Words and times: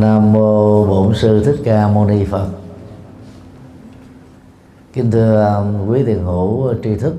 Nam 0.00 0.32
mô 0.32 0.86
Bổn 0.86 1.14
sư 1.14 1.44
Thích 1.44 1.60
Ca 1.64 1.88
Mâu 1.88 2.04
Ni 2.04 2.24
Phật. 2.24 2.48
Kính 4.92 5.10
thưa 5.10 5.42
à, 5.42 5.54
quý 5.88 6.04
thiền 6.04 6.18
hữu 6.18 6.74
tri 6.82 6.96
thức. 6.96 7.14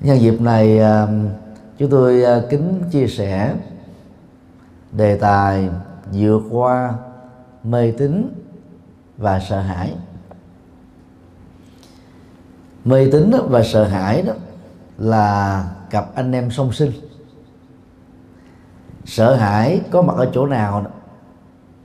Nhân 0.00 0.20
dịp 0.20 0.40
này 0.40 0.78
à, 0.78 1.06
chúng 1.78 1.90
tôi 1.90 2.24
à, 2.24 2.42
kính 2.50 2.82
chia 2.90 3.06
sẻ 3.06 3.54
đề 4.92 5.18
tài 5.18 5.68
vượt 6.12 6.42
qua 6.50 6.94
mê 7.64 7.92
tín 7.92 8.34
và 9.18 9.40
sợ 9.40 9.60
hãi. 9.60 9.94
Mê 12.84 13.08
tín 13.12 13.30
và 13.48 13.62
sợ 13.62 13.84
hãi 13.84 14.22
đó 14.22 14.32
là 14.98 15.64
cặp 15.90 16.14
anh 16.14 16.32
em 16.32 16.50
song 16.50 16.72
sinh 16.72 16.92
sợ 19.04 19.34
hãi 19.34 19.80
có 19.90 20.02
mặt 20.02 20.16
ở 20.16 20.30
chỗ 20.32 20.46
nào 20.46 20.86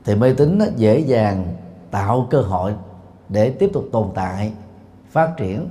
thì 0.06 0.16
mê 0.16 0.34
tín 0.34 0.60
dễ 0.76 1.00
dàng 1.00 1.56
tạo 1.92 2.28
cơ 2.30 2.42
hội 2.42 2.74
để 3.30 3.50
tiếp 3.50 3.70
tục 3.74 3.86
tồn 3.92 4.08
tại, 4.16 4.54
phát 5.10 5.38
triển. 5.38 5.70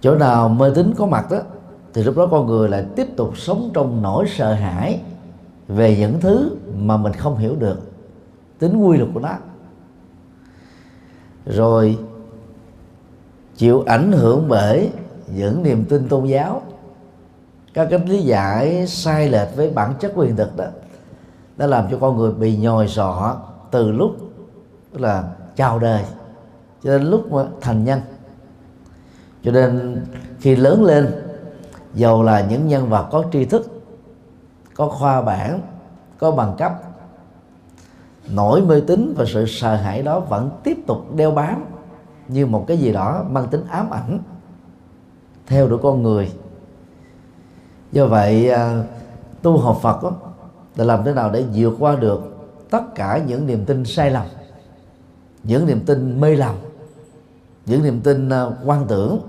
Chỗ 0.00 0.14
nào 0.14 0.48
mê 0.48 0.70
tín 0.74 0.94
có 0.98 1.06
mặt 1.06 1.30
đó 1.30 1.38
thì 1.94 2.02
lúc 2.02 2.16
đó 2.16 2.28
con 2.30 2.46
người 2.46 2.68
lại 2.68 2.84
tiếp 2.96 3.06
tục 3.16 3.38
sống 3.38 3.70
trong 3.74 4.02
nỗi 4.02 4.26
sợ 4.28 4.54
hãi 4.54 5.00
về 5.68 5.96
những 5.96 6.20
thứ 6.20 6.56
mà 6.78 6.96
mình 6.96 7.12
không 7.12 7.36
hiểu 7.36 7.56
được, 7.56 7.92
tính 8.58 8.76
quy 8.76 8.98
luật 8.98 9.10
của 9.14 9.20
nó. 9.20 9.34
Rồi, 11.46 11.98
chịu 13.56 13.82
ảnh 13.86 14.12
hưởng 14.12 14.48
bởi 14.48 14.90
những 15.34 15.62
niềm 15.62 15.84
tin 15.84 16.08
tôn 16.08 16.26
giáo 16.26 16.62
các 17.74 17.88
cách 17.90 18.00
lý 18.06 18.22
giải 18.22 18.86
sai 18.86 19.28
lệch 19.28 19.56
với 19.56 19.70
bản 19.70 19.94
chất 20.00 20.12
quyền 20.14 20.36
thực 20.36 20.56
đó, 20.56 20.64
đã 21.56 21.66
làm 21.66 21.90
cho 21.90 21.98
con 22.00 22.16
người 22.16 22.32
bị 22.32 22.56
nhồi 22.56 22.88
sọ 22.88 23.36
từ 23.70 23.92
lúc 23.92 24.16
là 24.92 25.24
chào 25.56 25.78
đời 25.78 26.04
cho 26.82 26.98
đến 26.98 27.10
lúc 27.10 27.32
mà 27.32 27.44
thành 27.60 27.84
nhân. 27.84 28.00
Cho 29.44 29.52
nên 29.52 30.04
khi 30.40 30.56
lớn 30.56 30.84
lên 30.84 31.22
dầu 31.94 32.22
là 32.22 32.46
những 32.50 32.68
nhân 32.68 32.88
vật 32.88 33.08
có 33.10 33.24
tri 33.32 33.44
thức, 33.44 33.82
có 34.74 34.88
khoa 34.88 35.22
bản, 35.22 35.60
có 36.18 36.30
bằng 36.30 36.54
cấp 36.58 36.72
nỗi 38.28 38.60
mê 38.60 38.80
tín 38.80 39.14
và 39.16 39.24
sự 39.28 39.46
sợ 39.46 39.76
hãi 39.76 40.02
đó 40.02 40.20
vẫn 40.20 40.50
tiếp 40.64 40.78
tục 40.86 41.14
đeo 41.16 41.30
bám 41.30 41.64
như 42.28 42.46
một 42.46 42.64
cái 42.68 42.78
gì 42.78 42.92
đó 42.92 43.24
mang 43.30 43.48
tính 43.48 43.64
ám 43.70 43.90
ảnh 43.90 44.18
theo 45.46 45.68
đuổi 45.68 45.78
con 45.82 46.02
người 46.02 46.32
do 47.92 48.06
vậy 48.06 48.50
à, 48.50 48.82
tu 49.42 49.58
học 49.58 49.78
Phật 49.82 50.02
đó, 50.02 50.12
là 50.76 50.84
làm 50.84 51.04
thế 51.04 51.12
nào 51.12 51.30
để 51.30 51.44
vượt 51.54 51.74
qua 51.78 51.96
được 51.96 52.20
tất 52.70 52.94
cả 52.94 53.20
những 53.26 53.46
niềm 53.46 53.64
tin 53.64 53.84
sai 53.84 54.10
lầm 54.10 54.26
những 55.42 55.66
niềm 55.66 55.80
tin 55.86 56.20
mê 56.20 56.36
lầm 56.36 56.54
những 57.66 57.82
niềm 57.82 58.00
tin 58.00 58.28
à, 58.28 58.46
quan 58.64 58.86
tưởng. 58.88 59.20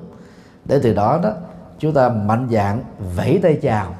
Để 0.65 0.79
từ 0.83 0.93
đó 0.93 1.19
đó 1.23 1.31
chúng 1.79 1.93
ta 1.93 2.09
mạnh 2.09 2.47
dạng 2.51 2.83
vẫy 3.15 3.39
tay 3.43 3.59
chào 3.61 3.95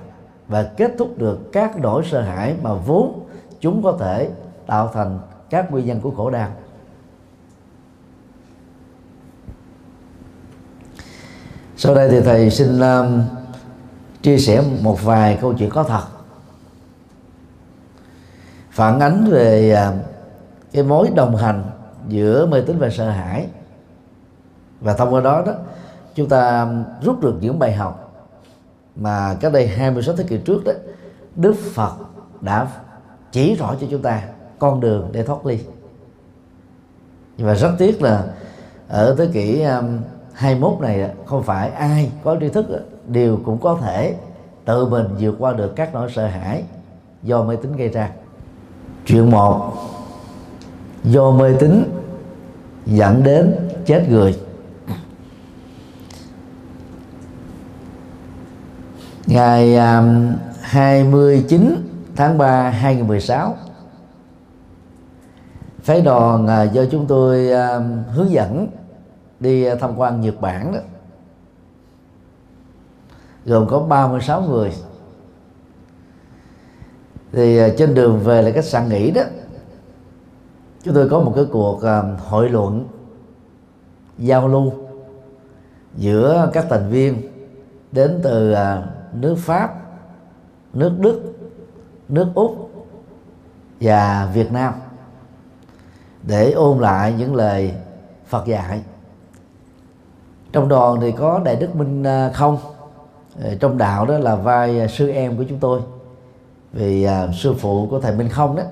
và 0.47 0.63
kết 0.63 0.91
thúc 0.97 1.17
được 1.17 1.51
các 1.51 1.79
nỗi 1.79 2.03
sợ 2.11 2.21
hãi 2.21 2.55
mà 2.61 2.73
vốn 2.73 3.19
chúng 3.59 3.83
có 3.83 3.97
thể 3.99 4.29
tạo 4.67 4.91
thành 4.93 5.19
các 5.49 5.71
nguyên 5.71 5.85
nhân 5.85 6.01
của 6.01 6.11
khổ 6.11 6.29
đau. 6.29 6.49
Sau 11.77 11.95
đây 11.95 12.09
thì 12.09 12.21
thầy 12.21 12.49
xin 12.49 12.79
um, 12.79 13.21
chia 14.23 14.37
sẻ 14.37 14.63
một 14.81 15.03
vài 15.03 15.37
câu 15.41 15.53
chuyện 15.53 15.69
có 15.69 15.83
thật. 15.83 16.03
Phản 18.71 18.99
ánh 18.99 19.27
về 19.31 19.71
à, 19.71 19.93
cái 20.71 20.83
mối 20.83 21.09
đồng 21.15 21.35
hành 21.35 21.63
giữa 22.07 22.45
mê 22.45 22.61
tín 22.61 22.79
và 22.79 22.89
sợ 22.89 23.09
hãi. 23.09 23.47
Và 24.81 24.93
thông 24.93 25.13
qua 25.13 25.21
đó 25.21 25.43
đó, 25.45 25.53
chúng 26.15 26.29
ta 26.29 26.67
rút 27.01 27.21
được 27.21 27.35
những 27.41 27.59
bài 27.59 27.73
học 27.73 28.25
mà 28.95 29.37
cách 29.39 29.53
đây 29.53 29.67
26 29.67 30.15
thế 30.15 30.23
kỷ 30.23 30.37
trước 30.37 30.63
đó, 30.65 30.71
Đức 31.35 31.55
Phật 31.73 31.93
đã 32.41 32.67
chỉ 33.31 33.55
rõ 33.55 33.75
cho 33.81 33.87
chúng 33.91 34.01
ta 34.01 34.23
con 34.59 34.79
đường 34.79 35.09
để 35.11 35.23
thoát 35.23 35.45
ly. 35.45 35.59
Và 37.37 37.53
rất 37.53 37.71
tiếc 37.77 38.01
là 38.01 38.23
ở 38.87 39.15
thế 39.17 39.27
kỷ 39.33 39.61
à, 39.61 39.81
21 40.33 40.81
này 40.81 41.11
không 41.25 41.43
phải 41.43 41.69
ai 41.69 42.11
có 42.23 42.37
tri 42.39 42.49
thức 42.49 42.69
đều 43.07 43.39
cũng 43.45 43.57
có 43.57 43.77
thể 43.81 44.15
tự 44.65 44.85
mình 44.85 45.05
vượt 45.19 45.35
qua 45.39 45.53
được 45.53 45.75
các 45.75 45.93
nỗi 45.93 46.11
sợ 46.15 46.27
hãi 46.27 46.63
do 47.23 47.43
mê 47.43 47.55
tín 47.55 47.75
gây 47.75 47.89
ra. 47.89 48.09
Chuyện 49.05 49.31
một, 49.31 49.73
do 51.03 51.31
mê 51.31 51.53
tín 51.59 51.83
dẫn 52.85 53.23
đến 53.23 53.55
chết 53.85 54.09
người. 54.09 54.39
Ngày 59.27 59.75
um, 59.75 60.33
29 60.61 61.75
tháng 62.15 62.37
3 62.37 62.69
2016 62.69 63.55
phái 65.83 66.01
đoàn 66.01 66.47
à, 66.47 66.63
do 66.63 66.83
chúng 66.91 67.05
tôi 67.05 67.51
um, 67.51 68.03
hướng 68.13 68.31
dẫn 68.31 68.67
đi 69.39 69.65
tham 69.79 69.97
quan 69.97 70.21
Nhật 70.21 70.41
Bản 70.41 70.73
đó 70.73 70.79
gồm 73.45 73.67
có 73.67 73.79
36 73.79 74.41
người. 74.41 74.71
Thì 77.31 77.57
à, 77.57 77.69
trên 77.77 77.93
đường 77.93 78.19
về 78.19 78.41
là 78.41 78.51
khách 78.51 78.65
sạn 78.65 78.89
nghỉ 78.89 79.11
đó 79.11 79.21
chúng 80.83 80.93
tôi 80.93 81.09
có 81.09 81.19
một 81.19 81.33
cái 81.35 81.45
cuộc 81.51 81.81
à, 81.81 82.01
hội 82.27 82.49
luận 82.49 82.87
giao 84.17 84.47
lưu 84.47 84.73
giữa 85.95 86.49
các 86.53 86.65
thành 86.69 86.89
viên 86.89 87.21
đến 87.91 88.19
từ 88.23 88.51
à, 88.51 88.83
nước 89.13 89.35
Pháp, 89.37 89.75
nước 90.73 90.91
Đức, 90.99 91.21
nước 92.09 92.27
Úc 92.35 92.69
và 93.81 94.31
Việt 94.33 94.51
Nam 94.51 94.73
để 96.23 96.51
ôn 96.51 96.79
lại 96.79 97.13
những 97.17 97.35
lời 97.35 97.73
Phật 98.27 98.45
dạy. 98.45 98.83
Trong 100.51 100.69
đoàn 100.69 100.97
thì 101.01 101.11
có 101.11 101.41
đại 101.45 101.55
đức 101.55 101.75
minh 101.75 102.03
không 102.33 102.57
Ờ, 103.41 103.55
trong 103.59 103.77
đạo 103.77 104.05
đó 104.05 104.17
là 104.17 104.35
vai 104.35 104.79
à, 104.79 104.87
sư 104.87 105.09
em 105.09 105.37
của 105.37 105.43
chúng 105.49 105.59
tôi. 105.59 105.81
Vì 106.73 107.03
à, 107.03 107.27
sư 107.33 107.53
phụ 107.53 107.87
của 107.89 107.99
thầy 107.99 108.15
minh 108.15 108.29
không 108.29 108.55
đó 108.55 108.63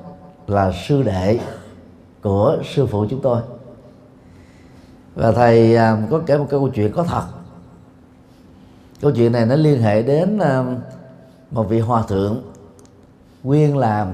là 0.48 0.72
sư 0.88 1.04
đệ 1.04 1.40
của 2.22 2.58
sư 2.76 2.86
phụ 2.86 3.06
chúng 3.10 3.22
tôi. 3.22 3.42
Và 5.16 5.32
thầy 5.32 5.76
à, 5.76 5.98
có 6.10 6.22
kể 6.26 6.38
một 6.38 6.48
câu 6.50 6.70
chuyện 6.70 6.92
có 6.94 7.04
thật. 7.04 7.24
Câu 9.02 9.12
chuyện 9.12 9.32
này 9.32 9.46
nó 9.46 9.56
liên 9.56 9.82
hệ 9.82 10.04
đến 10.04 10.38
à, 10.38 10.64
một 11.52 11.64
vị 11.70 11.80
hòa 11.80 12.04
thượng 12.08 12.42
nguyên 13.44 13.78
làm 13.78 14.14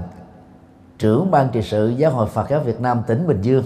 trưởng 0.99 1.31
ban 1.31 1.49
trị 1.49 1.61
sự 1.61 1.89
giáo 1.89 2.11
hội 2.11 2.27
Phật 2.27 2.49
giáo 2.49 2.59
Việt 2.59 2.81
Nam 2.81 3.01
tỉnh 3.07 3.27
Bình 3.27 3.41
Dương 3.41 3.63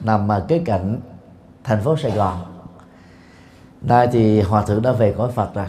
nằm 0.00 0.32
à, 0.32 0.40
kế 0.48 0.58
cạnh 0.58 1.00
thành 1.64 1.80
phố 1.82 1.96
Sài 1.96 2.12
Gòn. 2.12 2.38
Nay 3.82 4.08
thì 4.12 4.40
hòa 4.40 4.62
thượng 4.62 4.82
đã 4.82 4.92
về 4.92 5.14
cõi 5.18 5.30
phật 5.34 5.54
rồi 5.54 5.66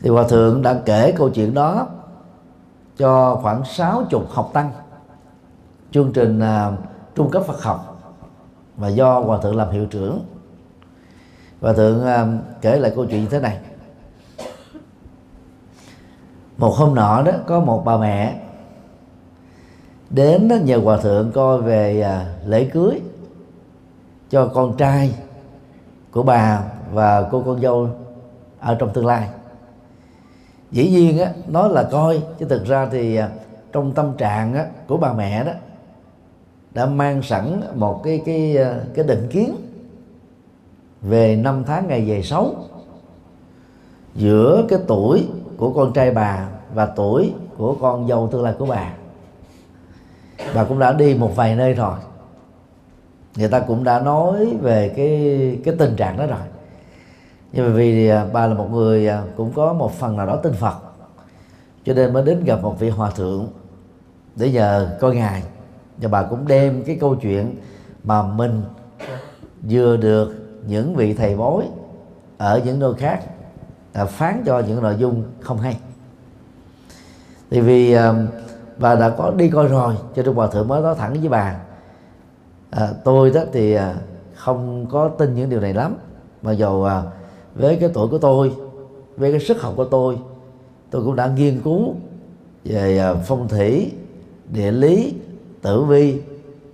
thì 0.00 0.10
hòa 0.10 0.24
thượng 0.28 0.62
đã 0.62 0.80
kể 0.84 1.12
câu 1.16 1.30
chuyện 1.30 1.54
đó 1.54 1.86
cho 2.96 3.38
khoảng 3.42 3.64
sáu 3.64 4.02
chục 4.10 4.30
học 4.30 4.50
tăng 4.52 4.70
chương 5.90 6.12
trình 6.12 6.40
uh, 6.40 6.74
trung 7.14 7.30
cấp 7.30 7.42
Phật 7.46 7.62
học 7.62 8.02
và 8.76 8.88
do 8.88 9.20
hòa 9.20 9.38
thượng 9.42 9.56
làm 9.56 9.70
hiệu 9.70 9.86
trưởng. 9.86 10.24
Hòa 11.60 11.72
thượng 11.72 12.00
uh, 12.00 12.44
kể 12.60 12.78
lại 12.78 12.92
câu 12.94 13.06
chuyện 13.06 13.20
như 13.20 13.28
thế 13.28 13.40
này. 13.40 13.58
Một 16.56 16.74
hôm 16.76 16.94
nọ 16.94 17.22
đó 17.22 17.32
có 17.46 17.60
một 17.60 17.82
bà 17.84 17.96
mẹ 17.96 18.40
đến 20.10 20.48
đó 20.48 20.56
nhờ 20.56 20.80
hòa 20.84 20.96
thượng 20.96 21.32
coi 21.32 21.62
về 21.62 22.06
uh, 22.06 22.48
lễ 22.48 22.64
cưới 22.64 23.00
cho 24.30 24.46
con 24.54 24.76
trai 24.76 25.14
của 26.10 26.22
bà 26.22 26.62
và 26.92 27.28
cô 27.30 27.42
con 27.46 27.60
dâu 27.60 27.88
ở 28.60 28.74
trong 28.74 28.92
tương 28.92 29.06
lai 29.06 29.28
dĩ 30.70 30.90
nhiên 30.90 31.18
á 31.18 31.32
nói 31.48 31.70
là 31.70 31.82
coi 31.82 32.22
chứ 32.38 32.46
thực 32.48 32.66
ra 32.66 32.88
thì 32.92 33.16
à, 33.16 33.28
trong 33.72 33.92
tâm 33.92 34.12
trạng 34.18 34.54
á, 34.54 34.66
của 34.86 34.96
bà 34.96 35.12
mẹ 35.12 35.44
đó 35.44 35.52
đã 36.74 36.86
mang 36.86 37.22
sẵn 37.22 37.60
một 37.74 38.00
cái 38.04 38.22
cái 38.26 38.56
à, 38.56 38.80
cái 38.94 39.04
định 39.04 39.28
kiến 39.30 39.56
về 41.02 41.36
năm 41.36 41.64
tháng 41.66 41.88
ngày 41.88 42.04
về 42.04 42.22
xấu 42.22 42.54
giữa 44.14 44.66
cái 44.68 44.78
tuổi 44.86 45.26
của 45.56 45.72
con 45.72 45.92
trai 45.92 46.10
bà 46.10 46.48
và 46.74 46.86
tuổi 46.86 47.32
của 47.56 47.76
con 47.80 48.08
dâu 48.08 48.28
tương 48.32 48.42
lai 48.42 48.54
của 48.58 48.66
bà. 48.66 48.92
Bà 50.54 50.64
cũng 50.64 50.78
đã 50.78 50.92
đi 50.92 51.14
một 51.14 51.36
vài 51.36 51.56
nơi 51.56 51.74
rồi. 51.74 51.98
Người 53.36 53.48
ta 53.48 53.60
cũng 53.60 53.84
đã 53.84 54.00
nói 54.00 54.56
về 54.60 54.92
cái 54.96 55.60
cái 55.64 55.74
tình 55.78 55.96
trạng 55.96 56.16
đó 56.16 56.26
rồi 56.26 56.38
nhưng 57.52 57.66
mà 57.66 57.72
vì 57.72 58.08
à, 58.08 58.26
bà 58.32 58.46
là 58.46 58.54
một 58.54 58.68
người 58.72 59.08
à, 59.08 59.22
cũng 59.36 59.52
có 59.52 59.72
một 59.72 59.92
phần 59.92 60.16
nào 60.16 60.26
đó 60.26 60.36
tin 60.36 60.52
Phật 60.52 60.76
cho 61.84 61.94
nên 61.94 62.12
mới 62.12 62.22
đến 62.22 62.44
gặp 62.44 62.62
một 62.62 62.78
vị 62.78 62.90
hòa 62.90 63.10
thượng 63.10 63.48
để 64.36 64.52
nhờ 64.52 64.96
coi 65.00 65.14
ngài. 65.14 65.42
Và 65.96 66.08
bà 66.08 66.22
cũng 66.22 66.48
đem 66.48 66.82
cái 66.84 66.96
câu 67.00 67.14
chuyện 67.14 67.54
mà 68.04 68.22
mình 68.22 68.62
vừa 69.70 69.96
được 69.96 70.34
những 70.66 70.94
vị 70.94 71.14
thầy 71.14 71.36
bói 71.36 71.68
ở 72.38 72.60
những 72.64 72.78
nơi 72.78 72.94
khác 72.94 73.20
à, 73.92 74.04
phán 74.04 74.42
cho 74.46 74.58
những 74.58 74.82
nội 74.82 74.96
dung 74.98 75.22
không 75.40 75.58
hay. 75.58 75.76
Thì 77.50 77.60
vì 77.60 77.92
à, 77.92 78.14
bà 78.78 78.94
đã 78.94 79.10
có 79.10 79.30
đi 79.36 79.50
coi 79.50 79.68
rồi 79.68 79.94
cho 80.16 80.22
nên 80.22 80.34
hòa 80.34 80.46
thượng 80.46 80.68
mới 80.68 80.82
nói 80.82 80.94
thẳng 80.98 81.12
với 81.20 81.28
bà 81.28 81.56
à, 82.70 82.88
tôi 83.04 83.30
đó 83.30 83.40
thì 83.52 83.72
à, 83.74 83.94
không 84.34 84.86
có 84.90 85.08
tin 85.08 85.34
những 85.34 85.50
điều 85.50 85.60
này 85.60 85.74
lắm 85.74 85.96
mà 86.42 86.52
dù 86.52 86.82
à, 86.82 87.02
với 87.56 87.76
cái 87.76 87.90
tuổi 87.94 88.08
của 88.08 88.18
tôi 88.18 88.52
với 89.16 89.30
cái 89.30 89.40
sức 89.40 89.62
học 89.62 89.72
của 89.76 89.84
tôi 89.84 90.18
tôi 90.90 91.04
cũng 91.04 91.16
đã 91.16 91.26
nghiên 91.26 91.60
cứu 91.64 91.94
về 92.64 92.98
à, 92.98 93.14
phong 93.14 93.48
thủy 93.48 93.92
địa 94.52 94.70
lý 94.70 95.14
tử 95.62 95.84
vi 95.84 96.20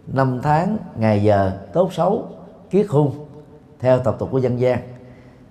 năm 0.06 0.40
tháng 0.42 0.76
ngày 0.96 1.22
giờ 1.22 1.52
tốt 1.72 1.92
xấu 1.92 2.28
kiết 2.70 2.86
hung 2.88 3.12
theo 3.80 3.98
tập 3.98 4.16
tục 4.18 4.28
của 4.32 4.38
dân 4.38 4.60
gian. 4.60 4.78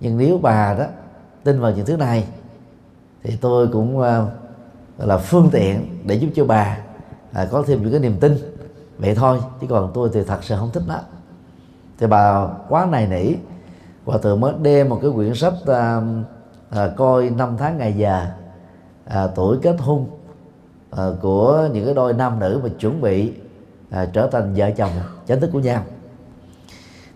Nhưng 0.00 0.18
nếu 0.18 0.38
bà 0.38 0.74
đó 0.78 0.84
tin 1.44 1.60
vào 1.60 1.72
những 1.72 1.86
thứ 1.86 1.96
này 1.96 2.24
thì 3.22 3.36
tôi 3.40 3.68
cũng 3.68 3.98
uh, 3.98 4.04
là 4.98 5.18
phương 5.18 5.48
tiện 5.52 5.98
để 6.04 6.14
giúp 6.14 6.28
cho 6.34 6.44
bà 6.44 6.78
uh, 7.30 7.50
có 7.50 7.64
thêm 7.66 7.82
những 7.82 7.90
cái 7.90 8.00
niềm 8.00 8.16
tin. 8.20 8.36
Vậy 8.98 9.14
thôi 9.14 9.38
chứ 9.60 9.66
còn 9.70 9.90
tôi 9.94 10.10
thì 10.12 10.20
thật 10.26 10.44
sự 10.44 10.56
không 10.58 10.70
thích 10.72 10.82
đó 10.88 11.00
thì 11.98 12.06
bà 12.06 12.46
quá 12.68 12.86
này 12.86 13.06
nỉ 13.06 13.34
và 14.04 14.18
thượng 14.18 14.40
mới 14.40 14.52
đem 14.62 14.88
một 14.88 14.98
cái 15.02 15.10
quyển 15.14 15.34
sách 15.34 15.54
à, 15.66 16.00
à, 16.70 16.88
coi 16.96 17.30
năm 17.30 17.56
tháng 17.58 17.78
ngày 17.78 17.92
già 17.92 18.32
à, 19.04 19.26
tuổi 19.26 19.58
kết 19.62 19.76
hôn 19.78 20.06
à, 20.90 21.06
của 21.20 21.68
những 21.72 21.84
cái 21.84 21.94
đôi 21.94 22.12
nam 22.12 22.38
nữ 22.38 22.60
mà 22.62 22.68
chuẩn 22.78 23.00
bị 23.00 23.32
à, 23.90 24.06
trở 24.12 24.26
thành 24.26 24.54
vợ 24.56 24.70
chồng 24.70 24.90
chính 25.26 25.40
thức 25.40 25.50
của 25.52 25.60
nhau. 25.60 25.82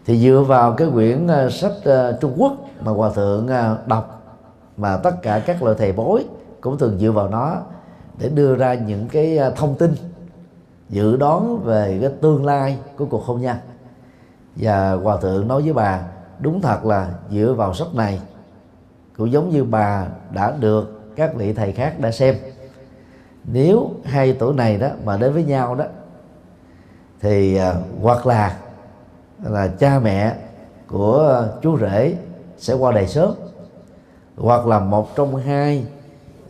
Thì 0.07 0.19
dựa 0.19 0.45
vào 0.49 0.73
cái 0.73 0.89
quyển 0.93 1.27
à, 1.27 1.51
sách 1.51 1.85
à, 1.85 2.13
Trung 2.21 2.33
Quốc 2.37 2.53
mà 2.81 2.93
hòa 2.93 3.11
thượng 3.15 3.49
à, 3.49 3.77
đọc 3.87 4.23
mà 4.77 4.97
tất 4.97 5.23
cả 5.23 5.43
các 5.47 5.63
loại 5.63 5.77
thầy 5.79 5.93
bói 5.93 6.25
cũng 6.61 6.79
thường 6.79 6.99
dựa 6.99 7.11
vào 7.11 7.29
nó 7.29 7.57
để 8.19 8.29
đưa 8.29 8.57
ra 8.57 8.75
những 8.75 9.09
cái 9.09 9.39
à, 9.39 9.51
thông 9.51 9.75
tin 9.75 9.95
dự 10.89 11.17
đoán 11.17 11.59
về 11.65 11.99
cái 12.01 12.11
tương 12.21 12.47
lai 12.47 12.79
của 12.97 13.07
cuộc 13.07 13.25
hôn 13.25 13.41
nhân. 13.41 13.57
Và 14.57 14.93
hòa 14.93 15.17
thượng 15.17 15.49
nói 15.49 15.63
với 15.63 15.73
bà 15.73 16.01
đúng 16.41 16.61
thật 16.61 16.85
là 16.85 17.11
dựa 17.31 17.55
vào 17.57 17.75
sách 17.75 17.95
này 17.95 18.21
cũng 19.17 19.33
giống 19.33 19.51
như 19.51 19.65
bà 19.65 20.07
đã 20.31 20.55
được 20.61 21.03
các 21.17 21.35
vị 21.35 21.53
thầy 21.53 21.73
khác 21.73 22.01
đã 22.01 22.11
xem. 22.11 22.37
Nếu 23.45 23.91
hai 24.05 24.37
tuổi 24.39 24.55
này 24.55 24.79
đó 24.79 24.89
mà 25.05 25.17
đến 25.17 25.33
với 25.33 25.45
nhau 25.45 25.75
đó 25.75 25.85
thì 27.21 27.61
uh, 27.61 28.03
hoặc 28.03 28.27
là 28.27 28.57
là 29.43 29.69
cha 29.69 29.99
mẹ 29.99 30.35
của 30.87 31.49
chú 31.63 31.79
rể 31.79 32.15
sẽ 32.59 32.75
qua 32.75 32.93
đời 32.93 33.07
sớm 33.07 33.35
hoặc 34.37 34.67
là 34.67 34.79
một 34.79 35.17
trong 35.17 35.37
hai 35.37 35.87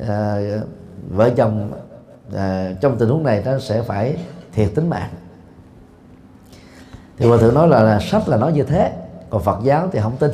uh, 0.03 0.07
vợ 1.09 1.31
chồng 1.37 1.71
uh, 2.29 2.81
trong 2.81 2.97
tình 2.99 3.09
huống 3.09 3.23
này 3.23 3.43
nó 3.45 3.59
sẽ 3.59 3.83
phải 3.83 4.17
thiệt 4.53 4.71
tính 4.75 4.91
mạng. 4.91 5.11
Thì 7.17 7.27
hòa 7.27 7.39
thượng 7.39 7.55
nói 7.55 7.69
là, 7.69 7.83
là 7.83 8.01
sách 8.01 8.29
là 8.29 8.37
nói 8.37 8.53
như 8.53 8.63
thế 8.63 8.93
còn 9.31 9.43
phật 9.43 9.59
giáo 9.63 9.89
thì 9.93 10.01
không 10.01 10.17
tin. 10.17 10.31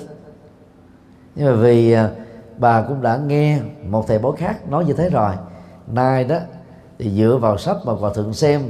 Nhưng 1.35 1.47
mà 1.47 1.63
vì 1.63 1.93
à, 1.93 2.11
bà 2.59 2.83
cũng 2.83 3.03
đã 3.03 3.17
nghe 3.17 3.61
một 3.89 4.05
thầy 4.09 4.19
bói 4.19 4.33
khác 4.37 4.69
nói 4.69 4.85
như 4.85 4.93
thế 4.93 5.11
rồi. 5.11 5.33
Nay 5.87 6.25
đó 6.25 6.39
thì 6.99 7.11
dựa 7.11 7.39
vào 7.41 7.59
sách 7.59 7.77
mà 7.85 7.93
hòa 7.93 8.11
thượng 8.15 8.35
xem 8.35 8.61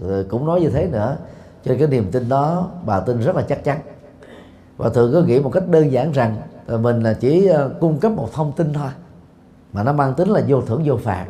rồi 0.00 0.24
cũng 0.24 0.46
nói 0.46 0.60
như 0.60 0.70
thế 0.70 0.86
nữa. 0.86 1.16
Cho 1.64 1.68
nên 1.68 1.78
cái 1.78 1.88
niềm 1.88 2.10
tin 2.12 2.28
đó 2.28 2.70
bà 2.86 3.00
tin 3.00 3.20
rất 3.20 3.36
là 3.36 3.42
chắc 3.42 3.64
chắn. 3.64 3.78
Và 4.76 4.88
thường 4.88 5.12
có 5.14 5.20
nghĩ 5.20 5.40
một 5.40 5.50
cách 5.50 5.68
đơn 5.68 5.92
giản 5.92 6.12
rằng 6.12 6.36
là 6.66 6.76
mình 6.76 7.02
là 7.02 7.14
chỉ 7.14 7.48
à, 7.48 7.68
cung 7.80 7.98
cấp 7.98 8.12
một 8.12 8.28
thông 8.32 8.52
tin 8.52 8.72
thôi 8.72 8.90
mà 9.72 9.82
nó 9.82 9.92
mang 9.92 10.14
tính 10.14 10.28
là 10.28 10.40
vô 10.48 10.60
thưởng 10.60 10.82
vô 10.84 10.96
phạt. 10.96 11.26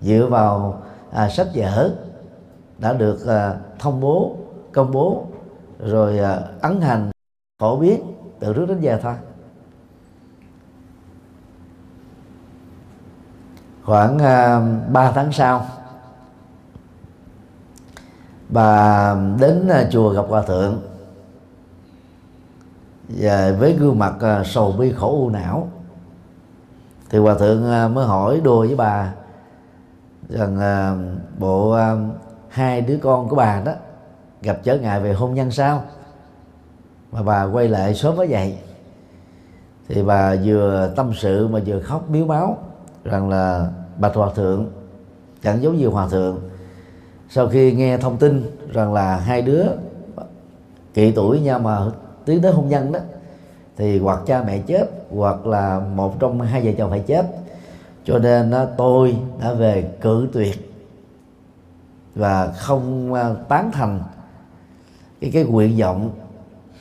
Dựa 0.00 0.26
vào 0.30 0.82
à, 1.12 1.28
sách 1.28 1.46
vở 1.54 1.90
đã 2.78 2.92
được 2.92 3.26
à, 3.26 3.54
thông 3.78 4.00
bố 4.00 4.36
công 4.72 4.92
bố 4.92 5.24
rồi 5.78 6.18
à, 6.18 6.40
ấn 6.60 6.80
hành 6.80 7.10
phổ 7.58 7.76
biến 7.76 8.14
từ 8.40 8.54
trước 8.54 8.66
đến 8.68 8.80
giờ 8.80 8.98
thôi. 9.02 9.14
Khoảng 13.84 14.18
à, 14.18 14.56
uh, 14.56 14.92
3 14.92 15.12
tháng 15.12 15.32
sau 15.32 15.66
bà 18.48 19.16
đến 19.40 19.68
uh, 19.68 19.92
chùa 19.92 20.10
gặp 20.10 20.24
hòa 20.28 20.42
thượng. 20.42 20.82
Và 23.08 23.52
với 23.58 23.72
gương 23.72 23.98
mặt 23.98 24.14
uh, 24.16 24.46
sầu 24.46 24.72
bi 24.72 24.92
khổ 24.92 25.10
u 25.10 25.30
não 25.30 25.68
thì 27.10 27.18
hòa 27.18 27.34
thượng 27.34 27.86
uh, 27.86 27.92
mới 27.92 28.06
hỏi 28.06 28.40
đùa 28.44 28.60
với 28.60 28.76
bà 28.76 29.14
rằng 30.28 30.56
uh, 30.56 31.20
bộ 31.38 31.76
uh, 31.76 31.98
hai 32.48 32.80
đứa 32.80 32.98
con 33.02 33.28
của 33.28 33.36
bà 33.36 33.62
đó 33.64 33.72
gặp 34.42 34.58
trở 34.62 34.78
ngại 34.78 35.00
về 35.00 35.12
hôn 35.12 35.34
nhân 35.34 35.50
sao? 35.50 35.84
Mà 37.14 37.22
bà 37.22 37.44
quay 37.44 37.68
lại 37.68 37.94
sớm 37.94 38.16
mới 38.16 38.28
dậy 38.28 38.58
thì 39.88 40.02
bà 40.02 40.36
vừa 40.44 40.92
tâm 40.96 41.12
sự 41.14 41.48
mà 41.48 41.60
vừa 41.66 41.80
khóc 41.80 42.10
miếu 42.10 42.26
máu 42.26 42.58
rằng 43.04 43.28
là 43.28 43.70
bạch 43.98 44.14
hòa 44.14 44.30
thượng 44.34 44.66
chẳng 45.42 45.62
giống 45.62 45.76
như 45.76 45.88
hòa 45.88 46.08
thượng 46.08 46.40
sau 47.28 47.48
khi 47.48 47.72
nghe 47.72 47.98
thông 47.98 48.16
tin 48.16 48.56
rằng 48.72 48.92
là 48.92 49.16
hai 49.16 49.42
đứa 49.42 49.64
kỵ 50.94 51.12
tuổi 51.12 51.40
nhau 51.40 51.58
mà 51.58 51.78
tiến 52.24 52.42
tới 52.42 52.52
hôn 52.52 52.68
nhân 52.68 52.92
đó 52.92 53.00
thì 53.76 53.98
hoặc 53.98 54.20
cha 54.26 54.42
mẹ 54.46 54.58
chết 54.58 54.90
hoặc 55.10 55.46
là 55.46 55.80
một 55.94 56.20
trong 56.20 56.40
hai 56.40 56.62
vợ 56.66 56.72
chồng 56.78 56.90
phải 56.90 57.00
chết. 57.06 57.26
Cho 58.04 58.18
nên 58.18 58.50
đó, 58.50 58.64
tôi 58.76 59.16
đã 59.40 59.52
về 59.52 59.90
cử 60.00 60.28
tuyệt 60.32 60.74
và 62.14 62.52
không 62.56 63.14
à, 63.14 63.34
tán 63.48 63.70
thành 63.72 64.00
cái 65.20 65.30
cái 65.30 65.44
nguyện 65.44 65.76
vọng 65.78 66.10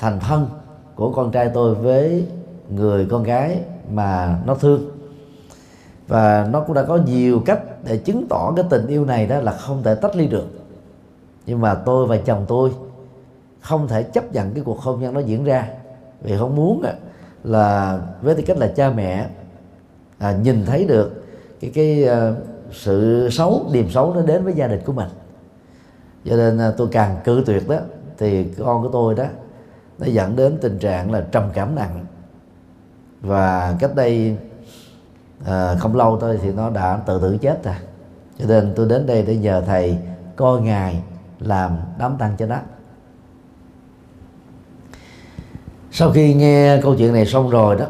thành 0.04 0.20
thân 0.20 0.48
của 0.96 1.12
con 1.12 1.32
trai 1.32 1.50
tôi 1.54 1.76
với 1.76 2.28
người 2.70 3.08
con 3.12 3.24
gái 3.24 3.60
mà 3.92 4.40
nó 4.46 4.56
thương. 4.56 4.90
Và 6.08 6.48
nó 6.52 6.60
cũng 6.62 6.76
đã 6.76 6.84
có 6.84 6.98
nhiều 6.98 7.42
cách 7.46 7.60
để 7.84 7.98
chứng 7.98 8.26
tỏ 8.30 8.54
cái 8.56 8.66
tình 8.69 8.88
yêu 8.88 9.06
này 9.06 9.28
đó 9.28 9.40
là 9.40 9.52
không 9.52 9.83
thể 9.83 9.95
tách 9.95 10.16
ly 10.16 10.28
được. 10.28 10.48
Nhưng 11.45 11.62
mà 11.62 11.76
tôi 11.76 12.07
và 12.07 12.18
chồng 12.18 12.45
tôi 12.48 12.72
không 13.62 13.88
thể 13.88 14.04
chấp 14.04 14.33
nhận 14.33 14.54
cái 14.54 14.64
cuộc 14.64 14.80
hôn 14.80 15.02
nhân 15.02 15.14
nó 15.14 15.19
diễn 15.19 15.44
ra. 15.44 15.68
Vì 16.22 16.38
không 16.38 16.56
muốn 16.56 16.83
là 17.44 18.00
với 18.22 18.36
tư 18.36 18.44
cách 18.45 18.57
là 18.57 18.68
cha 18.68 18.90
mẹ 18.90 19.28
à, 20.18 20.38
nhìn 20.44 20.66
thấy 20.66 20.86
được 20.86 21.24
cái 21.62 21.72
cái 21.74 22.07
uh, 22.10 22.38
sự 22.72 23.30
xấu 23.31 23.66
điềm 23.72 23.90
xấu 23.90 24.14
nó 24.14 24.22
đến 24.22 24.44
với 24.44 24.54
gia 24.54 24.68
đình 24.68 24.81
của 24.86 24.94
mình. 24.94 25.10
Cho 26.26 26.36
nên 26.36 26.69
uh, 26.69 26.78
tôi 26.78 26.88
càng 26.92 27.18
cự 27.24 27.44
tuyệt 27.45 27.69
đó 27.69 27.78
thì 28.18 28.44
con 28.44 28.83
của 28.83 28.90
tôi 28.90 29.16
đó 29.16 29.26
nó 30.00 30.06
dẫn 30.06 30.35
đến 30.35 30.57
tình 30.62 30.80
trạng 30.80 31.12
là 31.12 31.26
trầm 31.31 31.44
cảm 31.54 31.76
nặng. 31.76 32.06
Và 33.21 33.76
cách 33.80 33.95
đây 33.95 34.38
à, 35.45 35.76
không 35.80 35.95
lâu 35.95 36.19
thôi 36.19 36.40
thì 36.42 36.52
nó 36.52 36.69
đã 36.69 37.00
tự 37.06 37.21
tử 37.21 37.38
chết 37.42 37.64
rồi. 37.64 37.76
Cho 38.40 38.45
nên 38.47 38.73
tôi 38.76 38.90
đến 38.90 39.06
đây 39.06 39.21
để 39.21 39.38
nhờ 39.38 39.62
thầy 39.62 39.97
coi 40.35 40.62
ngài 40.62 41.04
làm 41.40 41.78
đám 41.97 42.16
tang 42.18 42.35
cho 42.38 42.45
nó. 42.45 42.57
Sau 45.92 46.12
khi 46.12 46.33
nghe 46.33 46.80
câu 46.81 46.95
chuyện 46.97 47.14
này 47.14 47.26
xong 47.26 47.50
rồi 47.50 47.76
đó 47.76 47.85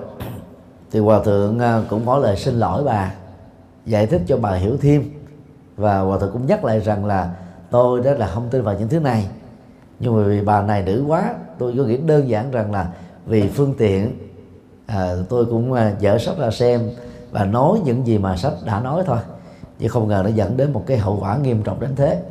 thì 0.91 0.99
hòa 0.99 1.19
thượng 1.23 1.59
à, 1.59 1.81
cũng 1.89 2.05
có 2.05 2.17
lời 2.17 2.37
xin 2.37 2.53
lỗi 2.53 2.83
bà 2.83 3.13
giải 3.85 4.07
thích 4.07 4.21
cho 4.27 4.37
bà 4.37 4.53
hiểu 4.53 4.77
thêm. 4.81 5.11
Và 5.77 5.99
hòa 5.99 6.19
thượng 6.19 6.31
cũng 6.33 6.47
nhắc 6.47 6.65
lại 6.65 6.79
rằng 6.79 7.05
là 7.05 7.33
tôi 7.69 8.01
đó 8.03 8.11
là 8.11 8.27
không 8.27 8.49
tin 8.49 8.61
vào 8.61 8.75
những 8.79 8.89
thứ 8.89 8.99
này 8.99 9.27
nhưng 9.99 10.17
mà 10.17 10.23
vì 10.23 10.41
bà 10.41 10.61
này 10.61 10.83
nữ 10.83 11.05
quá 11.07 11.33
tôi 11.71 11.83
có 11.83 11.89
nghĩ 11.89 11.97
đơn 11.97 12.29
giản 12.29 12.51
rằng 12.51 12.71
là 12.71 12.93
vì 13.25 13.49
phương 13.49 13.73
tiện 13.77 14.17
à, 14.85 15.13
tôi 15.29 15.45
cũng 15.45 15.73
à, 15.73 15.95
dở 15.99 16.17
sách 16.17 16.37
ra 16.37 16.51
xem 16.51 16.89
và 17.31 17.45
nói 17.45 17.79
những 17.85 18.07
gì 18.07 18.17
mà 18.17 18.37
sách 18.37 18.53
đã 18.65 18.79
nói 18.79 19.03
thôi. 19.05 19.17
Chứ 19.79 19.87
không 19.87 20.07
ngờ 20.07 20.21
nó 20.23 20.29
dẫn 20.29 20.57
đến 20.57 20.73
một 20.73 20.83
cái 20.87 20.97
hậu 20.97 21.17
quả 21.21 21.37
nghiêm 21.37 21.63
trọng 21.63 21.79
đến 21.79 21.89
thế. 21.95 22.21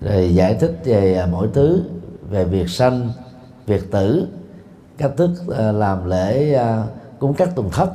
Rồi 0.00 0.34
giải 0.34 0.54
thích 0.54 0.80
về 0.84 1.14
à, 1.14 1.26
mọi 1.26 1.32
mỗi 1.32 1.48
thứ 1.52 1.82
về 2.30 2.44
việc 2.44 2.68
sanh 2.68 3.10
việc 3.66 3.90
tử 3.90 4.26
cách 4.98 5.12
thức 5.16 5.30
à, 5.58 5.72
làm 5.72 6.08
lễ 6.08 6.58
cúng 7.18 7.34
các 7.34 7.48
tuần 7.54 7.70
thất 7.70 7.90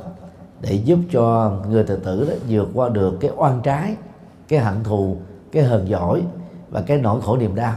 để 0.60 0.72
giúp 0.72 0.98
cho 1.12 1.52
người 1.68 1.84
tự 1.84 1.96
tử 1.96 2.26
đó 2.28 2.34
vượt 2.48 2.68
qua 2.74 2.88
được 2.88 3.16
cái 3.20 3.30
oan 3.36 3.60
trái 3.62 3.94
cái 4.48 4.58
hận 4.58 4.84
thù 4.84 5.16
cái 5.52 5.62
hờn 5.62 5.88
giỏi 5.88 6.22
và 6.70 6.80
cái 6.80 6.98
nỗi 6.98 7.20
khổ 7.20 7.36
niềm 7.36 7.54
đau 7.54 7.74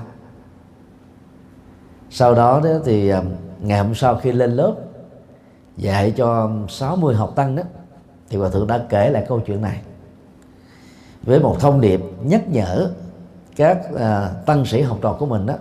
sau 2.16 2.36
đó, 2.36 2.62
đó 2.64 2.70
thì 2.86 3.10
ờ, 3.10 3.24
ngày 3.62 3.80
hôm 3.80 3.96
sau 3.96 4.16
khi 4.16 4.32
lên 4.32 4.52
lớp 4.52 4.76
dạy 5.78 6.14
cho 6.18 6.52
60 6.70 7.16
học 7.16 7.34
tăng 7.36 7.56
đó 7.56 7.64
thì 8.30 8.38
hòa 8.38 8.50
thượng 8.50 8.68
đã 8.68 8.86
kể 8.90 9.10
lại 9.10 9.26
câu 9.28 9.40
chuyện 9.40 9.62
này. 9.62 9.82
Với 11.24 11.40
một 11.40 11.58
thông 11.60 11.82
điệp 11.82 12.02
nhắc 12.24 12.50
nhở 12.50 12.90
các 13.56 13.82
à, 14.00 14.30
tăng 14.46 14.66
sĩ 14.66 14.82
học 14.82 14.98
trò 15.02 15.16
của 15.20 15.26
mình 15.26 15.46
đó 15.46 15.54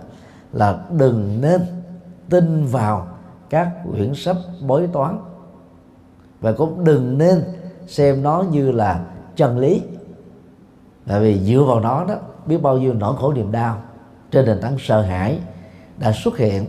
là 0.53 0.79
đừng 0.91 1.41
nên 1.41 1.61
tin 2.29 2.65
vào 2.65 3.07
các 3.49 3.69
quyển 3.91 4.15
sách 4.15 4.37
bói 4.61 4.87
toán 4.93 5.19
và 6.41 6.51
cũng 6.51 6.83
đừng 6.83 7.17
nên 7.17 7.43
xem 7.87 8.23
nó 8.23 8.43
như 8.51 8.71
là 8.71 9.05
chân 9.35 9.57
lý. 9.57 9.81
Tại 11.07 11.19
vì 11.19 11.39
dựa 11.39 11.63
vào 11.63 11.79
nó 11.79 12.05
đó 12.05 12.15
biết 12.45 12.57
bao 12.61 12.77
nhiêu 12.77 12.93
nỗi 12.93 13.15
khổ 13.19 13.33
niềm 13.33 13.51
đau 13.51 13.81
trên 14.31 14.45
nền 14.45 14.61
tảng 14.61 14.75
sợ 14.79 15.01
hãi 15.01 15.39
đã 16.03 16.11
xuất 16.11 16.37
hiện, 16.37 16.65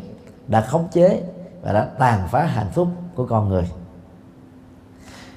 đã 0.49 0.61
khống 0.61 0.89
chế 0.93 1.23
và 1.63 1.73
đã 1.73 1.85
tàn 1.99 2.29
phá 2.29 2.45
hạnh 2.45 2.71
phúc 2.73 2.89
của 3.15 3.27
con 3.27 3.49
người. 3.49 3.71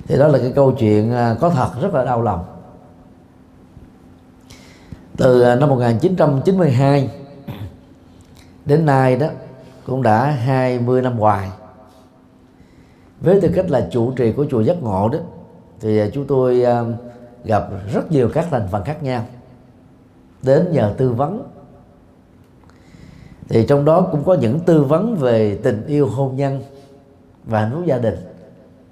Thì 0.08 0.18
đó 0.18 0.28
là 0.28 0.40
cái 0.40 0.52
câu 0.56 0.72
chuyện 0.72 1.12
à, 1.12 1.36
có 1.40 1.50
thật 1.50 1.72
rất 1.82 1.94
là 1.94 2.06
đau 2.06 2.22
lòng. 2.22 2.46
Từ 5.18 5.42
à, 5.42 5.56
năm 5.56 5.70
1992 5.70 7.10
đến 8.66 8.86
nay 8.86 9.16
đó, 9.16 9.28
cũng 9.86 10.04
đã 10.04 10.26
20 10.26 11.02
năm 11.02 11.18
hoài. 11.18 11.50
Với 13.22 13.42
tư 13.42 13.52
cách 13.56 13.70
là 13.70 13.88
chủ 13.92 14.12
trì 14.12 14.32
của 14.32 14.46
chùa 14.50 14.62
giác 14.62 14.84
ngộ 14.84 15.10
đó, 15.10 15.20
thì 15.80 16.00
à, 16.00 16.08
chúng 16.14 16.28
tôi 16.28 16.66
gặp 17.44 17.70
rất 17.94 18.12
nhiều 18.12 18.30
các 18.34 18.48
thành 18.52 18.68
phần 18.72 18.84
khác 18.84 19.04
nhau. 19.04 19.26
Đến 20.44 20.72
nhờ 20.72 20.94
tư 20.98 21.12
vấn 21.12 21.57
thì 23.50 23.66
trong 23.68 23.86
đó 23.86 24.02
cũng 24.12 24.24
có 24.24 24.34
những 24.34 24.60
tư 24.60 24.84
vấn 24.84 25.16
về 25.16 25.60
tình 25.64 25.86
yêu 25.88 26.08
hôn 26.08 26.36
nhân 26.36 26.62
và 27.46 27.60
hạnh 27.60 27.72
phúc 27.74 27.84
gia 27.86 27.98
đình. 27.98 28.16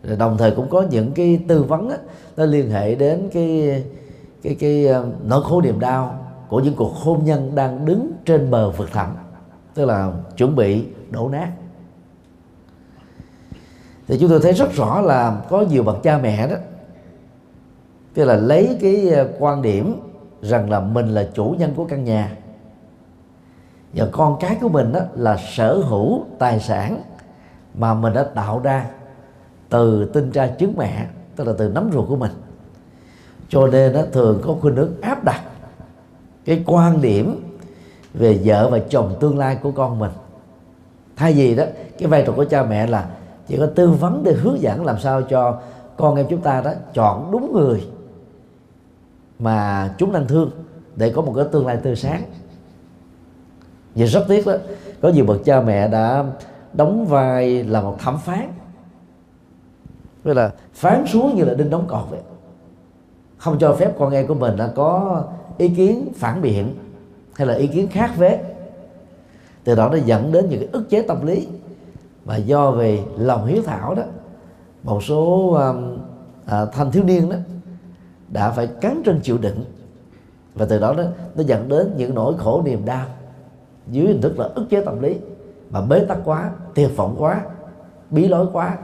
Rồi 0.03 0.17
đồng 0.17 0.37
thời 0.37 0.51
cũng 0.51 0.69
có 0.69 0.81
những 0.81 1.11
cái 1.11 1.39
tư 1.47 1.63
vấn 1.63 1.89
á, 1.89 1.97
nó 2.37 2.45
liên 2.45 2.69
hệ 2.69 2.95
đến 2.95 3.29
cái 3.33 3.83
cái 4.43 4.55
cái 4.59 4.87
ờ, 4.87 5.05
nỗi 5.23 5.43
khổ 5.43 5.61
niềm 5.61 5.79
đau 5.79 6.19
của 6.49 6.59
những 6.59 6.75
cuộc 6.75 6.93
hôn 6.93 7.25
nhân 7.25 7.55
đang 7.55 7.85
đứng 7.85 8.11
trên 8.25 8.51
bờ 8.51 8.71
vực 8.71 8.91
thẳm, 8.91 9.09
tức 9.73 9.85
là 9.85 10.11
chuẩn 10.37 10.55
bị 10.55 10.83
đổ 11.09 11.29
nát. 11.29 11.51
Thì 14.07 14.17
chúng 14.19 14.29
tôi 14.29 14.39
thấy 14.39 14.53
rất 14.53 14.73
rõ 14.73 15.01
là 15.01 15.41
có 15.49 15.61
nhiều 15.61 15.83
bậc 15.83 16.03
cha 16.03 16.17
mẹ 16.17 16.47
đó, 16.47 16.55
tức 18.13 18.25
là 18.25 18.35
lấy 18.35 18.77
cái 18.81 19.09
ờ, 19.09 19.29
quan 19.39 19.61
điểm 19.61 19.99
rằng 20.41 20.69
là 20.69 20.79
mình 20.79 21.07
là 21.07 21.29
chủ 21.33 21.55
nhân 21.59 21.73
của 21.75 21.85
căn 21.85 22.03
nhà 22.03 22.31
và 23.95 24.07
con 24.11 24.37
cái 24.39 24.57
của 24.61 24.69
mình 24.69 24.93
đó 24.93 24.99
là 25.15 25.37
sở 25.55 25.77
hữu 25.77 26.25
tài 26.39 26.59
sản 26.59 27.01
mà 27.73 27.93
mình 27.93 28.13
đã 28.13 28.23
tạo 28.23 28.59
ra 28.59 28.85
từ 29.69 30.05
tinh 30.05 30.31
tra 30.31 30.49
trứng 30.59 30.73
mẹ, 30.77 31.07
tức 31.35 31.47
là 31.47 31.53
từ 31.57 31.69
nấm 31.69 31.89
ruột 31.93 32.09
của 32.09 32.15
mình. 32.15 32.31
Cho 33.49 33.67
nên 33.67 33.93
nó 33.93 34.01
thường 34.11 34.41
có 34.45 34.55
khuynh 34.61 34.75
hướng 34.75 35.01
áp 35.01 35.23
đặt 35.23 35.41
cái 36.45 36.63
quan 36.65 37.01
điểm 37.01 37.43
về 38.13 38.39
vợ 38.43 38.69
và 38.69 38.79
chồng 38.89 39.15
tương 39.19 39.37
lai 39.37 39.55
của 39.55 39.71
con 39.71 39.99
mình. 39.99 40.11
Thay 41.15 41.33
vì 41.33 41.55
đó, 41.55 41.63
cái 41.97 42.09
vai 42.09 42.23
trò 42.27 42.33
của 42.35 42.45
cha 42.45 42.63
mẹ 42.63 42.87
là 42.87 43.09
chỉ 43.47 43.57
có 43.57 43.65
tư 43.65 43.89
vấn 43.89 44.23
để 44.23 44.33
hướng 44.33 44.61
dẫn 44.61 44.85
làm 44.85 44.99
sao 44.99 45.21
cho 45.21 45.59
con 45.97 46.15
em 46.15 46.25
chúng 46.29 46.41
ta 46.41 46.61
đó 46.61 46.71
chọn 46.93 47.31
đúng 47.31 47.53
người 47.53 47.87
mà 49.39 49.89
chúng 49.97 50.11
đang 50.11 50.27
thương 50.27 50.51
để 50.95 51.11
có 51.15 51.21
một 51.21 51.33
cái 51.35 51.45
tương 51.51 51.67
lai 51.67 51.77
tươi 51.77 51.95
sáng 51.95 52.23
vì 53.95 54.05
rất 54.05 54.25
tiếc 54.27 54.45
đó 54.45 54.53
có 55.01 55.09
nhiều 55.09 55.25
bậc 55.25 55.45
cha 55.45 55.61
mẹ 55.61 55.87
đã 55.87 56.25
đóng 56.73 57.05
vai 57.05 57.63
là 57.63 57.81
một 57.81 57.95
thẩm 57.99 58.17
phán. 58.17 58.51
Tức 60.23 60.33
là 60.33 60.51
phán 60.73 61.05
xuống 61.07 61.35
như 61.35 61.43
là 61.43 61.53
đinh 61.53 61.69
đóng 61.69 61.85
cột 61.87 62.09
vậy. 62.09 62.19
Không 63.37 63.57
cho 63.59 63.73
phép 63.73 63.93
con 63.99 64.13
em 64.13 64.27
của 64.27 64.33
mình 64.33 64.57
đã 64.57 64.67
có 64.75 65.23
ý 65.57 65.69
kiến 65.69 66.07
phản 66.15 66.41
biện 66.41 66.75
hay 67.35 67.47
là 67.47 67.53
ý 67.53 67.67
kiến 67.67 67.87
khác 67.91 68.11
vế. 68.17 68.39
Từ 69.63 69.75
đó 69.75 69.89
nó 69.89 69.97
dẫn 70.05 70.31
đến 70.31 70.49
những 70.49 70.59
cái 70.59 70.69
ức 70.71 70.89
chế 70.89 71.01
tâm 71.01 71.25
lý. 71.25 71.47
Và 72.25 72.35
do 72.35 72.71
về 72.71 73.03
lòng 73.17 73.45
hiếu 73.45 73.61
thảo 73.65 73.95
đó 73.95 74.03
một 74.83 75.03
số 75.03 75.51
um, 75.53 75.97
à, 76.45 76.65
thanh 76.65 76.91
thiếu 76.91 77.03
niên 77.03 77.29
đó 77.29 77.35
đã 78.29 78.51
phải 78.51 78.67
cắn 78.67 79.01
chân 79.05 79.19
chịu 79.23 79.37
đựng. 79.37 79.65
Và 80.55 80.65
từ 80.65 80.79
đó 80.79 80.93
đó 80.93 81.03
nó 81.35 81.43
dẫn 81.43 81.69
đến 81.69 81.93
những 81.97 82.15
nỗi 82.15 82.33
khổ 82.37 82.61
niềm 82.65 82.85
đau 82.85 83.05
dưới 83.91 84.07
hình 84.07 84.21
thức 84.21 84.39
là 84.39 84.49
ức 84.55 84.65
chế 84.69 84.81
tâm 84.81 85.01
lý. 85.01 85.15
Mà 85.69 85.81
bế 85.81 86.05
tắc 86.05 86.17
quá 86.25 86.51
tuyệt 86.75 86.91
vọng 86.95 87.15
quá 87.17 87.41
bí 88.09 88.27
lối 88.27 88.47
quá 88.53 88.77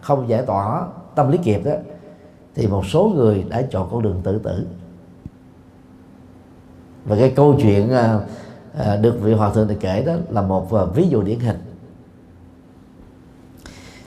không 0.00 0.28
giải 0.28 0.42
tỏa 0.42 0.86
tâm 1.14 1.30
lý 1.30 1.38
kịp 1.38 1.60
đó 1.64 1.72
thì 2.54 2.66
một 2.66 2.86
số 2.86 3.12
người 3.14 3.44
đã 3.48 3.62
chọn 3.70 3.88
con 3.90 4.02
đường 4.02 4.20
tự 4.24 4.38
tử. 4.38 4.66
Và 7.04 7.16
cái 7.16 7.32
câu 7.36 7.56
chuyện 7.62 7.90
à, 7.90 8.20
à 8.78 8.96
được 8.96 9.18
vị 9.20 9.34
hòa 9.34 9.50
thượng 9.50 9.68
này 9.68 9.76
kể 9.80 10.02
đó 10.06 10.14
là 10.30 10.42
một 10.42 10.74
à, 10.74 10.84
ví 10.84 11.08
dụ 11.08 11.22
điển 11.22 11.38
hình. 11.38 11.56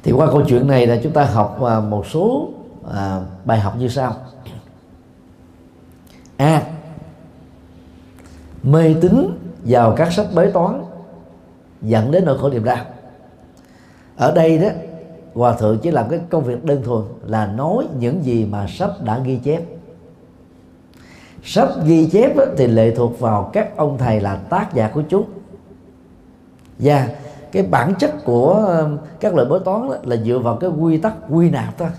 Thì 0.03 0.11
qua 0.11 0.27
câu 0.27 0.41
chuyện 0.47 0.67
này 0.67 0.87
là 0.87 0.99
chúng 1.03 1.11
ta 1.11 1.25
học 1.25 1.61
à, 1.61 1.79
một 1.79 2.07
số 2.07 2.49
à, 2.93 3.21
bài 3.45 3.59
học 3.59 3.75
như 3.77 3.87
sau. 3.87 4.15
A. 6.37 6.61
Mê 8.63 8.95
tín 9.01 9.37
vào 9.65 9.93
các 9.97 10.13
sách 10.13 10.27
bế 10.35 10.51
toán 10.51 10.83
dẫn 11.81 12.11
đến 12.11 12.25
nỗi 12.25 12.37
khổ 12.37 12.49
niềm 12.49 12.63
đau 12.63 12.85
ở 14.17 14.31
đây 14.31 14.57
đó 14.57 14.69
hòa 15.33 15.53
thượng 15.53 15.79
chỉ 15.79 15.91
làm 15.91 16.09
cái 16.09 16.19
công 16.29 16.43
việc 16.43 16.63
đơn 16.63 16.83
thuần 16.83 17.03
là 17.25 17.47
nói 17.47 17.87
những 17.99 18.23
gì 18.23 18.45
mà 18.45 18.67
sách 18.69 18.91
đã 19.03 19.19
ghi 19.19 19.37
chép. 19.37 19.63
Sách 21.43 21.69
ghi 21.85 22.09
chép 22.09 22.31
thì 22.57 22.67
lệ 22.67 22.95
thuộc 22.95 23.19
vào 23.19 23.49
các 23.53 23.77
ông 23.77 23.97
thầy 23.97 24.21
là 24.21 24.35
tác 24.35 24.73
giả 24.73 24.87
của 24.87 25.03
chúng. 25.09 25.23
Và 26.79 27.09
cái 27.51 27.63
bản 27.63 27.93
chất 27.99 28.11
của 28.25 28.53
um, 28.53 28.97
các 29.19 29.35
lời 29.35 29.45
bói 29.45 29.59
toán 29.65 29.89
là 30.03 30.15
dựa 30.15 30.39
vào 30.39 30.55
cái 30.55 30.69
quy 30.69 30.97
tắc 30.97 31.13
quy 31.29 31.49
nạp 31.49 31.77
thôi. 31.77 31.89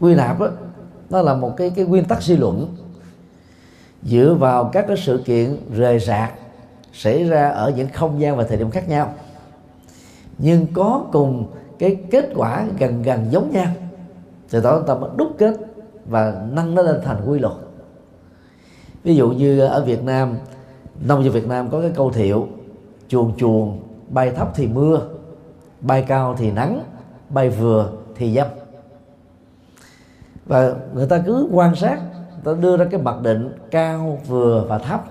Quy 0.00 0.14
nạp 0.14 0.40
đó, 0.40 0.48
nó 1.10 1.22
là 1.22 1.34
một 1.34 1.56
cái 1.56 1.70
cái 1.70 1.84
nguyên 1.84 2.04
tắc 2.04 2.22
suy 2.22 2.36
luận 2.36 2.76
dựa 4.04 4.36
vào 4.38 4.70
các 4.72 4.84
cái 4.88 4.96
sự 4.96 5.22
kiện 5.24 5.56
rời 5.76 5.98
rạc 5.98 6.32
xảy 6.92 7.24
ra 7.24 7.48
ở 7.48 7.72
những 7.76 7.88
không 7.88 8.20
gian 8.20 8.36
và 8.36 8.44
thời 8.44 8.56
điểm 8.56 8.70
khác 8.70 8.88
nhau. 8.88 9.14
Nhưng 10.38 10.66
có 10.74 11.04
cùng 11.12 11.46
cái 11.78 11.96
kết 12.10 12.28
quả 12.34 12.66
gần 12.78 13.02
gần 13.02 13.26
giống 13.30 13.50
nhau. 13.50 13.66
Từ 14.50 14.60
đó 14.60 14.82
ta 14.86 14.94
mới 14.94 15.10
đúc 15.16 15.28
kết 15.38 15.54
và 16.06 16.46
nâng 16.50 16.74
nó 16.74 16.82
lên 16.82 17.00
thành 17.04 17.20
quy 17.26 17.38
luật. 17.38 17.54
Ví 19.02 19.16
dụ 19.16 19.30
như 19.30 19.60
ở 19.60 19.84
Việt 19.84 20.02
Nam, 20.02 20.36
nông 21.06 21.24
dân 21.24 21.32
Việt 21.32 21.46
Nam 21.46 21.70
có 21.70 21.80
cái 21.80 21.90
câu 21.94 22.10
thiệu 22.10 22.48
chuồn 23.08 23.36
chuồn 23.36 23.80
bay 24.08 24.30
thấp 24.30 24.48
thì 24.54 24.66
mưa, 24.66 25.08
bay 25.80 26.04
cao 26.08 26.34
thì 26.38 26.50
nắng, 26.50 26.82
bay 27.30 27.50
vừa 27.50 27.90
thì 28.16 28.34
dâm. 28.34 28.46
Và 30.46 30.74
người 30.94 31.06
ta 31.06 31.22
cứ 31.26 31.48
quan 31.52 31.74
sát 31.76 32.00
ta 32.44 32.52
đưa 32.60 32.76
ra 32.76 32.84
cái 32.90 33.00
mặc 33.00 33.16
định 33.22 33.52
cao 33.70 34.18
vừa 34.26 34.64
và 34.68 34.78
thấp. 34.78 35.04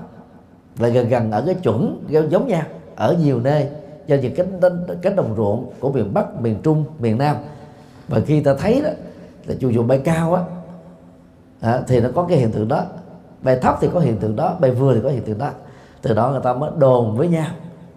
Là 0.80 0.88
gần 0.88 1.10
gần 1.10 1.32
ở 1.32 1.44
cái 1.46 1.56
chuẩn 1.56 2.06
giống 2.30 2.48
nhau 2.48 2.64
ở 2.96 3.18
nhiều 3.24 3.40
nơi. 3.40 3.70
Cho 4.08 4.16
những 4.16 4.36
cánh 4.36 4.60
cánh 5.02 5.16
đồng 5.16 5.34
ruộng 5.38 5.72
của 5.80 5.92
miền 5.92 6.14
Bắc, 6.14 6.42
miền 6.42 6.58
Trung, 6.64 6.86
miền 7.00 7.18
Nam. 7.18 7.36
Và 8.08 8.20
khi 8.26 8.42
ta 8.42 8.56
thấy 8.60 8.82
đó 8.82 8.90
là 9.46 9.56
chu 9.60 9.74
chuồn 9.74 9.88
bay 9.88 10.02
cao 10.04 10.34
á 10.34 10.44
à, 11.62 11.82
thì 11.88 12.02
nó 12.02 12.10
có 12.16 12.26
cái 12.30 12.38
hiện 12.38 12.52
tượng 12.52 12.68
đó. 12.68 12.84
Bay 13.42 13.60
thấp 13.60 13.78
thì 13.82 13.88
có 13.94 14.00
hiện 14.00 14.18
tượng 14.18 14.36
đó 14.36 14.56
bay 14.60 14.72
vừa 14.72 14.94
thì 14.96 15.02
có 15.04 15.10
hiện 15.10 15.24
tượng 15.24 15.38
đó. 15.38 15.50
Từ 16.02 16.14
đó 16.14 16.32
người 16.32 16.42
ta 16.44 16.54
mới 16.54 16.72
đồn 16.78 17.18
với 17.18 17.28
nhau. 17.28 17.48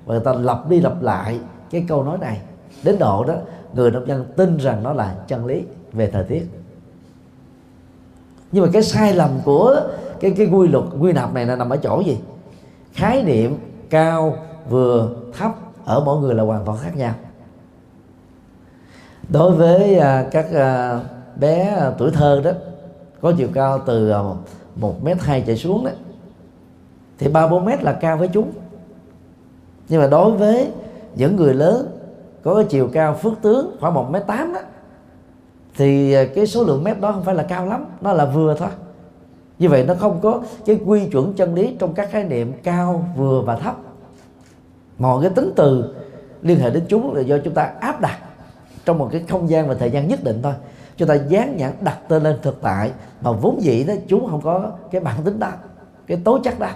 Và 0.06 0.14
người 0.14 0.24
ta 0.24 0.32
lặp 0.32 0.68
đi 0.68 0.80
lặp 0.80 1.02
lại 1.02 1.40
cái 1.70 1.84
câu 1.88 2.02
nói 2.02 2.18
này. 2.18 2.40
Đến 2.82 2.98
độ 2.98 3.24
đó 3.24 3.34
người 3.74 3.90
nông 3.90 4.06
dân 4.08 4.24
tin 4.36 4.56
rằng 4.56 4.82
nó 4.82 4.92
là 4.92 5.14
chân 5.28 5.46
lý 5.46 5.64
về 5.92 6.10
thời 6.10 6.24
tiết 6.24 6.46
nhưng 8.56 8.64
mà 8.64 8.70
cái 8.72 8.82
sai 8.82 9.14
lầm 9.14 9.30
của 9.44 9.80
cái 10.20 10.30
cái 10.36 10.46
quy 10.46 10.68
luật 10.68 10.84
quy 11.00 11.12
nạp 11.12 11.34
này 11.34 11.46
là 11.46 11.56
nằm 11.56 11.70
ở 11.70 11.76
chỗ 11.76 12.00
gì? 12.00 12.18
Khái 12.92 13.22
niệm 13.22 13.58
cao 13.90 14.36
vừa 14.70 15.10
thấp 15.38 15.52
ở 15.84 16.02
mỗi 16.04 16.20
người 16.20 16.34
là 16.34 16.42
hoàn 16.42 16.64
toàn 16.64 16.78
khác 16.82 16.96
nhau. 16.96 17.14
Đối 19.28 19.52
với 19.52 19.98
à, 19.98 20.26
các 20.30 20.46
à, 20.52 21.00
bé 21.40 21.74
à, 21.80 21.90
tuổi 21.98 22.10
thơ 22.10 22.40
đó 22.44 22.50
có 23.20 23.32
chiều 23.38 23.48
cao 23.54 23.82
từ 23.86 24.10
à, 24.10 24.20
một 24.76 25.04
mét 25.04 25.16
hai 25.20 25.40
chạy 25.46 25.56
xuống 25.56 25.84
đó 25.84 25.90
thì 27.18 27.28
ba 27.28 27.46
bốn 27.46 27.64
mét 27.64 27.82
là 27.82 27.92
cao 27.92 28.16
với 28.16 28.28
chúng. 28.28 28.52
Nhưng 29.88 30.00
mà 30.00 30.06
đối 30.06 30.30
với 30.30 30.72
những 31.14 31.36
người 31.36 31.54
lớn 31.54 31.98
có 32.42 32.54
cái 32.54 32.64
chiều 32.64 32.88
cao 32.92 33.14
phước 33.14 33.32
tướng 33.42 33.76
khoảng 33.80 33.94
một 33.94 34.10
mét 34.10 34.26
tám 34.26 34.52
đó 34.52 34.60
thì 35.76 36.12
à, 36.12 36.24
cái 36.34 36.46
số 36.46 36.64
lượng 36.64 36.84
mét 36.84 37.00
đó 37.00 37.12
không 37.12 37.24
phải 37.24 37.34
là 37.34 37.42
cao 37.42 37.66
lắm, 37.66 37.84
nó 38.00 38.12
là 38.12 38.24
vừa 38.24 38.54
thôi. 38.58 38.68
Như 39.58 39.68
vậy 39.68 39.84
nó 39.84 39.94
không 39.94 40.20
có 40.22 40.40
cái 40.66 40.80
quy 40.86 41.08
chuẩn 41.10 41.34
chân 41.34 41.54
lý 41.54 41.76
trong 41.78 41.94
các 41.94 42.10
khái 42.10 42.24
niệm 42.24 42.52
cao, 42.62 43.08
vừa 43.16 43.42
và 43.42 43.56
thấp. 43.56 43.76
Mọi 44.98 45.22
cái 45.22 45.30
tính 45.30 45.52
từ 45.56 45.94
liên 46.42 46.58
hệ 46.58 46.70
đến 46.70 46.84
chúng 46.88 47.14
là 47.14 47.20
do 47.20 47.38
chúng 47.44 47.54
ta 47.54 47.72
áp 47.80 48.00
đặt 48.00 48.18
trong 48.84 48.98
một 48.98 49.08
cái 49.12 49.24
không 49.28 49.50
gian 49.50 49.68
và 49.68 49.74
thời 49.74 49.90
gian 49.90 50.08
nhất 50.08 50.24
định 50.24 50.40
thôi. 50.42 50.52
Chúng 50.96 51.08
ta 51.08 51.14
dán 51.14 51.56
nhãn 51.56 51.72
đặt 51.80 51.98
tên 52.08 52.22
lên 52.22 52.36
thực 52.42 52.62
tại 52.62 52.92
mà 53.20 53.32
vốn 53.32 53.62
dĩ 53.62 53.84
đó 53.84 53.94
chúng 54.08 54.30
không 54.30 54.40
có 54.40 54.70
cái 54.90 55.00
bản 55.00 55.22
tính 55.24 55.38
đó, 55.38 55.50
cái 56.06 56.20
tố 56.24 56.38
chất 56.38 56.58
đó. 56.58 56.68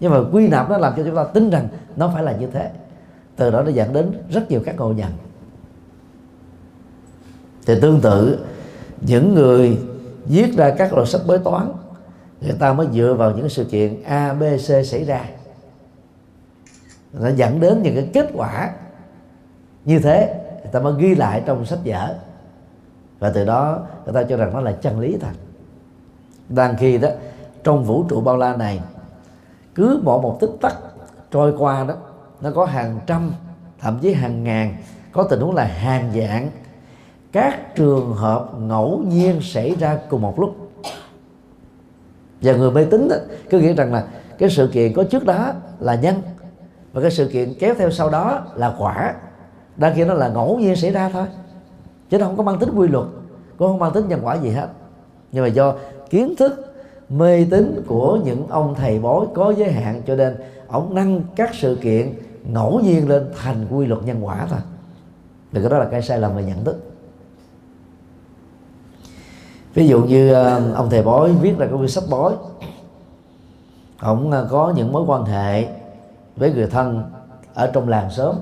Nhưng 0.00 0.10
mà 0.10 0.18
quy 0.32 0.48
nạp 0.48 0.70
nó 0.70 0.78
làm 0.78 0.92
cho 0.96 1.02
chúng 1.04 1.16
ta 1.16 1.24
tin 1.24 1.50
rằng 1.50 1.68
nó 1.96 2.10
phải 2.14 2.22
là 2.22 2.32
như 2.32 2.46
thế. 2.46 2.70
Từ 3.36 3.50
đó 3.50 3.62
nó 3.62 3.70
dẫn 3.70 3.92
đến 3.92 4.12
rất 4.30 4.50
nhiều 4.50 4.60
các 4.64 4.76
ngộ 4.76 4.92
nhận 4.92 5.10
thì 7.66 7.80
tương 7.80 8.00
tự, 8.00 8.44
những 9.00 9.34
người 9.34 9.78
viết 10.26 10.56
ra 10.56 10.74
các 10.78 10.92
loại 10.92 11.06
sách 11.06 11.20
bói 11.26 11.38
toán, 11.38 11.72
người 12.40 12.56
ta 12.58 12.72
mới 12.72 12.86
dựa 12.92 13.14
vào 13.14 13.30
những 13.30 13.48
sự 13.48 13.64
kiện 13.64 14.02
a, 14.02 14.32
b, 14.32 14.42
c 14.56 14.86
xảy 14.86 15.04
ra. 15.04 15.24
Nó 17.12 17.28
dẫn 17.28 17.60
đến 17.60 17.82
những 17.82 17.94
cái 17.94 18.10
kết 18.12 18.30
quả 18.34 18.70
như 19.84 19.98
thế, 19.98 20.34
người 20.62 20.72
ta 20.72 20.80
mới 20.80 20.94
ghi 20.98 21.14
lại 21.14 21.42
trong 21.46 21.64
sách 21.64 21.78
vở. 21.84 22.14
Và 23.18 23.30
từ 23.30 23.44
đó, 23.44 23.78
người 24.04 24.14
ta 24.14 24.22
cho 24.22 24.36
rằng 24.36 24.52
nó 24.52 24.60
là 24.60 24.72
chân 24.72 25.00
lý 25.00 25.16
thật. 25.20 25.32
Đang 26.48 26.76
khi 26.76 26.98
đó, 26.98 27.08
trong 27.64 27.84
vũ 27.84 28.04
trụ 28.08 28.20
bao 28.20 28.36
la 28.36 28.56
này, 28.56 28.80
cứ 29.74 30.00
mỗi 30.04 30.22
một 30.22 30.38
tích 30.40 30.50
tắc 30.60 30.74
trôi 31.30 31.54
qua 31.58 31.84
đó, 31.84 31.94
nó 32.40 32.50
có 32.50 32.64
hàng 32.64 33.00
trăm, 33.06 33.32
thậm 33.80 33.98
chí 34.02 34.12
hàng 34.12 34.44
ngàn, 34.44 34.76
có 35.12 35.22
tình 35.22 35.40
huống 35.40 35.54
là 35.54 35.64
hàng 35.64 36.12
dạng 36.14 36.50
các 37.32 37.76
trường 37.76 38.14
hợp 38.14 38.50
ngẫu 38.60 39.02
nhiên 39.08 39.40
xảy 39.42 39.74
ra 39.80 39.98
cùng 40.08 40.22
một 40.22 40.40
lúc. 40.40 40.56
Và 42.42 42.52
người 42.52 42.70
mê 42.70 42.84
tín 42.84 43.08
đó, 43.08 43.16
cứ 43.50 43.60
nghĩ 43.60 43.72
rằng 43.72 43.92
là 43.92 44.06
cái 44.38 44.50
sự 44.50 44.70
kiện 44.72 44.92
có 44.92 45.04
trước 45.04 45.24
đó 45.24 45.52
là 45.80 45.94
nhân 45.94 46.14
và 46.92 47.02
cái 47.02 47.10
sự 47.10 47.28
kiện 47.32 47.54
kéo 47.58 47.74
theo 47.78 47.90
sau 47.90 48.10
đó 48.10 48.42
là 48.54 48.74
quả. 48.78 49.14
Đang 49.76 49.96
kia 49.96 50.04
nó 50.04 50.14
là 50.14 50.28
ngẫu 50.28 50.58
nhiên 50.58 50.76
xảy 50.76 50.90
ra 50.90 51.08
thôi. 51.08 51.26
Chứ 52.10 52.18
nó 52.18 52.26
không 52.26 52.36
có 52.36 52.42
mang 52.42 52.58
tính 52.58 52.70
quy 52.74 52.88
luật 52.88 53.06
cũng 53.56 53.68
không 53.68 53.78
mang 53.78 53.92
tính 53.92 54.08
nhân 54.08 54.20
quả 54.22 54.34
gì 54.34 54.50
hết. 54.50 54.66
Nhưng 55.32 55.44
mà 55.44 55.48
do 55.48 55.74
kiến 56.10 56.34
thức 56.38 56.74
mê 57.08 57.46
tín 57.50 57.84
của 57.86 58.18
những 58.24 58.48
ông 58.48 58.74
thầy 58.74 58.98
bói 58.98 59.26
có 59.34 59.54
giới 59.56 59.72
hạn 59.72 60.02
cho 60.06 60.16
nên 60.16 60.36
ông 60.68 60.94
nâng 60.94 61.22
các 61.36 61.50
sự 61.54 61.78
kiện 61.82 62.14
ngẫu 62.44 62.80
nhiên 62.80 63.08
lên 63.08 63.30
thành 63.42 63.66
quy 63.70 63.86
luật 63.86 64.02
nhân 64.04 64.26
quả 64.26 64.46
thôi. 64.50 64.58
Thì 65.52 65.60
cái 65.60 65.70
đó 65.70 65.78
là 65.78 65.84
cái 65.84 66.02
sai 66.02 66.18
lầm 66.18 66.36
về 66.36 66.44
nhận 66.44 66.64
thức 66.64 66.91
ví 69.74 69.88
dụ 69.88 70.02
như 70.02 70.32
ờ, 70.32 70.72
ông 70.74 70.90
thầy 70.90 71.02
bói 71.02 71.32
viết 71.32 71.58
ra 71.58 71.66
cái 71.66 71.76
quyển 71.76 71.88
sách 71.88 72.04
bói, 72.10 72.32
ông 73.98 74.30
ờ, 74.30 74.48
có 74.50 74.72
những 74.76 74.92
mối 74.92 75.04
quan 75.06 75.24
hệ 75.24 75.66
với 76.36 76.52
người 76.52 76.66
thân 76.66 77.02
ở 77.54 77.70
trong 77.72 77.88
làng 77.88 78.10
sớm 78.10 78.36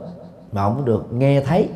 mà 0.53 0.63
ông 0.63 0.85
được 0.85 1.13
nghe 1.13 1.41
thấy 1.41 1.69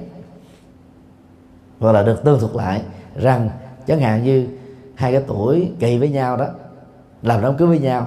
hoặc 1.80 1.92
là 1.92 2.02
được 2.02 2.24
tương 2.24 2.40
thuật 2.40 2.54
lại 2.54 2.82
rằng 3.16 3.50
chẳng 3.86 4.00
hạn 4.00 4.24
như 4.24 4.48
hai 4.94 5.12
cái 5.12 5.22
tuổi 5.26 5.72
kỳ 5.80 5.98
với 5.98 6.08
nhau 6.08 6.36
đó, 6.36 6.46
làm 7.22 7.42
đám 7.42 7.56
cưới 7.56 7.68
với 7.68 7.78
nhau, 7.78 8.06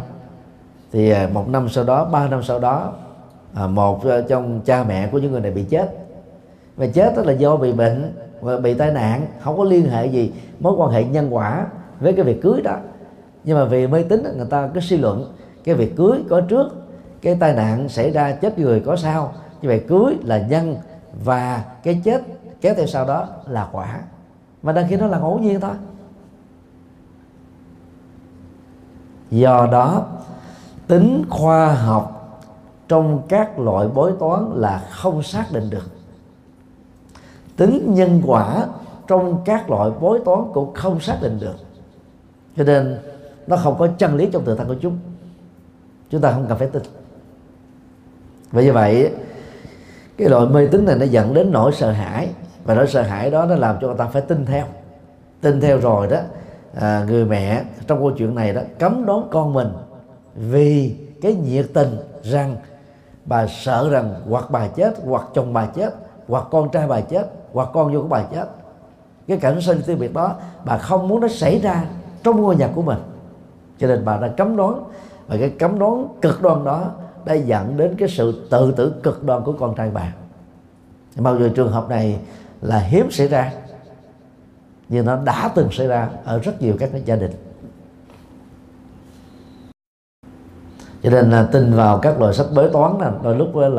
thì 0.91 1.09
ờ, 1.09 1.27
một 1.33 1.49
năm 1.49 1.69
sau 1.69 1.83
đó, 1.83 2.05
ba 2.05 2.27
năm 2.27 2.43
sau 2.43 2.59
đó 2.59 2.93
một 3.69 4.01
trong 4.27 4.61
cha 4.65 4.83
mẹ 4.83 5.07
của 5.07 5.17
những 5.17 5.31
người 5.31 5.41
này 5.41 5.51
bị 5.51 5.63
chết. 5.63 5.97
Và 6.75 6.87
chết 6.87 7.15
đó 7.15 7.21
là 7.25 7.33
do 7.33 7.55
bị 7.55 7.71
bệnh 7.71 8.13
và 8.41 8.57
bị 8.57 8.73
tai 8.73 8.91
nạn, 8.91 9.27
không 9.39 9.57
có 9.57 9.63
liên 9.63 9.89
hệ 9.89 10.05
gì, 10.05 10.33
mối 10.59 10.73
quan 10.77 10.91
hệ 10.91 11.03
nhân 11.03 11.35
quả 11.35 11.65
với 11.99 12.13
cái 12.13 12.25
việc 12.25 12.41
cưới 12.41 12.61
đó. 12.61 12.75
Nhưng 13.43 13.57
mà 13.57 13.65
vì 13.65 13.87
mê 13.87 14.03
tín 14.03 14.23
người 14.37 14.47
ta 14.49 14.69
cứ 14.73 14.79
suy 14.79 14.97
luận, 14.97 15.33
cái 15.63 15.75
việc 15.75 15.95
cưới 15.95 16.23
có 16.29 16.41
trước, 16.41 16.67
cái 17.21 17.37
tai 17.39 17.53
nạn 17.53 17.89
xảy 17.89 18.11
ra 18.11 18.31
chết 18.31 18.59
người 18.59 18.79
có 18.79 18.95
sau. 18.95 19.33
Như 19.61 19.69
vậy 19.69 19.85
cưới 19.87 20.17
là 20.23 20.37
nhân 20.37 20.75
và 21.23 21.63
cái 21.83 22.01
chết 22.03 22.21
kéo 22.61 22.73
theo 22.75 22.85
sau 22.85 23.05
đó 23.05 23.27
là 23.47 23.69
quả. 23.71 23.99
Mà 24.63 24.73
đăng 24.73 24.87
khi 24.87 24.95
nó 24.95 25.07
là 25.07 25.19
ngẫu 25.19 25.39
nhiên 25.39 25.59
thôi. 25.59 25.75
Do 29.31 29.67
đó, 29.71 30.05
tính 30.87 31.25
khoa 31.29 31.73
học 31.73 32.13
trong 32.87 33.21
các 33.29 33.59
loại 33.59 33.87
bói 33.87 34.11
toán 34.19 34.51
là 34.55 34.83
không 34.89 35.23
xác 35.23 35.45
định 35.51 35.69
được 35.69 35.96
tính 37.57 37.93
nhân 37.93 38.21
quả 38.25 38.65
trong 39.07 39.41
các 39.45 39.69
loại 39.69 39.91
bói 39.99 40.19
toán 40.25 40.39
cũng 40.53 40.73
không 40.73 40.99
xác 40.99 41.17
định 41.21 41.39
được. 41.39 41.55
Cho 42.57 42.63
nên 42.63 42.97
nó 43.47 43.57
không 43.57 43.77
có 43.77 43.87
chân 43.97 44.15
lý 44.15 44.29
trong 44.33 44.45
tự 44.45 44.55
thân 44.55 44.67
của 44.67 44.75
chúng. 44.81 44.97
Chúng 46.09 46.21
ta 46.21 46.31
không 46.31 46.45
cần 46.49 46.57
phải 46.57 46.67
tin. 46.67 46.83
Và 48.51 48.61
như 48.61 48.73
vậy 48.73 49.11
cái 50.17 50.29
loại 50.29 50.47
mê 50.47 50.67
tín 50.67 50.85
này 50.85 50.95
nó 50.95 51.05
dẫn 51.05 51.33
đến 51.33 51.51
nỗi 51.51 51.71
sợ 51.71 51.91
hãi. 51.91 52.29
Và 52.63 52.75
nỗi 52.75 52.87
sợ 52.87 53.01
hãi 53.01 53.31
đó 53.31 53.45
nó 53.45 53.55
làm 53.55 53.77
cho 53.81 53.87
người 53.87 53.97
ta 53.97 54.05
phải 54.05 54.21
tin 54.21 54.45
theo. 54.45 54.65
Tin 55.41 55.61
theo 55.61 55.79
rồi 55.79 56.07
đó 56.07 56.17
à, 56.79 57.05
người 57.07 57.25
mẹ 57.25 57.63
trong 57.87 57.99
câu 57.99 58.11
chuyện 58.11 58.35
này 58.35 58.53
đó 58.53 58.61
cấm 58.79 59.05
đón 59.05 59.27
con 59.31 59.53
mình 59.53 59.69
vì 60.35 60.95
cái 61.21 61.33
nhiệt 61.33 61.65
tình 61.73 61.97
rằng 62.23 62.55
bà 63.25 63.47
sợ 63.47 63.89
rằng 63.89 64.13
hoặc 64.29 64.45
bà 64.51 64.67
chết 64.67 64.93
hoặc 65.05 65.23
chồng 65.33 65.53
bà 65.53 65.65
chết 65.65 65.95
hoặc 66.27 66.43
con 66.51 66.69
trai 66.69 66.87
bà 66.87 67.01
chết 67.01 67.27
hoặc 67.57 67.69
con 67.73 67.93
vô 67.93 68.01
của 68.01 68.07
bà 68.07 68.23
chết. 68.23 68.45
Cái 69.27 69.37
cảnh 69.37 69.61
sinh 69.61 69.81
tiêu 69.85 69.97
biệt 69.99 70.13
đó 70.13 70.35
bà 70.65 70.77
không 70.77 71.07
muốn 71.07 71.21
nó 71.21 71.27
xảy 71.27 71.59
ra 71.59 71.83
trong 72.23 72.41
ngôi 72.41 72.55
nhà 72.55 72.69
của 72.75 72.81
mình. 72.81 72.97
Cho 73.79 73.87
nên 73.87 74.05
bà 74.05 74.17
đã 74.17 74.27
cấm 74.27 74.57
đoán. 74.57 74.83
Và 75.27 75.37
cái 75.39 75.49
cấm 75.49 75.79
đoán 75.79 76.07
cực 76.21 76.41
đoan 76.41 76.63
đó 76.63 76.91
đã 77.25 77.33
dẫn 77.33 77.77
đến 77.77 77.95
cái 77.97 78.09
sự 78.09 78.47
tự 78.49 78.71
tử 78.71 78.93
cực 79.03 79.23
đoan 79.23 79.43
của 79.43 79.53
con 79.53 79.75
trai 79.75 79.89
bà. 79.89 80.13
Mặc 81.15 81.35
dù 81.39 81.49
trường 81.49 81.71
hợp 81.71 81.89
này 81.89 82.19
là 82.61 82.79
hiếm 82.79 83.11
xảy 83.11 83.27
ra 83.27 83.51
nhưng 84.89 85.05
nó 85.05 85.17
đã 85.23 85.51
từng 85.55 85.71
xảy 85.71 85.87
ra 85.87 86.09
ở 86.25 86.39
rất 86.39 86.61
nhiều 86.61 86.75
các 86.79 86.89
gia 87.05 87.15
đình. 87.15 87.31
Cho 91.03 91.09
nên 91.09 91.31
là 91.31 91.47
tin 91.51 91.73
vào 91.73 91.99
các 91.99 92.19
loại 92.19 92.33
sách 92.33 92.47
bói 92.55 92.69
toán 92.73 92.97
là 92.99 93.11
đôi 93.23 93.35
lúc 93.35 93.55
là 93.55 93.69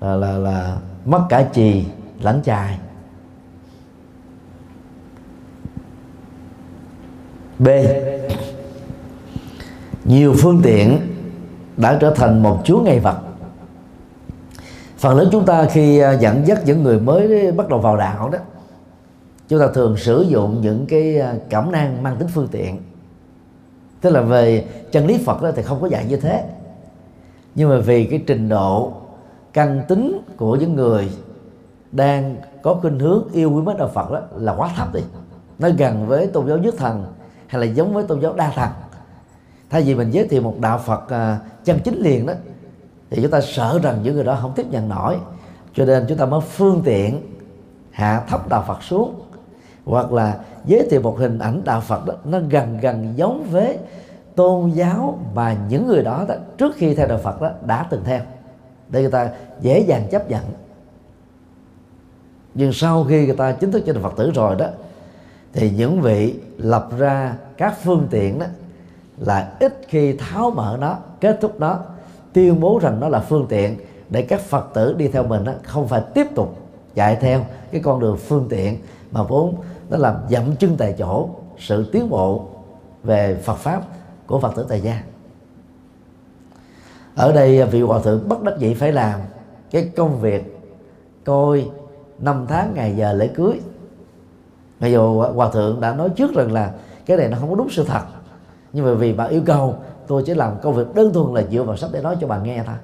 là 0.00 0.16
là, 0.16 0.38
là 0.38 0.78
mất 1.04 1.20
cả 1.28 1.48
chì 1.52 1.84
lãnh 2.20 2.40
chài. 2.44 2.78
B. 7.58 7.68
Nhiều 10.04 10.34
phương 10.38 10.60
tiện 10.64 10.98
đã 11.76 11.98
trở 12.00 12.14
thành 12.16 12.42
một 12.42 12.60
chúa 12.64 12.80
ngày 12.80 13.00
vật. 13.00 13.18
Phần 14.98 15.16
lớn 15.16 15.28
chúng 15.32 15.46
ta 15.46 15.64
khi 15.64 15.98
à, 15.98 16.12
dẫn 16.12 16.46
dắt 16.46 16.58
những 16.64 16.82
người 16.82 17.00
mới 17.00 17.52
bắt 17.52 17.68
đầu 17.68 17.78
vào 17.78 17.96
đạo 17.96 18.30
đó, 18.30 18.38
chúng 19.48 19.60
ta 19.60 19.66
thường 19.74 19.96
sử 19.96 20.26
dụng 20.28 20.60
những 20.60 20.86
cái 20.86 21.18
à, 21.20 21.34
cảm 21.50 21.72
năng 21.72 22.02
mang 22.02 22.16
tính 22.16 22.28
phương 22.34 22.48
tiện. 22.50 22.78
Tức 24.00 24.10
là 24.10 24.20
về 24.20 24.64
chân 24.92 25.06
lý 25.06 25.18
phật 25.26 25.42
đó 25.42 25.50
thì 25.56 25.62
không 25.62 25.80
có 25.80 25.86
dạy 25.88 26.04
như 26.08 26.16
thế. 26.16 26.44
Nhưng 27.54 27.68
mà 27.68 27.78
vì 27.78 28.04
cái 28.04 28.22
trình 28.26 28.48
độ 28.48 28.92
căn 29.52 29.82
tính 29.88 30.20
của 30.36 30.56
những 30.56 30.74
người 30.76 31.08
đang 31.92 32.36
có 32.62 32.74
khuynh 32.74 32.98
hướng 32.98 33.28
yêu 33.32 33.52
quý 33.52 33.62
mến 33.62 33.76
đạo 33.76 33.90
Phật 33.94 34.10
đó 34.10 34.20
là 34.36 34.54
quá 34.54 34.70
thấp 34.76 34.94
đi. 34.94 35.00
Nó 35.58 35.68
gần 35.78 36.06
với 36.06 36.26
tôn 36.26 36.48
giáo 36.48 36.58
nhất 36.58 36.74
thần 36.78 37.06
hay 37.46 37.60
là 37.60 37.66
giống 37.66 37.94
với 37.94 38.04
tôn 38.04 38.20
giáo 38.20 38.32
đa 38.32 38.50
thần. 38.50 38.68
Thay 39.70 39.82
vì 39.82 39.94
mình 39.94 40.10
giới 40.10 40.28
thiệu 40.28 40.42
một 40.42 40.54
đạo 40.60 40.78
Phật 40.78 41.08
à, 41.08 41.38
chân 41.64 41.78
chính 41.84 41.98
liền 41.98 42.26
đó 42.26 42.32
thì 43.10 43.22
chúng 43.22 43.30
ta 43.30 43.40
sợ 43.40 43.80
rằng 43.82 44.02
những 44.02 44.14
người 44.14 44.24
đó 44.24 44.38
không 44.40 44.52
tiếp 44.56 44.66
nhận 44.70 44.88
nổi. 44.88 45.16
Cho 45.74 45.84
nên 45.84 46.04
chúng 46.08 46.18
ta 46.18 46.26
mới 46.26 46.40
phương 46.40 46.82
tiện 46.84 47.22
hạ 47.90 48.22
thấp 48.28 48.48
đạo 48.48 48.64
Phật 48.66 48.82
xuống. 48.82 49.20
Hoặc 49.84 50.12
là 50.12 50.38
giới 50.64 50.88
thiệu 50.90 51.00
một 51.00 51.18
hình 51.18 51.38
ảnh 51.38 51.62
đạo 51.64 51.80
Phật 51.80 52.06
đó 52.06 52.14
nó 52.24 52.38
gần 52.50 52.78
gần 52.80 53.12
giống 53.16 53.46
với 53.50 53.78
tôn 54.34 54.70
giáo 54.70 55.18
mà 55.34 55.56
những 55.68 55.86
người 55.86 56.02
đó, 56.02 56.24
đó 56.28 56.34
trước 56.58 56.74
khi 56.76 56.94
theo 56.94 57.06
đạo 57.06 57.18
Phật 57.18 57.42
đó 57.42 57.50
đã 57.66 57.86
từng 57.90 58.04
theo. 58.04 58.20
Để 58.88 59.00
người 59.00 59.10
ta 59.10 59.28
dễ 59.60 59.80
dàng 59.80 60.08
chấp 60.10 60.30
nhận 60.30 60.42
nhưng 62.58 62.72
sau 62.72 63.04
khi 63.04 63.26
người 63.26 63.36
ta 63.36 63.52
chính 63.52 63.72
thức 63.72 63.82
trở 63.86 63.92
thành 63.92 64.02
phật 64.02 64.16
tử 64.16 64.30
rồi 64.34 64.56
đó 64.56 64.66
thì 65.52 65.70
những 65.70 66.00
vị 66.00 66.34
lập 66.56 66.88
ra 66.98 67.34
các 67.56 67.74
phương 67.82 68.06
tiện 68.10 68.38
đó 68.38 68.46
là 69.18 69.52
ít 69.60 69.80
khi 69.88 70.12
tháo 70.12 70.50
mở 70.50 70.76
nó 70.80 70.96
kết 71.20 71.38
thúc 71.40 71.60
nó 71.60 71.78
tuyên 72.32 72.60
bố 72.60 72.78
rằng 72.82 73.00
nó 73.00 73.08
là 73.08 73.20
phương 73.20 73.46
tiện 73.48 73.76
để 74.10 74.22
các 74.22 74.40
phật 74.40 74.70
tử 74.74 74.94
đi 74.98 75.08
theo 75.08 75.26
mình 75.26 75.44
đó, 75.44 75.52
không 75.62 75.88
phải 75.88 76.02
tiếp 76.14 76.26
tục 76.34 76.58
chạy 76.94 77.16
theo 77.16 77.44
cái 77.72 77.80
con 77.80 78.00
đường 78.00 78.16
phương 78.16 78.46
tiện 78.48 78.78
mà 79.12 79.22
vốn 79.22 79.54
nó 79.90 79.96
làm 79.96 80.14
dậm 80.28 80.56
chân 80.56 80.76
tại 80.78 80.94
chỗ 80.98 81.28
sự 81.58 81.90
tiến 81.92 82.10
bộ 82.10 82.46
về 83.04 83.36
Phật 83.44 83.56
pháp 83.56 83.82
của 84.26 84.40
Phật 84.40 84.56
tử 84.56 84.66
tại 84.68 84.80
gia. 84.80 85.02
Ở 87.14 87.32
đây 87.32 87.64
vị 87.64 87.80
hòa 87.80 88.00
thượng 88.04 88.28
bất 88.28 88.42
đắc 88.42 88.54
dĩ 88.58 88.74
phải 88.74 88.92
làm 88.92 89.20
cái 89.70 89.90
công 89.96 90.20
việc 90.20 90.58
coi 91.24 91.70
năm 92.18 92.46
tháng 92.48 92.74
ngày 92.74 92.96
giờ 92.96 93.12
lễ 93.12 93.28
cưới. 93.28 93.60
Bây 94.80 94.92
giờ 94.92 95.00
hòa 95.34 95.50
thượng 95.50 95.80
đã 95.80 95.94
nói 95.94 96.10
trước 96.10 96.34
rằng 96.34 96.52
là 96.52 96.72
cái 97.06 97.16
này 97.16 97.28
nó 97.28 97.36
không 97.40 97.50
có 97.50 97.54
đúng 97.54 97.70
sự 97.70 97.84
thật 97.84 98.02
nhưng 98.72 98.84
mà 98.84 98.94
vì 98.94 99.12
bà 99.12 99.24
yêu 99.24 99.42
cầu 99.46 99.76
tôi 100.06 100.22
chỉ 100.26 100.34
làm 100.34 100.60
công 100.62 100.74
việc 100.74 100.94
đơn 100.94 101.12
thuần 101.12 101.34
là 101.34 101.42
dựa 101.50 101.62
vào 101.62 101.76
sách 101.76 101.90
để 101.92 102.00
nói 102.00 102.16
cho 102.20 102.26
bà 102.26 102.38
nghe 102.38 102.62
thôi. 102.66 102.76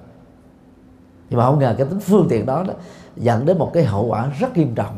Nhưng 1.30 1.38
mà 1.38 1.46
không 1.46 1.58
ngờ 1.58 1.74
cái 1.78 1.86
tính 1.86 2.00
phương 2.00 2.26
tiện 2.30 2.46
đó, 2.46 2.64
đó 2.68 2.74
dẫn 3.16 3.46
đến 3.46 3.58
một 3.58 3.70
cái 3.74 3.84
hậu 3.84 4.06
quả 4.06 4.32
rất 4.38 4.56
nghiêm 4.56 4.74
trọng. 4.74 4.96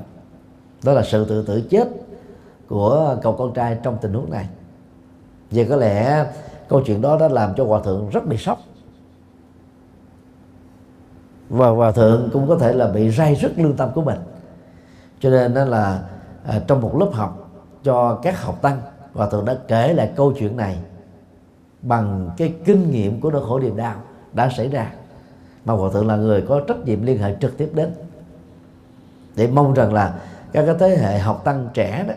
Đó 0.84 0.92
là 0.92 1.02
sự 1.02 1.24
tự 1.24 1.42
tử 1.42 1.62
chết 1.70 1.88
của 2.68 3.16
cậu 3.22 3.32
con 3.32 3.54
trai 3.54 3.78
trong 3.82 3.98
tình 4.00 4.12
huống 4.12 4.30
này. 4.30 4.48
Vì 5.50 5.64
có 5.64 5.76
lẽ 5.76 6.26
câu 6.68 6.80
chuyện 6.86 7.00
đó 7.00 7.18
đã 7.20 7.28
làm 7.28 7.54
cho 7.56 7.64
hòa 7.64 7.80
thượng 7.84 8.08
rất 8.10 8.26
bị 8.26 8.36
sốc 8.36 8.58
và 11.48 11.68
hòa 11.68 11.92
thượng 11.92 12.30
cũng 12.32 12.48
có 12.48 12.58
thể 12.58 12.72
là 12.72 12.88
bị 12.88 13.10
ray 13.10 13.34
rứt 13.34 13.58
lương 13.58 13.76
tâm 13.76 13.90
của 13.94 14.02
mình. 14.02 14.18
Cho 15.20 15.30
nên 15.30 15.54
đó 15.54 15.64
là 15.64 16.02
à, 16.46 16.60
trong 16.66 16.80
một 16.80 16.96
lớp 16.98 17.10
học 17.12 17.50
cho 17.84 18.18
các 18.22 18.42
học 18.42 18.62
tăng 18.62 18.80
hòa 19.14 19.30
thượng 19.30 19.44
đã 19.44 19.56
kể 19.68 19.92
lại 19.92 20.12
câu 20.16 20.32
chuyện 20.38 20.56
này 20.56 20.78
bằng 21.82 22.30
cái 22.36 22.54
kinh 22.64 22.90
nghiệm 22.90 23.20
của 23.20 23.30
nỗi 23.30 23.42
khổ 23.48 23.58
niềm 23.58 23.76
đau 23.76 23.94
đã 24.32 24.50
xảy 24.56 24.68
ra. 24.68 24.92
Mà 25.64 25.74
hòa 25.74 25.90
thượng 25.92 26.06
là 26.06 26.16
người 26.16 26.42
có 26.48 26.60
trách 26.68 26.84
nhiệm 26.84 27.02
liên 27.02 27.18
hệ 27.18 27.36
trực 27.40 27.58
tiếp 27.58 27.70
đến 27.74 27.94
để 29.36 29.46
mong 29.46 29.74
rằng 29.74 29.92
là 29.92 30.14
các 30.52 30.66
cái 30.66 30.74
thế 30.78 30.96
hệ 30.96 31.18
học 31.18 31.44
tăng 31.44 31.68
trẻ 31.74 32.04
đó 32.08 32.14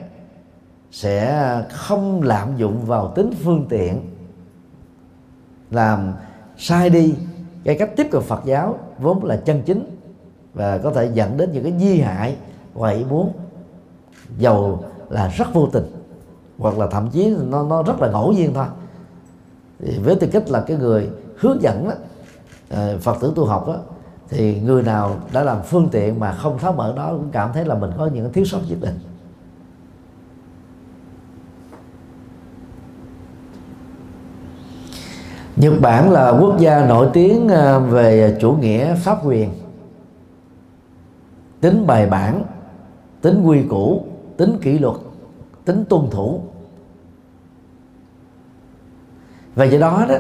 sẽ 0.91 1.63
không 1.71 2.23
lạm 2.23 2.57
dụng 2.57 2.85
vào 2.85 3.11
tính 3.15 3.31
phương 3.43 3.65
tiện 3.69 4.01
làm 5.71 6.13
sai 6.57 6.89
đi 6.89 7.15
cái 7.63 7.76
cách 7.76 7.89
tiếp 7.95 8.08
cận 8.12 8.22
Phật 8.22 8.41
giáo 8.45 8.80
vốn 9.00 9.24
là 9.24 9.36
chân 9.36 9.62
chính 9.65 9.98
và 10.54 10.78
có 10.78 10.91
thể 10.91 11.12
dẫn 11.13 11.38
đến 11.38 11.52
những 11.52 11.63
cái 11.63 11.74
di 11.80 12.00
hại 12.00 12.36
ngoài 12.74 12.95
ý 12.95 13.04
muốn 13.04 13.32
dầu 14.38 14.84
là 15.10 15.28
rất 15.28 15.54
vô 15.54 15.67
tình. 15.67 15.86
Hoặc 16.58 16.78
là 16.78 16.88
thậm 16.88 17.10
chí 17.10 17.36
nó 17.50 17.63
nó 17.63 17.84
rất 17.84 18.02
là 18.02 18.12
ngẫu 18.12 18.34
nhiên 18.34 18.54
thôi. 18.54 18.65
Thì 19.80 19.98
với 20.00 20.15
tư 20.15 20.28
cách 20.32 20.50
là 20.50 20.62
cái 20.62 20.78
người 20.78 21.10
hướng 21.38 21.62
dẫn 21.62 21.86
đó, 21.89 21.93
ờ, 22.69 22.98
Phật 23.02 23.17
tử 23.22 23.34
tu 23.36 23.45
học 23.45 23.67
đó, 23.67 23.78
thì 24.30 24.62
người 24.62 24.84
nào 24.84 25.15
đã 25.34 25.43
làm 25.43 25.63
phương 25.63 25.89
tiện 25.91 26.19
mà 26.19 26.32
không 26.32 26.58
tháo 26.58 26.74
mở 26.74 26.93
đó 26.95 27.10
cũng 27.12 27.30
cảm 27.32 27.54
thấy 27.54 27.65
là 27.65 27.76
mình 27.76 27.91
có 27.98 28.06
những 28.06 28.34
thiếu 28.34 28.45
sót 28.45 28.60
nhất 28.69 28.78
định. 28.82 29.00
Nhật 35.60 35.74
Bản 35.82 36.12
là 36.12 36.30
quốc 36.30 36.60
gia 36.60 36.86
nổi 36.86 37.10
tiếng 37.13 37.48
ờ, 37.48 37.80
về 37.80 38.38
chủ 38.41 38.52
nghĩa 38.52 38.95
pháp 38.95 39.26
quyền. 39.26 39.50
Tính 41.62 41.88
bài 41.88 42.08
bản, 42.08 42.43
tính 43.22 43.43
quy 43.43 43.63
củ, 43.69 44.04
tính 44.38 44.58
kỷ 44.62 44.80
luật, 44.80 44.95
tính 45.65 45.86
tuân 45.89 46.10
thủ. 46.12 46.41
Và 49.56 49.65
do 49.65 49.80
đó 49.80 50.06
đó, 50.10 50.15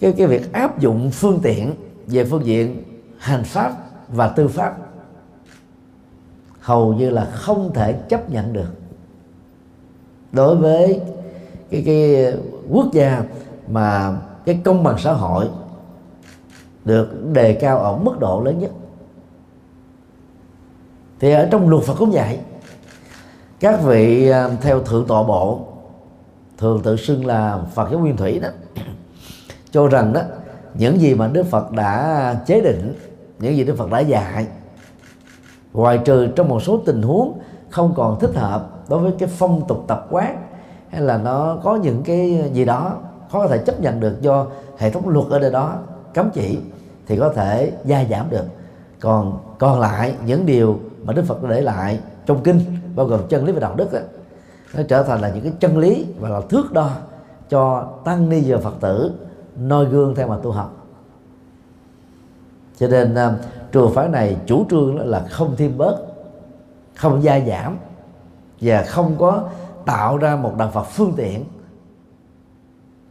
cái 0.00 0.12
cái 0.12 0.26
việc 0.26 0.52
áp 0.52 0.78
dụng 0.78 1.10
phương 1.10 1.40
tiện 1.42 1.72
về 2.06 2.24
phương 2.24 2.46
diện 2.46 2.82
hành 3.18 3.44
pháp 3.44 3.72
và 4.08 4.28
tư 4.28 4.48
pháp 4.48 4.76
hầu 6.60 6.94
như 6.94 7.10
là 7.10 7.24
không 7.24 7.70
thể 7.74 7.92
chấp 7.92 8.30
nhận 8.30 8.52
được. 8.52 8.70
Đối 10.32 10.56
với 10.56 11.00
cái 11.70 11.82
cái 11.86 12.32
quốc 12.70 12.86
gia 12.92 13.22
mà 13.68 14.18
cái 14.46 14.60
công 14.64 14.82
bằng 14.82 14.98
xã 14.98 15.12
hội 15.12 15.48
được 16.84 17.32
đề 17.32 17.52
cao 17.52 17.78
ở 17.78 17.96
mức 17.96 18.18
độ 18.18 18.42
lớn 18.44 18.58
nhất. 18.58 18.70
Thì 21.20 21.32
ở 21.32 21.48
trong 21.50 21.68
luật 21.68 21.84
Phật 21.84 21.94
cũng 21.98 22.10
vậy. 22.10 22.38
Các 23.60 23.82
vị 23.82 24.28
à, 24.28 24.48
theo 24.60 24.82
thượng 24.82 25.06
tọa 25.06 25.22
bộ, 25.22 25.60
thường 26.58 26.80
tự 26.82 26.96
xưng 26.96 27.26
là 27.26 27.58
Phật 27.74 27.90
giáo 27.90 28.00
nguyên 28.00 28.16
thủy 28.16 28.38
đó, 28.38 28.48
cho 29.70 29.86
rằng 29.86 30.12
đó, 30.12 30.20
những 30.74 31.00
gì 31.00 31.14
mà 31.14 31.28
Đức 31.28 31.46
Phật 31.46 31.72
đã 31.72 32.34
chế 32.46 32.60
định, 32.60 32.94
những 33.38 33.56
gì 33.56 33.64
Đức 33.64 33.76
Phật 33.78 33.90
đã 33.90 34.00
dạy, 34.00 34.46
ngoài 35.72 35.98
trừ 36.04 36.26
trong 36.36 36.48
một 36.48 36.62
số 36.62 36.82
tình 36.86 37.02
huống 37.02 37.38
không 37.70 37.94
còn 37.96 38.20
thích 38.20 38.34
hợp 38.34 38.88
đối 38.88 38.98
với 38.98 39.12
cái 39.18 39.28
phong 39.28 39.66
tục 39.68 39.84
tập 39.86 40.06
quán, 40.10 40.42
hay 40.90 41.00
là 41.00 41.18
nó 41.18 41.58
có 41.62 41.76
những 41.76 42.02
cái 42.02 42.50
gì 42.52 42.64
đó 42.64 42.96
khó 43.32 43.40
có 43.40 43.48
thể 43.48 43.58
chấp 43.58 43.80
nhận 43.80 44.00
được 44.00 44.20
do 44.20 44.46
hệ 44.78 44.90
thống 44.90 45.08
luật 45.08 45.26
ở 45.30 45.38
nơi 45.38 45.50
đó 45.50 45.74
cấm 46.14 46.30
chỉ 46.34 46.58
thì 47.06 47.16
có 47.16 47.28
thể 47.28 47.72
gia 47.84 48.04
giảm 48.04 48.30
được. 48.30 48.44
Còn 49.00 49.38
còn 49.58 49.80
lại 49.80 50.14
những 50.26 50.46
điều 50.46 50.78
mà 51.04 51.12
Đức 51.12 51.24
Phật 51.26 51.42
để 51.42 51.60
lại 51.60 52.00
trong 52.26 52.42
kinh 52.42 52.60
bao 52.96 53.06
gồm 53.06 53.20
chân 53.28 53.44
lý 53.44 53.52
và 53.52 53.60
đạo 53.60 53.74
đức 53.76 53.92
đó, 53.92 53.98
nó 54.74 54.82
trở 54.88 55.02
thành 55.02 55.20
là 55.20 55.28
những 55.28 55.42
cái 55.42 55.52
chân 55.60 55.78
lý 55.78 56.06
và 56.18 56.28
là 56.28 56.40
thước 56.48 56.72
đo 56.72 56.90
cho 57.48 57.88
tăng 58.04 58.28
ni 58.28 58.52
và 58.52 58.58
Phật 58.58 58.74
tử 58.80 59.12
noi 59.56 59.86
gương 59.86 60.14
theo 60.14 60.28
mà 60.28 60.36
tu 60.42 60.50
học. 60.50 60.76
Cho 62.78 62.88
nên 62.88 63.14
uh, 63.14 63.32
trường 63.72 63.94
phái 63.94 64.08
này 64.08 64.36
chủ 64.46 64.66
trương 64.70 64.98
là 64.98 65.24
không 65.30 65.54
thêm 65.56 65.78
bớt 65.78 65.98
không 66.94 67.22
gia 67.22 67.40
giảm 67.40 67.76
và 68.60 68.82
không 68.82 69.14
có 69.18 69.42
tạo 69.84 70.16
ra 70.16 70.36
một 70.36 70.52
đạo 70.58 70.70
Phật 70.74 70.82
phương 70.82 71.12
tiện 71.16 71.44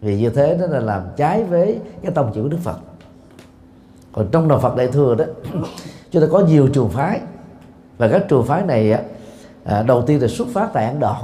vì 0.06 0.18
như 0.18 0.30
thế 0.30 0.58
nó 0.60 0.68
là 0.68 0.80
làm 0.80 1.04
trái 1.15 1.44
với 1.44 1.80
cái 2.02 2.12
tông 2.12 2.32
chỉ 2.34 2.41
của 2.41 2.48
Đức 2.48 2.60
Phật. 2.63 2.80
Còn 4.12 4.28
trong 4.32 4.48
đạo 4.48 4.60
Phật 4.60 4.76
đại 4.76 4.88
thừa 4.88 5.15
đó 5.15 5.26
chúng 6.12 6.22
ta 6.22 6.28
có 6.32 6.39
nhiều 6.39 6.68
trường 6.68 6.89
phái. 6.89 7.20
Và 7.98 8.08
các 8.08 8.26
trường 8.30 8.46
phái 8.46 8.65
này 8.65 9.00
à, 9.63 9.84
đầu 9.84 10.02
tiên 10.02 10.22
là 10.22 10.28
xuất 10.28 10.48
phát 10.54 10.70
tại 10.74 10.86
Ấn 10.86 11.00
Độ. 11.00 11.15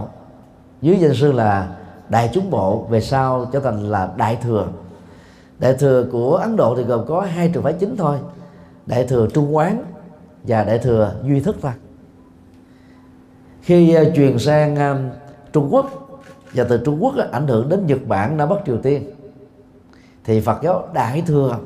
Dưới 0.82 0.98
danh 0.98 1.13
sư 1.13 1.32
là 1.32 1.76
đại 2.10 2.30
chúng 2.34 2.50
bộ 2.50 2.88
về 2.89 3.02
sau 3.02 3.46
trở 3.54 3.60
thành 3.60 3.89
là 3.89 4.10
đại 4.17 4.38
thừa. 4.44 4.67
Đại 5.60 5.74
thừa 5.74 6.06
của 6.12 6.36
Ấn 6.36 6.56
Độ 6.56 6.76
thì 6.78 6.84
gồm 6.84 7.06
có 7.08 7.22
hai 7.22 7.50
trường 7.54 7.63
phái 7.63 7.74
chính 7.74 7.98
thôi. 7.98 8.17
Đại 8.86 9.08
thừa 9.08 9.28
Trung 9.34 9.56
Quán 9.56 9.84
và 10.44 10.63
đại 10.63 10.78
thừa 10.78 11.13
Duy 11.24 11.39
Thức 11.39 11.56
thôi. 11.62 11.72
Khi 13.62 13.94
à, 13.94 14.02
uh, 14.02 14.08
truyền 14.15 14.39
sang 14.39 14.74
uh, 14.76 15.13
Trung 15.54 15.67
Quốc 15.72 16.11
và 16.53 16.63
từ 16.63 16.81
Trung 16.85 17.03
Quốc 17.03 17.13
ảnh 17.31 17.47
hưởng 17.47 17.69
đến 17.69 17.85
Nhật 17.85 17.99
Bản 18.07 18.37
Nam 18.37 18.49
Bắc 18.49 18.55
Triều 18.65 18.77
Tiên. 18.77 19.09
Thì 20.23 20.41
Phật 20.41 20.63
giáo 20.63 20.87
đại 20.93 21.23
thừa 21.27 21.57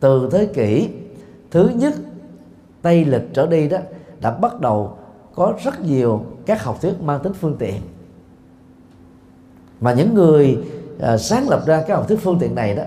từ 0.00 0.28
thế 0.32 0.46
kỷ 0.46 0.88
thứ 1.50 1.68
nhất 1.74 1.94
Tây 2.82 3.04
lịch 3.04 3.34
trở 3.34 3.46
đi 3.46 3.68
đó 3.68 3.78
đã 4.20 4.30
bắt 4.30 4.60
đầu 4.60 4.96
có 5.34 5.54
rất 5.64 5.80
nhiều 5.80 6.24
các 6.46 6.64
học 6.64 6.78
thuyết 6.82 7.00
mang 7.00 7.20
tính 7.22 7.32
phương 7.32 7.56
tiện. 7.58 7.80
Mà 9.80 9.92
những 9.92 10.14
người 10.14 10.58
à, 11.00 11.16
sáng 11.16 11.48
lập 11.48 11.62
ra 11.66 11.84
các 11.86 11.96
học 11.96 12.08
thuyết 12.08 12.18
phương 12.22 12.38
tiện 12.38 12.54
này 12.54 12.74
đó 12.74 12.82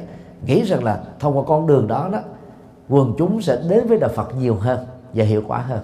nghĩ 0.45 0.63
rằng 0.63 0.83
là 0.83 1.03
thông 1.19 1.37
qua 1.37 1.43
con 1.47 1.67
đường 1.67 1.87
đó 1.87 2.09
đó 2.11 2.19
quần 2.89 3.13
chúng 3.17 3.41
sẽ 3.41 3.61
đến 3.69 3.87
với 3.87 3.97
đạo 3.97 4.09
Phật 4.15 4.35
nhiều 4.35 4.55
hơn 4.55 4.79
và 5.13 5.23
hiệu 5.23 5.43
quả 5.47 5.57
hơn. 5.57 5.79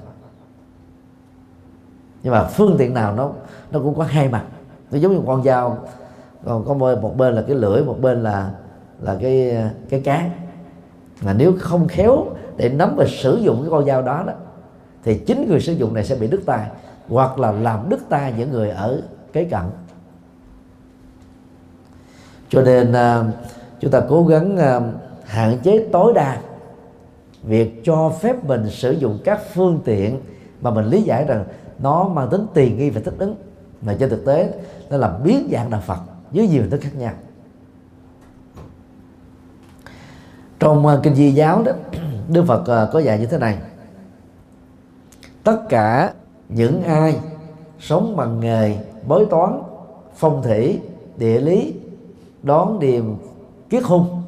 Nhưng 2.23 2.33
mà 2.33 2.43
phương 2.43 2.75
tiện 2.77 2.93
nào 2.93 3.15
nó 3.15 3.31
nó 3.71 3.79
cũng 3.79 3.95
có 3.95 4.03
hai 4.03 4.29
mặt 4.29 4.45
nó 4.91 4.97
giống 4.97 5.15
như 5.15 5.21
con 5.27 5.43
dao. 5.43 5.77
Còn 6.45 6.65
có 6.65 6.73
một 6.73 7.17
bên 7.17 7.35
là 7.35 7.41
cái 7.41 7.55
lưỡi, 7.55 7.83
một 7.83 7.97
bên 8.01 8.23
là 8.23 8.51
là 8.99 9.17
cái 9.21 9.57
cái 9.89 9.99
cán. 9.99 10.29
Mà 11.21 11.33
nếu 11.33 11.53
không 11.59 11.87
khéo 11.87 12.25
để 12.57 12.69
nắm 12.69 12.95
và 12.97 13.05
sử 13.07 13.37
dụng 13.37 13.61
cái 13.61 13.69
con 13.69 13.85
dao 13.85 14.01
đó 14.01 14.23
đó, 14.27 14.33
thì 15.03 15.17
chính 15.17 15.49
người 15.49 15.59
sử 15.59 15.73
dụng 15.73 15.93
này 15.93 16.03
sẽ 16.03 16.15
bị 16.15 16.27
đứt 16.27 16.41
tay 16.45 16.67
hoặc 17.09 17.39
là 17.39 17.51
làm 17.51 17.89
đứt 17.89 17.99
tay 18.09 18.33
những 18.37 18.51
người 18.51 18.69
ở 18.69 19.01
kế 19.33 19.43
cận. 19.43 19.61
Cho 22.49 22.61
nên 22.61 22.93
à, 22.93 23.23
chúng 23.79 23.91
ta 23.91 24.01
cố 24.09 24.25
gắng 24.25 24.57
à, 24.57 24.81
hạn 25.25 25.57
chế 25.63 25.87
tối 25.91 26.13
đa 26.13 26.37
việc 27.43 27.81
cho 27.83 28.09
phép 28.21 28.45
mình 28.45 28.69
sử 28.69 28.91
dụng 28.91 29.19
các 29.23 29.39
phương 29.53 29.79
tiện 29.85 30.19
mà 30.61 30.71
mình 30.71 30.85
lý 30.85 31.01
giải 31.01 31.25
rằng 31.27 31.43
nó 31.79 32.07
mang 32.07 32.29
tính 32.29 32.45
tiền 32.53 32.77
nghi 32.77 32.89
và 32.89 33.01
thích 33.05 33.13
ứng 33.17 33.35
mà 33.81 33.95
trên 33.99 34.09
thực 34.09 34.25
tế, 34.25 34.53
nó 34.89 34.97
là 34.97 35.17
biến 35.23 35.49
dạng 35.51 35.69
đạo 35.69 35.81
Phật 35.85 35.99
dưới 36.31 36.47
nhiều 36.47 36.61
hình 36.61 36.71
thức 36.71 36.81
khác 36.81 36.95
nhau. 36.95 37.13
Trong 40.59 40.87
à, 40.87 40.99
kinh 41.03 41.15
di 41.15 41.31
giáo 41.31 41.63
đó, 41.63 41.71
Đức 42.29 42.45
Phật 42.47 42.67
à, 42.67 42.87
có 42.93 42.99
dạy 42.99 43.19
như 43.19 43.25
thế 43.25 43.37
này. 43.37 43.57
Tất 45.43 45.57
cả 45.69 46.13
những 46.49 46.83
ai 46.83 47.19
sống 47.79 48.15
bằng 48.15 48.39
nghề 48.39 48.77
bói 49.07 49.25
toán, 49.29 49.61
phong 50.15 50.43
thủy, 50.43 50.79
địa 51.17 51.39
lý 51.39 51.73
đón 52.43 52.79
điềm, 52.79 53.05
kiết 53.69 53.83
hung, 53.83 54.21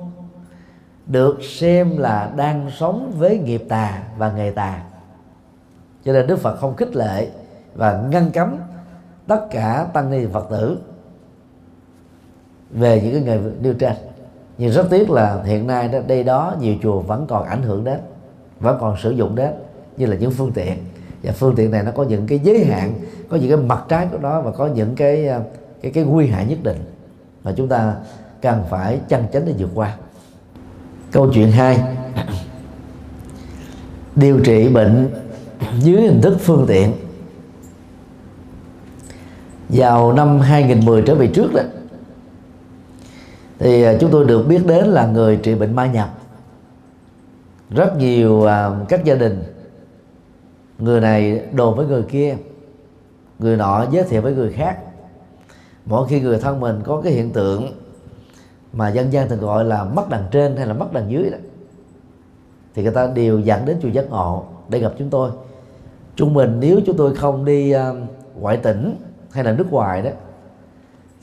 được 1.06 1.38
xem 1.44 1.98
là 1.98 2.32
đang 2.36 2.72
sống 2.78 3.12
với 3.18 3.38
nghiệp 3.38 3.66
tà 3.70 4.04
và 4.18 4.32
nghề 4.32 4.52
tà. 4.52 4.84
Cho 6.06 6.14
nên 6.14 6.28
đức 6.28 6.40
phật 6.40 6.56
không 6.60 6.76
khích 6.76 6.96
lệ 6.96 7.28
và 7.76 8.04
ngăn 8.12 8.32
cấm 8.32 8.58
tất 9.28 9.48
cả 9.52 9.88
tăng 9.94 10.12
ni 10.12 10.26
phật 10.34 10.50
tử 10.50 10.78
về 12.72 13.02
những 13.02 13.14
cái 13.14 13.22
nghề 13.22 13.52
nêu 13.62 13.74
trên. 13.74 13.94
Nhưng 14.58 14.72
rất 14.72 14.88
tiếc 14.90 15.10
là 15.10 15.44
hiện 15.44 15.68
nay 15.68 15.88
đó, 15.88 16.00
đây 16.08 16.24
đó 16.24 16.56
nhiều 16.60 16.76
chùa 16.84 17.00
vẫn 17.00 17.26
còn 17.28 17.46
ảnh 17.46 17.62
hưởng 17.62 17.84
đến, 17.84 18.00
vẫn 18.60 18.78
còn 18.82 18.96
sử 19.02 19.12
dụng 19.12 19.36
đến, 19.36 19.52
như 19.98 20.06
là 20.06 20.16
những 20.16 20.32
phương 20.32 20.52
tiện. 20.52 20.78
Và 21.24 21.32
phương 21.32 21.56
tiện 21.56 21.72
này 21.72 21.84
nó 21.84 21.92
có 21.92 22.04
những 22.04 22.28
cái 22.28 22.40
giới 22.40 22.66
hạn, 22.66 22.94
có 23.30 23.38
những 23.38 23.50
cái 23.50 23.58
mặt 23.58 23.86
trái 23.90 24.08
của 24.12 24.18
nó 24.18 24.42
và 24.42 24.52
có 24.52 24.68
những 24.68 24.96
cái 24.96 25.28
à, 25.28 25.40
cái 25.82 25.92
cái 25.92 26.04
nguy 26.04 26.28
hại 26.28 26.46
nhất 26.46 26.60
định 26.64 26.78
mà 27.44 27.54
chúng 27.58 27.68
ta 27.68 27.96
cần 28.42 28.64
phải 28.70 29.00
chăn 29.08 29.24
chánh 29.34 29.46
để 29.46 29.54
vượt 29.58 29.70
qua. 29.76 29.96
Câu 31.12 31.32
chuyện 31.34 31.52
hai, 31.52 31.80
điều 34.16 34.40
trị 34.40 34.70
bệnh 34.70 35.10
dưới 35.80 36.02
hình 36.02 36.22
thức 36.22 36.38
phương 36.40 36.66
tiện 36.68 36.94
vào 39.74 40.14
năm 40.14 40.40
2010 40.40 41.02
trở 41.02 41.16
về 41.16 41.28
trước 41.28 41.54
đó 41.54 41.62
thì 43.60 43.84
à, 43.84 43.94
chúng 44.00 44.12
tôi 44.12 44.26
được 44.26 44.48
biết 44.48 44.66
đến 44.66 44.86
là 44.86 45.08
người 45.08 45.38
trị 45.38 45.56
bệnh 45.56 45.76
ma 45.76 45.86
nhập. 45.86 46.10
Rất 47.70 47.98
nhiều 47.98 48.46
à, 48.46 48.70
các 48.90 49.04
gia 49.04 49.16
đình 49.16 49.44
người 50.80 51.02
này 51.02 51.42
đồn 51.54 51.78
với 51.78 51.86
người 51.86 52.04
kia 52.04 52.36
người 53.40 53.58
nọ 53.58 53.86
giới 53.92 54.04
thiệu 54.04 54.22
với 54.22 54.34
người 54.34 54.52
khác. 54.52 54.78
Mỗi 55.86 56.08
khi 56.08 56.22
người 56.22 56.40
thân 56.40 56.60
mình 56.60 56.82
có 56.84 57.02
cái 57.02 57.14
hiện 57.14 57.30
tượng 57.32 57.68
mà 58.74 58.90
dân 58.90 59.14
gian 59.14 59.30
thường 59.30 59.40
gọi 59.40 59.66
là 59.66 59.84
mất 59.84 60.10
đằng 60.10 60.26
trên 60.32 60.56
hay 60.56 60.66
là 60.66 60.74
mất 60.74 60.94
đằng 60.94 61.12
dưới 61.12 61.30
đó 61.30 61.38
thì 62.76 62.84
người 62.84 62.92
ta 62.92 63.08
đều 63.08 63.40
dẫn 63.40 63.66
đến 63.66 63.78
chùa 63.82 63.90
giác 63.90 64.10
ngộ 64.10 64.46
để 64.70 64.80
gặp 64.80 64.94
chúng 65.00 65.10
tôi. 65.10 65.32
Trung 66.16 66.34
bình 66.34 66.58
nếu 66.60 66.80
chúng 66.86 66.98
tôi 66.98 67.16
không 67.16 67.46
đi 67.46 67.76
uh, 67.76 67.80
ngoại 68.40 68.58
tỉnh 68.58 68.96
hay 69.34 69.44
là 69.44 69.52
nước 69.52 69.72
ngoài 69.72 70.02
đó 70.02 70.10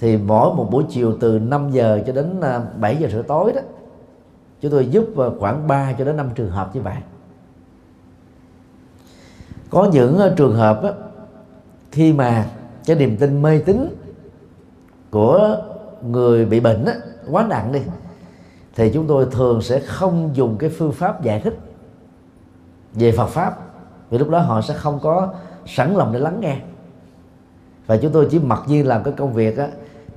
thì 0.01 0.17
mỗi 0.17 0.55
một 0.55 0.71
buổi 0.71 0.85
chiều 0.89 1.17
từ 1.21 1.39
5 1.39 1.71
giờ 1.71 2.01
cho 2.07 2.13
đến 2.13 2.41
à, 2.41 2.61
7 2.81 2.97
giờ 2.97 3.09
rưỡi 3.13 3.23
tối 3.23 3.53
đó 3.53 3.61
chúng 4.61 4.71
tôi 4.71 4.87
giúp 4.87 5.19
à, 5.19 5.27
khoảng 5.39 5.67
3 5.69 5.93
cho 5.99 6.05
đến 6.05 6.17
5 6.17 6.31
trường 6.35 6.51
hợp 6.51 6.75
như 6.75 6.81
vậy. 6.81 6.97
Có 9.71 9.89
những 9.93 10.19
à, 10.19 10.33
trường 10.37 10.55
hợp 10.55 10.83
đó, 10.83 10.91
khi 11.93 12.13
mà 12.13 12.47
cái 12.87 12.97
niềm 12.97 13.17
tin 13.17 13.43
mê 13.43 13.59
tín 13.59 13.97
của 15.11 15.57
người 16.03 16.47
bị 16.47 16.61
bệnh 16.61 16.85
đó, 16.85 16.93
quá 17.31 17.47
nặng 17.49 17.73
đi 17.73 17.81
thì 18.75 18.91
chúng 18.95 19.07
tôi 19.07 19.27
thường 19.31 19.63
sẽ 19.63 19.81
không 19.81 20.31
dùng 20.35 20.57
cái 20.59 20.71
phương 20.71 20.93
pháp 20.93 21.23
giải 21.23 21.41
thích 21.41 21.59
về 22.95 23.13
Phật 23.13 23.27
pháp 23.27 23.59
vì 24.11 24.19
lúc 24.19 24.31
đó 24.31 24.39
họ 24.39 24.61
sẽ 24.61 24.75
không 24.75 25.01
có 25.03 25.35
sẵn 25.67 25.95
lòng 25.95 26.13
để 26.13 26.19
lắng 26.19 26.41
nghe 26.41 26.57
và 27.91 27.97
chúng 27.97 28.13
tôi 28.13 28.29
chỉ 28.31 28.39
mặc 28.39 28.63
nhiên 28.67 28.87
làm 28.87 29.03
cái 29.03 29.15
công 29.17 29.33
việc 29.33 29.59
á, 29.59 29.69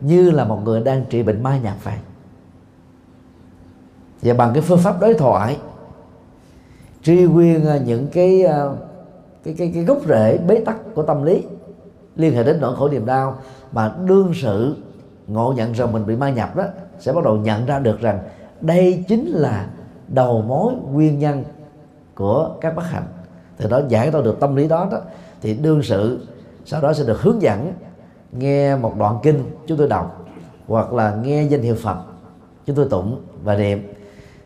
như 0.01 0.31
là 0.31 0.45
một 0.45 0.59
người 0.63 0.81
đang 0.81 1.05
trị 1.09 1.23
bệnh 1.23 1.43
ma 1.43 1.57
nhập 1.57 1.75
vậy 1.83 1.93
và 4.21 4.33
bằng 4.33 4.53
cái 4.53 4.61
phương 4.61 4.79
pháp 4.79 5.01
đối 5.01 5.13
thoại 5.13 5.57
truy 7.03 7.25
nguyên 7.25 7.67
à, 7.67 7.77
những 7.77 8.07
cái 8.07 8.43
à, 8.43 8.65
cái 9.43 9.53
cái 9.57 9.71
cái 9.73 9.83
gốc 9.83 9.97
rễ 10.07 10.37
bế 10.37 10.59
tắc 10.65 10.77
của 10.95 11.03
tâm 11.03 11.23
lý 11.23 11.43
liên 12.15 12.33
hệ 12.33 12.43
đến 12.43 12.57
nỗi 12.61 12.75
khổ 12.75 12.89
niềm 12.89 13.05
đau 13.05 13.37
mà 13.71 13.95
đương 14.05 14.31
sự 14.41 14.75
ngộ 15.27 15.53
nhận 15.57 15.71
rằng 15.71 15.91
mình 15.91 16.05
bị 16.05 16.15
ma 16.15 16.29
nhập 16.29 16.55
đó 16.55 16.63
sẽ 16.99 17.13
bắt 17.13 17.23
đầu 17.23 17.37
nhận 17.37 17.65
ra 17.65 17.79
được 17.79 17.99
rằng 18.01 18.19
đây 18.61 19.05
chính 19.07 19.27
là 19.27 19.67
đầu 20.07 20.41
mối 20.41 20.73
nguyên 20.91 21.19
nhân 21.19 21.43
của 22.15 22.55
các 22.61 22.75
bất 22.75 22.83
hạnh. 22.85 23.07
Từ 23.57 23.69
đó 23.69 23.81
giải 23.89 24.11
tỏa 24.11 24.21
được 24.21 24.39
tâm 24.39 24.55
lý 24.55 24.67
đó 24.67 24.87
đó 24.91 24.99
thì 25.41 25.53
đương 25.53 25.83
sự 25.83 26.19
sau 26.65 26.81
đó 26.81 26.93
sẽ 26.93 27.03
được 27.03 27.21
hướng 27.21 27.41
dẫn 27.41 27.73
nghe 28.31 28.75
một 28.75 28.97
đoạn 28.97 29.19
kinh 29.23 29.43
chúng 29.67 29.77
tôi 29.77 29.87
đọc, 29.87 30.25
hoặc 30.67 30.93
là 30.93 31.15
nghe 31.15 31.43
danh 31.43 31.61
hiệu 31.61 31.75
Phật 31.75 31.97
chúng 32.65 32.75
tôi 32.75 32.87
tụng 32.89 33.21
và 33.43 33.55
niệm. 33.55 33.93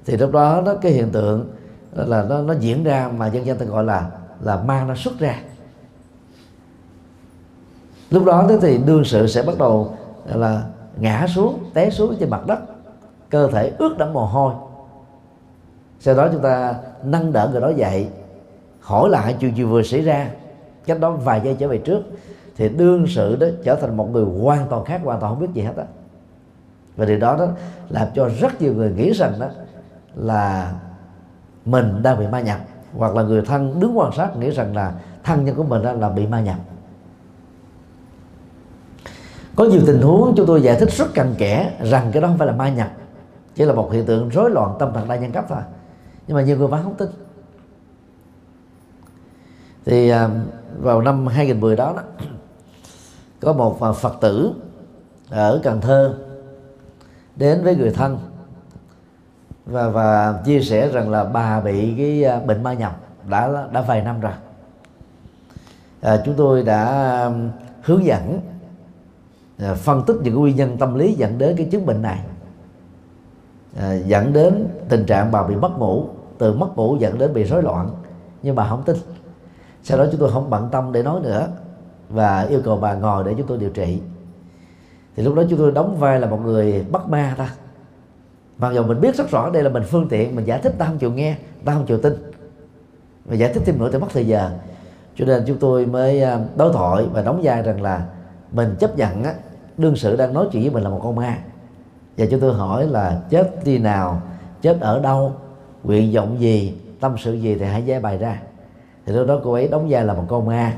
Thì 0.05 0.17
lúc 0.17 0.31
đó 0.31 0.61
đó 0.65 0.75
cái 0.81 0.91
hiện 0.91 1.09
tượng 1.09 1.49
là 1.91 2.23
nó 2.23 2.41
nó 2.41 2.53
diễn 2.53 2.83
ra 2.83 3.09
mà 3.17 3.27
dân 3.27 3.45
gian 3.45 3.57
ta 3.57 3.65
gọi 3.65 3.83
là 3.83 4.09
là 4.41 4.57
mang 4.57 4.87
nó 4.87 4.95
xuất 4.95 5.19
ra. 5.19 5.39
Lúc 8.09 8.25
đó 8.25 8.49
thì 8.61 8.77
đương 8.77 9.05
sự 9.05 9.27
sẽ 9.27 9.43
bắt 9.43 9.57
đầu 9.57 9.97
là 10.25 10.63
ngã 10.99 11.27
xuống, 11.35 11.59
té 11.73 11.89
xuống 11.89 12.15
trên 12.19 12.29
mặt 12.29 12.47
đất, 12.47 12.59
cơ 13.29 13.47
thể 13.51 13.71
ướt 13.77 13.97
đẫm 13.97 14.13
mồ 14.13 14.25
hôi. 14.25 14.53
Sau 15.99 16.15
đó 16.15 16.27
chúng 16.31 16.41
ta 16.41 16.75
nâng 17.03 17.33
đỡ 17.33 17.49
người 17.51 17.61
đó 17.61 17.69
dậy, 17.69 18.07
hỏi 18.79 19.09
lại 19.09 19.35
chuyện 19.39 19.55
gì 19.55 19.63
vừa 19.63 19.83
xảy 19.83 20.01
ra 20.01 20.29
cách 20.87 20.99
đó 20.99 21.11
vài 21.11 21.41
giây 21.43 21.55
trở 21.59 21.67
về 21.67 21.77
trước, 21.77 22.01
thì 22.55 22.69
đương 22.69 23.05
sự 23.07 23.35
đó 23.35 23.47
trở 23.63 23.75
thành 23.75 23.97
một 23.97 24.09
người 24.11 24.25
hoàn 24.41 24.67
toàn 24.69 24.85
khác, 24.85 25.01
hoàn 25.03 25.19
toàn 25.19 25.33
không 25.33 25.41
biết 25.41 25.53
gì 25.53 25.61
hết 25.61 25.77
á. 25.77 25.83
Và 26.95 27.05
điều 27.05 27.19
đó 27.19 27.35
đó 27.37 27.47
làm 27.89 28.07
cho 28.15 28.29
rất 28.39 28.61
nhiều 28.61 28.73
người 28.73 28.91
nghĩ 28.91 29.13
rằng 29.13 29.33
đó 29.39 29.47
là 30.15 30.73
mình 31.65 32.03
đang 32.03 32.19
bị 32.19 32.27
ma 32.27 32.41
nhập, 32.41 32.59
hoặc 32.97 33.15
là 33.15 33.23
người 33.23 33.41
thân 33.41 33.79
đứng 33.79 33.97
quan 33.97 34.11
sát 34.11 34.37
nghĩ 34.37 34.49
rằng 34.49 34.75
là 34.75 34.93
thân 35.23 35.45
nhân 35.45 35.55
của 35.55 35.63
mình 35.63 35.81
là 35.81 36.09
bị 36.09 36.27
ma 36.27 36.41
nhập. 36.41 36.57
Có 39.55 39.65
nhiều 39.65 39.81
tình 39.87 40.01
huống 40.01 40.33
chúng 40.37 40.45
tôi 40.45 40.61
giải 40.61 40.79
thích 40.79 40.91
rất 40.91 41.13
cặn 41.13 41.35
kẽ 41.37 41.71
rằng 41.83 42.09
cái 42.11 42.21
đó 42.21 42.27
không 42.27 42.37
phải 42.37 42.47
là 42.47 42.53
ma 42.53 42.69
nhập, 42.69 42.91
chỉ 43.55 43.65
là 43.65 43.73
một 43.73 43.91
hiện 43.91 44.05
tượng 44.05 44.29
rối 44.29 44.51
loạn 44.51 44.75
tâm 44.79 44.91
thần 44.93 45.07
đa 45.07 45.15
nhân 45.15 45.31
cấp 45.31 45.45
thôi. 45.49 45.61
Nhưng 46.27 46.35
mà 46.35 46.43
nhiều 46.43 46.57
người 46.57 46.67
vẫn 46.67 46.83
không 46.83 46.95
tin. 46.95 47.09
Thì 49.85 50.09
à, 50.09 50.29
vào 50.81 51.01
năm 51.01 51.27
2010 51.27 51.75
đó, 51.75 51.93
đó 51.95 52.03
có 53.41 53.53
một 53.53 53.81
à, 53.81 53.91
phật 53.91 54.15
tử 54.21 54.53
ở 55.29 55.59
Cần 55.63 55.81
Thơ 55.81 56.17
đến 57.35 57.63
với 57.63 57.75
người 57.75 57.91
thân 57.91 58.19
và 59.65 59.89
và 59.89 60.41
chia 60.45 60.61
sẻ 60.61 60.89
rằng 60.89 61.09
là 61.09 61.23
bà 61.23 61.59
bị 61.59 61.93
cái 61.97 62.23
à, 62.23 62.39
bệnh 62.39 62.63
ma 62.63 62.73
nhập 62.73 62.97
đã 63.29 63.67
đã 63.71 63.81
vài 63.81 64.01
năm 64.01 64.19
rồi. 64.19 64.33
À, 66.01 66.21
chúng 66.25 66.35
tôi 66.35 66.63
đã 66.63 67.31
hướng 67.81 68.05
dẫn 68.05 68.41
à, 69.57 69.73
phân 69.73 70.03
tích 70.07 70.15
những 70.23 70.35
nguyên 70.35 70.55
nhân 70.55 70.77
tâm 70.77 70.95
lý 70.95 71.13
dẫn 71.13 71.37
đến 71.37 71.57
cái 71.57 71.67
chứng 71.71 71.85
bệnh 71.85 72.01
này 72.01 72.19
à, 73.79 73.93
dẫn 73.93 74.33
đến 74.33 74.67
tình 74.89 75.05
trạng 75.05 75.31
bà 75.31 75.43
bị 75.43 75.55
mất 75.55 75.77
ngủ 75.77 76.05
từ 76.37 76.53
mất 76.53 76.77
ngủ 76.77 76.97
dẫn 76.99 77.17
đến 77.17 77.33
bị 77.33 77.43
rối 77.43 77.63
loạn 77.63 77.89
nhưng 78.43 78.55
bà 78.55 78.67
không 78.69 78.83
tin 78.83 78.97
sau 79.87 79.97
đó 79.97 80.05
chúng 80.11 80.19
tôi 80.19 80.31
không 80.31 80.49
bận 80.49 80.69
tâm 80.71 80.91
để 80.91 81.03
nói 81.03 81.19
nữa 81.23 81.47
và 82.09 82.41
yêu 82.41 82.61
cầu 82.65 82.77
bà 82.77 82.93
ngồi 82.93 83.23
để 83.23 83.33
chúng 83.37 83.47
tôi 83.47 83.57
điều 83.57 83.69
trị. 83.69 84.01
Thì 85.15 85.23
lúc 85.23 85.35
đó 85.35 85.43
chúng 85.49 85.59
tôi 85.59 85.71
đóng 85.71 85.97
vai 85.99 86.19
là 86.19 86.27
một 86.27 86.39
người 86.45 86.85
bắt 86.91 87.09
ma 87.09 87.35
ta. 87.37 87.49
Mặc 88.57 88.71
dù 88.73 88.83
mình 88.83 89.01
biết 89.01 89.15
rất 89.15 89.29
rõ 89.29 89.49
đây 89.49 89.63
là 89.63 89.69
mình 89.69 89.83
phương 89.83 90.07
tiện 90.09 90.35
mình 90.35 90.45
giải 90.45 90.59
thích 90.63 90.73
ta 90.77 90.85
không 90.85 90.97
chịu 90.97 91.11
nghe 91.11 91.37
ta 91.65 91.73
không 91.73 91.85
chịu 91.85 91.97
tin. 91.97 92.13
Và 93.25 93.35
giải 93.35 93.53
thích 93.53 93.63
thêm 93.65 93.79
nữa 93.79 93.89
thì 93.93 93.99
mất 93.99 94.07
thời 94.13 94.27
giờ. 94.27 94.51
Cho 95.15 95.25
nên 95.25 95.43
chúng 95.47 95.57
tôi 95.57 95.85
mới 95.85 96.21
à, 96.21 96.39
đối 96.55 96.73
thoại 96.73 97.05
và 97.13 97.21
đóng 97.21 97.39
vai 97.43 97.61
rằng 97.61 97.81
là 97.81 98.05
mình 98.51 98.75
chấp 98.79 98.97
nhận 98.97 99.23
á, 99.23 99.33
đương 99.77 99.95
sự 99.95 100.15
đang 100.15 100.33
nói 100.33 100.47
chuyện 100.51 100.63
với 100.63 100.71
mình 100.71 100.83
là 100.83 100.89
một 100.89 100.99
con 101.03 101.15
ma. 101.15 101.37
Và 102.17 102.25
chúng 102.31 102.39
tôi 102.39 102.53
hỏi 102.53 102.87
là 102.87 103.21
chết 103.29 103.63
đi 103.65 103.77
nào 103.77 104.21
chết 104.61 104.77
ở 104.79 104.99
đâu 104.99 105.33
nguyện 105.83 106.13
vọng 106.13 106.39
gì 106.39 106.77
tâm 106.99 107.15
sự 107.17 107.33
gì 107.33 107.55
thì 107.55 107.65
hãy 107.65 107.85
giải 107.85 107.99
bài 107.99 108.17
ra 108.17 108.41
thì 109.07 109.13
lúc 109.13 109.27
đó 109.27 109.39
cô 109.43 109.53
ấy 109.53 109.67
đóng 109.67 109.87
vai 109.89 110.05
là 110.05 110.13
một 110.13 110.23
con 110.27 110.45
ma. 110.45 110.73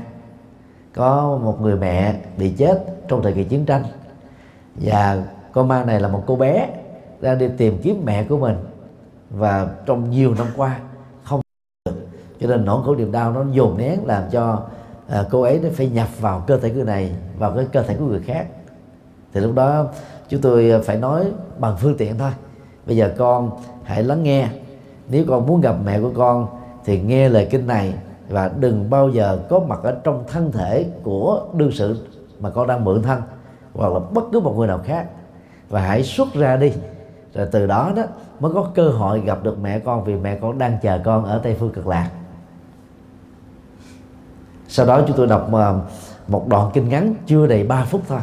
Có 0.94 1.38
một 1.42 1.60
người 1.60 1.76
mẹ 1.76 2.14
bị 2.38 2.50
chết 2.50 2.84
trong 3.08 3.22
thời 3.22 3.32
kỳ 3.32 3.44
chiến 3.44 3.64
tranh. 3.64 3.84
Và 4.74 5.22
con 5.52 5.68
ma 5.68 5.84
này 5.84 6.00
là 6.00 6.08
một 6.08 6.22
cô 6.26 6.36
bé 6.36 6.68
đang 7.20 7.38
đi 7.38 7.48
tìm 7.56 7.78
kiếm 7.82 8.02
mẹ 8.04 8.24
của 8.24 8.38
mình. 8.38 8.56
Và 9.30 9.68
trong 9.86 10.10
nhiều 10.10 10.34
năm 10.34 10.46
qua 10.56 10.80
không 11.24 11.40
được. 11.84 11.94
Cho 12.40 12.46
nên 12.46 12.64
nỗi 12.64 12.82
khổ 12.84 12.94
niềm 12.94 13.12
đau 13.12 13.32
nó 13.32 13.44
dồn 13.52 13.78
nén 13.78 14.06
làm 14.06 14.22
cho 14.30 14.62
à, 15.08 15.24
cô 15.30 15.42
ấy 15.42 15.60
nó 15.62 15.68
phải 15.74 15.88
nhập 15.88 16.08
vào 16.20 16.44
cơ 16.46 16.58
thể 16.58 16.70
người 16.70 16.84
này 16.84 17.12
vào 17.38 17.52
cái 17.56 17.66
cơ 17.72 17.82
thể 17.82 17.96
của 17.96 18.04
người 18.04 18.20
khác. 18.20 18.46
Thì 19.32 19.40
lúc 19.40 19.54
đó 19.54 19.86
chúng 20.28 20.40
tôi 20.40 20.82
phải 20.84 20.96
nói 20.96 21.26
bằng 21.58 21.76
phương 21.80 21.96
tiện 21.96 22.18
thôi. 22.18 22.30
Bây 22.86 22.96
giờ 22.96 23.14
con 23.18 23.50
hãy 23.82 24.02
lắng 24.02 24.22
nghe. 24.22 24.48
Nếu 25.08 25.24
con 25.28 25.46
muốn 25.46 25.60
gặp 25.60 25.76
mẹ 25.84 26.00
của 26.00 26.12
con 26.16 26.46
thì 26.84 27.00
nghe 27.00 27.28
lời 27.28 27.48
kinh 27.50 27.66
này 27.66 27.94
và 28.30 28.50
đừng 28.58 28.90
bao 28.90 29.08
giờ 29.08 29.38
có 29.48 29.58
mặt 29.58 29.78
ở 29.82 30.00
trong 30.04 30.24
thân 30.28 30.52
thể 30.52 30.86
của 31.02 31.46
đương 31.54 31.72
sự 31.72 32.06
mà 32.40 32.50
con 32.50 32.66
đang 32.66 32.84
mượn 32.84 33.02
thân, 33.02 33.22
hoặc 33.74 33.92
là 33.92 33.98
bất 33.98 34.24
cứ 34.32 34.40
một 34.40 34.54
người 34.56 34.68
nào 34.68 34.80
khác. 34.84 35.06
Và 35.68 35.80
hãy 35.80 36.02
xuất 36.02 36.34
ra 36.34 36.56
đi. 36.56 36.72
Rồi 37.34 37.48
từ 37.52 37.66
đó 37.66 37.92
đó 37.96 38.02
mới 38.40 38.52
có 38.54 38.70
cơ 38.74 38.88
hội 38.88 39.20
gặp 39.20 39.42
được 39.42 39.58
mẹ 39.62 39.78
con, 39.78 40.04
vì 40.04 40.14
mẹ 40.14 40.38
con 40.42 40.58
đang 40.58 40.78
chờ 40.82 41.00
con 41.04 41.24
ở 41.24 41.38
tây 41.38 41.56
phương 41.60 41.70
cực 41.70 41.86
lạc. 41.86 42.10
Sau 44.68 44.86
đó 44.86 45.02
chúng 45.06 45.16
tôi 45.16 45.26
đọc 45.26 45.48
ờ, 45.52 45.80
một 46.28 46.48
đoạn 46.48 46.70
kinh 46.74 46.88
ngắn 46.88 47.14
chưa 47.26 47.46
đầy 47.46 47.64
3 47.64 47.84
phút 47.84 48.02
thôi. 48.08 48.20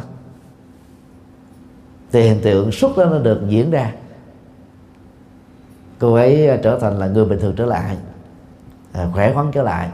Thì 2.12 2.22
hiện 2.22 2.40
tượng 2.42 2.72
xuất 2.72 2.96
ra 2.96 3.04
nó 3.04 3.18
được 3.18 3.40
diễn 3.48 3.70
ra. 3.70 3.92
Cô 5.98 6.14
ấy 6.14 6.58
trở 6.62 6.78
thành 6.78 6.98
là 6.98 7.06
người 7.06 7.24
bình 7.24 7.38
thường 7.40 7.54
trở 7.56 7.66
lại 7.66 7.96
à, 8.92 9.08
khỏe 9.12 9.32
khoắn 9.32 9.50
trở 9.52 9.62
lại 9.62 9.90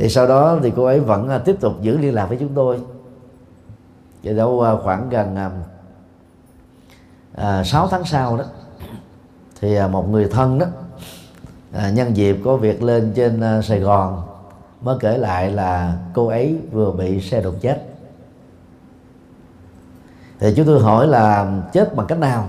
thì 0.00 0.08
sau 0.08 0.26
đó 0.26 0.58
thì 0.62 0.72
cô 0.76 0.84
ấy 0.84 1.00
vẫn 1.00 1.28
à, 1.28 1.38
tiếp 1.38 1.56
tục 1.60 1.72
giữ 1.80 1.98
liên 1.98 2.14
lạc 2.14 2.26
với 2.26 2.36
chúng 2.40 2.54
tôi. 2.54 2.80
Và 4.22 4.32
đâu 4.32 4.60
à, 4.60 4.72
khoảng 4.82 5.08
gần 5.08 5.36
à, 5.36 5.50
à 7.34 7.64
6 7.64 7.88
tháng 7.88 8.04
sau 8.04 8.36
đó 8.36 8.44
thì 9.60 9.78
một 9.90 10.08
người 10.10 10.28
thân 10.28 10.58
đó 10.58 10.66
à, 11.72 11.90
nhân 11.90 12.16
dịp 12.16 12.36
có 12.44 12.56
việc 12.56 12.82
lên 12.82 13.12
trên 13.14 13.62
Sài 13.62 13.80
Gòn 13.80 14.22
mới 14.80 14.96
kể 15.00 15.18
lại 15.18 15.50
là 15.50 15.98
cô 16.14 16.26
ấy 16.26 16.58
vừa 16.72 16.92
bị 16.92 17.20
xe 17.20 17.42
đụng 17.42 17.56
chết. 17.60 17.82
Thì 20.38 20.54
chúng 20.56 20.66
tôi 20.66 20.80
hỏi 20.80 21.06
là 21.06 21.60
chết 21.72 21.96
bằng 21.96 22.06
cách 22.06 22.18
nào? 22.18 22.48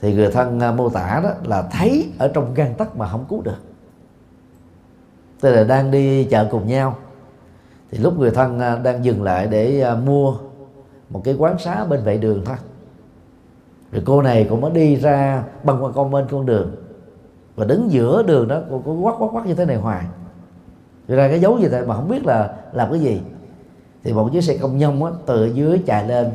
Thì 0.00 0.14
người 0.14 0.30
thân 0.30 0.76
mô 0.76 0.88
tả 0.88 1.20
đó 1.24 1.30
là 1.44 1.62
thấy 1.62 2.12
ở 2.18 2.28
trong 2.28 2.54
gan 2.54 2.74
tắc 2.74 2.96
mà 2.96 3.08
không 3.08 3.24
cứu 3.28 3.42
được 3.42 3.67
tức 5.40 5.52
là 5.52 5.64
đang 5.64 5.90
đi 5.90 6.24
chợ 6.24 6.48
cùng 6.50 6.66
nhau. 6.66 6.96
Thì 7.90 7.98
lúc 7.98 8.18
người 8.18 8.30
thân 8.30 8.60
à, 8.60 8.76
đang 8.76 9.04
dừng 9.04 9.22
lại 9.22 9.46
để 9.46 9.80
à, 9.80 9.94
mua 9.94 10.34
một 11.10 11.20
cái 11.24 11.34
quán 11.38 11.58
xá 11.58 11.84
bên 11.84 12.02
vệ 12.02 12.18
đường 12.18 12.42
thôi. 12.44 12.56
Rồi 13.92 14.02
cô 14.06 14.22
này 14.22 14.46
cũng 14.50 14.60
mới 14.60 14.70
đi 14.70 14.96
ra 14.96 15.44
băng 15.62 15.84
qua 15.84 15.92
con 15.94 16.10
bên 16.10 16.26
con 16.30 16.46
đường. 16.46 16.76
Và 17.56 17.64
đứng 17.64 17.90
giữa 17.90 18.22
đường 18.22 18.48
đó 18.48 18.60
cô 18.70 18.82
có 18.86 18.96
quắc 19.02 19.14
quắc 19.18 19.30
quắc 19.32 19.46
như 19.46 19.54
thế 19.54 19.64
này 19.64 19.76
hoài. 19.76 20.04
Rồi 21.08 21.18
ra 21.18 21.28
cái 21.28 21.40
dấu 21.40 21.58
gì 21.58 21.68
thế 21.68 21.84
mà 21.86 21.94
không 21.94 22.08
biết 22.08 22.26
là 22.26 22.54
làm 22.72 22.90
cái 22.90 23.00
gì. 23.00 23.20
Thì 24.04 24.12
một 24.12 24.28
chiếc 24.32 24.44
xe 24.44 24.56
công 24.56 24.78
nhân 24.78 25.04
á, 25.04 25.10
từ 25.26 25.46
dưới 25.46 25.82
chạy 25.86 26.08
lên 26.08 26.30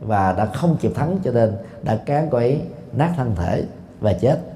và 0.00 0.32
đã 0.32 0.46
không 0.46 0.76
kịp 0.80 0.92
thắng 0.94 1.18
cho 1.24 1.32
nên 1.32 1.56
đã 1.82 1.96
cán 1.96 2.28
cô 2.30 2.38
ấy 2.38 2.60
nát 2.92 3.12
thân 3.16 3.32
thể 3.36 3.64
và 4.00 4.12
chết 4.12 4.49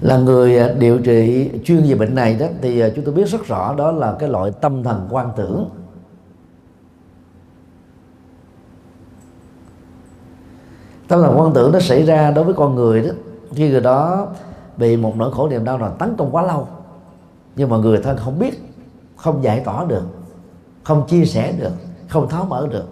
là 0.00 0.18
người 0.18 0.58
à, 0.58 0.68
điều 0.78 0.98
trị 0.98 1.50
chuyên 1.64 1.82
về 1.82 1.94
bệnh 1.94 2.14
này 2.14 2.34
đó, 2.34 2.46
thì 2.62 2.80
à, 2.80 2.88
chúng 2.96 3.04
tôi 3.04 3.14
biết 3.14 3.28
rất 3.28 3.46
rõ 3.46 3.74
đó 3.74 3.92
là 3.92 4.16
cái 4.18 4.28
loại 4.28 4.50
tâm 4.60 4.82
thần 4.82 5.08
quan 5.10 5.30
tưởng. 5.36 5.70
Tâm 11.08 11.22
thần 11.22 11.38
quan 11.38 11.52
tưởng 11.54 11.72
nó 11.72 11.80
xảy 11.80 12.02
ra 12.02 12.30
đối 12.30 12.44
với 12.44 12.54
con 12.54 12.74
người 12.74 13.02
đó, 13.02 13.10
khi 13.52 13.70
người 13.70 13.80
đó 13.80 14.28
bị 14.76 14.96
một 14.96 15.16
nỗi 15.16 15.32
khổ 15.32 15.48
niềm 15.48 15.64
đau 15.64 15.78
nào 15.78 15.90
tấn 15.98 16.16
công 16.16 16.30
quá 16.30 16.42
lâu, 16.42 16.68
nhưng 17.56 17.70
mà 17.70 17.76
người 17.76 17.98
thân 17.98 18.16
không 18.16 18.38
biết, 18.38 18.74
không 19.16 19.42
giải 19.42 19.60
tỏa 19.60 19.84
được, 19.84 20.02
không 20.84 21.06
chia 21.08 21.24
sẻ 21.24 21.52
được, 21.52 21.72
không 22.08 22.28
tháo 22.28 22.44
mở 22.44 22.68
được. 22.70 22.84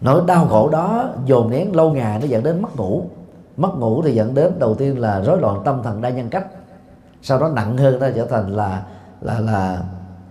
Nỗi 0.00 0.22
đau 0.26 0.46
khổ 0.46 0.68
đó 0.68 1.10
dồn 1.26 1.50
nén, 1.50 1.76
lâu 1.76 1.92
ngày 1.92 2.18
nó 2.18 2.26
dẫn 2.26 2.42
đến 2.42 2.62
mất 2.62 2.76
ngủ 2.76 3.04
mất 3.56 3.70
ngủ 3.78 4.02
thì 4.02 4.14
dẫn 4.14 4.34
đến 4.34 4.52
đầu 4.58 4.74
tiên 4.74 5.00
là 5.00 5.20
rối 5.20 5.38
loạn 5.40 5.62
tâm 5.64 5.82
thần 5.82 6.00
đa 6.00 6.10
nhân 6.10 6.30
cách. 6.30 6.46
Sau 7.22 7.38
đó 7.38 7.48
nặng 7.48 7.76
hơn 7.76 7.98
nó 7.98 8.06
trở 8.14 8.26
thành 8.26 8.56
là 8.56 8.82
là 9.20 9.40
là 9.40 9.82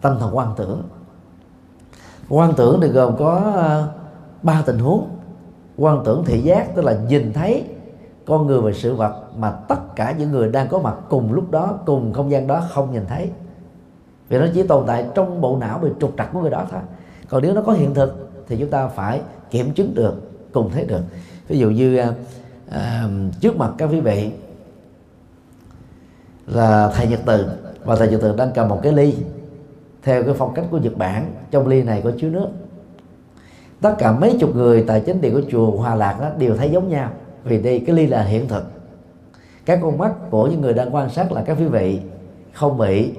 tâm 0.02 0.18
thần 0.20 0.38
quan 0.38 0.54
tưởng. 0.58 0.84
Quan 2.30 2.54
tưởng 2.58 2.80
thì 2.82 2.88
gồm 2.88 3.16
có 3.18 3.52
ờ, 3.56 3.88
ba 4.44 4.64
tình 4.66 4.80
huống. 4.80 5.10
Quan 5.78 6.02
tưởng 6.06 6.24
thị 6.26 6.42
giác, 6.42 6.76
tức 6.76 6.86
là 6.86 6.94
nhìn 6.94 7.34
thấy 7.34 7.66
con 8.26 8.48
người 8.48 8.62
và 8.62 8.72
sự 8.74 8.96
vật 8.96 9.16
mà 9.38 9.52
tất 9.52 9.96
cả 9.96 10.16
những 10.18 10.32
người 10.32 10.50
đang 10.50 10.68
có 10.68 10.80
mặt 10.80 10.96
cùng 11.10 11.34
lúc 11.34 11.52
đó, 11.52 11.80
cùng 11.86 12.14
không 12.14 12.32
gian 12.32 12.48
đó 12.48 12.64
không 12.70 12.92
nhìn 12.92 13.06
thấy. 13.08 13.30
Vì 14.30 14.38
nó 14.38 14.46
chỉ 14.54 14.64
tồn 14.64 14.84
tại 14.88 15.06
trong 15.16 15.42
bộ 15.42 15.58
não 15.58 15.80
bị 15.80 15.90
trục 16.00 16.14
trặc 16.18 16.34
của 16.34 16.40
người 16.40 16.50
đó 16.50 16.66
thôi. 16.72 16.82
Còn 17.30 17.42
nếu 17.42 17.54
nó 17.54 17.62
có 17.62 17.74
hiện 17.74 17.94
thực 17.94 18.30
thì 18.48 18.58
chúng 18.58 18.70
ta 18.70 18.88
phải 18.88 19.22
kiểm 19.50 19.74
chứng 19.74 19.96
được, 19.96 20.14
cùng 20.54 20.70
thấy 20.70 20.86
được. 20.86 21.02
Ví 21.48 21.60
dụ 21.60 21.70
như 21.70 21.98
ờ, 21.98 22.14
à, 22.72 23.08
trước 23.40 23.58
mặt 23.58 23.72
các 23.78 23.90
quý 23.92 24.00
vị 24.00 24.32
là 26.48 26.92
thầy 26.96 27.08
nhật 27.08 27.20
từ. 27.26 27.46
Và 27.84 27.96
thầy 27.96 28.08
nhật 28.08 28.22
từ 28.22 28.36
đang 28.36 28.52
cầm 28.56 28.70
một 28.70 28.80
cái 28.84 28.94
ly. 28.94 29.16
Theo 30.04 30.24
cái 30.24 30.34
phong 30.38 30.54
cách 30.54 30.66
của 30.72 30.78
nhật 30.78 30.98
bản 30.98 31.34
trong 31.52 31.68
ly 31.68 31.84
này 31.84 32.02
có 32.04 32.12
chứa 32.20 32.30
nước. 32.30 32.48
Tất 33.82 33.96
cả 34.00 34.12
mấy 34.12 34.38
chục 34.40 34.56
người 34.56 34.84
tại 34.88 35.04
chính 35.06 35.22
điện 35.22 35.34
của 35.34 35.42
chùa 35.52 35.72
hòa 35.72 35.96
lạc 35.96 36.18
đó 36.22 36.30
đều 36.38 36.58
thấy 36.58 36.70
giống 36.70 36.90
nhau 36.90 37.12
vì 37.44 37.62
đây 37.62 37.84
cái 37.88 37.96
ly 37.96 38.08
là 38.08 38.24
hiện 38.24 38.48
thực. 38.48 38.64
Các 39.66 39.80
con 39.82 39.98
mắt 39.98 40.14
của 40.30 40.48
những 40.48 40.62
người 40.62 40.74
đang 40.74 40.96
quan 40.96 41.10
sát 41.10 41.32
là 41.32 41.44
các 41.46 41.58
quý 41.60 41.66
vị 41.66 42.00
không 42.54 42.78
bị 42.78 43.12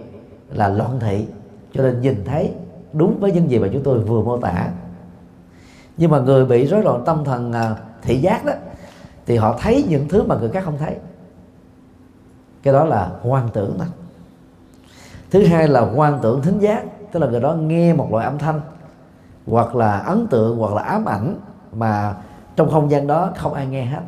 là 0.55 0.69
loạn 0.69 1.01
thị 1.01 1.27
cho 1.75 1.83
nên 1.83 2.01
nhìn 2.01 2.25
thấy 2.25 2.51
đúng 2.93 3.21
với 3.21 3.33
những 3.33 3.51
gì 3.51 3.59
mà 3.59 3.69
chúng 3.73 3.83
tôi 3.83 3.99
vừa 3.99 4.23
mô 4.23 4.39
tả. 4.39 4.69
Nhưng 5.97 6.11
mà 6.11 6.21
người 6.21 6.45
bị 6.45 6.67
rối 6.67 6.83
loạn 6.83 7.03
tâm 7.07 7.25
thần 7.25 7.53
à, 7.53 7.77
thị 8.03 8.19
giác 8.19 8.45
đó 8.45 8.53
thì 9.27 9.37
họ 9.37 9.59
thấy 9.61 9.85
những 9.89 10.09
thứ 10.09 10.23
mà 10.23 10.35
người 10.35 10.51
khác 10.51 10.65
không 10.65 10.79
thấy. 10.79 10.97
Cái 12.63 12.75
đó 12.75 12.85
là 12.85 13.11
hoang 13.23 13.49
tưởng 13.53 13.79
đó. 13.79 13.85
Thứ 15.31 15.47
hai 15.47 15.69
là 15.69 15.81
hoang 15.81 16.19
tưởng 16.23 16.43
thính 16.43 16.59
giác, 16.59 16.85
tức 17.13 17.21
là 17.21 17.27
người 17.27 17.41
đó 17.41 17.55
nghe 17.55 17.93
một 17.93 18.09
loại 18.13 18.25
âm 18.25 18.39
thanh, 18.39 18.61
hoặc 19.47 19.75
là 19.75 19.99
ấn 19.99 20.27
tượng, 20.27 20.59
hoặc 20.59 20.75
là 20.75 20.83
ám 20.83 21.05
ảnh 21.05 21.37
mà 21.73 22.15
trong 22.57 22.71
không 22.71 22.91
gian 22.91 23.07
đó 23.07 23.31
không 23.37 23.55
ai 23.55 23.67
nghe 23.67 23.85
hết. 23.85 24.03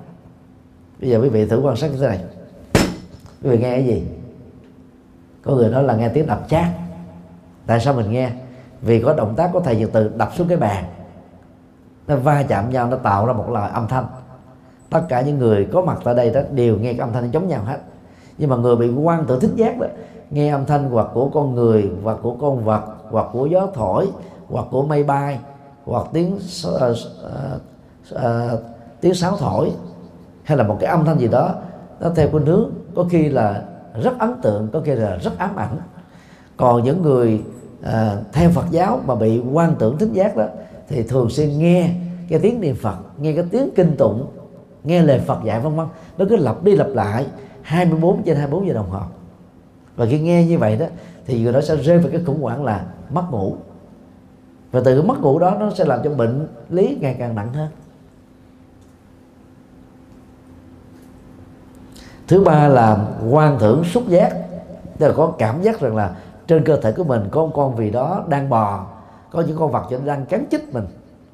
Bây 1.00 1.11
giờ 1.11 1.20
quý 1.22 1.29
vị 1.29 1.46
thử 1.46 1.61
quan 1.61 1.77
sát 1.77 1.90
như 1.90 1.98
thế 1.98 2.07
này. 2.07 2.24
Quý 3.42 3.50
vị 3.50 3.59
nghe 3.59 3.70
cái 3.70 3.87
gì? 3.87 4.07
Có 5.42 5.55
người 5.55 5.70
nói 5.70 5.83
là 5.83 5.94
nghe 5.96 6.09
tiếng 6.09 6.27
đập 6.27 6.40
chát. 6.48 6.66
Tại 7.66 7.81
sao 7.81 7.94
mình 7.94 8.11
nghe? 8.11 8.31
Vì 8.83 9.03
có 9.03 9.14
động 9.14 9.35
tác 9.37 9.50
có 9.53 9.61
thầy 9.61 9.77
nhật 9.77 9.90
từ 9.92 10.12
đập 10.16 10.31
xuống 10.35 10.48
cái 10.48 10.57
bàn. 10.57 10.85
Nó 12.07 12.16
va 12.16 12.42
chạm 12.42 12.70
nhau, 12.70 12.87
nó 12.87 12.96
tạo 12.96 13.27
ra 13.27 13.33
một 13.33 13.50
loại 13.50 13.70
âm 13.70 13.88
thanh 13.88 14.07
tất 14.95 15.03
cả 15.09 15.21
những 15.21 15.39
người 15.39 15.69
có 15.73 15.83
mặt 15.83 15.99
tại 16.05 16.15
đây 16.15 16.31
đó 16.31 16.41
đều 16.53 16.77
nghe 16.77 16.93
cái 16.93 17.01
âm 17.01 17.13
thanh 17.13 17.31
giống 17.31 17.49
nhau 17.49 17.63
hết. 17.65 17.79
Nhưng 18.39 18.51
mà 18.51 18.57
người 18.57 18.77
bị 18.77 18.91
quan 18.91 19.25
tự 19.25 19.41
thích 19.41 19.51
giác 19.57 19.81
đó 19.81 19.87
nghe 20.31 20.51
âm 20.51 20.67
thanh 20.67 20.91
hoặc 20.91 21.09
của 21.15 21.29
con 21.29 21.55
người 21.55 21.91
hoặc 22.03 22.19
của 22.23 22.35
con 22.41 22.65
vật 22.65 22.85
hoặc 23.11 23.27
của 23.33 23.47
gió 23.47 23.67
thổi 23.75 24.09
hoặc 24.49 24.67
của 24.71 24.83
mây 24.83 25.03
bay 25.03 25.39
hoặc 25.85 26.07
tiếng 26.13 26.35
uh, 26.35 26.83
uh, 26.83 26.97
uh, 28.15 28.61
tiếng 29.01 29.15
sáo 29.15 29.37
thổi 29.37 29.73
hay 30.45 30.59
là 30.59 30.65
một 30.65 30.77
cái 30.81 30.91
âm 30.91 31.05
thanh 31.05 31.21
gì 31.21 31.29
đó 31.29 31.55
nó 32.01 32.11
theo 32.17 32.29
khuynh 32.31 32.47
hướng 32.47 32.71
có 32.95 33.05
khi 33.11 33.29
là 33.29 33.63
rất 34.03 34.19
ấn 34.19 34.35
tượng 34.43 34.69
có 34.73 34.81
khi 34.85 34.95
là 34.95 35.17
rất 35.17 35.39
ám 35.39 35.57
ảnh. 35.57 35.79
Còn 36.57 36.85
những 36.85 37.03
người 37.03 37.43
à, 37.83 38.17
theo 38.33 38.51
Phật 38.51 38.65
giáo 38.71 39.01
mà 39.07 39.15
bị 39.15 39.43
quan 39.53 39.75
tưởng 39.79 39.99
thính 39.99 40.13
giác 40.13 40.37
đó 40.37 40.47
thì 40.89 41.03
thường 41.03 41.31
xuyên 41.31 41.59
nghe 41.59 41.91
cái 42.29 42.39
tiếng 42.39 42.61
niệm 42.61 42.77
Phật 42.83 42.97
nghe 43.19 43.33
cái 43.33 43.45
tiếng 43.51 43.71
kinh 43.77 43.97
tụng 43.97 44.27
nghe 44.85 45.03
lời 45.03 45.20
Phật 45.27 45.44
dạy 45.44 45.61
vân 45.61 45.77
vân. 45.77 45.87
Nó 46.18 46.25
cứ 46.29 46.37
lặp 46.37 46.62
đi 46.64 46.77
lặp 46.77 46.88
lại 46.88 47.27
24 47.62 48.23
trên 48.23 48.37
24 48.37 48.66
giờ 48.66 48.75
đồng 48.75 48.90
hồ. 48.90 49.01
Và 49.97 50.07
khi 50.07 50.20
nghe 50.20 50.44
như 50.44 50.59
vậy 50.59 50.77
đó 50.77 50.87
thì 51.27 51.42
người 51.42 51.53
đó 51.53 51.61
sẽ 51.61 51.77
rơi 51.77 51.99
vào 51.99 52.09
cái 52.12 52.20
khủng 52.27 52.42
hoảng 52.42 52.64
là 52.64 52.85
mất 53.11 53.25
ngủ. 53.31 53.57
Và 54.73 54.81
từ 54.85 54.99
cái 55.01 55.09
mất 55.09 55.20
ngủ 55.20 55.38
đó 55.38 55.57
nó 55.61 55.70
sẽ 55.70 55.85
làm 55.85 56.01
cho 56.05 56.11
bệnh 56.11 56.47
lý 56.70 56.99
ngày 57.01 57.16
càng 57.18 57.35
nặng 57.35 57.53
hơn. 57.53 57.68
Thứ 62.29 62.44
ba 62.44 62.68
là 62.68 63.07
quan 63.31 63.59
thưởng 63.59 63.85
xúc 63.85 64.09
giác. 64.09 64.37
Tức 64.99 65.09
là 65.09 65.14
có 65.16 65.33
cảm 65.38 65.62
giác 65.62 65.81
rằng 65.81 65.97
là 65.97 66.16
trên 66.47 66.64
cơ 66.64 66.77
thể 66.77 66.92
của 66.92 67.05
mình 67.05 67.29
có 67.31 67.47
một 67.47 67.53
con 67.55 67.77
vì 67.77 67.90
đó 67.90 68.25
đang 68.29 68.49
bò 68.49 68.87
có 69.31 69.40
những 69.40 69.59
con 69.59 69.73
vật 69.73 69.88
đang 70.05 70.27
cắn 70.27 70.44
chích 70.51 70.75
mình. 70.75 70.85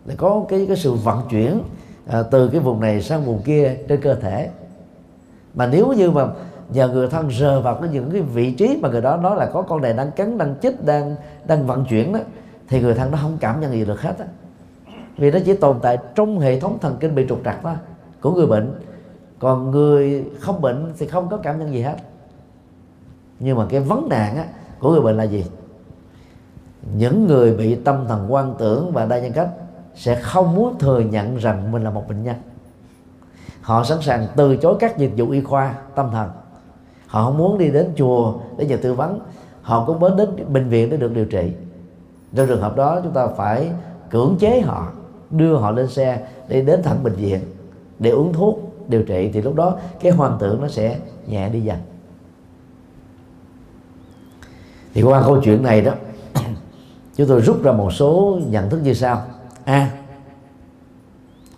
Để 0.05 0.15
có 0.19 0.45
cái 0.49 0.67
cái 0.67 0.77
sự 0.77 0.93
vận 0.93 1.21
chuyển 1.31 1.61
à, 2.11 2.23
từ 2.23 2.49
cái 2.49 2.61
vùng 2.61 2.81
này 2.81 3.03
sang 3.03 3.25
vùng 3.25 3.43
kia 3.43 3.77
trên 3.89 4.01
cơ 4.01 4.15
thể. 4.15 4.51
Mà 5.55 5.67
nếu 5.67 5.93
như 5.93 6.11
mà 6.11 6.27
nhờ 6.73 6.89
người 6.89 7.09
thân 7.09 7.31
rờ 7.31 7.61
vào 7.61 7.75
cái 7.75 7.89
những 7.93 8.11
cái 8.11 8.21
vị 8.21 8.53
trí 8.53 8.79
mà 8.83 8.89
người 8.89 9.01
đó 9.01 9.17
nói 9.17 9.37
là 9.37 9.47
có 9.47 9.63
con 9.63 9.83
này 9.83 9.93
đang 9.93 10.11
cắn 10.11 10.39
đang 10.39 10.55
chích 10.63 10.85
đang 10.85 11.17
đang 11.47 11.67
vận 11.67 11.85
chuyển 11.85 12.13
đó 12.13 12.21
thì 12.69 12.81
người 12.81 12.95
thân 12.95 13.11
nó 13.11 13.19
không 13.23 13.37
cảm 13.41 13.61
nhận 13.61 13.73
gì 13.73 13.85
được 13.85 14.01
hết 14.01 14.19
á. 14.19 14.27
Vì 15.17 15.31
nó 15.31 15.39
chỉ 15.45 15.55
tồn 15.55 15.79
tại 15.83 15.99
trong 16.15 16.39
hệ 16.39 16.61
thống 16.61 16.79
thần 16.81 16.97
kinh 17.01 17.15
bị 17.15 17.27
trục 17.29 17.41
trặc 17.45 17.65
đó 17.65 17.75
của 18.21 18.35
người 18.35 18.47
bệnh. 18.47 18.73
Còn 19.39 19.71
người 19.71 20.25
không 20.41 20.61
bệnh 20.61 20.93
thì 20.99 21.07
không 21.07 21.29
có 21.29 21.37
cảm 21.37 21.59
nhận 21.59 21.73
gì 21.73 21.83
hết. 21.83 21.97
Nhưng 23.41 23.59
mà 23.59 23.67
cái 23.71 23.81
vấn 23.81 24.09
nạn 24.09 24.37
á, 24.37 24.45
của 24.81 24.91
người 24.91 25.01
bệnh 25.01 25.17
là 25.17 25.25
gì? 25.25 25.45
Những 26.97 27.27
người 27.27 27.57
bị 27.57 27.75
tâm 27.75 28.05
thần 28.09 28.33
quan 28.33 28.55
tưởng 28.59 28.93
và 28.93 29.05
đa 29.05 29.19
nhân 29.19 29.33
cách 29.33 29.49
sẽ 29.95 30.15
không 30.15 30.55
muốn 30.55 30.79
thừa 30.79 31.01
nhận 31.01 31.37
rằng 31.37 31.73
mình 31.73 31.85
là 31.85 31.91
một 31.91 32.09
bệnh 32.09 32.23
nhân. 32.23 32.37
Họ 33.63 33.85
sẵn 33.85 34.03
sàng 34.03 34.27
từ 34.37 34.57
chối 34.57 34.77
các 34.81 34.99
dịch 34.99 35.13
vụ 35.17 35.31
y 35.31 35.41
khoa, 35.41 35.75
tâm 35.95 36.11
thần. 36.13 36.31
Họ 37.07 37.25
không 37.25 37.39
muốn 37.39 37.59
đi 37.59 37.71
đến 37.71 37.93
chùa 37.97 38.35
để 38.57 38.67
nhờ 38.67 38.77
tư 38.77 38.95
vấn. 38.95 39.21
Họ 39.63 39.85
cũng 39.87 40.01
muốn 40.01 40.17
đến 40.17 40.29
bệnh 40.53 40.69
viện 40.69 40.91
để 40.91 40.97
được 40.97 41.15
điều 41.15 41.25
trị. 41.25 41.53
Trong 42.35 42.47
trường 42.47 42.61
hợp 42.61 42.77
đó, 42.77 43.01
chúng 43.03 43.13
ta 43.13 43.27
phải 43.27 43.71
cưỡng 44.11 44.37
chế 44.41 44.61
họ, 44.61 44.93
đưa 45.31 45.57
họ 45.57 45.71
lên 45.71 45.89
xe 45.89 46.27
để 46.49 46.63
đến 46.63 46.83
thẳng 46.83 47.03
bệnh 47.03 47.15
viện 47.15 47.41
để 47.99 48.11
uống 48.11 48.33
thuốc 48.33 48.59
điều 48.89 49.03
trị, 49.03 49.31
thì 49.33 49.43
lúc 49.43 49.55
đó 49.55 49.77
cái 50.01 50.13
hoang 50.13 50.37
tưởng 50.41 50.61
nó 50.61 50.69
sẽ 50.69 50.99
nhẹ 51.27 51.49
đi 51.49 51.61
dần. 51.61 51.79
Thì 54.95 55.03
qua 55.03 55.23
câu 55.23 55.41
chuyện 55.45 55.63
này 55.63 55.81
đó, 55.81 55.93
chúng 57.17 57.29
tôi 57.29 57.41
rút 57.41 57.63
ra 57.63 57.73
một 57.73 57.93
số 57.93 58.39
nhận 58.47 58.71
thức 58.71 58.81
như 58.83 58.95
sau 58.95 59.23
a. 59.71 59.91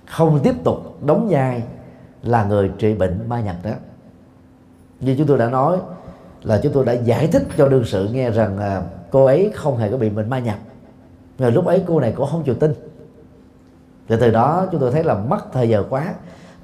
Không 0.06 0.40
tiếp 0.42 0.54
tục 0.64 1.04
đóng 1.06 1.28
vai 1.30 1.62
là 2.22 2.44
người 2.44 2.70
trị 2.78 2.94
bệnh 2.94 3.28
ma 3.28 3.40
nhập 3.40 3.56
đó. 3.62 3.70
Như 5.00 5.14
chúng 5.18 5.26
tôi 5.26 5.38
đã 5.38 5.50
nói 5.50 5.78
là 6.42 6.60
chúng 6.62 6.72
tôi 6.72 6.84
đã 6.84 6.92
giải 6.92 7.26
thích 7.26 7.42
cho 7.56 7.68
đương 7.68 7.84
sự 7.84 8.08
nghe 8.12 8.30
rằng 8.30 8.58
à, 8.58 8.82
cô 9.10 9.24
ấy 9.24 9.52
không 9.54 9.76
hề 9.76 9.90
có 9.90 9.96
bị 9.96 10.10
bệnh 10.10 10.30
ma 10.30 10.38
nhập. 10.38 10.58
Rồi 11.38 11.52
lúc 11.52 11.66
ấy 11.66 11.84
cô 11.86 12.00
này 12.00 12.12
cũng 12.12 12.28
không 12.30 12.42
chịu 12.42 12.54
tin. 12.54 12.74
Rồi 14.08 14.18
từ 14.20 14.30
đó 14.30 14.66
chúng 14.72 14.80
tôi 14.80 14.92
thấy 14.92 15.04
là 15.04 15.14
mất 15.14 15.52
thời 15.52 15.68
giờ 15.68 15.84
quá 15.90 16.14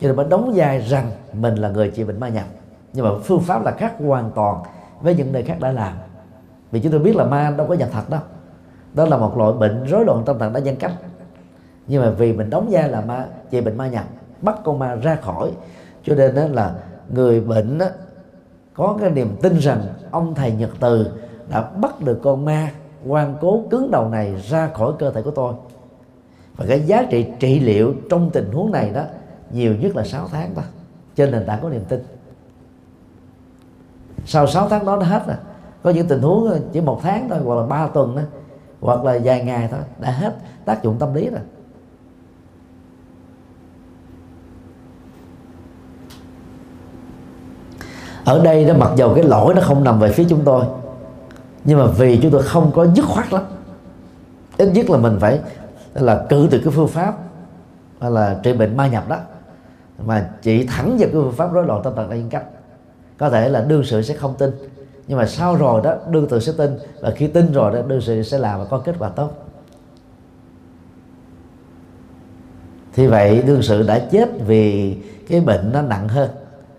cho 0.00 0.08
nên 0.08 0.16
mới 0.16 0.26
đóng 0.28 0.52
vai 0.54 0.78
rằng 0.78 1.10
mình 1.32 1.54
là 1.54 1.68
người 1.68 1.90
trị 1.90 2.04
bệnh 2.04 2.20
ma 2.20 2.28
nhập. 2.28 2.46
Nhưng 2.92 3.04
mà 3.04 3.10
phương 3.24 3.40
pháp 3.40 3.64
là 3.64 3.70
khác 3.70 3.94
hoàn 3.98 4.30
toàn 4.34 4.62
với 5.00 5.14
những 5.14 5.32
nơi 5.32 5.42
khác 5.42 5.56
đã 5.60 5.72
làm. 5.72 5.92
Vì 6.70 6.80
chúng 6.80 6.92
tôi 6.92 7.00
biết 7.00 7.16
là 7.16 7.24
ma 7.24 7.54
đâu 7.56 7.66
có 7.66 7.74
nhập 7.74 7.88
thật 7.92 8.10
đâu. 8.10 8.20
Đó 8.94 9.04
là 9.06 9.16
một 9.16 9.38
loại 9.38 9.52
bệnh 9.52 9.84
rối 9.84 10.04
loạn 10.04 10.22
tâm 10.26 10.38
thần 10.38 10.52
đa 10.52 10.60
nhân 10.60 10.76
cách 10.76 10.92
nhưng 11.88 12.02
mà 12.02 12.10
vì 12.10 12.32
mình 12.32 12.50
đóng 12.50 12.68
vai 12.70 12.88
là 12.88 13.00
ma 13.00 13.26
trị 13.50 13.60
bệnh 13.60 13.76
ma 13.76 13.88
nhập 13.88 14.04
bắt 14.42 14.58
con 14.64 14.78
ma 14.78 14.94
ra 14.94 15.16
khỏi. 15.16 15.52
Cho 16.02 16.14
nên 16.14 16.34
đó 16.34 16.42
là 16.50 16.74
người 17.08 17.40
bệnh 17.40 17.78
đó, 17.78 17.86
có 18.74 18.96
cái 19.00 19.10
niềm 19.10 19.36
tin 19.42 19.58
rằng 19.58 19.82
ông 20.10 20.34
thầy 20.34 20.52
nhật 20.52 20.70
từ 20.80 21.06
đã 21.50 21.62
bắt 21.62 22.00
được 22.00 22.20
con 22.22 22.44
ma 22.44 22.70
quan 23.06 23.36
cố 23.40 23.62
cứng 23.70 23.90
đầu 23.90 24.08
này 24.08 24.42
ra 24.48 24.68
khỏi 24.74 24.92
cơ 24.98 25.10
thể 25.10 25.22
của 25.22 25.30
tôi. 25.30 25.54
Và 26.56 26.66
cái 26.68 26.80
giá 26.80 27.06
trị 27.10 27.26
trị 27.40 27.60
liệu 27.60 27.94
trong 28.10 28.30
tình 28.30 28.52
huống 28.52 28.72
này 28.72 28.90
đó 28.90 29.02
nhiều 29.50 29.76
nhất 29.76 29.96
là 29.96 30.04
6 30.04 30.28
tháng 30.28 30.54
thôi 30.54 30.64
trên 31.16 31.30
nền 31.30 31.46
tảng 31.46 31.58
có 31.62 31.68
niềm 31.68 31.84
tin. 31.88 32.04
Sau 34.26 34.46
6 34.46 34.68
tháng 34.68 34.86
đó 34.86 34.96
nó 34.96 35.02
hết 35.02 35.26
rồi. 35.26 35.36
Có 35.82 35.90
những 35.90 36.08
tình 36.08 36.22
huống 36.22 36.60
chỉ 36.72 36.80
một 36.80 37.00
tháng 37.02 37.28
thôi 37.28 37.38
hoặc 37.44 37.54
là 37.54 37.66
ba 37.66 37.86
tuần 37.86 38.16
đó 38.16 38.22
hoặc 38.80 39.04
là 39.04 39.18
vài 39.24 39.44
ngày 39.44 39.68
thôi 39.70 39.80
đã 39.98 40.10
hết 40.10 40.36
tác 40.64 40.82
dụng 40.82 40.96
tâm 40.98 41.14
lý 41.14 41.30
rồi. 41.30 41.40
Ở 48.28 48.44
đây 48.44 48.64
đó, 48.64 48.74
mặc 48.78 48.90
dầu 48.96 49.14
cái 49.14 49.24
lỗi 49.24 49.54
nó 49.54 49.62
không 49.62 49.84
nằm 49.84 50.00
về 50.00 50.12
phía 50.12 50.24
chúng 50.28 50.44
tôi, 50.44 50.64
nhưng 51.64 51.78
mà 51.78 51.86
vì 51.86 52.18
chúng 52.22 52.30
tôi 52.30 52.42
không 52.42 52.70
có 52.74 52.86
dứt 52.94 53.04
khoát 53.04 53.32
lắm. 53.32 53.42
Ít 54.58 54.70
nhất 54.74 54.90
là 54.90 54.98
mình 54.98 55.16
phải 55.20 55.40
là 55.94 56.26
cự 56.28 56.48
từ 56.50 56.60
cái 56.64 56.72
phương 56.72 56.88
pháp, 56.88 57.18
hay 58.00 58.10
là 58.10 58.40
trị 58.42 58.52
bệnh 58.52 58.76
ma 58.76 58.88
nhập 58.88 59.08
đó, 59.08 59.16
mà 60.06 60.30
chỉ 60.42 60.66
thẳng 60.66 60.88
vào 60.88 60.98
cái 60.98 61.12
phương 61.12 61.32
pháp 61.32 61.52
rối 61.52 61.66
loạn 61.66 61.80
tâm 61.84 61.92
thần 61.96 62.10
đa 62.10 62.16
nhân 62.16 62.30
cách. 62.30 62.44
Có 63.18 63.30
thể 63.30 63.48
là 63.48 63.60
đương 63.60 63.84
sự 63.84 64.02
sẽ 64.02 64.14
không 64.14 64.34
tin, 64.38 64.50
nhưng 65.06 65.18
mà 65.18 65.26
sau 65.26 65.56
rồi 65.56 65.80
đó, 65.84 65.94
đương 66.10 66.26
sự 66.30 66.40
sẽ 66.40 66.52
tin, 66.58 66.78
và 67.00 67.10
khi 67.10 67.26
tin 67.26 67.52
rồi 67.52 67.74
đó, 67.74 67.82
đương 67.86 68.00
sự 68.00 68.22
sẽ 68.22 68.38
làm 68.38 68.58
và 68.58 68.64
có 68.64 68.78
kết 68.78 68.94
quả 68.98 69.08
tốt. 69.08 69.30
Thì 72.94 73.06
vậy 73.06 73.42
đương 73.46 73.62
sự 73.62 73.82
đã 73.82 73.98
chết 73.98 74.28
vì 74.46 74.96
cái 75.28 75.40
bệnh 75.40 75.72
nó 75.72 75.82
nặng 75.82 76.08
hơn 76.08 76.30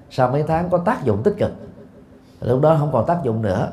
sau 0.10 0.32
mấy 0.32 0.44
tháng 0.44 0.70
có 0.70 0.78
tác 0.78 1.04
dụng 1.04 1.24
tích 1.24 1.34
cực. 1.38 1.52
Lúc 2.42 2.62
đó 2.62 2.76
không 2.80 2.90
còn 2.92 3.06
tác 3.06 3.24
dụng 3.24 3.42
nữa. 3.42 3.72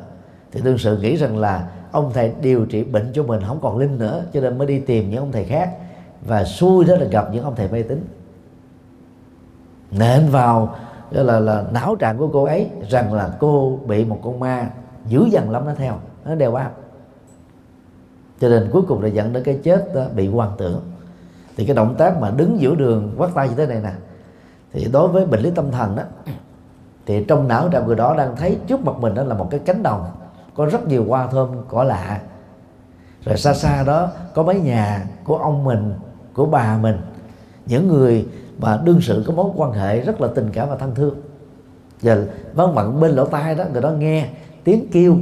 Thì 0.52 0.60
đương 0.60 0.78
sự 0.78 0.98
nghĩ 0.98 1.16
rằng 1.16 1.38
là 1.38 1.68
ông 1.92 2.10
thầy 2.14 2.32
điều 2.40 2.66
trị 2.66 2.84
bệnh 2.84 3.12
cho 3.14 3.22
mình 3.22 3.42
không 3.46 3.58
còn 3.62 3.78
linh 3.78 3.98
nữa 3.98 4.24
cho 4.32 4.40
nên 4.40 4.58
mới 4.58 4.66
đi 4.66 4.78
tìm 4.78 5.10
những 5.10 5.18
ông 5.18 5.32
thầy 5.32 5.44
khác. 5.44 5.76
Và 6.26 6.44
xui 6.44 6.84
đó 6.84 6.96
là 6.96 7.06
gặp 7.06 7.28
những 7.32 7.44
ông 7.44 7.54
thầy 7.56 7.68
mê 7.68 7.82
tín. 7.82 8.04
Nện 9.90 10.28
vào 10.30 10.76
đó 11.10 11.22
là 11.22 11.40
là 11.40 11.64
não 11.72 11.96
trạng 11.96 12.18
của 12.18 12.28
cô 12.28 12.44
ấy 12.44 12.70
rằng 12.88 13.12
là 13.12 13.36
cô 13.40 13.78
bị 13.86 14.04
một 14.04 14.18
con 14.22 14.40
ma 14.40 14.70
dữ 15.06 15.24
dằn 15.30 15.50
lắm 15.50 15.64
nó 15.66 15.74
theo 15.74 15.98
nó 16.24 16.34
đeo 16.34 16.52
bám. 16.52 16.70
Cho 18.40 18.48
nên 18.48 18.68
cuối 18.72 18.82
cùng 18.88 19.02
là 19.02 19.08
dẫn 19.08 19.32
đến 19.32 19.42
cái 19.42 19.58
chết 19.62 19.94
đó, 19.94 20.04
bị 20.14 20.28
quan 20.28 20.50
tưởng. 20.58 20.80
Thì 21.56 21.66
cái 21.66 21.76
động 21.76 21.94
tác 21.98 22.20
mà 22.20 22.30
đứng 22.30 22.60
giữa 22.60 22.74
đường 22.74 23.14
quát 23.16 23.28
tay 23.34 23.48
như 23.48 23.54
thế 23.54 23.66
này 23.66 23.80
nè 23.82 23.92
thì 24.76 24.88
đối 24.92 25.08
với 25.08 25.26
bệnh 25.26 25.40
lý 25.40 25.50
tâm 25.50 25.70
thần 25.70 25.96
đó, 25.96 26.02
thì 27.06 27.24
trong 27.28 27.48
não 27.48 27.68
trạm 27.72 27.86
người 27.86 27.96
đó 27.96 28.14
đang 28.18 28.36
thấy 28.36 28.58
trước 28.66 28.84
mặt 28.84 28.92
mình 29.00 29.14
đó 29.14 29.22
là 29.22 29.34
một 29.34 29.48
cái 29.50 29.60
cánh 29.60 29.82
đồng, 29.82 30.04
có 30.54 30.66
rất 30.66 30.88
nhiều 30.88 31.04
hoa 31.08 31.26
thơm, 31.26 31.48
cỏ 31.68 31.84
lạ. 31.84 32.20
Rồi 33.24 33.36
xa 33.36 33.54
xa 33.54 33.82
đó 33.82 34.08
có 34.34 34.42
mấy 34.42 34.60
nhà 34.60 35.04
của 35.24 35.36
ông 35.36 35.64
mình, 35.64 35.94
của 36.34 36.46
bà 36.46 36.78
mình, 36.78 36.96
những 37.66 37.88
người 37.88 38.26
mà 38.58 38.80
đương 38.84 39.00
sự 39.00 39.24
có 39.26 39.32
mối 39.32 39.50
quan 39.56 39.72
hệ 39.72 40.00
rất 40.00 40.20
là 40.20 40.28
tình 40.34 40.50
cảm 40.52 40.68
và 40.68 40.76
thân 40.76 40.94
thương. 40.94 41.14
Và 42.02 42.16
vắng 42.54 42.74
mặn 42.74 43.00
bên 43.00 43.10
lỗ 43.10 43.24
tai 43.24 43.54
đó, 43.54 43.64
người 43.72 43.82
đó 43.82 43.90
nghe 43.90 44.28
tiếng 44.64 44.86
kêu 44.92 45.16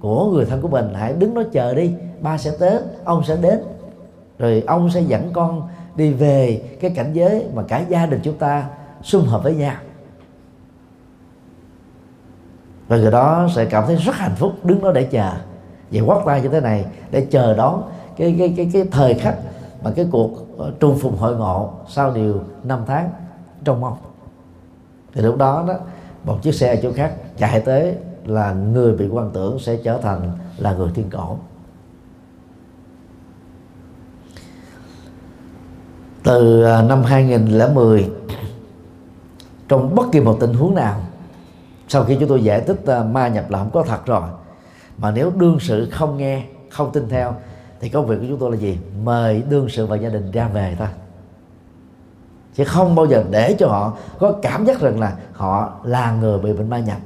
của 0.00 0.30
người 0.32 0.44
thân 0.44 0.60
của 0.62 0.68
mình, 0.68 0.94
hãy 0.94 1.12
đứng 1.12 1.34
đó 1.34 1.42
chờ 1.52 1.74
đi, 1.74 1.92
ba 2.20 2.38
sẽ 2.38 2.50
đến 2.60 2.82
ông 3.04 3.24
sẽ 3.24 3.36
đến. 3.36 3.60
Rồi 4.38 4.64
ông 4.66 4.90
sẽ 4.90 5.00
dẫn 5.00 5.30
con 5.32 5.68
đi 5.96 6.12
về 6.12 6.62
cái 6.80 6.90
cảnh 6.90 7.12
giới 7.12 7.46
mà 7.54 7.62
cả 7.62 7.84
gia 7.88 8.06
đình 8.06 8.20
chúng 8.22 8.36
ta 8.36 8.68
xung 9.02 9.26
hợp 9.26 9.42
với 9.42 9.54
nhau. 9.54 9.76
Và 12.88 12.96
người 12.96 13.10
đó 13.10 13.48
sẽ 13.54 13.64
cảm 13.64 13.86
thấy 13.86 13.96
rất 13.96 14.14
hạnh 14.14 14.34
phúc 14.36 14.52
đứng 14.64 14.82
đó 14.82 14.92
để 14.92 15.02
chờ. 15.02 15.32
Vậy 15.90 16.00
quát 16.00 16.22
tay 16.26 16.42
như 16.42 16.48
thế 16.48 16.60
này 16.60 16.86
để 17.10 17.26
chờ 17.30 17.56
đón 17.56 17.82
cái 18.16 18.36
cái 18.38 18.54
cái 18.56 18.70
cái 18.72 18.84
thời 18.90 19.14
khắc 19.14 19.36
mà 19.82 19.90
cái 19.96 20.06
cuộc 20.10 20.30
trung 20.58 20.72
trùng 20.80 20.98
phùng 20.98 21.16
hội 21.16 21.36
ngộ 21.36 21.72
sau 21.88 22.12
điều 22.14 22.40
năm 22.62 22.80
tháng 22.86 23.10
trong 23.64 23.80
mong. 23.80 23.96
Thì 25.14 25.22
lúc 25.22 25.36
đó 25.36 25.64
đó, 25.68 25.74
một 26.24 26.42
chiếc 26.42 26.54
xe 26.54 26.74
ở 26.74 26.80
chỗ 26.82 26.92
khác 26.92 27.12
chạy 27.38 27.60
tới 27.60 27.96
là 28.24 28.52
người 28.52 28.92
bị 28.92 29.08
quan 29.08 29.30
tưởng 29.34 29.58
sẽ 29.58 29.76
trở 29.76 29.98
thành 29.98 30.32
là 30.58 30.72
người 30.72 30.90
thiên 30.94 31.10
cổ. 31.10 31.36
Từ 36.22 36.62
ờ, 36.62 36.82
năm 36.82 37.02
2010 37.02 38.10
trong 39.70 39.94
bất 39.94 40.06
kỳ 40.12 40.20
một 40.20 40.36
tình 40.40 40.54
huống 40.54 40.74
nào. 40.74 41.00
Sau 41.88 42.04
khi 42.04 42.16
chúng 42.20 42.28
tôi 42.28 42.44
giải 42.44 42.60
thích 42.60 42.80
uh, 42.82 43.06
ma 43.06 43.28
nhập 43.28 43.50
là 43.50 43.58
không 43.58 43.70
có 43.70 43.82
thật 43.82 44.06
rồi 44.06 44.22
mà 44.98 45.10
nếu 45.10 45.32
đương 45.36 45.60
sự 45.60 45.88
không 45.90 46.16
nghe 46.16 46.44
không 46.70 46.92
tin 46.92 47.08
theo 47.08 47.34
thì 47.80 47.88
công 47.88 48.06
việc 48.06 48.16
của 48.20 48.24
chúng 48.28 48.38
tôi 48.38 48.50
là 48.50 48.56
gì? 48.56 48.78
Mời 49.04 49.42
đương 49.48 49.68
sự 49.68 49.86
và 49.86 49.96
gia 49.96 50.08
đình 50.08 50.30
ra 50.30 50.48
về 50.48 50.76
thôi. 50.78 50.88
Chứ 52.54 52.64
không 52.64 52.94
bao 52.94 53.06
giờ 53.06 53.24
để 53.30 53.56
cho 53.58 53.68
họ 53.68 53.96
có 54.18 54.32
cảm 54.42 54.64
giác 54.64 54.80
rằng 54.80 55.00
là 55.00 55.16
họ 55.32 55.72
là 55.84 56.12
người 56.12 56.38
bị 56.38 56.52
bệnh 56.52 56.70
ma 56.70 56.78
nhập. 56.78 56.98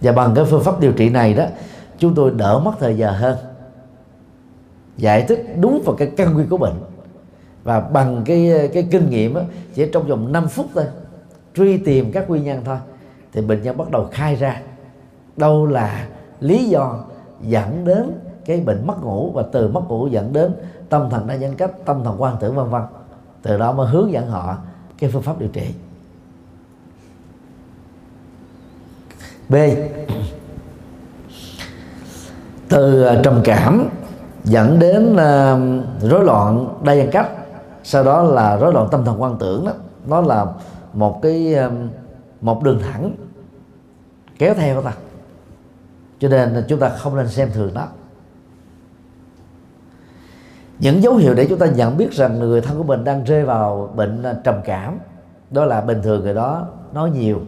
Và 0.00 0.12
bằng 0.12 0.34
cái 0.34 0.44
phương 0.44 0.64
pháp 0.64 0.80
điều 0.80 0.92
trị 0.92 1.08
này 1.08 1.34
đó 1.34 1.44
chúng 1.98 2.14
tôi 2.14 2.30
đỡ 2.30 2.58
mất 2.58 2.72
thời 2.80 2.96
giờ 2.96 3.10
hơn. 3.10 3.36
Giải 4.96 5.22
thích 5.28 5.46
đúng 5.60 5.82
vào 5.84 5.96
cái 5.96 6.12
căn 6.16 6.34
nguyên 6.34 6.48
của 6.48 6.56
bệnh 6.56 6.89
và 7.64 7.80
bằng 7.80 8.22
cái 8.24 8.70
cái 8.74 8.88
kinh 8.90 9.10
nghiệm 9.10 9.34
đó, 9.34 9.40
chỉ 9.74 9.86
trong 9.92 10.08
vòng 10.08 10.32
5 10.32 10.48
phút 10.48 10.66
thôi 10.74 10.84
truy 11.54 11.78
tìm 11.78 12.12
các 12.12 12.28
nguyên 12.30 12.44
nhân 12.44 12.62
thôi 12.64 12.76
thì 13.32 13.40
bệnh 13.40 13.62
nhân 13.62 13.76
bắt 13.76 13.90
đầu 13.90 14.08
khai 14.12 14.36
ra 14.36 14.60
đâu 15.36 15.66
là 15.66 16.06
lý 16.40 16.64
do 16.64 17.04
dẫn 17.40 17.84
đến 17.84 18.12
cái 18.44 18.60
bệnh 18.60 18.86
mất 18.86 19.02
ngủ. 19.02 19.32
Và 19.34 19.42
từ 19.52 19.68
mất 19.68 19.80
ngủ 19.88 20.06
dẫn 20.06 20.32
đến 20.32 20.54
tâm 20.88 21.10
thần 21.10 21.26
đa 21.26 21.36
nhân 21.36 21.54
cách 21.56 21.70
tâm 21.84 22.04
thần 22.04 22.22
quan 22.22 22.36
tưởng 22.40 22.54
vân 22.54 22.70
vân. 22.70 22.82
Từ 23.42 23.58
đó 23.58 23.72
mới 23.72 23.86
hướng 23.86 24.12
dẫn 24.12 24.26
họ 24.26 24.56
cái 24.98 25.10
phương 25.10 25.22
pháp 25.22 25.38
điều 25.38 25.48
trị. 25.48 25.74
B. 29.48 29.54
Từ 32.68 33.08
trầm 33.22 33.40
cảm 33.44 33.88
dẫn 34.44 34.78
đến 34.78 35.12
uh, 35.12 36.02
rối 36.10 36.24
loạn 36.24 36.78
đa 36.84 36.94
nhân 36.94 37.08
cách 37.12 37.30
sau 37.90 38.04
đó 38.04 38.22
là 38.22 38.56
rối 38.56 38.72
loạn 38.72 38.88
tâm 38.90 39.04
thần 39.04 39.22
quan 39.22 39.36
tưởng 39.38 39.64
đó. 39.64 39.72
Nó 40.06 40.20
là 40.20 40.46
một 40.92 41.22
cái 41.22 41.54
um, 41.54 41.88
một 42.40 42.62
đường 42.62 42.78
thẳng 42.82 43.12
kéo 44.38 44.54
theo 44.54 44.82
ta. 44.82 44.92
Cho 46.18 46.28
nên 46.28 46.64
chúng 46.68 46.80
ta 46.80 46.88
không 46.88 47.16
nên 47.16 47.28
xem 47.28 47.50
thường 47.52 47.74
đó 47.74 47.88
những 50.78 51.02
dấu 51.02 51.14
hiệu 51.16 51.34
để 51.34 51.46
chúng 51.48 51.58
ta 51.58 51.66
nhận 51.66 51.96
biết 51.96 52.12
rằng 52.12 52.38
người 52.38 52.60
thân 52.60 52.78
của 52.78 52.84
mình 52.84 53.04
đang 53.04 53.24
rơi 53.24 53.44
vào 53.44 53.92
bệnh 53.96 54.22
à, 54.22 54.34
trầm 54.44 54.54
cảm, 54.64 54.98
đó 55.50 55.64
là 55.64 55.80
bình 55.80 56.02
thường 56.02 56.24
người 56.24 56.34
đó 56.34 56.66
nói 56.92 57.10
nhiều. 57.10 57.40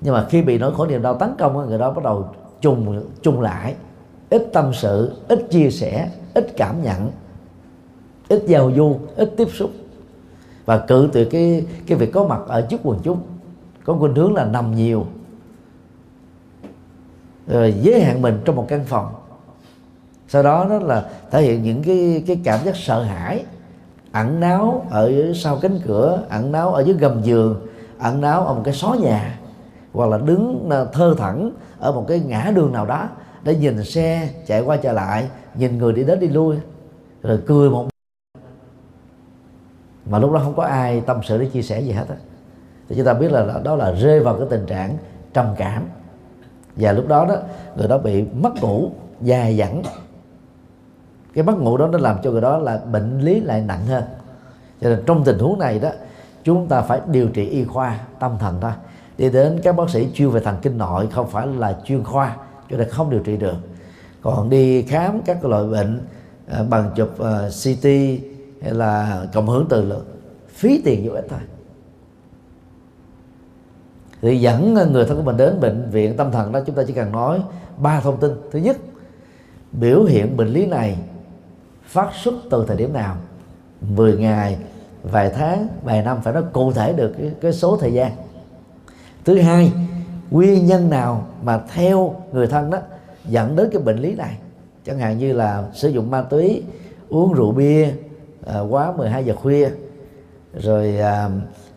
Nhưng 0.00 0.14
mà 0.14 0.26
khi 0.28 0.42
bị 0.42 0.58
nỗi 0.58 0.74
khổ 0.74 0.86
niềm 0.86 1.02
đau 1.02 1.14
tấn 1.14 1.34
công 1.38 1.68
người 1.68 1.78
đó 1.78 1.90
bắt 1.90 2.04
đầu 2.04 2.28
chung 2.60 3.02
chung 3.22 3.40
lại. 3.40 3.74
Ít 4.30 4.42
tâm 4.52 4.74
sự, 4.74 5.12
ít 5.28 5.46
chia 5.50 5.70
sẻ, 5.70 6.10
ít 6.34 6.56
cảm 6.56 6.82
nhận 6.82 7.10
ít 8.28 8.44
giao 8.46 8.72
du 8.76 8.98
ít 9.16 9.34
tiếp 9.36 9.48
xúc. 9.54 9.70
Và 10.64 10.78
cự 10.78 11.08
tuyệt 11.12 11.28
cái 11.30 11.66
cái 11.86 11.98
việc 11.98 12.12
có 12.12 12.24
mặt 12.24 12.40
ở 12.46 12.60
trước 12.60 12.80
quần 12.84 12.98
chúng. 13.02 13.20
Có 13.84 13.96
khuynh 13.98 14.14
hướng 14.14 14.34
là 14.34 14.44
nằm 14.44 14.74
nhiều. 14.74 15.06
Rồi 17.46 17.74
giới 17.82 18.00
hạn 18.00 18.22
mình 18.22 18.40
trong 18.44 18.56
một 18.56 18.66
căn 18.68 18.84
phòng. 18.84 19.14
Sau 20.28 20.42
đó 20.42 20.66
đó 20.70 20.78
là 20.78 21.10
thể 21.30 21.42
hiện 21.42 21.62
những 21.62 21.82
cái 21.82 22.24
cái 22.26 22.40
cảm 22.44 22.64
giác 22.64 22.76
sợ 22.76 23.02
hãi. 23.02 23.44
Ẩn 24.12 24.40
náu 24.40 24.86
ở 24.90 25.32
sau 25.34 25.58
cánh 25.62 25.80
cửa, 25.86 26.22
ẩn 26.28 26.52
náu 26.52 26.74
ở 26.74 26.82
dưới 26.82 26.96
gầm 26.96 27.22
giường, 27.22 27.66
ẩn 27.98 28.20
náu 28.20 28.46
ở 28.46 28.54
một 28.54 28.60
cái 28.64 28.74
xó 28.74 28.96
nhà, 29.00 29.38
hoặc 29.92 30.06
là 30.06 30.18
đứng 30.18 30.66
ờ, 30.70 30.90
thơ 30.92 31.14
thẳng 31.18 31.50
ở 31.78 31.92
một 31.92 32.04
cái 32.08 32.20
ngã 32.20 32.52
đường 32.54 32.72
nào 32.72 32.86
đó, 32.86 33.08
để 33.42 33.54
nhìn 33.54 33.84
xe 33.84 34.28
chạy 34.46 34.60
qua 34.60 34.76
chạy 34.76 34.94
lại, 34.94 35.28
nhìn 35.54 35.78
người 35.78 35.92
đi 35.92 36.04
đến 36.04 36.20
đi 36.20 36.28
lui, 36.28 36.56
rồi 37.22 37.38
cười 37.46 37.70
một 37.70 37.88
mà 40.08 40.18
lúc 40.18 40.32
đó 40.32 40.40
không 40.44 40.54
có 40.54 40.62
ai 40.62 41.00
tâm 41.00 41.20
sự 41.24 41.38
để 41.38 41.46
chia 41.46 41.62
sẻ 41.62 41.80
gì 41.80 41.92
hết 41.92 42.04
á. 42.08 42.16
Thì 42.88 42.96
chúng 42.96 43.04
ta 43.06 43.14
biết 43.14 43.32
là 43.32 43.60
đó 43.64 43.76
là 43.76 43.92
rơi 43.92 44.20
vào 44.20 44.36
cái 44.36 44.46
tình 44.50 44.66
trạng 44.66 44.96
trầm 45.34 45.46
cảm. 45.56 45.82
Và 46.76 46.92
lúc 46.92 47.08
đó 47.08 47.26
đó 47.26 47.36
người 47.76 47.88
đó 47.88 47.98
bị 47.98 48.22
mất 48.22 48.62
ngủ 48.62 48.90
dài 49.20 49.56
dẳng. 49.56 49.82
Cái 51.34 51.44
mất 51.44 51.58
ngủ 51.58 51.76
đó 51.76 51.86
nó 51.86 51.98
làm 51.98 52.16
cho 52.22 52.30
người 52.30 52.40
đó 52.40 52.58
là 52.58 52.78
bệnh 52.92 53.20
lý 53.20 53.40
lại 53.40 53.60
nặng 53.60 53.86
hơn. 53.86 54.04
Cho 54.80 54.90
nên 54.90 55.02
trong 55.06 55.24
tình 55.24 55.38
huống 55.38 55.58
này 55.58 55.78
đó 55.78 55.90
chúng 56.44 56.66
ta 56.68 56.80
phải 56.80 57.00
điều 57.06 57.28
trị 57.28 57.46
y 57.46 57.64
khoa 57.64 57.98
tâm 58.18 58.36
thần 58.38 58.58
thôi. 58.60 58.72
Đi 59.18 59.30
đến 59.30 59.60
các 59.62 59.76
bác 59.76 59.90
sĩ 59.90 60.08
chuyên 60.14 60.30
về 60.30 60.40
thần 60.40 60.56
kinh 60.62 60.78
nội 60.78 61.08
không 61.12 61.30
phải 61.30 61.46
là 61.46 61.78
chuyên 61.84 62.04
khoa 62.04 62.36
cho 62.70 62.76
nên 62.76 62.88
không 62.88 63.10
điều 63.10 63.20
trị 63.20 63.36
được. 63.36 63.56
Còn 64.22 64.50
đi 64.50 64.82
khám 64.82 65.20
các 65.22 65.44
loại 65.44 65.64
bệnh 65.64 66.00
ờ, 66.50 66.64
bằng 66.70 66.90
chụp 66.96 67.10
ờ, 67.18 67.46
uh, 67.46 67.52
CT 67.52 67.88
hay 68.62 68.74
là 68.74 69.24
cộng 69.34 69.46
hưởng 69.46 69.66
từ 69.68 69.84
lượng 69.84 70.04
phí 70.48 70.82
tiền 70.84 71.08
vô 71.08 71.14
ích 71.14 71.26
thôi. 71.28 71.40
Thì 74.22 74.40
dẫn 74.40 74.74
người 74.74 75.04
thân 75.04 75.16
của 75.16 75.22
mình 75.22 75.36
đến 75.36 75.60
bệnh 75.60 75.90
viện 75.90 76.16
tâm 76.16 76.30
thần 76.30 76.52
đó 76.52 76.60
chúng 76.66 76.76
ta 76.76 76.82
chỉ 76.86 76.92
cần 76.92 77.12
nói 77.12 77.42
ba 77.78 78.00
thông 78.00 78.20
tin. 78.20 78.30
Thứ 78.50 78.58
nhất 78.58 78.76
biểu 79.72 80.04
hiện 80.04 80.36
bệnh 80.36 80.48
lý 80.48 80.66
này 80.66 80.98
phát 81.84 82.10
xuất 82.22 82.34
từ 82.50 82.64
thời 82.68 82.76
điểm 82.76 82.92
nào? 82.92 83.16
10 83.80 84.16
ngày 84.16 84.58
vài 85.02 85.30
tháng 85.30 85.68
vài 85.84 86.02
năm 86.02 86.18
phải 86.22 86.32
nói 86.32 86.42
cụ 86.52 86.72
thể 86.72 86.92
được 86.92 87.14
cái, 87.18 87.30
cái 87.40 87.52
số 87.52 87.76
thời 87.76 87.92
gian. 87.92 88.12
Thứ 89.24 89.38
hai 89.40 89.72
nguyên 90.30 90.66
nhân 90.66 90.90
nào 90.90 91.26
mà 91.42 91.60
theo 91.74 92.14
người 92.32 92.46
thân 92.46 92.70
đó 92.70 92.78
dẫn 93.24 93.56
đến 93.56 93.68
cái 93.72 93.82
bệnh 93.82 93.98
lý 93.98 94.14
này? 94.14 94.38
Chẳng 94.84 94.98
hạn 94.98 95.18
như 95.18 95.32
là 95.32 95.64
sử 95.74 95.88
dụng 95.88 96.10
ma 96.10 96.22
túy 96.22 96.62
uống 97.08 97.32
rượu 97.32 97.52
bia 97.52 97.92
à, 98.46 98.60
quá 98.60 98.92
12 98.96 99.24
giờ 99.24 99.34
khuya. 99.34 99.70
Rồi 100.54 100.98
à, 100.98 101.30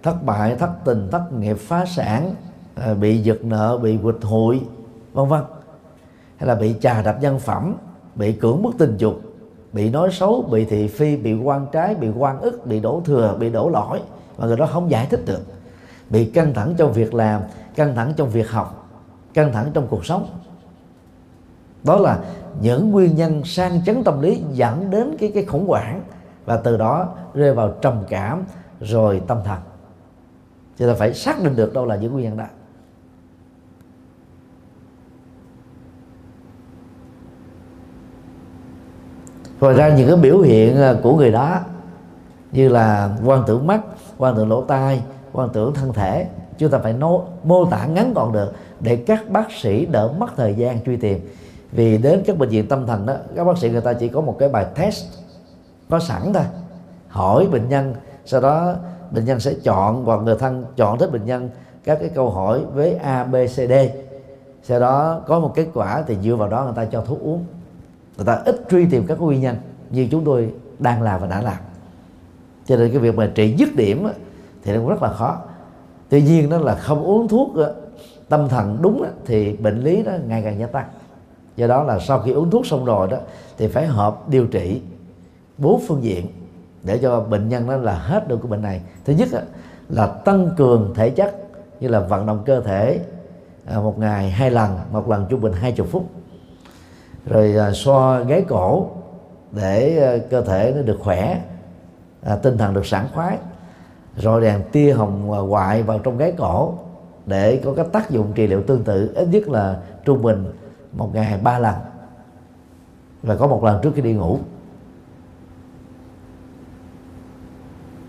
thất 0.04 0.24
bại 0.24 0.56
thất 0.56 0.70
tình 0.86 1.08
thất 1.12 1.34
nghiệp 1.40 1.58
phá 1.60 1.86
sản 1.86 2.36
à, 2.76 2.94
bị 2.94 3.18
giật 3.18 3.44
nợ 3.44 3.78
bị 3.78 3.98
quỵt 4.04 4.16
hụi 4.22 4.62
vân 5.14 5.28
vân. 5.28 5.42
Hay 6.38 6.48
là 6.48 6.56
bị 6.56 6.76
trà 6.82 7.02
đập 7.02 7.18
nhân 7.22 7.40
phẩm 7.40 7.76
bị 8.16 8.34
cưỡng 8.34 8.64
bức 8.64 8.76
tình 8.78 8.98
dục 8.98 9.22
bị 9.74 9.90
nói 9.90 10.10
xấu 10.12 10.42
bị 10.42 10.66
thị 10.66 10.88
phi 10.88 11.16
bị 11.18 11.34
quan 11.34 11.68
trái 11.72 11.96
bị 11.96 12.10
quan 12.18 12.40
ức 12.40 12.68
bị 12.68 12.80
đổ 12.80 13.02
thừa 13.06 13.38
bị 13.40 13.50
đổ 13.50 13.70
lỗi 13.70 14.00
mà 14.38 14.48
người 14.48 14.58
đó 14.58 14.66
không 14.66 14.92
giải 14.92 15.06
thích 15.06 15.26
được. 15.26 15.42
Bị 16.10 16.26
căng 16.26 16.54
thẳng 16.54 16.74
trong 16.78 16.94
việc 16.94 17.14
làm 17.14 17.42
căng 17.76 17.96
thẳng 17.96 18.14
trong 18.18 18.30
việc 18.30 18.50
học 18.50 18.90
căng 19.34 19.54
thẳng 19.54 19.72
trong 19.74 19.88
cuộc 19.90 20.06
sống. 20.06 20.28
Đó 21.84 21.98
là 21.98 22.20
những 22.62 22.92
nguyên 22.92 23.16
nhân 23.16 23.42
sang 23.46 23.82
chấn 23.86 24.04
tâm 24.04 24.22
lý 24.22 24.42
dẫn 24.52 24.90
đến 24.90 25.16
cái 25.20 25.32
cái 25.34 25.46
khủng 25.46 25.68
hoảng 25.68 26.02
và 26.46 26.58
từ 26.58 26.78
đó 26.78 27.10
rơi 27.34 27.54
vào 27.54 27.74
trầm 27.82 28.04
cảm 28.10 28.44
rồi 28.82 29.22
tâm 29.28 29.38
thần. 29.46 29.60
Chúng 30.78 30.88
ta 30.88 30.94
phải 30.94 31.14
xác 31.14 31.44
định 31.44 31.56
được 31.56 31.74
đâu 31.74 31.86
là 31.86 31.96
những 31.96 32.14
nguyên 32.14 32.26
nhân 32.26 32.38
đó. 32.38 32.46
Ngoài 39.60 39.76
ra 39.76 39.96
những 39.96 40.08
cái 40.08 40.18
biểu 40.18 40.40
hiện 40.40 40.78
à, 40.78 40.96
của 41.04 41.16
người 41.16 41.32
đó 41.32 41.60
như 42.52 42.70
là 42.70 43.18
quan 43.26 43.44
tưởng 43.48 43.68
mắt 43.68 43.82
quan 44.18 44.36
tưởng 44.36 44.50
lỗ 44.50 44.64
tai 44.64 45.04
quan 45.32 45.50
tưởng 45.54 45.74
thân 45.74 45.94
thể 45.94 46.28
chúng 46.58 46.72
ta 46.72 46.78
phải 46.78 46.94
nô, 46.94 47.26
mô 47.44 47.66
tả 47.66 47.86
ngắn 47.86 48.14
gọn 48.14 48.32
được 48.32 48.54
để 48.80 48.96
các 48.96 49.30
bác 49.30 49.52
sĩ 49.52 49.86
đỡ 49.86 50.14
mất 50.18 50.28
thời 50.38 50.54
gian 50.56 50.84
truy 50.84 50.98
tìm. 50.98 51.20
Vì 51.72 51.98
đến 51.98 52.24
các 52.26 52.38
bệnh 52.38 52.50
viện 52.50 52.68
tâm 52.68 52.88
thần 52.88 53.06
đó 53.06 53.16
các 53.36 53.44
bác 53.44 53.58
sĩ 53.58 53.70
người 53.70 53.82
ta 53.82 53.94
chỉ 53.94 54.08
có 54.08 54.22
một 54.22 54.36
cái 54.40 54.50
bài 54.50 54.66
test 54.76 55.06
có 55.92 56.00
sẵn 56.00 56.34
thôi. 56.34 56.44
Hỏi 57.08 57.48
bệnh 57.52 57.70
nhân, 57.70 57.94
sau 58.26 58.42
đó 58.42 58.74
bệnh 59.12 59.26
nhân 59.26 59.40
sẽ 59.40 59.54
chọn, 59.64 60.06
hoặc 60.06 60.18
người 60.18 60.36
thân 60.36 60.66
chọn 60.76 60.98
tới 60.98 61.10
bệnh 61.10 61.26
nhân, 61.26 61.50
các 61.84 61.98
cái 62.00 62.10
câu 62.10 62.30
hỏi 62.30 62.62
với 62.74 62.94
a, 62.94 63.24
b, 63.24 63.36
c, 63.46 63.56
d. 63.56 63.74
Sau 64.64 64.80
đó 64.80 65.22
có 65.28 65.40
một 65.40 65.52
kết 65.56 65.68
quả 65.74 66.04
thì 66.08 66.18
dựa 66.24 66.36
vào 66.36 66.50
đó 66.50 66.64
người 66.64 66.74
ta 66.76 66.86
cho 66.86 67.02
thuốc 67.02 67.22
uống. 67.22 67.46
Người 68.18 68.26
ta 68.26 68.42
ít 68.46 68.56
truy 68.70 68.86
tìm 68.86 69.08
các 69.08 69.22
nguyên 69.22 69.42
nhân, 69.42 69.56
như 69.90 70.08
chúng 70.12 70.26
tôi 70.26 70.54
đang 70.80 71.02
làm 71.02 71.22
và 71.22 71.28
đã 71.28 71.42
làm. 71.42 71.58
Cho 72.66 72.78
nên 72.78 72.90
cái 72.90 73.00
việc 73.00 73.16
mà 73.16 73.32
trị 73.36 73.56
dứt 73.58 73.70
điểm 73.76 74.08
thì 74.64 74.74
nó 74.74 74.80
cũng 74.80 74.90
rất 74.90 75.04
là 75.04 75.14
khó. 75.14 75.38
Tuy 76.10 76.22
nhiên 76.22 76.50
đó 76.50 76.58
là 76.58 76.76
không 76.76 77.04
uống 77.04 77.28
thuốc 77.28 77.50
tâm 78.30 78.50
thần 78.50 78.78
đúng 78.82 79.06
thì 79.26 79.56
bệnh 79.56 79.80
lý 79.80 80.04
nó 80.04 80.12
ngày 80.28 80.42
càng 80.44 80.60
gia 80.60 80.68
tăng. 80.68 80.86
Do 81.56 81.68
đó 81.68 81.84
là 81.84 82.00
sau 82.00 82.20
khi 82.20 82.32
uống 82.32 82.50
thuốc 82.50 82.66
xong 82.66 82.86
rồi 82.86 83.08
đó, 83.08 83.18
thì 83.58 83.68
phải 83.68 83.86
hợp 83.86 84.30
điều 84.30 84.48
trị 84.48 84.82
bốn 85.62 85.82
phương 85.88 86.04
diện 86.04 86.28
để 86.84 86.98
cho 86.98 87.20
bệnh 87.20 87.50
nhân 87.50 87.70
đó 87.70 87.76
là 87.76 87.94
hết 87.94 88.28
được 88.28 88.40
cái 88.44 88.50
bệnh 88.50 88.62
này. 88.62 88.82
Thứ 89.06 89.14
nhất 89.14 89.30
là 89.90 90.08
tăng 90.08 90.50
cường 90.58 90.94
thể 90.96 91.10
chất 91.10 91.36
như 91.80 91.88
là 91.88 92.00
vận 92.00 92.26
động 92.26 92.44
cơ 92.46 92.62
thể 92.62 93.00
à, 93.66 93.80
một 93.80 94.00
ngày 94.00 94.30
hai 94.30 94.52
lần, 94.52 94.80
một 94.92 95.10
lần 95.10 95.26
trung 95.30 95.42
bình 95.42 95.54
hai 95.54 95.72
chục 95.72 95.88
phút. 95.92 96.10
Rồi 97.26 97.56
à, 97.58 97.72
xoa 97.72 98.20
gáy 98.20 98.46
cổ 98.48 98.90
để 99.52 99.98
à, 99.98 100.18
cơ 100.30 100.42
thể 100.42 100.74
nó 100.76 100.82
được 100.82 100.98
khỏe 101.00 101.42
tinh 102.42 102.58
thần 102.58 102.74
được 102.74 102.86
sảng 102.86 103.08
khoái. 103.14 103.38
Rồi 104.18 104.42
đèn 104.42 104.62
tia 104.72 104.94
hồng 104.94 105.26
ngoại 105.26 105.84
vào 105.84 106.00
trong 106.00 106.18
gáy 106.18 106.34
cổ 106.38 106.74
để 107.26 107.62
có 107.66 107.74
cái 107.74 107.86
tác 107.92 108.10
dụng 108.10 108.32
trị 108.36 108.48
liệu 108.48 108.64
tương 108.64 108.84
tự, 108.84 109.14
ít 109.16 109.28
nhất 109.32 109.48
là 109.48 109.80
trung 110.06 110.22
bình 110.22 110.46
một 110.94 111.10
ngày 111.14 111.40
ba 111.44 111.60
lần. 111.60 111.76
Và 113.24 113.36
có 113.36 113.48
một 113.48 113.64
lần 113.64 113.82
trước 113.82 113.92
khi 113.96 114.02
đi 114.02 114.14
ngủ. 114.14 114.40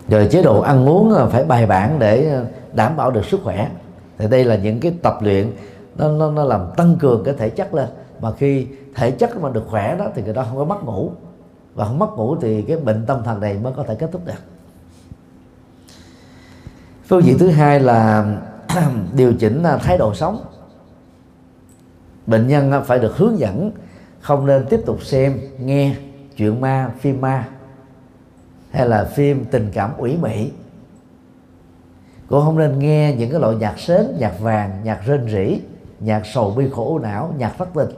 Rồi 0.08 0.28
chế 0.30 0.42
độ 0.42 0.60
ăn 0.60 0.88
uống 0.88 1.12
ờ, 1.12 1.28
phải 1.28 1.44
bài 1.44 1.66
bản 1.66 1.98
để 1.98 2.30
ờ, 2.30 2.44
đảm 2.72 2.96
bảo 2.96 3.10
được 3.10 3.24
sức 3.24 3.40
khỏe. 3.44 3.70
Thì 4.18 4.28
đây 4.28 4.44
là 4.44 4.56
những 4.56 4.80
cái 4.80 4.94
tập 5.02 5.18
luyện 5.20 5.52
nó, 5.96 6.08
nó, 6.08 6.30
nó 6.30 6.44
làm 6.44 6.60
tăng 6.76 6.96
cường 6.96 7.24
cái 7.24 7.34
thể 7.38 7.50
chất 7.50 7.74
lên. 7.74 7.88
Mà 8.20 8.32
khi 8.32 8.66
thể 8.94 9.10
chất 9.10 9.40
mà 9.40 9.50
được 9.50 9.64
khỏe 9.68 9.96
đó 9.98 10.06
thì 10.14 10.22
người 10.22 10.34
đó 10.34 10.44
không 10.48 10.58
có 10.58 10.64
mất 10.64 10.84
ngủ. 10.84 11.10
Và 11.74 11.84
không 11.84 11.98
mất 11.98 12.10
ngủ 12.16 12.36
thì 12.36 12.62
cái 12.62 12.76
bệnh 12.76 13.06
tâm 13.06 13.22
thần 13.24 13.40
này 13.40 13.58
mới 13.62 13.72
có 13.76 13.82
thể 13.82 13.94
kết 13.94 14.08
thúc 14.12 14.22
được. 14.26 14.32
Phương 17.06 17.24
diện 17.24 17.38
thứ 17.38 17.48
hai 17.48 17.80
là 17.80 18.24
điều 19.16 19.34
chỉnh 19.34 19.62
ờ, 19.62 19.78
thái 19.82 19.98
độ 19.98 20.14
sống. 20.14 20.44
Bệnh 22.26 22.48
nhân 22.48 22.72
phải 22.86 22.98
được 22.98 23.16
hướng 23.16 23.38
dẫn 23.38 23.70
không 24.20 24.46
nên 24.46 24.66
tiếp 24.70 24.80
tục 24.86 25.02
xem 25.02 25.40
nghe 25.58 25.94
chuyện 26.36 26.60
ma 26.60 26.90
phim 27.00 27.20
ma 27.20 27.48
hay 28.72 28.88
là 28.88 29.04
phim 29.04 29.44
tình 29.44 29.70
cảm 29.72 29.90
ủy 29.98 30.16
mị 30.16 30.50
cũng 32.28 32.44
không 32.44 32.58
nên 32.58 32.78
nghe 32.78 33.14
những 33.18 33.30
cái 33.30 33.40
loại 33.40 33.56
nhạc 33.56 33.78
sến, 33.78 34.06
nhạc 34.18 34.40
vàng, 34.40 34.80
nhạc 34.84 35.00
rên 35.06 35.28
rỉ, 35.28 35.60
nhạc 36.00 36.26
sầu 36.26 36.50
bi 36.50 36.68
khổ 36.72 36.98
não, 36.98 37.34
nhạc 37.38 37.58
phát 37.58 37.68
tình. 37.74 37.88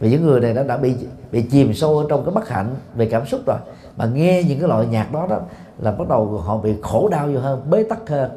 Vì 0.00 0.10
những 0.10 0.26
người 0.26 0.40
này 0.40 0.54
đã 0.54 0.62
đã 0.62 0.76
bị 0.76 0.94
bị 1.32 1.42
chìm 1.42 1.74
sâu 1.74 1.98
ở 1.98 2.06
trong 2.08 2.24
cái 2.24 2.34
bất 2.34 2.48
hạnh 2.48 2.74
về 2.94 3.06
cảm 3.06 3.26
xúc 3.26 3.40
rồi. 3.46 3.58
Mà 3.96 4.06
nghe 4.06 4.42
những 4.42 4.58
cái 4.58 4.68
loại 4.68 4.86
nhạc 4.86 5.12
đó 5.12 5.26
đó 5.30 5.40
là 5.78 5.92
bắt 5.92 6.08
đầu 6.08 6.26
họ 6.26 6.58
bị 6.58 6.74
khổ 6.82 7.08
đau 7.08 7.26
nhiều 7.26 7.40
hơn, 7.40 7.70
bế 7.70 7.82
tắc 7.82 8.08
hơn 8.08 8.30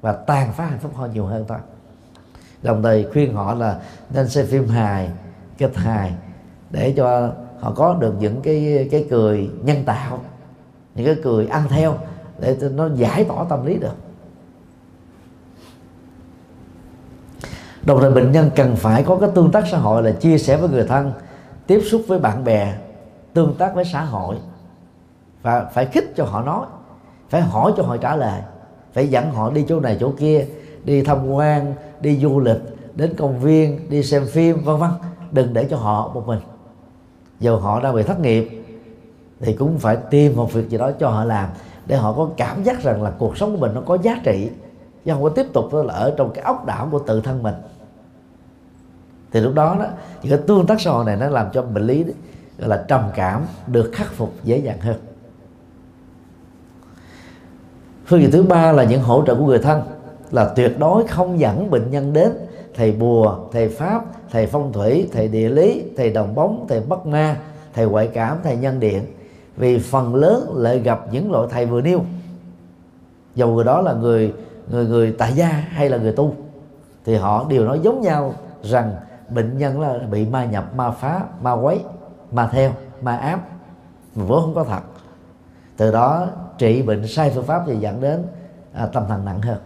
và 0.00 0.12
tàn 0.12 0.52
phá 0.52 0.66
hạnh 0.66 0.78
phúc 0.78 0.92
họ 0.94 1.06
nhiều 1.06 1.26
hơn 1.26 1.44
thôi. 1.48 1.58
Đồng 2.62 2.82
thời 2.82 3.06
khuyên 3.12 3.34
họ 3.34 3.54
là 3.54 3.80
nên 4.10 4.28
xem 4.28 4.46
phim 4.46 4.68
hài, 4.68 5.10
kịch 5.58 5.76
hài 5.76 6.14
để 6.70 6.94
cho 6.96 7.32
họ 7.60 7.72
có 7.76 7.94
được 7.94 8.14
những 8.18 8.40
cái 8.42 8.88
cái 8.90 9.06
cười 9.10 9.50
nhân 9.62 9.84
tạo 9.84 10.20
những 10.94 11.06
cái 11.06 11.16
cười 11.22 11.46
ăn 11.46 11.62
theo 11.68 11.98
để 12.38 12.56
nó 12.74 12.88
giải 12.94 13.24
tỏa 13.24 13.44
tâm 13.48 13.66
lý 13.66 13.74
được. 13.74 13.94
Đồng 17.82 18.00
thời 18.00 18.10
bệnh 18.10 18.32
nhân 18.32 18.50
cần 18.56 18.76
phải 18.76 19.02
có 19.02 19.16
cái 19.20 19.28
tương 19.34 19.50
tác 19.50 19.64
xã 19.70 19.78
hội 19.78 20.02
là 20.02 20.10
chia 20.10 20.38
sẻ 20.38 20.56
với 20.56 20.68
người 20.68 20.86
thân, 20.86 21.12
tiếp 21.66 21.80
xúc 21.90 22.02
với 22.08 22.18
bạn 22.18 22.44
bè, 22.44 22.74
tương 23.32 23.54
tác 23.54 23.74
với 23.74 23.84
xã 23.84 24.04
hội. 24.04 24.36
Và 25.42 25.64
phải 25.74 25.86
khích 25.86 26.12
cho 26.16 26.24
họ 26.24 26.42
nói, 26.42 26.66
phải 27.28 27.40
hỏi 27.40 27.72
cho 27.76 27.82
họ 27.82 27.96
trả 27.96 28.16
lời, 28.16 28.40
phải 28.92 29.08
dẫn 29.08 29.30
họ 29.30 29.50
đi 29.50 29.64
chỗ 29.68 29.80
này 29.80 29.96
chỗ 30.00 30.12
kia, 30.18 30.46
đi 30.84 31.02
tham 31.02 31.30
quan, 31.30 31.74
đi 32.00 32.18
du 32.18 32.40
lịch, 32.40 32.60
đến 32.94 33.14
công 33.16 33.40
viên, 33.40 33.90
đi 33.90 34.02
xem 34.02 34.26
phim, 34.26 34.64
vân 34.64 34.76
vân. 34.76 34.90
Đừng 35.30 35.54
để 35.54 35.66
cho 35.70 35.76
họ 35.76 36.10
một 36.14 36.26
mình. 36.26 36.40
Dù 37.40 37.56
họ 37.56 37.80
đang 37.80 37.94
bị 37.94 38.02
thất 38.02 38.20
nghiệp 38.20 38.63
thì 39.44 39.52
cũng 39.52 39.78
phải 39.78 39.96
tìm 40.10 40.36
một 40.36 40.52
việc 40.52 40.68
gì 40.68 40.78
đó 40.78 40.90
cho 41.00 41.08
họ 41.08 41.24
làm 41.24 41.48
để 41.86 41.96
họ 41.96 42.12
có 42.12 42.28
cảm 42.36 42.62
giác 42.62 42.82
rằng 42.82 43.02
là 43.02 43.12
cuộc 43.18 43.36
sống 43.36 43.52
của 43.52 43.58
mình 43.58 43.74
nó 43.74 43.80
có 43.80 43.98
giá 44.02 44.20
trị. 44.24 44.50
Chứ 45.04 45.12
không 45.12 45.22
có 45.22 45.28
tiếp 45.28 45.46
tục 45.52 45.74
là 45.74 45.94
ở 45.94 46.14
trong 46.16 46.30
cái 46.34 46.44
ốc 46.44 46.66
đảo 46.66 46.88
của 46.90 46.98
tự 46.98 47.20
thân 47.20 47.42
mình. 47.42 47.54
Thì 49.32 49.40
lúc 49.40 49.54
đó 49.54 49.76
đó, 49.78 49.86
những 50.22 50.30
cái 50.30 50.46
tương 50.46 50.66
tác 50.66 50.80
xã 50.80 50.90
hội 50.90 51.04
này 51.04 51.16
nó 51.16 51.28
làm 51.28 51.46
cho 51.52 51.62
bệnh 51.62 51.86
lý 51.86 52.04
gọi 52.58 52.68
là 52.68 52.84
trầm 52.88 53.02
cảm 53.14 53.42
được 53.66 53.90
khắc 53.92 54.12
phục 54.12 54.32
dễ 54.44 54.58
dàng 54.58 54.80
hơn. 54.80 54.96
Phương 58.06 58.20
diện 58.20 58.30
thứ 58.30 58.42
ba 58.42 58.72
là 58.72 58.84
những 58.84 59.02
hỗ 59.02 59.24
trợ 59.26 59.34
của 59.34 59.46
người 59.46 59.58
thân, 59.58 59.82
là 60.30 60.52
tuyệt 60.56 60.78
đối 60.78 61.06
không 61.06 61.40
dẫn 61.40 61.70
bệnh 61.70 61.90
nhân 61.90 62.12
đến 62.12 62.32
thầy 62.74 62.92
bùa, 62.92 63.38
thầy 63.52 63.68
pháp, 63.68 64.04
thầy 64.30 64.46
phong 64.46 64.72
thủy, 64.72 65.08
thầy 65.12 65.28
địa 65.28 65.48
lý, 65.48 65.82
thầy 65.96 66.10
đồng 66.10 66.34
bóng, 66.34 66.66
thầy 66.68 66.80
bất 66.80 67.06
ma, 67.06 67.36
thầy 67.74 67.86
ngoại 67.86 68.10
cảm, 68.14 68.38
thầy 68.44 68.56
nhân 68.56 68.80
điện 68.80 69.02
vì 69.56 69.78
phần 69.78 70.14
lớn 70.14 70.52
lại 70.56 70.78
gặp 70.78 71.00
những 71.12 71.32
loại 71.32 71.48
thầy 71.50 71.66
vừa 71.66 71.80
nêu. 71.80 72.04
Dầu 73.34 73.54
người 73.54 73.64
đó 73.64 73.80
là 73.80 73.92
người 73.92 74.34
người 74.70 74.86
người 74.86 75.14
tại 75.18 75.32
gia 75.32 75.48
hay 75.48 75.90
là 75.90 75.96
người 75.96 76.12
tu 76.12 76.34
thì 77.04 77.14
họ 77.16 77.46
đều 77.48 77.64
nói 77.64 77.80
giống 77.82 78.00
nhau 78.00 78.34
rằng 78.62 78.94
bệnh 79.28 79.58
nhân 79.58 79.80
là 79.80 79.98
bị 80.10 80.26
ma 80.26 80.44
nhập 80.44 80.74
ma 80.76 80.90
phá 80.90 81.22
ma 81.42 81.52
quấy 81.52 81.80
ma 82.32 82.48
theo 82.52 82.72
ma 83.02 83.16
áp 83.16 83.40
mà 84.14 84.24
vốn 84.24 84.42
không 84.42 84.54
có 84.54 84.64
thật. 84.64 84.82
Từ 85.76 85.92
đó 85.92 86.26
trị 86.58 86.82
bệnh 86.82 87.06
sai 87.06 87.30
phương 87.34 87.44
pháp 87.44 87.62
thì 87.66 87.76
dẫn 87.76 88.00
đến 88.00 88.22
à, 88.72 88.86
tâm 88.86 89.04
thần 89.08 89.24
nặng 89.24 89.40
hơn. 89.40 89.58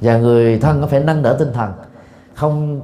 Và 0.00 0.18
người 0.18 0.58
thân 0.58 0.80
có 0.80 0.86
phải 0.86 1.00
nâng 1.00 1.22
đỡ 1.22 1.36
tinh 1.38 1.52
thần 1.52 1.72
không 2.34 2.80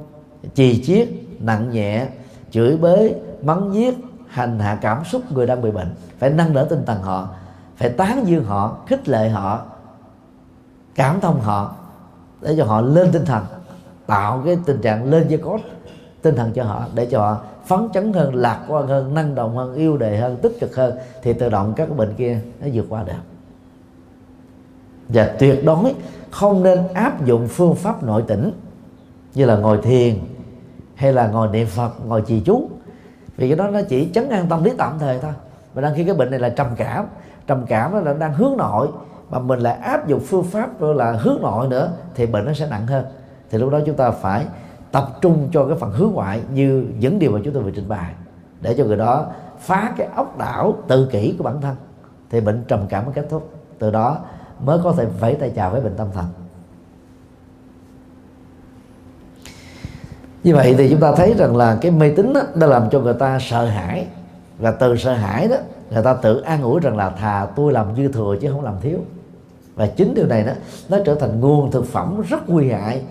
chì 0.53 0.83
chiết 0.83 1.09
nặng 1.39 1.69
nhẹ 1.69 2.07
chửi 2.51 2.77
bới 2.77 3.15
mắng 3.41 3.73
giết 3.73 3.95
hành 4.27 4.59
hạ 4.59 4.77
cảm 4.81 5.05
xúc 5.05 5.31
người 5.31 5.47
đang 5.47 5.61
bị 5.61 5.71
bệnh. 5.71 5.95
Phải 6.19 6.29
nâng 6.29 6.53
đỡ 6.53 6.67
tinh 6.69 6.85
thần 6.85 7.01
họ, 7.01 7.29
phải 7.77 7.89
tán 7.89 8.27
dương 8.27 8.45
họ, 8.45 8.77
khích 8.87 9.09
lệ 9.09 9.29
họ, 9.29 9.61
cảm 10.95 11.19
thông 11.19 11.41
họ, 11.41 11.75
để 12.41 12.55
cho 12.57 12.65
họ 12.65 12.81
lên 12.81 13.11
tinh 13.11 13.25
thần, 13.25 13.45
tạo 14.07 14.41
cái 14.45 14.57
tình 14.65 14.81
trạng 14.81 15.09
lên 15.11 15.27
dây 15.27 15.39
cốt 15.39 15.59
tinh 16.21 16.35
thần 16.35 16.53
cho 16.53 16.63
họ, 16.63 16.85
để 16.95 17.05
cho 17.05 17.19
họ 17.19 17.37
phấn 17.65 17.89
chấn 17.93 18.13
hơn, 18.13 18.35
lạc 18.35 18.59
quan 18.67 18.87
hơn, 18.87 19.13
năng 19.13 19.35
động 19.35 19.57
hơn, 19.57 19.75
yêu 19.75 19.97
đề 19.97 20.17
hơn, 20.17 20.37
tích 20.41 20.59
cực 20.59 20.75
hơn, 20.75 20.97
thì 21.23 21.33
tự 21.33 21.49
động 21.49 21.73
các 21.75 21.97
bệnh 21.97 22.13
kia 22.13 22.39
nó 22.61 22.67
vượt 22.73 22.85
qua 22.89 23.03
được. 23.03 23.13
Và 25.09 25.35
tuyệt 25.39 25.65
đối 25.65 25.95
không 26.31 26.63
nên 26.63 26.87
áp 26.93 27.25
dụng 27.25 27.47
phương 27.47 27.75
pháp 27.75 28.03
nội 28.03 28.23
tỉnh 28.27 28.51
như 29.33 29.45
là 29.45 29.55
ngồi 29.55 29.77
thiền 29.77 30.19
hay 30.95 31.13
là 31.13 31.27
ngồi 31.27 31.47
niệm 31.47 31.67
phật, 31.67 32.05
ngồi 32.05 32.23
trì 32.27 32.39
chú 32.39 32.69
vì 33.37 33.47
cái 33.49 33.57
đó 33.57 33.67
nó 33.67 33.81
chỉ 33.89 34.09
chấn 34.13 34.29
an 34.29 34.47
tâm 34.49 34.63
lý 34.63 34.71
tạm 34.77 34.99
thời 34.99 35.19
thôi. 35.19 35.31
Và 35.73 35.81
đang 35.81 35.95
khi 35.95 36.03
cái 36.03 36.15
bệnh 36.15 36.31
này 36.31 36.39
là 36.39 36.49
trầm 36.49 36.67
cảm 36.77 37.05
trầm 37.47 37.65
cảm 37.67 37.91
nó 37.91 37.99
là 37.99 38.13
đang 38.13 38.33
hướng 38.33 38.57
nội, 38.57 38.87
mà 39.29 39.39
mình 39.39 39.59
lại 39.59 39.77
áp 39.77 40.07
dụng 40.07 40.19
phương 40.19 40.43
pháp 40.43 40.79
rồi 40.79 40.95
là 40.95 41.11
hướng 41.11 41.41
nội 41.41 41.67
nữa, 41.67 41.91
thì 42.15 42.25
bệnh 42.25 42.45
nó 42.45 42.53
sẽ 42.53 42.67
nặng 42.69 42.87
hơn. 42.87 43.05
Thì 43.49 43.57
lúc 43.57 43.71
đó 43.71 43.79
chúng 43.85 43.95
ta 43.95 44.11
phải 44.11 44.45
tập 44.91 45.07
trung 45.21 45.49
cho 45.53 45.65
cái 45.65 45.77
phần 45.79 45.91
hướng 45.91 46.11
ngoại 46.11 46.41
như 46.53 46.87
những 46.99 47.19
điều 47.19 47.31
mà 47.31 47.39
chúng 47.43 47.53
tôi 47.53 47.63
vừa 47.63 47.71
trình 47.71 47.89
bày, 47.89 48.11
để 48.61 48.75
cho 48.77 48.83
người 48.83 48.97
đó 48.97 49.25
phá 49.59 49.93
cái 49.97 50.07
ốc 50.15 50.37
đảo 50.37 50.73
tự 50.87 51.07
kỷ 51.11 51.35
của 51.37 51.43
bản 51.43 51.61
thân. 51.61 51.75
Thì 52.29 52.41
bệnh 52.41 52.63
trầm 52.67 52.79
cảm 52.89 53.05
mới 53.05 53.13
kết 53.13 53.27
thúc. 53.29 53.49
Từ 53.79 53.91
đó 53.91 54.17
mới 54.65 54.79
có 54.83 54.91
thể 54.91 55.05
vẫy 55.19 55.35
tay 55.35 55.51
chào 55.55 55.69
với 55.69 55.81
bệnh 55.81 55.95
tâm 55.97 56.07
thần. 56.13 56.25
Như 60.43 60.55
vậy 60.55 60.75
thì 60.77 60.89
chúng 60.89 60.99
ta 60.99 61.15
thấy 61.15 61.33
rằng 61.37 61.55
là 61.55 61.77
cái 61.81 61.91
mê 61.91 62.09
tín 62.09 62.33
đó, 62.33 62.41
đã 62.55 62.67
làm 62.67 62.89
cho 62.89 62.99
người 62.99 63.13
ta 63.13 63.39
sợ 63.41 63.65
hãi. 63.65 64.07
Và 64.57 64.71
từ 64.71 64.97
sợ 64.97 65.13
hãi 65.13 65.47
đó 65.47 65.55
người 65.91 66.03
ta 66.03 66.13
tự 66.13 66.41
an 66.41 66.61
ủi 66.61 66.79
rằng 66.79 66.97
là 66.97 67.09
thà 67.09 67.47
tôi 67.55 67.73
làm 67.73 67.95
dư 67.95 68.07
thừa 68.07 68.35
chứ 68.41 68.51
không 68.51 68.63
làm 68.63 68.75
thiếu. 68.81 68.99
Và 69.75 69.87
chính 69.87 70.13
điều 70.13 70.27
này 70.27 70.43
đó 70.43 70.51
nó 70.89 70.97
trở 71.05 71.15
thành 71.15 71.39
nguồn 71.39 71.71
thực 71.71 71.85
phẩm 71.85 72.21
rất 72.29 72.49
nguy 72.49 72.71
hại 72.71 73.01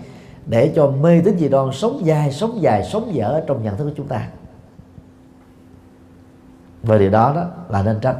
để 0.45 0.71
cho 0.75 0.87
mê 0.87 1.21
tín 1.25 1.37
dị 1.37 1.49
đoan 1.49 1.69
sống 1.73 2.05
dài 2.05 2.31
sống 2.31 2.61
dài 2.61 2.83
sống 2.91 3.15
dở 3.15 3.41
trong 3.47 3.63
nhận 3.63 3.77
thức 3.77 3.83
của 3.83 3.93
chúng 3.97 4.07
ta. 4.07 4.27
Và 6.83 6.97
điều 6.97 7.09
đó 7.09 7.33
đó 7.35 7.45
là 7.69 7.83
nên 7.83 7.99
tránh. 8.01 8.15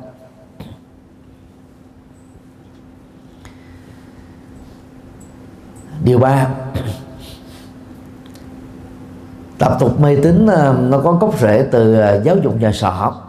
Điều 6.03 6.20
ba 6.20 6.49
tập 9.60 9.78
tục 9.80 9.99
mê 9.99 10.16
tín 10.24 10.45
ờ, 10.45 10.76
nó 10.80 10.99
có 11.03 11.12
gốc 11.12 11.39
rễ 11.39 11.68
từ 11.72 11.99
ờ, 11.99 12.22
giáo 12.24 12.38
dục 12.38 12.62
nhà 12.62 12.72
sở. 12.72 12.89
Học 12.89 13.24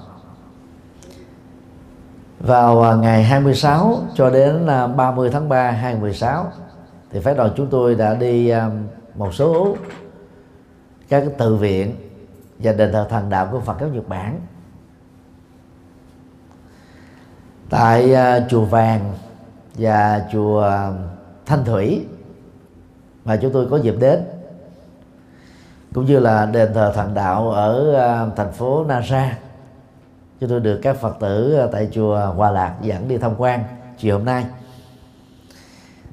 vào 2.40 2.82
ờ, 2.82 2.96
ngày 2.96 3.24
26 3.24 3.98
cho 4.14 4.30
đến 4.30 4.66
30 4.96 5.30
tháng 5.30 5.48
3 5.48 5.70
2016 5.70 6.46
thì 7.10 7.20
phái 7.20 7.34
đoàn 7.34 7.50
chúng 7.56 7.66
tôi 7.66 7.94
đã 7.94 8.14
đi 8.14 8.52
một 9.14 9.34
số 9.34 9.76
các 11.08 11.24
tự 11.38 11.56
viện 11.56 11.94
và 12.58 12.72
đền 12.72 12.92
thờ 12.92 13.06
thần 13.10 13.30
đạo 13.30 13.48
của 13.52 13.60
Phật 13.60 13.76
giáo 13.80 13.88
Nhật 13.88 14.08
Bản. 14.08 14.40
Tại 17.70 18.14
chùa 18.48 18.64
Vàng 18.64 19.12
và 19.74 20.26
chùa 20.32 20.70
Thanh 21.46 21.64
Thủy 21.64 22.06
mà 23.24 23.36
chúng 23.36 23.52
tôi 23.52 23.66
có 23.70 23.76
dịp 23.76 23.94
đến 24.00 24.37
cũng 25.94 26.06
như 26.06 26.18
là 26.18 26.46
đền 26.46 26.74
thờ 26.74 26.92
thần 26.94 27.14
đạo 27.14 27.50
ở 27.50 27.94
à, 27.94 28.26
thành 28.36 28.52
phố 28.52 28.84
Nara 28.84 29.38
chúng 30.40 30.50
tôi 30.50 30.60
được 30.60 30.80
các 30.82 30.96
phật 30.96 31.16
tử 31.20 31.54
à, 31.54 31.66
tại 31.72 31.88
chùa 31.92 32.32
Hòa 32.36 32.50
Lạc 32.50 32.74
dẫn 32.82 33.08
đi 33.08 33.18
tham 33.18 33.34
quan 33.38 33.64
chiều 33.98 34.16
hôm 34.16 34.24
nay. 34.24 34.44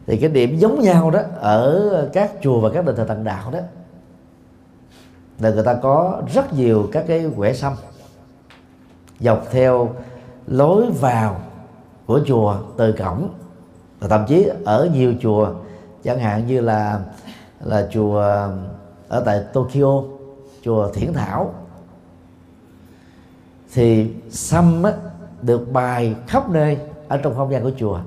Thì 0.07 0.17
cái 0.17 0.29
điểm 0.29 0.57
giống 0.57 0.79
nhau 0.79 1.11
đó 1.11 1.19
ở 1.39 2.09
các 2.13 2.31
chùa 2.41 2.59
và 2.59 2.69
các 2.73 2.85
đền 2.85 2.95
thờ 2.95 3.05
thần 3.05 3.23
đạo 3.23 3.51
đó, 3.51 3.59
là 5.39 5.49
người 5.49 5.63
ta 5.63 5.73
có 5.73 6.21
rất 6.33 6.53
nhiều 6.53 6.89
các 6.91 7.05
cái 7.07 7.25
quẻ 7.37 7.53
sâm 7.53 7.73
dọc 9.19 9.45
theo 9.51 9.89
lối 10.47 10.85
vào 10.99 11.39
của 12.05 12.19
chùa 12.25 12.57
từ 12.77 12.91
cổng. 12.91 13.29
Và 13.99 14.07
thậm 14.07 14.25
chí 14.27 14.49
ở 14.65 14.89
nhiều 14.93 15.13
chùa, 15.21 15.49
chẳng 16.03 16.19
hạn 16.19 16.47
như 16.47 16.61
là 16.61 16.99
là 17.63 17.87
chùa 17.91 18.47
ở 19.07 19.23
tại 19.25 19.43
Tokyo 19.53 20.03
chùa 20.61 20.91
Thiển 20.91 21.13
Thảo. 21.13 21.53
Thì 23.73 24.11
sâm 24.29 24.83
á, 24.83 24.93
được 25.41 25.71
bài 25.71 26.15
khắp 26.27 26.49
nơi 26.49 26.77
ở 27.07 27.17
trong 27.17 27.35
không 27.35 27.51
gian 27.51 27.63
của 27.63 27.71
chùa. 27.77 27.99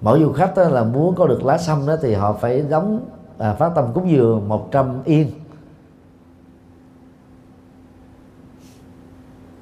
Mỗi 0.00 0.20
du 0.20 0.32
khách 0.32 0.56
đó 0.56 0.68
là 0.68 0.84
muốn 0.84 1.14
có 1.14 1.26
được 1.26 1.44
lá 1.44 1.58
sâm 1.58 1.86
đó 1.86 1.96
thì 2.02 2.14
họ 2.14 2.32
phải 2.32 2.60
đóng 2.60 3.00
à, 3.38 3.54
phát 3.54 3.72
tâm 3.74 3.92
cúng 3.94 4.10
dường 4.10 4.48
100 4.48 5.02
yên. 5.04 5.30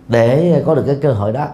Để 0.09 0.63
có 0.67 0.75
được 0.75 0.85
cái 0.87 0.99
cơ 1.03 1.13
hội 1.13 1.33
đó 1.33 1.47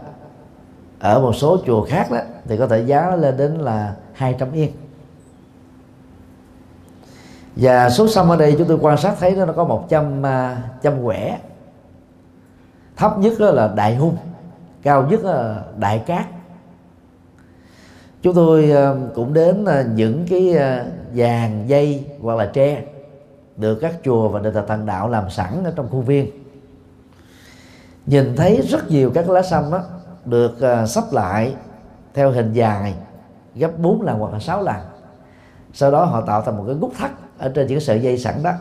ở 0.99 1.21
một 1.21 1.33
số 1.33 1.59
chùa 1.67 1.85
khác 1.85 2.11
đó 2.11 2.19
thì 2.45 2.57
có 2.57 2.67
thể 2.67 2.81
giá 2.81 3.17
lên 3.17 3.37
đến 3.37 3.53
là 3.53 3.97
200 4.13 4.53
yên 4.53 4.73
và 7.57 7.91
số 7.91 8.09
sâm 8.09 8.29
ở 8.29 8.37
đây 8.37 8.55
chúng 8.59 8.69
tôi 8.69 8.79
quan 8.81 8.99
sát 8.99 9.15
thấy 9.21 9.37
nó 9.37 9.53
có 9.53 9.65
100 9.65 10.19
uh, 10.19 10.27
à, 10.27 10.63
trăm 10.83 11.05
quẻ. 11.05 11.39
Thấp 12.97 13.19
nhất 13.19 13.41
là 13.41 13.73
đại 13.77 13.97
hung 13.97 14.17
cao 14.83 15.07
nhất 15.11 15.25
là 15.25 15.63
đại 15.79 15.99
cát. 15.99 16.27
Chúng 18.23 18.35
tôi 18.35 18.73
uh, 18.73 19.15
cũng 19.15 19.35
đến 19.35 19.65
uh, 19.65 19.87
những 19.95 20.27
cái 20.31 20.55
uh, 20.57 20.87
vàng 21.15 21.65
dây 21.69 22.05
hoặc 22.23 22.35
là 22.35 22.47
tre 22.47 22.83
được 23.57 23.75
các 23.75 23.95
chùa 24.05 24.29
và 24.29 24.41
đền 24.41 24.55
thờ 24.55 24.65
thần 24.69 24.87
đạo 24.87 25.09
làm 25.09 25.31
sẵn 25.31 25.65
ở 25.65 25.73
trong 25.77 25.89
khuôn 25.91 26.05
viên. 26.05 26.31
Nhìn 28.07 28.37
thấy 28.37 28.63
rất 28.69 28.91
nhiều 28.91 29.11
các 29.15 29.31
lá 29.31 29.43
sâm 29.43 29.71
đó 29.71 29.83
được 30.25 30.55
uh, 30.57 30.89
sắp 30.89 31.05
lại 31.13 31.55
theo 32.15 32.31
hình 32.31 32.53
dài 32.53 32.95
gấp 33.55 33.79
4 33.79 34.03
lần 34.03 34.19
hoặc 34.19 34.33
là 34.33 34.39
6 34.39 34.63
lần. 34.63 34.77
Sau 35.73 35.91
đó 35.91 36.05
họ 36.05 36.21
tạo 36.21 36.43
thành 36.43 36.57
một 36.57 36.65
cái 36.67 36.75
gút 36.75 36.93
thắt 36.99 37.11
ở 37.39 37.49
trên 37.49 37.67
những 37.67 37.81
sợi 37.81 38.01
dây 38.01 38.19
sẵn 38.19 38.43
đó 38.43 38.53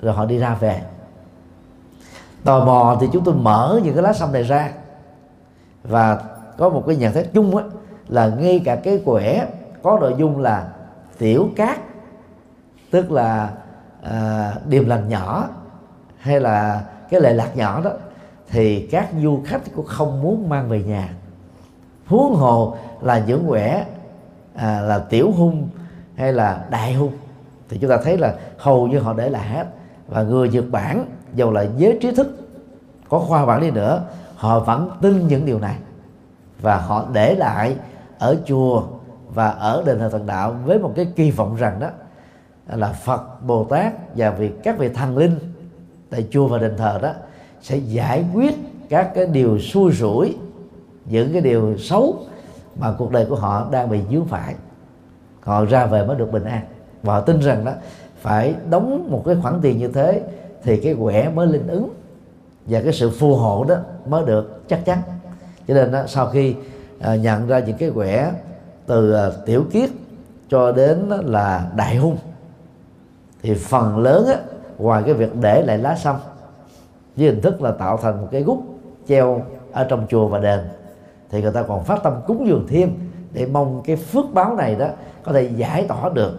rồi 0.00 0.14
họ 0.14 0.26
đi 0.26 0.38
ra 0.38 0.54
về. 0.54 0.82
Tò 2.44 2.64
mò 2.64 2.96
thì 3.00 3.06
chúng 3.12 3.24
tôi 3.24 3.34
mở 3.34 3.80
những 3.84 3.94
cái 3.94 4.02
lá 4.02 4.12
sâm 4.12 4.32
này 4.32 4.42
ra. 4.42 4.72
Và 5.82 6.22
có 6.58 6.68
một 6.68 6.84
cái 6.86 6.96
nhận 6.96 7.12
xét 7.12 7.26
chung 7.34 7.56
á 7.56 7.64
là 8.08 8.28
ngay 8.28 8.62
cả 8.64 8.76
cái 8.76 9.02
quẻ 9.04 9.46
có 9.82 9.98
nội 10.00 10.14
dung 10.18 10.40
là 10.40 10.68
tiểu 11.18 11.48
cát 11.56 11.78
tức 12.90 13.12
là 13.12 13.50
à, 14.02 14.52
điềm 14.66 14.86
lành 14.86 15.08
nhỏ 15.08 15.48
hay 16.18 16.40
là 16.40 16.84
cái 17.10 17.20
lệ 17.20 17.34
lạc 17.34 17.56
nhỏ 17.56 17.80
đó 17.84 17.90
thì 18.50 18.86
các 18.90 19.08
du 19.22 19.42
khách 19.46 19.60
cũng 19.76 19.86
không 19.86 20.22
muốn 20.22 20.48
mang 20.48 20.68
về 20.68 20.82
nhà. 20.82 21.08
Huống 22.06 22.34
hồ 22.34 22.76
là 23.00 23.18
những 23.18 23.44
quẻ 23.48 23.84
à, 24.54 24.80
là 24.80 24.98
tiểu 24.98 25.32
hung 25.32 25.68
hay 26.16 26.32
là 26.32 26.64
đại 26.70 26.94
hung 26.94 27.12
thì 27.68 27.78
chúng 27.78 27.90
ta 27.90 27.96
thấy 28.04 28.18
là 28.18 28.34
hầu 28.58 28.86
như 28.86 28.98
họ 28.98 29.12
để 29.12 29.30
lại 29.30 29.48
hết. 29.48 29.66
Và 30.08 30.22
người 30.22 30.48
Nhật 30.48 30.64
Bản, 30.70 31.06
dầu 31.34 31.52
là 31.52 31.66
giới 31.76 31.98
trí 32.00 32.14
thức, 32.14 32.36
có 33.08 33.18
khoa 33.18 33.46
bản 33.46 33.60
đi 33.60 33.70
nữa, 33.70 34.02
họ 34.36 34.60
vẫn 34.60 34.90
tin 35.02 35.28
những 35.28 35.46
điều 35.46 35.58
này. 35.58 35.76
Và 36.60 36.76
họ 36.76 37.06
để 37.12 37.34
lại 37.34 37.76
ở 38.18 38.36
chùa 38.46 38.82
và 39.28 39.48
ở 39.48 39.82
đền 39.86 39.98
thờ 39.98 40.08
thần 40.08 40.26
đạo 40.26 40.56
với 40.64 40.78
một 40.78 40.92
cái 40.96 41.06
kỳ 41.16 41.30
vọng 41.30 41.56
rằng 41.56 41.80
đó 41.80 41.88
là 42.66 42.92
Phật, 42.92 43.44
Bồ 43.46 43.64
Tát 43.64 43.92
và 44.16 44.30
việc 44.30 44.62
các 44.62 44.78
vị 44.78 44.88
thần 44.88 45.18
linh 45.18 45.38
tại 46.10 46.26
chùa 46.30 46.46
và 46.46 46.58
đền 46.58 46.76
thờ 46.76 46.98
đó 47.02 47.12
sẽ 47.62 47.76
giải 47.76 48.24
quyết 48.34 48.54
các 48.88 49.10
cái 49.14 49.26
điều 49.26 49.58
xui 49.58 49.92
rủi, 49.92 50.36
những 51.04 51.32
cái 51.32 51.42
điều 51.42 51.78
xấu 51.78 52.16
mà 52.78 52.92
cuộc 52.98 53.10
đời 53.10 53.26
của 53.26 53.36
họ 53.36 53.68
đang 53.70 53.90
bị 53.90 54.00
dướng 54.10 54.26
phải. 54.26 54.54
Họ 55.40 55.64
ra 55.64 55.86
về 55.86 56.06
mới 56.06 56.16
được 56.16 56.32
bình 56.32 56.44
an 56.44 56.62
và 57.04 57.14
họ 57.14 57.20
tin 57.20 57.40
rằng 57.40 57.64
đó 57.64 57.72
phải 58.20 58.54
đóng 58.70 59.08
một 59.10 59.22
cái 59.26 59.36
khoản 59.42 59.58
tiền 59.62 59.78
như 59.78 59.88
thế 59.88 60.22
thì 60.62 60.76
cái 60.76 60.96
quẻ 61.00 61.28
mới 61.28 61.46
linh 61.46 61.68
ứng. 61.68 61.88
Và 62.66 62.80
cái 62.80 62.92
sự 62.92 63.10
phù 63.10 63.36
hộ 63.36 63.64
đó 63.64 63.76
mới 64.06 64.24
được 64.26 64.68
chắc 64.68 64.84
chắn. 64.84 64.98
Cho 65.68 65.74
nên 65.74 65.92
đó, 65.92 66.02
sau 66.06 66.26
khi 66.26 66.54
à, 67.00 67.16
nhận 67.16 67.46
ra 67.46 67.58
những 67.58 67.76
cái 67.76 67.90
quẻ 67.90 68.32
từ 68.86 69.12
à, 69.12 69.30
tiểu 69.46 69.64
kiết 69.72 69.90
cho 70.48 70.72
đến 70.72 71.08
là 71.08 71.70
đại 71.76 71.96
hung 71.96 72.16
thì 73.42 73.54
phần 73.54 73.98
lớn 73.98 74.26
á, 74.26 74.36
ngoài 74.78 75.02
cái 75.06 75.14
việc 75.14 75.36
để 75.40 75.62
lại 75.62 75.78
lá 75.78 75.96
sâm 75.96 76.16
với 77.16 77.26
hình 77.26 77.40
thức 77.40 77.62
là 77.62 77.72
tạo 77.72 77.96
thành 77.96 78.20
một 78.20 78.28
cái 78.30 78.42
gút 78.42 78.58
treo 79.08 79.42
ở 79.72 79.84
trong 79.84 80.06
chùa 80.08 80.28
và 80.28 80.38
đền 80.38 80.60
thì 81.30 81.42
người 81.42 81.52
ta 81.52 81.62
còn 81.62 81.84
phát 81.84 82.02
tâm 82.02 82.12
cúng 82.26 82.46
dường 82.46 82.66
thêm 82.68 82.94
để 83.32 83.46
mong 83.46 83.82
cái 83.84 83.96
phước 83.96 84.24
báo 84.32 84.56
này 84.56 84.74
đó 84.74 84.86
có 85.22 85.32
thể 85.32 85.50
giải 85.56 85.84
tỏa 85.88 86.08
được 86.08 86.38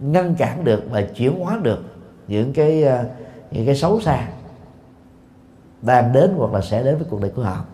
ngăn 0.00 0.34
cản 0.34 0.64
được 0.64 0.82
và 0.90 1.02
chuyển 1.02 1.40
hóa 1.40 1.58
được 1.62 1.78
những 2.28 2.52
cái 2.52 2.82
ờ, 2.82 3.04
những 3.50 3.66
cái 3.66 3.76
xấu 3.76 4.00
xa 4.00 4.28
đang 5.82 6.12
đến 6.12 6.34
hoặc 6.36 6.52
là 6.52 6.60
sẽ 6.60 6.82
đến 6.82 6.96
với 6.96 7.06
cuộc 7.10 7.20
đời 7.20 7.30
của 7.36 7.42
họ. 7.42 7.64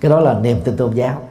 Cái 0.00 0.10
đó 0.10 0.20
là 0.20 0.38
niềm 0.40 0.60
tin 0.64 0.76
tôn 0.76 0.94
giáo. 0.94 1.22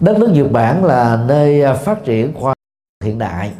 Đất 0.00 0.18
nước 0.18 0.30
Nhật 0.32 0.52
Bản 0.52 0.84
là 0.84 1.24
nơi 1.28 1.62
ờ, 1.62 1.74
phát 1.74 2.04
triển 2.04 2.34
khoa 2.34 2.54
hiện 3.04 3.18
đại. 3.18 3.52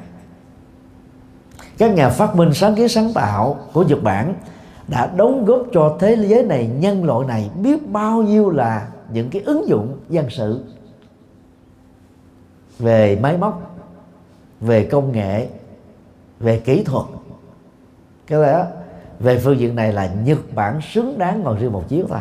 Các 1.79 1.95
nhà 1.95 2.09
phát 2.09 2.37
minh 2.37 2.55
sáng 2.55 2.75
kiến 2.75 2.89
sáng 2.89 3.13
tạo 3.13 3.59
của 3.73 3.83
Nhật 3.83 4.03
Bản 4.03 4.35
đã 4.89 5.07
đóng 5.17 5.45
góp 5.45 5.67
cho 5.73 5.97
thế 6.01 6.17
giới 6.29 6.43
này 6.43 6.67
nhân 6.79 7.05
loại 7.05 7.27
này 7.27 7.51
biết 7.63 7.89
bao 7.91 8.23
nhiêu 8.23 8.51
là 8.51 8.89
những 9.13 9.31
cái 9.31 9.43
ứng 9.43 9.69
dụng 9.69 9.99
dân 10.09 10.31
sự 10.31 10.65
về 12.79 13.19
máy 13.23 13.39
móc, 13.39 13.77
về 14.61 14.85
công 14.85 15.13
nghệ, 15.13 15.49
về 16.41 16.59
kỹ 16.59 16.85
thuật. 16.85 17.07
Cái 18.27 18.43
đó 18.43 18.65
về 19.21 19.39
phương 19.39 19.59
diện 19.59 19.75
này 19.75 19.93
là 19.93 20.15
Nhật 20.25 20.39
Bản 20.55 20.81
xứng 20.81 21.19
đáng 21.19 21.43
ngồi 21.43 21.57
riêng 21.59 21.73
một 21.73 21.89
chiếc 21.89 22.05
thôi. 22.09 22.19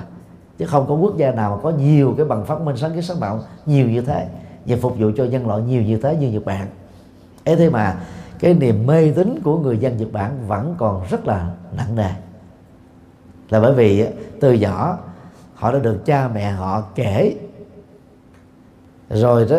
Chứ 0.57 0.65
không 0.65 0.85
có 0.87 0.95
quốc 0.95 1.17
gia 1.17 1.31
nào 1.31 1.55
mà 1.55 1.61
có 1.63 1.69
nhiều 1.69 2.13
cái 2.17 2.25
bằng 2.25 2.45
phát 2.45 2.61
minh 2.61 2.77
sáng 2.77 2.91
kiến 2.93 3.01
sáng 3.01 3.19
tạo 3.19 3.39
nhiều 3.65 3.89
như 3.89 4.01
thế, 4.01 4.27
và 4.65 4.77
phục 4.81 4.99
vụ 4.99 5.11
cho 5.17 5.23
nhân 5.25 5.47
loại 5.47 5.61
nhiều 5.61 5.81
như 5.81 5.97
thế 5.97 6.15
như 6.15 6.31
Nhật 6.31 6.45
Bản. 6.45 6.67
Ấy 7.45 7.55
thế 7.55 7.69
mà 7.69 7.95
cái 8.39 8.53
niềm 8.53 8.87
mê 8.87 9.11
tín 9.11 9.39
của 9.43 9.57
người 9.57 9.77
dân 9.77 9.97
Nhật 9.97 10.11
Bản 10.11 10.47
vẫn 10.47 10.75
còn 10.77 11.03
rất 11.09 11.27
là 11.27 11.51
nặng 11.77 11.95
nề. 11.95 12.09
Là 13.49 13.59
bởi 13.59 13.73
vì 13.73 14.07
từ 14.39 14.53
nhỏ 14.53 14.97
họ 15.53 15.71
đã 15.71 15.79
được 15.79 16.05
cha 16.05 16.27
mẹ 16.33 16.51
họ 16.51 16.83
kể. 16.95 17.35
Rồi 19.09 19.47
đó 19.49 19.57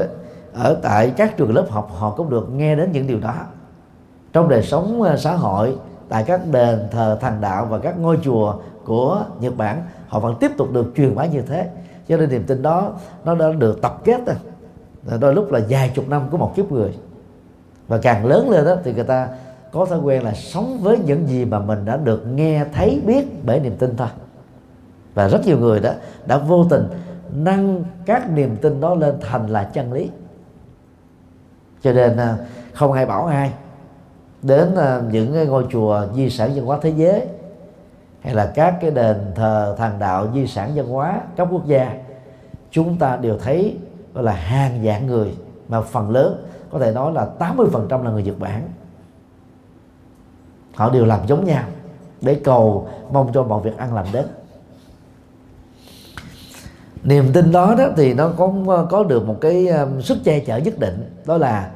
ở 0.54 0.78
tại 0.82 1.12
các 1.16 1.36
trường 1.36 1.54
lớp 1.54 1.66
học, 1.70 1.90
họ 1.96 2.10
cũng 2.10 2.30
được 2.30 2.50
nghe 2.50 2.76
đến 2.76 2.92
những 2.92 3.06
điều 3.06 3.20
đó. 3.20 3.34
Trong 4.32 4.48
đời 4.48 4.62
sống 4.62 5.02
ờ, 5.02 5.16
xã 5.16 5.32
hội, 5.32 5.76
tại 6.08 6.24
các 6.26 6.40
đền 6.52 6.78
thờ 6.90 7.18
thần 7.20 7.40
đạo 7.40 7.66
và 7.70 7.78
các 7.78 7.98
ngôi 7.98 8.18
chùa 8.22 8.54
của 8.84 9.24
Nhật 9.40 9.56
Bản, 9.56 9.82
họ 10.08 10.20
vẫn 10.20 10.34
tiếp 10.40 10.50
tục 10.56 10.72
được 10.72 10.92
truyền 10.96 11.14
bá 11.14 11.26
như 11.26 11.42
thế. 11.42 11.70
Cho 12.08 12.16
nên 12.16 12.28
niềm 12.28 12.44
tin 12.44 12.62
đó, 12.62 12.92
nó 13.24 13.34
đã 13.34 13.52
được 13.52 13.82
tập 13.82 14.00
kết 14.04 14.20
đôi 15.20 15.34
lúc 15.34 15.52
là 15.52 15.60
vài 15.68 15.92
chục 15.94 16.08
năm 16.08 16.22
của 16.30 16.36
một 16.36 16.52
kiếp 16.56 16.72
người. 16.72 16.98
Và 17.88 17.98
càng 17.98 18.26
lớn 18.26 18.50
lên 18.50 18.64
đó, 18.64 18.74
thì 18.84 18.94
người 18.94 19.04
ta 19.04 19.28
có 19.72 19.84
thói 19.84 19.98
quen 19.98 20.22
là 20.22 20.32
sống 20.32 20.78
với 20.82 20.98
những 20.98 21.26
gì 21.26 21.44
mà 21.44 21.58
mình 21.58 21.84
đã 21.84 21.96
được 21.96 22.26
nghe, 22.26 22.64
thấy, 22.72 23.02
biết 23.06 23.44
bởi 23.44 23.60
niềm 23.60 23.76
tin 23.76 23.96
thôi. 23.96 24.08
Và 25.14 25.28
rất 25.28 25.46
nhiều 25.46 25.58
người 25.58 25.80
đó 25.80 25.90
đã 26.26 26.38
vô 26.38 26.64
tình 26.70 26.88
nâng 27.34 27.84
các 28.06 28.30
niềm 28.30 28.56
tin 28.56 28.80
đó 28.80 28.94
lên 28.94 29.14
thành 29.20 29.46
là 29.46 29.64
chân 29.64 29.92
lý 29.92 30.10
cho 31.84 31.92
nên 31.92 32.16
à, 32.16 32.36
không 32.72 32.92
ai 32.92 33.06
bảo 33.06 33.26
ai 33.26 33.52
đến 34.42 34.74
à, 34.74 35.02
những 35.10 35.48
ngôi 35.48 35.66
chùa 35.70 36.06
di 36.14 36.30
sản 36.30 36.50
văn 36.54 36.66
hóa 36.66 36.78
thế 36.82 36.92
giới 36.96 37.26
hay 38.20 38.34
là 38.34 38.52
các 38.54 38.76
cái 38.80 38.90
đền 38.90 39.16
thờ 39.34 39.74
thần 39.78 39.98
đạo 39.98 40.28
di 40.34 40.46
sản 40.46 40.72
văn 40.74 40.88
hóa 40.88 41.20
cấp 41.36 41.48
quốc 41.50 41.66
gia, 41.66 41.94
chúng 42.70 42.98
ta 42.98 43.16
đều 43.16 43.38
thấy 43.38 43.76
gọi 44.14 44.24
là 44.24 44.32
hàng 44.32 44.80
vạn 44.82 45.06
người 45.06 45.34
mà 45.68 45.80
phần 45.80 46.10
lớn, 46.10 46.46
có 46.70 46.78
thể 46.78 46.92
nói 46.92 47.12
là 47.12 47.28
80% 47.38 48.02
là 48.02 48.10
người 48.10 48.22
Nhật 48.22 48.38
Bản. 48.38 48.68
Họ 50.74 50.90
đều 50.90 51.04
làm 51.04 51.20
giống 51.26 51.44
nhau 51.44 51.64
để 52.20 52.40
cầu 52.44 52.88
mong 53.12 53.30
cho 53.34 53.42
mọi 53.42 53.62
việc 53.62 53.76
ăn 53.76 53.94
lành 53.94 54.06
đến. 54.12 54.24
Niềm 57.02 57.32
tin 57.32 57.52
đó 57.52 57.74
đó 57.78 57.84
thì 57.96 58.14
nó 58.14 58.30
có 58.36 58.52
ờ, 58.66 58.86
có 58.90 59.04
được 59.04 59.26
một 59.26 59.36
cái 59.40 59.68
sức 60.02 60.18
che 60.24 60.40
chở 60.40 60.56
nhất 60.56 60.78
định, 60.78 61.10
đó 61.26 61.36
là 61.36 61.70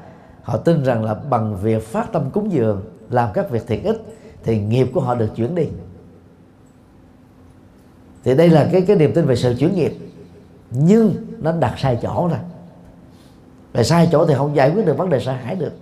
họ 0.49 0.57
tin 0.57 0.85
rằng 0.85 1.05
là 1.05 1.15
bằng 1.15 1.57
việc 1.57 1.83
phát 1.83 2.13
tâm 2.13 2.31
cúng 2.31 2.53
dường, 2.53 2.83
làm 3.11 3.29
các 3.35 3.51
việc 3.51 3.67
thiện 3.67 3.85
ích, 3.85 4.03
thì 4.45 4.61
nghiệp 4.61 4.91
của 4.95 5.01
họ 5.01 5.15
được 5.15 5.29
chuyển 5.37 5.55
đi. 5.55 5.69
Thì 8.25 8.35
đây 8.35 8.49
là 8.49 8.69
cái 8.73 8.83
cái 8.83 8.97
niềm 8.97 9.13
tin 9.15 9.27
về 9.27 9.37
sự 9.37 9.55
chuyển 9.59 9.75
nghiệp. 9.75 9.99
Nhưng 10.71 11.15
nó 11.39 11.53
đặt 11.53 11.75
sai 11.79 11.99
chỗ 12.03 12.29
rồi. 12.29 12.39
Về 13.73 13.85
sai 13.85 14.09
chỗ 14.13 14.27
thì 14.27 14.35
không 14.35 14.57
giải 14.57 14.73
quyết 14.75 14.87
được 14.87 14.99
vấn 14.99 15.11
đề 15.11 15.21
sợ 15.21 15.33
hại 15.33 15.55
được. 15.55 15.73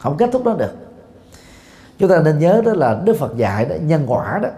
Không 0.00 0.16
kết 0.16 0.30
thúc 0.32 0.42
nó 0.44 0.54
được. 0.54 0.72
Chúng 1.98 2.10
ta 2.10 2.22
nên 2.22 2.38
nhớ 2.38 2.62
đó 2.64 2.72
là 2.72 3.02
đức 3.04 3.16
phật 3.16 3.36
dạy 3.36 3.64
đó, 3.64 3.74
nhân 3.82 4.04
quả 4.06 4.40
đó, 4.42 4.48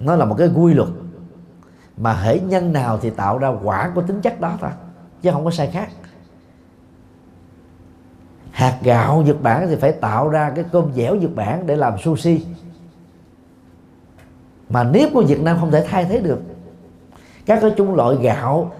nó 0.00 0.16
là 0.16 0.24
một 0.24 0.34
cái 0.38 0.48
quy 0.54 0.74
luật. 0.74 0.88
Mà 1.96 2.12
hễ 2.12 2.40
nhân 2.40 2.72
nào 2.72 2.98
thì 3.02 3.10
tạo 3.10 3.38
ra 3.38 3.48
quả 3.62 3.92
của 3.94 4.02
tính 4.02 4.20
chất 4.20 4.40
đó 4.40 4.56
thôi, 4.60 4.70
chứ 5.22 5.30
không 5.32 5.44
có 5.44 5.50
sai 5.50 5.66
khác 5.66 5.88
hạt 8.52 8.78
gạo 8.82 9.22
Nhật 9.22 9.42
Bản 9.42 9.66
thì 9.68 9.76
phải 9.76 9.92
tạo 9.92 10.28
ra 10.28 10.52
cái 10.54 10.64
cơm 10.72 10.92
dẻo 10.94 11.14
Nhật 11.14 11.30
Bản 11.34 11.66
để 11.66 11.76
làm 11.76 11.98
sushi. 11.98 12.46
Mà 14.68 14.84
nếp 14.84 15.08
của 15.12 15.22
Việt 15.22 15.40
Nam 15.40 15.56
không 15.60 15.70
thể 15.70 15.86
thay 15.90 16.04
thế 16.04 16.20
được. 16.20 16.40
Các 17.46 17.58
cái 17.60 17.70
chung 17.76 17.94
loại 17.94 18.16
gạo 18.16 18.72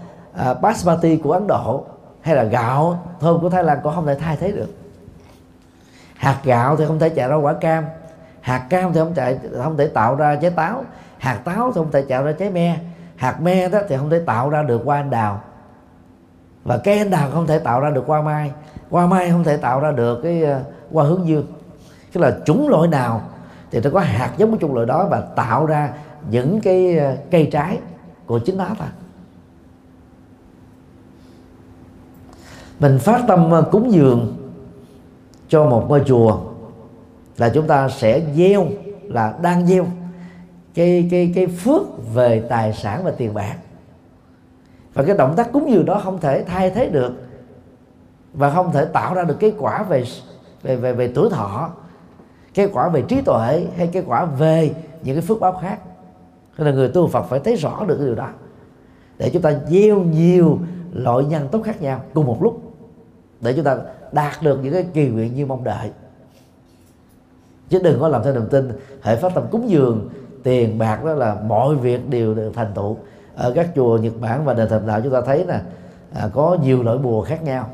uh, 0.51 0.61
basmati 0.61 1.17
của 1.17 1.31
Ấn 1.31 1.47
Độ 1.47 1.85
hay 2.21 2.35
là 2.35 2.43
gạo 2.43 3.03
thơm 3.19 3.41
của 3.41 3.49
Thái 3.49 3.63
Lan 3.63 3.79
cũng 3.83 3.95
không 3.95 4.05
thể 4.05 4.15
thay 4.15 4.37
thế 4.37 4.51
được. 4.51 4.69
Hạt 6.15 6.39
gạo 6.43 6.77
thì 6.77 6.85
không 6.85 6.99
thể 6.99 7.09
chạy 7.09 7.29
ra 7.29 7.35
quả 7.35 7.53
cam. 7.53 7.85
Hạt 8.41 8.67
cam 8.69 8.93
thì 8.93 8.99
không 8.99 9.13
chạy 9.13 9.39
không 9.63 9.77
thể 9.77 9.87
tạo 9.87 10.15
ra 10.15 10.35
trái 10.35 10.51
táo. 10.51 10.83
Hạt 11.17 11.39
táo 11.43 11.71
thì 11.71 11.75
không 11.75 11.91
thể 11.91 12.01
tạo 12.01 12.23
ra 12.23 12.31
trái 12.31 12.49
me. 12.49 12.79
Hạt 13.15 13.41
me 13.41 13.69
đó 13.69 13.79
thì 13.89 13.97
không 13.97 14.09
thể 14.09 14.19
tạo 14.19 14.49
ra 14.49 14.63
được 14.63 14.81
hoa 14.85 14.97
anh 14.97 15.09
đào. 15.09 15.41
Và 16.63 16.77
cây 16.77 16.97
anh 16.97 17.09
đào 17.09 17.29
không 17.31 17.47
thể 17.47 17.59
tạo 17.59 17.79
ra 17.79 17.89
được 17.89 18.03
hoa 18.07 18.21
mai 18.21 18.51
hoa 18.93 19.07
mai 19.07 19.31
không 19.31 19.43
thể 19.43 19.57
tạo 19.57 19.79
ra 19.79 19.91
được 19.91 20.19
cái 20.23 20.43
ờ, 20.43 20.63
hoa 20.91 21.05
hướng 21.05 21.27
dương. 21.27 21.45
Tức 22.11 22.21
là 22.21 22.37
chủng 22.45 22.69
loại 22.69 22.87
nào 22.87 23.21
thì 23.71 23.79
nó 23.83 23.89
có 23.93 23.99
hạt 23.99 24.31
giống 24.37 24.51
của 24.51 24.57
chủng 24.57 24.73
loại 24.73 24.85
đó 24.85 25.07
và 25.11 25.21
tạo 25.21 25.65
ra 25.65 25.93
những 26.29 26.61
cái 26.61 26.97
ờ, 26.97 27.15
cây 27.31 27.49
trái 27.51 27.79
của 28.25 28.39
chính 28.39 28.57
nó 28.57 28.67
thôi 28.79 28.87
mình 32.79 32.99
phát 32.99 33.23
tâm 33.27 33.51
ờ, 33.51 33.61
cúng 33.61 33.91
dường 33.91 34.35
cho 35.47 35.65
một 35.65 35.85
ngôi 35.89 36.03
chùa 36.05 36.39
là 37.37 37.49
chúng 37.49 37.67
ta 37.67 37.89
sẽ 37.89 38.21
gieo, 38.35 38.67
là 39.03 39.33
đang 39.41 39.67
gieo 39.67 39.85
cái 40.73 41.07
cái 41.11 41.31
cái 41.35 41.47
phước 41.47 42.13
về 42.13 42.43
tài 42.49 42.73
sản 42.73 43.03
và 43.03 43.11
tiền 43.11 43.33
bạc. 43.33 43.55
Và 44.93 45.03
cái 45.03 45.17
động 45.17 45.33
tác 45.37 45.51
cúng 45.51 45.71
dường 45.71 45.85
đó 45.85 46.01
không 46.03 46.19
thể 46.19 46.43
thay 46.43 46.69
thế 46.69 46.89
được 46.89 47.22
và 48.33 48.49
không 48.49 48.71
thể 48.71 48.85
tạo 48.85 49.13
ra 49.13 49.23
được 49.23 49.37
kết 49.39 49.53
quả 49.57 49.83
về 49.83 50.03
về 50.63 50.75
về 50.75 50.93
về 50.93 51.11
tuổi 51.15 51.29
thọ 51.29 51.69
kết 52.53 52.69
quả 52.73 52.89
về 52.89 53.03
trí 53.07 53.21
tuệ 53.21 53.67
hay 53.77 53.87
kết 53.87 54.03
quả 54.07 54.25
về 54.25 54.73
những 55.03 55.15
cái 55.15 55.21
phước 55.21 55.39
báo 55.39 55.53
khác. 55.61 55.79
Nên 56.57 56.67
là 56.67 56.73
người 56.73 56.87
tu 56.87 57.07
Phật 57.07 57.23
phải 57.23 57.39
thấy 57.39 57.55
rõ 57.55 57.85
được 57.87 57.95
cái 57.97 58.05
điều 58.05 58.15
đó. 58.15 58.29
Để 59.17 59.29
chúng 59.29 59.41
ta 59.41 59.53
gieo 59.69 59.99
nhiều 59.99 60.59
loại 60.93 61.25
nhân 61.25 61.47
tốt 61.51 61.61
khác 61.65 61.81
nhau 61.81 62.01
cùng 62.13 62.25
một 62.25 62.43
lúc. 62.43 62.61
Để 63.41 63.53
chúng 63.53 63.65
ta 63.65 63.77
đạt 64.11 64.41
được 64.41 64.59
những 64.63 64.73
cái 64.73 64.85
kỳ 64.93 65.07
nguyện 65.07 65.35
như 65.35 65.45
mong 65.45 65.63
đợi. 65.63 65.91
Chứ 67.69 67.79
đừng 67.83 67.99
có 67.99 68.07
làm 68.07 68.23
theo 68.23 68.33
niềm 68.33 68.47
tin 68.51 68.71
hệ 69.01 69.15
phát 69.15 69.33
tâm 69.35 69.43
cúng 69.51 69.69
dường 69.69 70.09
tiền 70.43 70.77
bạc 70.77 71.05
đó 71.05 71.13
là 71.13 71.35
mọi 71.47 71.75
việc 71.75 72.09
đều 72.09 72.33
được 72.33 72.51
thành 72.55 72.71
tựu. 72.75 72.97
Ở 73.35 73.51
các 73.55 73.69
chùa 73.75 73.97
Nhật 73.97 74.13
Bản 74.21 74.45
và 74.45 74.53
đền 74.53 74.69
thờ 74.69 74.81
đạo 74.87 75.01
chúng 75.03 75.13
ta 75.13 75.21
thấy 75.21 75.45
nè 75.47 75.59
à, 76.13 76.29
có 76.33 76.57
nhiều 76.63 76.83
loại 76.83 76.97
bùa 76.97 77.21
khác 77.21 77.43
nhau 77.43 77.69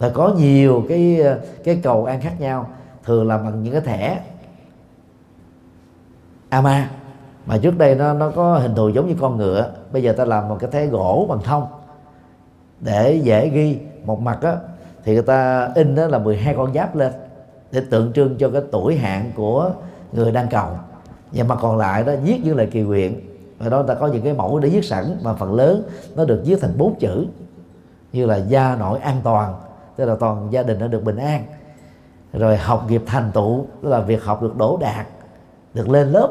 và 0.00 0.08
có 0.08 0.34
nhiều 0.36 0.84
cái 0.88 1.22
cái 1.64 1.80
cầu 1.82 2.04
an 2.04 2.20
khác 2.20 2.40
nhau, 2.40 2.66
thường 3.04 3.28
là 3.28 3.38
bằng 3.38 3.62
những 3.62 3.72
cái 3.72 3.82
thẻ 3.82 4.20
ama 6.48 6.90
mà 7.46 7.58
trước 7.58 7.78
đây 7.78 7.94
nó 7.94 8.12
nó 8.12 8.30
có 8.30 8.58
hình 8.58 8.74
thù 8.74 8.88
giống 8.88 9.08
như 9.08 9.14
con 9.20 9.36
ngựa, 9.36 9.70
bây 9.92 10.02
giờ 10.02 10.12
ta 10.12 10.24
làm 10.24 10.48
một 10.48 10.56
cái 10.60 10.70
thẻ 10.70 10.86
gỗ 10.86 11.26
bằng 11.28 11.38
thông. 11.44 11.66
Để 12.80 13.20
dễ 13.22 13.48
ghi 13.48 13.78
một 14.04 14.20
mặt 14.20 14.38
á, 14.42 14.56
thì 15.04 15.14
người 15.14 15.22
ta 15.22 15.68
in 15.74 15.94
đó 15.94 16.06
là 16.06 16.18
12 16.18 16.54
con 16.54 16.74
giáp 16.74 16.96
lên, 16.96 17.12
để 17.72 17.82
tượng 17.90 18.12
trưng 18.12 18.36
cho 18.38 18.50
cái 18.50 18.62
tuổi 18.72 18.96
hạn 18.96 19.32
của 19.36 19.70
người 20.12 20.32
đang 20.32 20.48
cầu. 20.48 20.68
Và 21.32 21.44
mặt 21.44 21.58
còn 21.60 21.76
lại 21.76 22.04
đó, 22.04 22.12
viết 22.24 22.40
những 22.44 22.56
lời 22.56 22.68
kỳ 22.72 22.80
nguyện 22.80 23.20
và 23.58 23.68
đó 23.68 23.82
ta 23.82 23.94
có 23.94 24.06
những 24.06 24.22
cái 24.22 24.32
mẫu 24.32 24.58
để 24.58 24.68
viết 24.68 24.84
sẵn, 24.84 25.18
mà 25.22 25.34
phần 25.34 25.54
lớn 25.54 25.82
nó 26.16 26.24
được 26.24 26.42
viết 26.44 26.60
thành 26.60 26.78
bốn 26.78 26.94
chữ, 26.98 27.26
như 28.12 28.26
là 28.26 28.36
gia 28.36 28.76
nội 28.76 28.98
an 28.98 29.16
toàn 29.24 29.54
tức 30.00 30.06
là 30.06 30.16
toàn 30.20 30.48
gia 30.50 30.62
đình 30.62 30.78
nó 30.78 30.88
được 30.88 31.04
bình 31.04 31.16
an. 31.16 31.44
Rồi 32.32 32.56
học 32.56 32.84
nghiệp 32.88 33.02
thành 33.06 33.30
tựu 33.34 33.66
tức 33.82 33.88
là 33.88 34.00
việc 34.00 34.24
học 34.24 34.42
được 34.42 34.56
đổ 34.56 34.78
đạt 34.80 35.06
được 35.74 35.88
lên 35.88 36.08
lớp. 36.08 36.28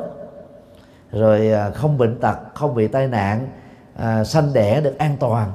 Rồi 1.12 1.52
à, 1.52 1.70
không 1.70 1.98
bệnh 1.98 2.20
tật 2.20 2.38
không 2.54 2.76
bị 2.76 2.88
tai 2.88 3.08
nạn 3.08 3.48
à, 3.96 4.24
sanh 4.24 4.54
đẻ 4.54 4.82
được 4.82 4.98
an 4.98 5.18
toàn 5.20 5.52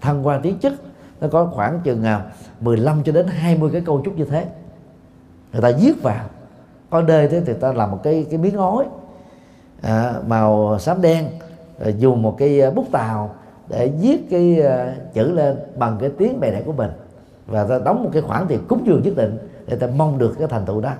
thăng 0.00 0.26
quan 0.26 0.42
tiến 0.42 0.58
chức. 0.58 0.72
Nó 1.20 1.28
có 1.28 1.46
khoảng 1.46 1.80
chừng 1.84 2.04
à, 2.04 2.22
15 2.60 3.02
cho 3.04 3.12
đến 3.12 3.26
20 3.26 3.70
cái 3.72 3.82
câu 3.86 4.02
chúc 4.04 4.16
như 4.16 4.24
thế. 4.24 4.46
Người 5.52 5.62
ta 5.62 5.70
viết 5.80 6.02
vào. 6.02 6.24
Có 6.90 7.02
đê 7.02 7.28
thế 7.28 7.40
thì 7.40 7.52
ta 7.54 7.72
làm 7.72 7.90
một 7.90 8.00
cái 8.02 8.26
cái 8.30 8.38
miếng 8.38 8.56
ngói 8.56 8.84
à, 9.82 10.14
màu 10.26 10.78
xám 10.78 11.02
đen 11.02 11.28
rồi 11.80 11.94
dùng 11.98 12.22
một 12.22 12.36
cái 12.38 12.60
à, 12.60 12.70
bút 12.70 12.86
tàu 12.92 13.34
để 13.68 13.92
viết 14.00 14.30
cái 14.30 14.62
chữ 15.12 15.32
lên 15.32 15.56
bằng 15.76 15.96
cái 16.00 16.10
tiếng 16.18 16.40
mẹ 16.40 16.50
đẻ 16.50 16.62
của 16.66 16.72
mình 16.72 16.90
và 17.46 17.64
ta 17.64 17.78
đóng 17.78 18.04
một 18.04 18.10
cái 18.12 18.22
khoản 18.22 18.46
tiền 18.48 18.60
cúng 18.68 18.82
dường 18.86 19.02
nhất 19.02 19.16
định 19.16 19.38
để 19.66 19.76
ta 19.76 19.86
mong 19.96 20.18
được 20.18 20.34
cái 20.38 20.48
thành 20.48 20.66
tựu 20.66 20.80
đó. 20.80 20.92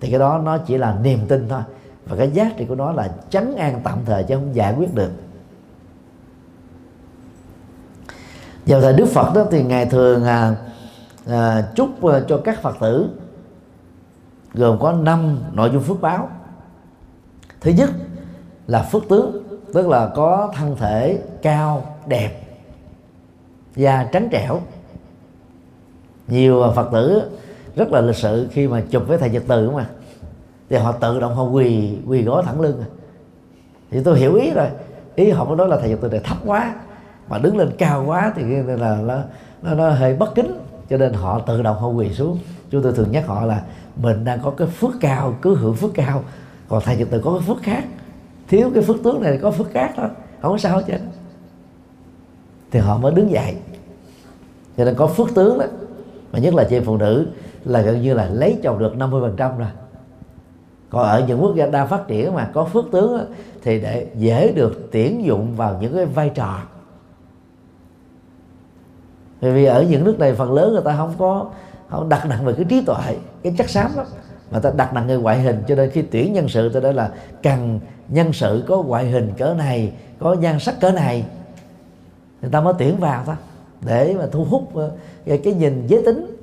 Thì 0.00 0.10
cái 0.10 0.18
đó 0.18 0.40
nó 0.44 0.58
chỉ 0.58 0.78
là 0.78 0.98
niềm 1.02 1.18
tin 1.28 1.48
thôi. 1.48 1.62
Và 2.06 2.16
cái 2.16 2.30
giá 2.30 2.50
trị 2.56 2.64
của 2.64 2.74
nó 2.74 2.92
là 2.92 3.08
chấn 3.30 3.56
an 3.56 3.80
tạm 3.84 3.98
thời 4.04 4.24
chứ 4.24 4.34
không 4.34 4.54
giải 4.54 4.74
quyết 4.78 4.94
được. 4.94 5.10
Vào 8.66 8.80
thời 8.80 8.92
đức 8.92 9.06
phật 9.06 9.34
đó 9.34 9.44
thì 9.50 9.62
ngài 9.62 9.86
thường 9.86 10.24
à, 10.24 10.56
à, 11.26 11.62
chúc 11.74 12.04
à, 12.04 12.20
cho 12.28 12.40
các 12.44 12.62
phật 12.62 12.76
tử 12.80 13.08
gồm 14.54 14.78
có 14.80 14.92
năm 14.92 15.38
nội 15.52 15.70
dung 15.72 15.82
phước 15.82 16.00
báo. 16.00 16.28
Thứ 17.60 17.70
nhất 17.70 17.90
là 18.66 18.82
phước 18.82 19.02
tướng 19.08 19.42
tức 19.74 19.88
là 19.88 20.10
có 20.14 20.52
thân 20.56 20.76
thể 20.76 21.18
cao 21.42 21.96
đẹp 22.06 22.42
da 23.76 24.08
trắng 24.12 24.28
trẻo 24.32 24.60
nhiều 26.32 26.72
phật 26.74 26.88
tử 26.92 27.22
rất 27.76 27.92
là 27.92 28.00
lịch 28.00 28.16
sự 28.16 28.48
khi 28.52 28.68
mà 28.68 28.82
chụp 28.90 29.02
với 29.08 29.18
thầy 29.18 29.30
nhật 29.30 29.42
từ 29.48 29.70
mà 29.70 29.86
thì 30.72 30.78
họ 30.78 30.92
tự 30.92 31.20
động 31.20 31.34
họ 31.34 31.44
quỳ 31.44 31.98
quỳ 32.06 32.22
gối 32.22 32.42
thẳng 32.46 32.60
lưng 32.60 32.80
à. 32.80 32.88
thì 33.90 34.02
tôi 34.04 34.18
hiểu 34.18 34.34
ý 34.34 34.50
rồi. 34.50 34.68
Ý 35.14 35.30
họ 35.30 35.44
mới 35.44 35.56
nói 35.56 35.68
là 35.68 35.76
thầy 35.80 35.88
nhật 35.88 35.98
từ 36.02 36.08
này 36.08 36.20
thấp 36.24 36.36
quá 36.46 36.74
mà 37.28 37.38
đứng 37.38 37.56
lên 37.56 37.70
cao 37.78 38.04
quá 38.06 38.32
thì 38.36 38.42
là 38.66 38.98
nó, 39.02 39.18
nó, 39.62 39.74
nó 39.74 39.90
hơi 39.90 40.16
bất 40.16 40.34
kính. 40.34 40.58
Cho 40.90 40.96
nên 40.96 41.12
họ 41.12 41.38
tự 41.38 41.62
động 41.62 41.78
họ 41.78 41.88
quỳ 41.88 42.14
xuống. 42.14 42.38
Chúng 42.70 42.82
tôi 42.82 42.92
thường 42.92 43.12
nhắc 43.12 43.26
họ 43.26 43.44
là 43.44 43.62
mình 43.96 44.24
đang 44.24 44.38
có 44.42 44.50
cái 44.50 44.68
phước 44.68 44.92
cao 45.00 45.34
cứ 45.42 45.54
hưởng 45.54 45.74
phước 45.74 45.94
cao. 45.94 46.24
Còn 46.68 46.82
thầy 46.84 46.96
nhật 46.96 47.08
từ 47.10 47.20
có 47.24 47.32
cái 47.38 47.46
phước 47.46 47.62
khác. 47.62 47.84
Thiếu 48.48 48.70
cái 48.74 48.82
phước 48.82 48.96
tướng 49.04 49.22
này 49.22 49.38
có 49.42 49.50
phước 49.50 49.70
khác 49.70 49.92
thôi. 49.96 50.08
Không 50.42 50.52
có 50.52 50.58
sao 50.58 50.76
hết 50.76 50.84
trơn. 50.86 51.00
Thì 52.70 52.80
họ 52.80 52.98
mới 52.98 53.12
đứng 53.12 53.30
dậy. 53.30 53.56
Cho 54.76 54.84
nên 54.84 54.94
có 54.94 55.06
phước 55.06 55.34
tướng 55.34 55.58
đó 55.58 55.66
mà 56.32 56.38
nhất 56.38 56.54
là 56.54 56.64
chị 56.64 56.80
phụ 56.80 56.96
nữ 56.96 57.26
là 57.64 57.80
gần 57.80 58.02
như 58.02 58.14
là 58.14 58.28
lấy 58.32 58.58
chồng 58.62 58.78
được 58.78 58.96
50 58.96 59.20
phần 59.20 59.36
trăm 59.36 59.58
rồi. 59.58 59.68
Còn 60.90 61.02
ở 61.02 61.24
những 61.28 61.42
quốc 61.42 61.54
gia 61.56 61.66
đa 61.66 61.86
phát 61.86 62.08
triển 62.08 62.34
mà 62.34 62.50
có 62.54 62.64
phước 62.64 62.84
tướng 62.92 63.18
đó, 63.18 63.24
thì 63.62 63.80
để 63.80 64.06
dễ 64.14 64.52
được 64.52 64.88
tuyển 64.92 65.24
dụng 65.24 65.56
vào 65.56 65.78
những 65.80 65.94
cái 65.94 66.06
vai 66.06 66.28
trò. 66.28 66.58
Bởi 69.40 69.52
vì 69.52 69.64
ở 69.64 69.82
những 69.82 70.04
nước 70.04 70.18
này 70.18 70.34
phần 70.34 70.52
lớn 70.52 70.72
người 70.72 70.82
ta 70.84 70.96
không 70.96 71.14
có 71.18 71.50
không 71.88 72.08
đặt 72.08 72.26
nặng 72.26 72.44
về 72.44 72.52
cái 72.52 72.64
trí 72.68 72.84
tuệ 72.84 73.16
cái 73.42 73.54
chắc 73.58 73.70
xám 73.70 73.90
lắm. 73.96 74.06
Mà 74.50 74.58
ta 74.58 74.70
đặt 74.76 74.94
nặng 74.94 75.06
về 75.08 75.16
ngoại 75.16 75.40
hình 75.40 75.62
cho 75.68 75.74
nên 75.74 75.90
khi 75.90 76.02
tuyển 76.02 76.32
nhân 76.32 76.48
sự 76.48 76.68
ta 76.68 76.80
đó 76.80 76.92
là 76.92 77.10
cần 77.42 77.80
nhân 78.08 78.32
sự 78.32 78.64
có 78.68 78.82
ngoại 78.82 79.06
hình 79.06 79.32
cỡ 79.38 79.54
này 79.54 79.92
có 80.18 80.34
nhan 80.34 80.58
sắc 80.58 80.80
cỡ 80.80 80.90
này 80.90 81.24
người 82.42 82.50
ta 82.50 82.60
mới 82.60 82.74
tuyển 82.78 82.96
vào 82.96 83.22
thôi 83.26 83.34
để 83.86 84.14
mà 84.18 84.26
thu 84.32 84.44
hút 84.44 84.74
ờ, 84.74 84.90
cái 85.26 85.54
nhìn 85.54 85.86
giới 85.86 86.02
tính 86.02 86.36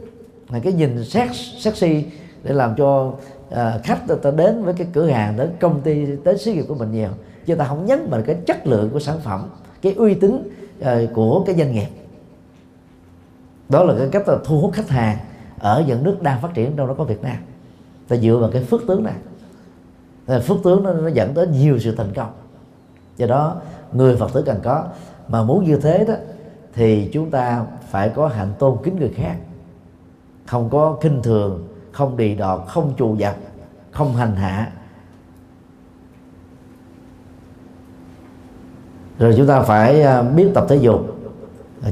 là 0.49 0.59
cái 0.59 0.73
nhìn 0.73 1.05
sex 1.05 1.31
sexy 1.57 2.05
để 2.43 2.53
làm 2.53 2.75
cho 2.75 3.13
à, 3.49 3.79
khách 3.83 4.01
ta 4.21 4.31
đến 4.31 4.63
với 4.63 4.73
cái 4.73 4.87
cửa 4.93 5.07
hàng 5.07 5.37
đến 5.37 5.51
công 5.59 5.81
ty 5.81 6.05
đến 6.23 6.37
xí 6.37 6.53
nghiệp 6.53 6.65
của 6.67 6.75
mình 6.75 6.91
nhiều. 6.91 7.09
Chứ 7.45 7.55
ta 7.55 7.65
không 7.65 7.85
nhấn 7.85 8.09
vào 8.09 8.21
cái 8.21 8.35
chất 8.45 8.67
lượng 8.67 8.89
của 8.93 8.99
sản 8.99 9.19
phẩm 9.23 9.49
cái 9.81 9.93
uy 9.93 10.13
tín 10.13 10.49
à, 10.81 10.99
của 11.13 11.43
cái 11.45 11.55
doanh 11.55 11.71
nghiệp. 11.71 11.87
Đó 13.69 13.83
là 13.83 13.95
cái 13.97 14.07
cách 14.11 14.27
là 14.27 14.37
thu 14.45 14.59
hút 14.61 14.71
khách 14.73 14.89
hàng 14.89 15.17
ở 15.59 15.83
những 15.87 16.03
nước 16.03 16.21
đang 16.21 16.41
phát 16.41 16.53
triển 16.53 16.75
đâu 16.75 16.87
đó 16.87 16.95
có 16.97 17.03
Việt 17.03 17.21
Nam. 17.21 17.37
Ta 18.07 18.15
dựa 18.15 18.37
vào 18.37 18.49
cái 18.53 18.63
phước 18.63 18.81
tướng 18.87 19.03
này. 19.03 19.13
Phước 20.41 20.57
tướng 20.63 20.83
nó, 20.83 20.93
nó 20.93 21.07
dẫn 21.07 21.33
tới 21.33 21.47
nhiều 21.47 21.79
sự 21.79 21.95
thành 21.95 22.13
công. 22.15 22.31
Do 23.17 23.27
đó 23.27 23.61
người 23.93 24.15
Phật 24.15 24.33
tử 24.33 24.43
cần 24.45 24.59
có. 24.63 24.85
Mà 25.27 25.43
muốn 25.43 25.65
như 25.65 25.77
thế 25.77 26.05
đó 26.05 26.13
thì 26.73 27.09
chúng 27.13 27.31
ta 27.31 27.65
phải 27.89 28.09
có 28.09 28.27
hạnh 28.27 28.53
tôn 28.59 28.77
kính 28.83 28.95
người 28.99 29.13
khác. 29.15 29.35
Không 30.45 30.69
có 30.69 30.97
kinh 31.01 31.21
thường, 31.21 31.67
không 31.91 32.17
đì 32.17 32.35
đọt, 32.35 32.61
không 32.67 32.93
trù 32.97 33.15
dập, 33.15 33.35
không 33.91 34.15
hành 34.15 34.35
hạ. 34.35 34.71
Rồi 39.19 39.33
chúng 39.37 39.47
ta 39.47 39.61
phải 39.61 40.01
à, 40.01 40.21
biết 40.21 40.49
tập 40.53 40.65
thể 40.69 40.75
dục, 40.75 41.01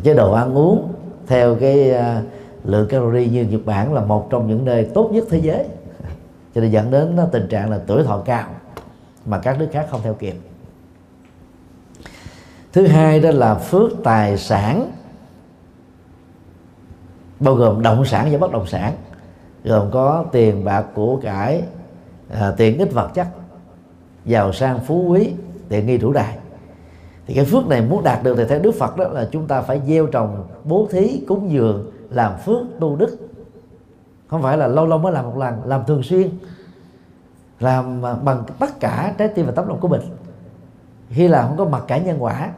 chế 0.04 0.14
độ 0.14 0.34
ăn 0.34 0.58
uống 0.58 0.94
theo 1.28 1.56
cái 1.56 1.92
à, 1.92 2.22
lượng 2.64 2.88
calorie 2.88 3.28
như 3.28 3.44
Nhật 3.44 3.62
Bản 3.66 3.94
là 3.94 4.02
một 4.02 4.30
trong 4.30 4.48
những 4.48 4.66
nơi 4.66 4.86
tốt 4.94 5.10
nhất 5.14 5.26
thế 5.30 5.38
giới. 5.38 5.66
Cho 6.56 6.62
nên 6.62 6.72
dẫn 6.72 6.92
đến 6.92 7.18
tình 7.32 7.48
trạng 7.48 7.70
là 7.70 7.80
tuổi 7.88 8.04
thọ 8.04 8.22
cao 8.26 8.48
mà 9.26 9.40
các 9.40 9.60
nước 9.60 9.68
khác 9.72 9.88
không 9.92 10.02
theo 10.04 10.14
kịp 10.14 10.36
thứ 12.74 12.88
hai 12.88 13.20
đó 13.20 13.32
là 13.32 13.56
phước 13.56 13.92
tài 14.04 14.38
sản 14.38 14.92
bao 17.40 17.56
gồm 17.56 17.82
động 17.82 18.06
sản 18.06 18.30
và 18.32 18.38
bất 18.38 18.52
động 18.52 18.68
sản 18.68 18.94
gồm 19.64 19.92
có 19.92 20.26
tiền 20.32 20.66
bạc 20.66 20.86
của 20.94 21.20
cải 21.24 21.64
à, 22.30 22.54
tiền 22.58 22.78
ích 22.78 22.94
vật 22.94 23.10
chất 23.14 23.28
giàu 24.26 24.54
sang 24.54 24.80
phú 24.80 25.08
quý 25.08 25.34
tiện 25.70 25.88
nghi 25.88 25.98
đủ 25.98 26.14
đài. 26.14 26.38
Thì 27.28 27.34
cái 27.34 27.46
phước 27.46 27.68
này 27.68 27.82
muốn 27.82 28.04
đạt 28.04 28.24
được 28.24 28.36
thì 28.38 28.44
theo 28.50 28.60
Đức 28.60 28.72
Phật 28.80 28.98
đó 28.98 29.08
là 29.08 29.30
chúng 29.32 29.48
ta 29.48 29.62
phải 29.62 29.82
gieo 29.88 30.08
trồng 30.08 30.48
bố 30.64 30.88
thí 30.92 31.24
cúng 31.28 31.52
dường 31.52 31.92
làm 32.10 32.38
phước 32.38 32.62
tu 32.80 32.96
đức. 32.96 33.18
Không 34.28 34.42
phải 34.42 34.58
là 34.58 34.68
lâu 34.68 34.86
lâu 34.86 35.00
mới 35.00 35.12
làm 35.12 35.26
một 35.26 35.38
lần 35.38 35.66
làm 35.66 35.86
thường 35.86 36.04
xuyên 36.04 36.30
làm 37.60 38.02
bằng 38.02 38.44
tất 38.60 38.80
cả 38.80 39.14
trái 39.18 39.28
tim 39.28 39.46
và 39.46 39.52
tấm 39.52 39.68
lòng 39.68 39.80
của 39.80 39.88
mình 39.88 40.02
khi 41.10 41.28
làm 41.28 41.48
không 41.48 41.58
có 41.58 41.66
mặt 41.66 41.84
cả 41.88 41.98
nhân 41.98 42.24
quả 42.24 42.50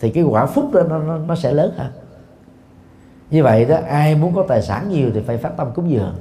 thì 0.00 0.10
cái 0.10 0.22
quả 0.24 0.46
phúc 0.46 0.64
đó 0.72 0.82
nó, 0.88 0.98
nó, 0.98 1.18
nó 1.18 1.34
sẽ 1.34 1.52
lớn 1.52 1.72
hơn. 1.76 1.92
Như 3.30 3.42
vậy 3.42 3.64
đó 3.64 3.76
ai 3.88 4.14
muốn 4.14 4.34
có 4.34 4.44
tài 4.48 4.62
sản 4.62 4.88
nhiều 4.88 5.10
thì 5.14 5.20
phải 5.20 5.36
phát 5.36 5.56
tâm 5.56 5.68
cúng 5.74 5.90
dường. 5.90 6.14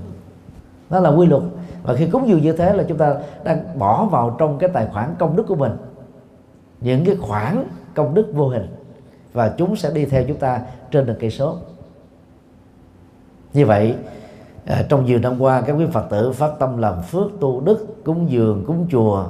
Đó 0.90 1.00
là 1.00 1.10
quy 1.10 1.28
luật. 1.28 1.44
Và 1.84 1.94
khi 1.94 2.08
cúng 2.08 2.28
dường 2.28 2.42
như 2.42 2.54
thế 2.54 2.74
là 2.74 2.84
chúng 2.88 2.98
ta 2.98 3.16
đang 3.44 3.80
bỏ 3.80 4.06
vào 4.06 4.36
trong 4.40 4.58
cái 4.58 4.70
tài 4.74 4.88
khoản 4.94 5.16
công 5.20 5.36
đức 5.36 5.44
của 5.48 5.56
mình. 5.56 5.72
Những 6.82 7.06
cái 7.06 7.16
khoản 7.16 7.68
công 7.96 8.14
đức 8.14 8.32
vô 8.34 8.48
hình. 8.48 8.76
Và 9.34 9.54
chúng 9.58 9.76
sẽ 9.76 9.92
đi 9.92 10.06
theo 10.06 10.24
chúng 10.28 10.38
ta 10.38 10.62
trên 10.92 11.06
đường 11.06 11.18
cây 11.20 11.32
số. 11.32 11.58
Như 13.54 13.66
vậy 13.66 13.96
à, 14.66 14.86
trong 14.90 15.06
nhiều 15.06 15.20
năm 15.20 15.42
qua 15.42 15.62
các 15.62 15.74
quý 15.74 15.86
phật 15.94 16.10
tử 16.10 16.32
phát 16.32 16.52
tâm 16.60 16.78
làm 16.78 17.02
phước 17.02 17.32
tu 17.40 17.62
đức 17.62 18.04
cúng 18.06 18.32
dường 18.32 18.64
cúng 18.68 18.88
chùa 18.92 19.26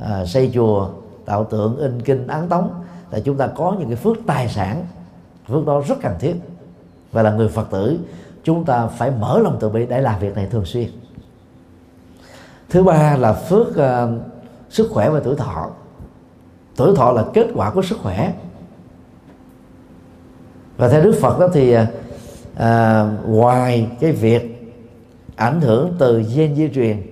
à, 0.00 0.24
xây 0.26 0.50
chùa 0.54 0.88
tạo 1.24 1.44
tượng 1.44 1.76
in 1.76 2.02
kinh 2.02 2.26
ấn 2.26 2.48
tống 2.48 2.70
là 3.10 3.20
chúng 3.20 3.36
ta 3.36 3.46
có 3.46 3.76
những 3.78 3.88
cái 3.88 3.96
phước 3.96 4.16
tài 4.26 4.48
sản. 4.48 4.86
Phước 5.48 5.66
đó 5.66 5.82
rất 5.88 5.98
cần 6.02 6.14
thiết. 6.20 6.34
Và 7.12 7.22
là 7.22 7.30
người 7.32 7.48
phật 7.48 7.70
tử 7.70 7.98
chúng 8.44 8.64
ta 8.64 8.86
phải 8.86 9.10
mở 9.10 9.38
lòng 9.38 9.56
từ 9.60 9.68
bi. 9.68 9.86
Để 9.86 10.00
làm 10.00 10.20
việc 10.20 10.34
này 10.34 10.46
thường 10.50 10.64
xuyên. 10.64 10.88
Thứ 12.68 12.82
ba 12.82 13.16
là 13.16 13.32
phước 13.32 13.68
uh, 13.68 14.22
sức 14.70 14.88
khỏe 14.90 15.10
và 15.10 15.20
tuổi 15.20 15.36
thọ. 15.36 15.70
Tuổi 16.76 16.96
thọ 16.96 17.12
là 17.12 17.24
kết 17.34 17.46
quả 17.54 17.70
của 17.70 17.82
sức 17.82 17.98
khỏe. 18.02 18.34
Và 20.76 20.88
theo 20.88 21.02
đức 21.02 21.14
phật 21.20 21.38
đó 21.38 21.48
thì 21.52 21.72
à, 21.72 21.86
à 22.56 23.02
ngoài 23.26 23.88
cái 24.00 24.12
việc 24.12 24.72
ảnh 25.36 25.60
hưởng 25.60 25.94
từ 25.98 26.22
gen 26.34 26.56
di 26.56 26.68
truyền 26.74 27.02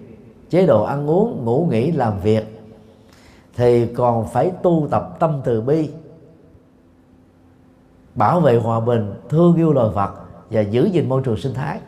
chế 0.51 0.67
độ 0.67 0.83
ăn 0.83 1.11
uống 1.11 1.45
ngủ 1.45 1.69
nghỉ 1.71 1.93
làm 1.93 2.21
việc 2.21 2.58
thì 3.59 3.87
còn 3.87 4.29
phải 4.29 4.53
tu 4.63 4.89
tập 4.91 5.17
tâm 5.19 5.41
từ 5.45 5.61
bi 5.61 5.91
bảo 8.15 8.41
vệ 8.41 8.57
hòa 8.57 8.81
bình 8.81 9.15
thương 9.29 9.57
yêu 9.57 9.73
loài 9.73 9.89
vật 9.95 10.11
và 10.51 10.61
giữ 10.61 10.85
gìn 10.85 11.09
môi 11.09 11.23
trường 11.25 11.37
sinh 11.37 11.55
thái. 11.55 11.79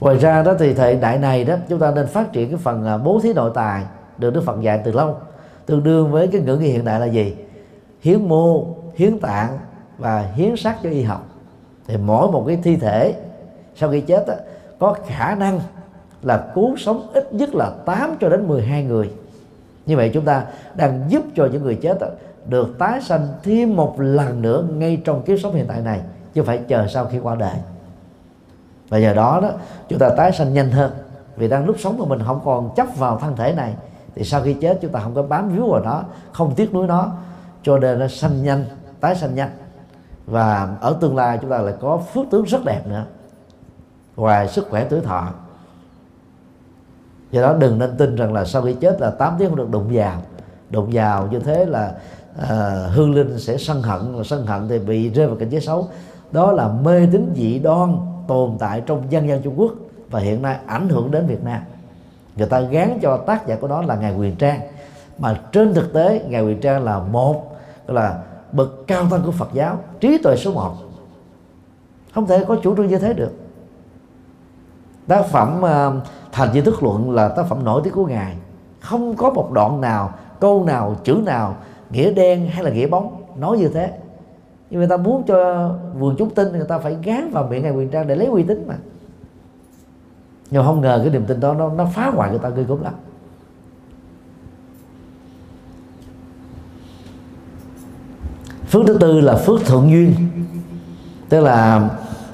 Ngoài 0.00 0.18
ra 0.18 0.42
đó 0.42 0.54
thì 0.58 0.74
thời 0.74 0.96
đại 0.96 1.18
này 1.18 1.44
đó 1.44 1.56
chúng 1.68 1.78
ta 1.78 1.90
nên 1.90 2.06
phát 2.06 2.32
triển 2.32 2.48
cái 2.48 2.58
phần 2.58 2.84
à, 2.84 2.98
bố 2.98 3.20
thí 3.22 3.32
nội 3.32 3.50
tài 3.54 3.84
được 4.18 4.34
đức 4.34 4.42
phật 4.44 4.60
dạy 4.60 4.80
từ 4.84 4.92
lâu 4.92 5.16
tương 5.66 5.82
đương 5.82 6.10
với 6.10 6.28
cái 6.28 6.40
ngữ 6.40 6.56
nghĩa 6.56 6.68
hiện 6.68 6.84
đại 6.84 7.00
là 7.00 7.06
gì? 7.06 7.36
Hiến 8.00 8.28
mô 8.28 8.66
hiến 8.94 9.18
tạng 9.18 9.58
và 9.98 10.20
hiến 10.20 10.56
xác 10.56 10.76
cho 10.82 10.90
y 10.90 11.02
học. 11.02 11.26
Thì 11.86 11.96
mỗi 11.96 12.30
một 12.30 12.44
cái 12.46 12.58
thi 12.62 12.76
thể 12.76 13.14
sau 13.74 13.90
khi 13.90 14.00
chết 14.00 14.26
đó, 14.26 14.34
có 14.78 14.96
khả 15.06 15.34
năng 15.34 15.60
là 16.22 16.50
cứu 16.54 16.76
sống 16.76 17.06
ít 17.14 17.32
nhất 17.32 17.54
là 17.54 17.70
8 17.84 18.16
cho 18.20 18.28
đến 18.28 18.48
12 18.48 18.84
người. 18.84 19.10
Như 19.86 19.96
vậy 19.96 20.10
chúng 20.14 20.24
ta 20.24 20.44
đang 20.74 21.04
giúp 21.08 21.22
cho 21.34 21.48
những 21.52 21.62
người 21.62 21.78
chết 21.82 21.98
được 22.48 22.78
tái 22.78 23.00
sanh 23.00 23.28
thêm 23.42 23.76
một 23.76 23.94
lần 23.98 24.42
nữa 24.42 24.64
ngay 24.72 25.02
trong 25.04 25.22
kiếp 25.22 25.38
sống 25.42 25.54
hiện 25.54 25.66
tại 25.68 25.80
này, 25.80 26.00
chứ 26.34 26.42
phải 26.42 26.58
chờ 26.68 26.86
sau 26.86 27.04
khi 27.04 27.18
qua 27.18 27.34
đời. 27.34 27.56
Và 28.88 28.98
nhờ 28.98 29.14
đó 29.14 29.40
đó, 29.42 29.50
chúng 29.88 29.98
ta 29.98 30.08
tái 30.08 30.32
sanh 30.32 30.54
nhanh 30.54 30.70
hơn. 30.70 30.92
Vì 31.36 31.48
đang 31.48 31.66
lúc 31.66 31.76
sống 31.78 31.98
của 31.98 32.06
mình 32.06 32.20
không 32.26 32.40
còn 32.44 32.74
chấp 32.76 32.86
vào 32.96 33.18
thân 33.18 33.36
thể 33.36 33.52
này, 33.52 33.74
thì 34.14 34.24
sau 34.24 34.42
khi 34.42 34.54
chết 34.54 34.78
chúng 34.82 34.92
ta 34.92 35.00
không 35.00 35.14
có 35.14 35.22
bám 35.22 35.48
víu 35.48 35.68
vào 35.70 35.80
nó, 35.80 36.02
không 36.32 36.54
tiếc 36.54 36.74
nuối 36.74 36.86
nó. 36.86 37.12
Cho 37.62 37.78
nên 37.78 37.98
nó 37.98 38.08
sanh 38.08 38.42
nhanh, 38.42 38.64
tái 39.00 39.16
sanh 39.16 39.34
nhanh. 39.34 39.50
Và 40.26 40.68
ở 40.80 40.96
tương 41.00 41.16
lai 41.16 41.38
chúng 41.40 41.50
ta 41.50 41.58
lại 41.58 41.74
có 41.80 41.96
phước 41.96 42.24
tướng 42.30 42.44
rất 42.44 42.64
đẹp 42.64 42.80
nữa. 42.86 43.04
Ngoài 44.16 44.48
sức 44.48 44.66
khỏe 44.70 44.86
tuổi 44.90 45.00
thọ 45.00 45.28
do 47.30 47.42
đó 47.42 47.54
đừng 47.58 47.78
nên 47.78 47.96
tin 47.96 48.16
rằng 48.16 48.32
là 48.32 48.44
sau 48.44 48.62
khi 48.62 48.74
chết 48.80 49.00
là 49.00 49.10
8 49.10 49.34
tiếng 49.38 49.48
không 49.48 49.58
được 49.58 49.70
đụng 49.70 49.88
vào. 49.92 50.22
Đụng 50.70 50.88
vào 50.92 51.28
như 51.30 51.38
thế 51.38 51.64
là 51.64 51.92
à, 52.48 52.88
hương 52.94 53.14
linh 53.14 53.38
sẽ 53.38 53.56
sân 53.56 53.82
hận 53.82 54.16
và 54.16 54.24
sân 54.24 54.46
hận 54.46 54.68
thì 54.68 54.78
bị 54.78 55.08
rơi 55.10 55.26
vào 55.26 55.36
cảnh 55.36 55.48
giới 55.50 55.60
xấu. 55.60 55.88
Đó 56.32 56.52
là 56.52 56.68
mê 56.68 57.08
tín 57.12 57.32
dị 57.36 57.58
đoan 57.58 57.96
tồn 58.28 58.56
tại 58.58 58.82
trong 58.86 59.02
dân 59.10 59.28
gian 59.28 59.42
Trung 59.42 59.54
Quốc 59.60 59.72
và 60.10 60.20
hiện 60.20 60.42
nay 60.42 60.56
ảnh 60.66 60.88
hưởng 60.88 61.10
đến 61.10 61.26
Việt 61.26 61.44
Nam. 61.44 61.60
Người 62.36 62.46
ta 62.46 62.60
gán 62.60 62.98
cho 63.02 63.16
tác 63.16 63.46
giả 63.46 63.56
của 63.60 63.68
nó 63.68 63.82
là 63.82 63.96
ngài 63.96 64.14
Quyền 64.14 64.36
Trang. 64.36 64.60
Mà 65.18 65.40
trên 65.52 65.74
thực 65.74 65.92
tế 65.92 66.24
ngài 66.28 66.42
Quyền 66.42 66.60
Trang 66.60 66.84
là 66.84 66.98
một 66.98 67.56
là 67.86 68.22
bậc 68.52 68.86
cao 68.86 69.06
tăng 69.10 69.22
của 69.22 69.32
Phật 69.32 69.48
giáo 69.52 69.78
trí 70.00 70.18
tuệ 70.18 70.36
số 70.36 70.52
một. 70.52 70.74
Không 72.14 72.26
thể 72.26 72.44
có 72.44 72.56
chủ 72.62 72.76
trương 72.76 72.86
như 72.86 72.98
thế 72.98 73.12
được 73.12 73.32
tác 75.06 75.26
phẩm 75.26 75.60
uh, 75.60 76.04
thành 76.32 76.52
di 76.52 76.60
thức 76.60 76.82
luận 76.82 77.10
là 77.10 77.28
tác 77.28 77.46
phẩm 77.46 77.64
nổi 77.64 77.80
tiếng 77.84 77.94
của 77.94 78.06
ngài. 78.06 78.36
Không 78.80 79.16
có 79.16 79.30
một 79.30 79.52
đoạn 79.52 79.80
nào 79.80 80.12
câu 80.40 80.64
nào 80.64 80.96
chữ 81.04 81.20
nào 81.24 81.56
nghĩa 81.90 82.12
đen 82.12 82.48
hay 82.48 82.64
là 82.64 82.70
nghĩa 82.70 82.86
bóng 82.86 83.22
nói 83.36 83.58
như 83.58 83.68
thế. 83.68 83.92
Nhưng 84.70 84.80
người 84.80 84.88
ta 84.88 84.96
muốn 84.96 85.22
cho 85.26 85.70
vườn 85.98 86.14
chúng 86.18 86.30
tin 86.30 86.52
người 86.52 86.66
ta 86.68 86.78
phải 86.78 86.96
gán 87.02 87.30
vào 87.30 87.46
miệng 87.50 87.62
ngài 87.62 87.72
quyền 87.72 87.88
trang 87.88 88.06
để 88.06 88.14
lấy 88.14 88.26
uy 88.26 88.42
tín 88.42 88.64
mà. 88.68 88.74
Nhưng 90.50 90.64
không 90.64 90.80
ngờ 90.80 91.00
cái 91.02 91.12
niềm 91.12 91.24
tin 91.26 91.40
đó 91.40 91.54
nó, 91.54 91.68
nó 91.68 91.84
phá 91.84 92.10
hoại 92.10 92.30
người 92.30 92.38
ta 92.38 92.48
ghê 92.48 92.62
gớm 92.62 92.82
lắm. 92.82 92.94
Phước 98.68 98.86
thứ 98.86 98.98
tư 99.00 99.20
là 99.20 99.36
phước 99.36 99.64
thượng 99.64 99.90
duyên. 99.90 100.14
Tức 101.28 101.40
là 101.40 101.90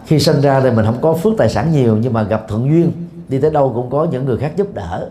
khi 0.07 0.19
sinh 0.19 0.41
ra 0.41 0.61
thì 0.61 0.71
mình 0.71 0.85
không 0.85 0.99
có 1.01 1.15
phước 1.15 1.33
tài 1.39 1.49
sản 1.49 1.73
nhiều, 1.73 1.97
nhưng 1.97 2.13
mà 2.13 2.23
gặp 2.23 2.45
thuận 2.49 2.71
duyên, 2.71 2.93
đi 3.29 3.41
tới 3.41 3.51
đâu 3.51 3.73
cũng 3.75 3.91
có 3.91 4.07
những 4.11 4.25
người 4.25 4.39
khác 4.39 4.53
giúp 4.57 4.75
đỡ. 4.75 5.11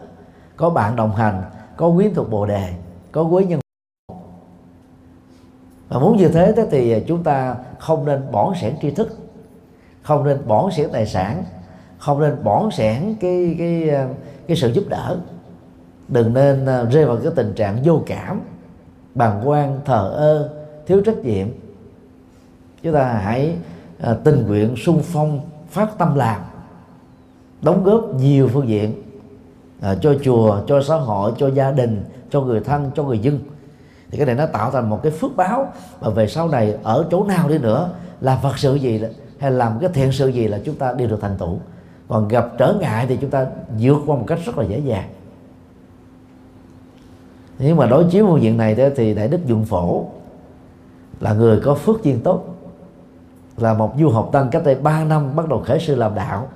Có 0.56 0.70
bạn 0.70 0.96
đồng 0.96 1.16
hành, 1.16 1.44
có 1.78 1.92
quyến 1.96 2.14
thuộc 2.14 2.30
bồ 2.30 2.46
đề, 2.46 2.74
có 3.12 3.22
quý 3.22 3.46
nhân. 3.46 3.60
Và 5.89 6.00
muốn 6.00 6.18
như 6.18 6.28
thế 6.28 6.54
thì 6.72 7.04
chúng 7.08 7.24
ta 7.24 7.56
không 7.80 8.06
nên 8.06 8.32
bỏ 8.32 8.54
sẻn 8.62 8.74
tri 8.82 8.92
thức, 8.92 9.18
không 10.02 10.24
nên 10.24 10.48
bỏ 10.48 10.70
sẻn 10.72 10.89
tài 10.94 11.06
sản, 11.06 11.44
không 11.98 12.20
nên 12.20 12.44
bỏ 12.44 12.70
sẻn 12.72 13.16
cái 13.22 13.56
cái 13.60 13.89
cái 14.48 14.58
sự 14.58 14.72
giúp 14.72 14.84
đỡ. 14.89 15.18
Đừng 16.08 16.34
nên 16.34 16.66
à, 16.66 16.84
rơi 16.84 17.06
vào 17.06 17.18
cái 17.24 17.32
tình 17.36 17.54
trạng 17.54 17.78
vô 17.84 18.02
cảm, 18.06 18.42
bàng 19.16 19.42
quan, 19.46 19.80
thờ 19.86 20.14
ơ, 20.16 20.50
thiếu 20.88 21.02
trách 21.06 21.18
nhiệm. 21.18 21.48
Chúng 22.84 22.94
ta 22.94 23.04
hãy 23.04 23.56
à, 24.02 24.14
tình 24.24 24.47
nguyện 24.47 24.76
sung 24.76 25.02
phong 25.04 25.39
phát 25.70 25.97
tâm 25.97 26.16
làm 26.16 26.41
đóng 27.62 27.84
góp 27.84 28.16
nhiều 28.16 28.47
phương 28.47 28.68
diện 28.68 28.93
à, 29.82 29.95
cho 30.02 30.16
chùa 30.24 30.62
cho 30.68 30.82
xã 30.82 30.95
hội 30.95 31.34
cho 31.38 31.47
gia 31.47 31.72
đình 31.72 32.04
cho 32.30 32.41
người 32.41 32.60
thân 32.60 32.91
cho 32.95 33.04
người 33.04 33.20
dân. 33.20 33.39
Thì 34.12 34.18
cái 34.18 34.26
này 34.26 34.36
nó 34.36 34.45
tạo 34.45 34.72
thành 34.72 34.89
một 34.89 35.04
cái 35.04 35.12
phước 35.12 35.36
báo 35.36 35.68
và 35.99 36.10
về 36.10 36.28
sau 36.28 36.47
này 36.47 36.78
ở 36.84 37.08
chỗ 37.12 37.24
nào 37.24 37.49
đi 37.49 37.58
nữa 37.58 37.89
làm 38.22 38.38
phật 38.43 38.58
sự 38.58 38.76
gì 38.76 39.02
hay 39.39 39.52
làm 39.52 39.80
cái 39.80 39.89
thiện 39.93 40.12
sự 40.12 40.28
gì 40.28 40.47
là 40.47 40.60
chúng 40.66 40.76
ta 40.76 40.93
đều 40.93 41.08
được 41.08 41.22
thành 41.22 41.38
tựu. 41.38 41.60
Còn 42.08 42.28
gặp 42.28 42.47
trở 42.58 42.76
ngại 42.80 43.06
thì 43.08 43.18
chúng 43.22 43.30
ta 43.30 43.45
vượt 43.80 43.97
qua 44.06 44.18
một 44.18 44.24
cách 44.28 44.39
rất 44.45 44.58
là 44.58 44.66
dễ 44.66 44.80
dàng. 44.80 45.10
Nhưng 47.60 47.78
mà 47.78 47.86
đối 47.86 48.06
chiếu 48.12 48.28
phương 48.28 48.41
diện 48.41 48.58
này 48.58 48.91
thì 48.95 49.14
đại 49.14 49.28
đức 49.28 49.45
dụng 49.45 49.66
phổ 49.66 50.06
là 51.20 51.34
người 51.34 51.60
có 51.60 51.76
phước 51.76 52.04
duyên 52.04 52.22
tốt 52.24 52.51
là 53.62 53.74
một 53.74 53.93
du 53.99 54.09
học 54.09 54.30
tăng 54.32 54.49
cách 54.49 54.62
đây 54.66 54.76
3 54.76 55.03
năm 55.03 55.36
bắt 55.36 55.49
đầu 55.49 55.64
khởi 55.66 55.80
sư 55.80 55.95
làm 55.95 56.16
đạo. 56.16 56.47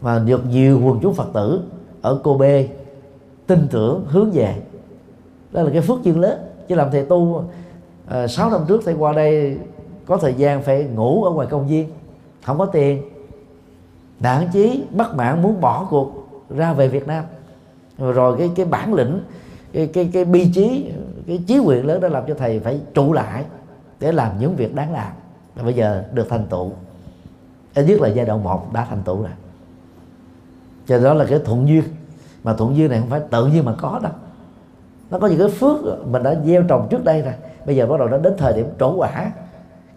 Và 0.00 0.18
được 0.18 0.46
nhiều 0.46 0.80
quần 0.84 0.98
chúng 1.02 1.14
phật 1.14 1.28
tử 1.32 1.62
ở 2.02 2.20
Kobe 2.24 2.66
tin 3.46 3.68
tưởng 3.70 4.04
hướng 4.08 4.30
về. 4.30 4.54
Đó 5.52 5.62
là 5.62 5.70
cái 5.72 5.80
phước 5.80 6.02
duyên 6.02 6.20
lớn. 6.20 6.38
Chứ 6.68 6.74
làm 6.74 6.90
thầy 6.90 7.04
tu 7.04 7.44
à, 8.06 8.26
6 8.26 8.50
năm 8.50 8.60
trước 8.68 8.82
thầy 8.84 8.94
qua 8.94 9.12
đây 9.12 9.58
có 10.06 10.16
thời 10.16 10.34
gian 10.34 10.62
phải 10.62 10.84
ngủ 10.84 11.24
ở 11.24 11.30
ngoài 11.30 11.46
công 11.50 11.68
viên. 11.68 11.88
Không 12.44 12.58
có 12.58 12.66
tiền. 12.66 13.02
Nản 14.20 14.48
chí 14.52 14.84
bất 14.90 15.14
mãn 15.14 15.42
muốn 15.42 15.60
bỏ 15.60 15.86
cuộc 15.90 16.12
ra 16.50 16.72
về 16.72 16.88
Việt 16.88 17.06
Nam. 17.06 17.24
Rồi, 17.98 18.12
rồi 18.12 18.38
cái 18.38 18.50
cái 18.56 18.66
bản 18.66 18.94
lĩnh 18.94 19.20
cái 19.72 19.86
cái 19.86 20.10
cái 20.12 20.24
bi 20.24 20.52
trí 20.52 20.92
cái 21.26 21.40
chí 21.46 21.56
nguyện 21.56 21.86
lớn 21.86 22.00
đã 22.00 22.08
làm 22.08 22.24
cho 22.28 22.34
thầy 22.34 22.60
phải 22.60 22.80
trụ 22.94 23.12
lại 23.12 23.44
để 24.00 24.12
làm 24.12 24.38
những 24.38 24.56
việc 24.56 24.74
đáng 24.74 24.92
làm. 24.92 25.12
Và 25.54 25.62
bây 25.62 25.74
giờ 25.74 26.04
được 26.12 26.26
thành 26.30 26.46
tựu. 26.46 26.70
Ít 27.74 27.84
nhất 27.84 28.00
là 28.00 28.08
giai 28.08 28.26
đoạn 28.26 28.44
một 28.44 28.72
đã 28.72 28.86
thành 28.90 29.02
tựu 29.02 29.22
rồi. 29.22 29.30
Cho 30.86 30.98
đó 30.98 31.14
là 31.14 31.24
cái 31.24 31.38
thuận 31.44 31.68
duyên. 31.68 31.84
Mà 32.44 32.54
thuận 32.54 32.76
duyên 32.76 32.90
này 32.90 33.00
không 33.00 33.10
phải 33.10 33.20
tự 33.30 33.46
nhiên 33.46 33.64
mà 33.64 33.74
có 33.78 34.00
đâu. 34.02 34.12
Nó 35.10 35.18
có 35.18 35.26
những 35.26 35.38
cái 35.38 35.48
phước 35.48 36.06
mình 36.06 36.22
đã 36.22 36.34
gieo 36.44 36.62
trồng 36.62 36.86
trước 36.90 37.04
đây 37.04 37.22
rồi. 37.22 37.34
Bây 37.66 37.76
giờ 37.76 37.86
bắt 37.86 37.98
đầu 37.98 38.08
nó 38.08 38.18
đến 38.18 38.34
thời 38.38 38.52
điểm 38.52 38.66
trổ 38.80 38.96
quả. 38.96 39.32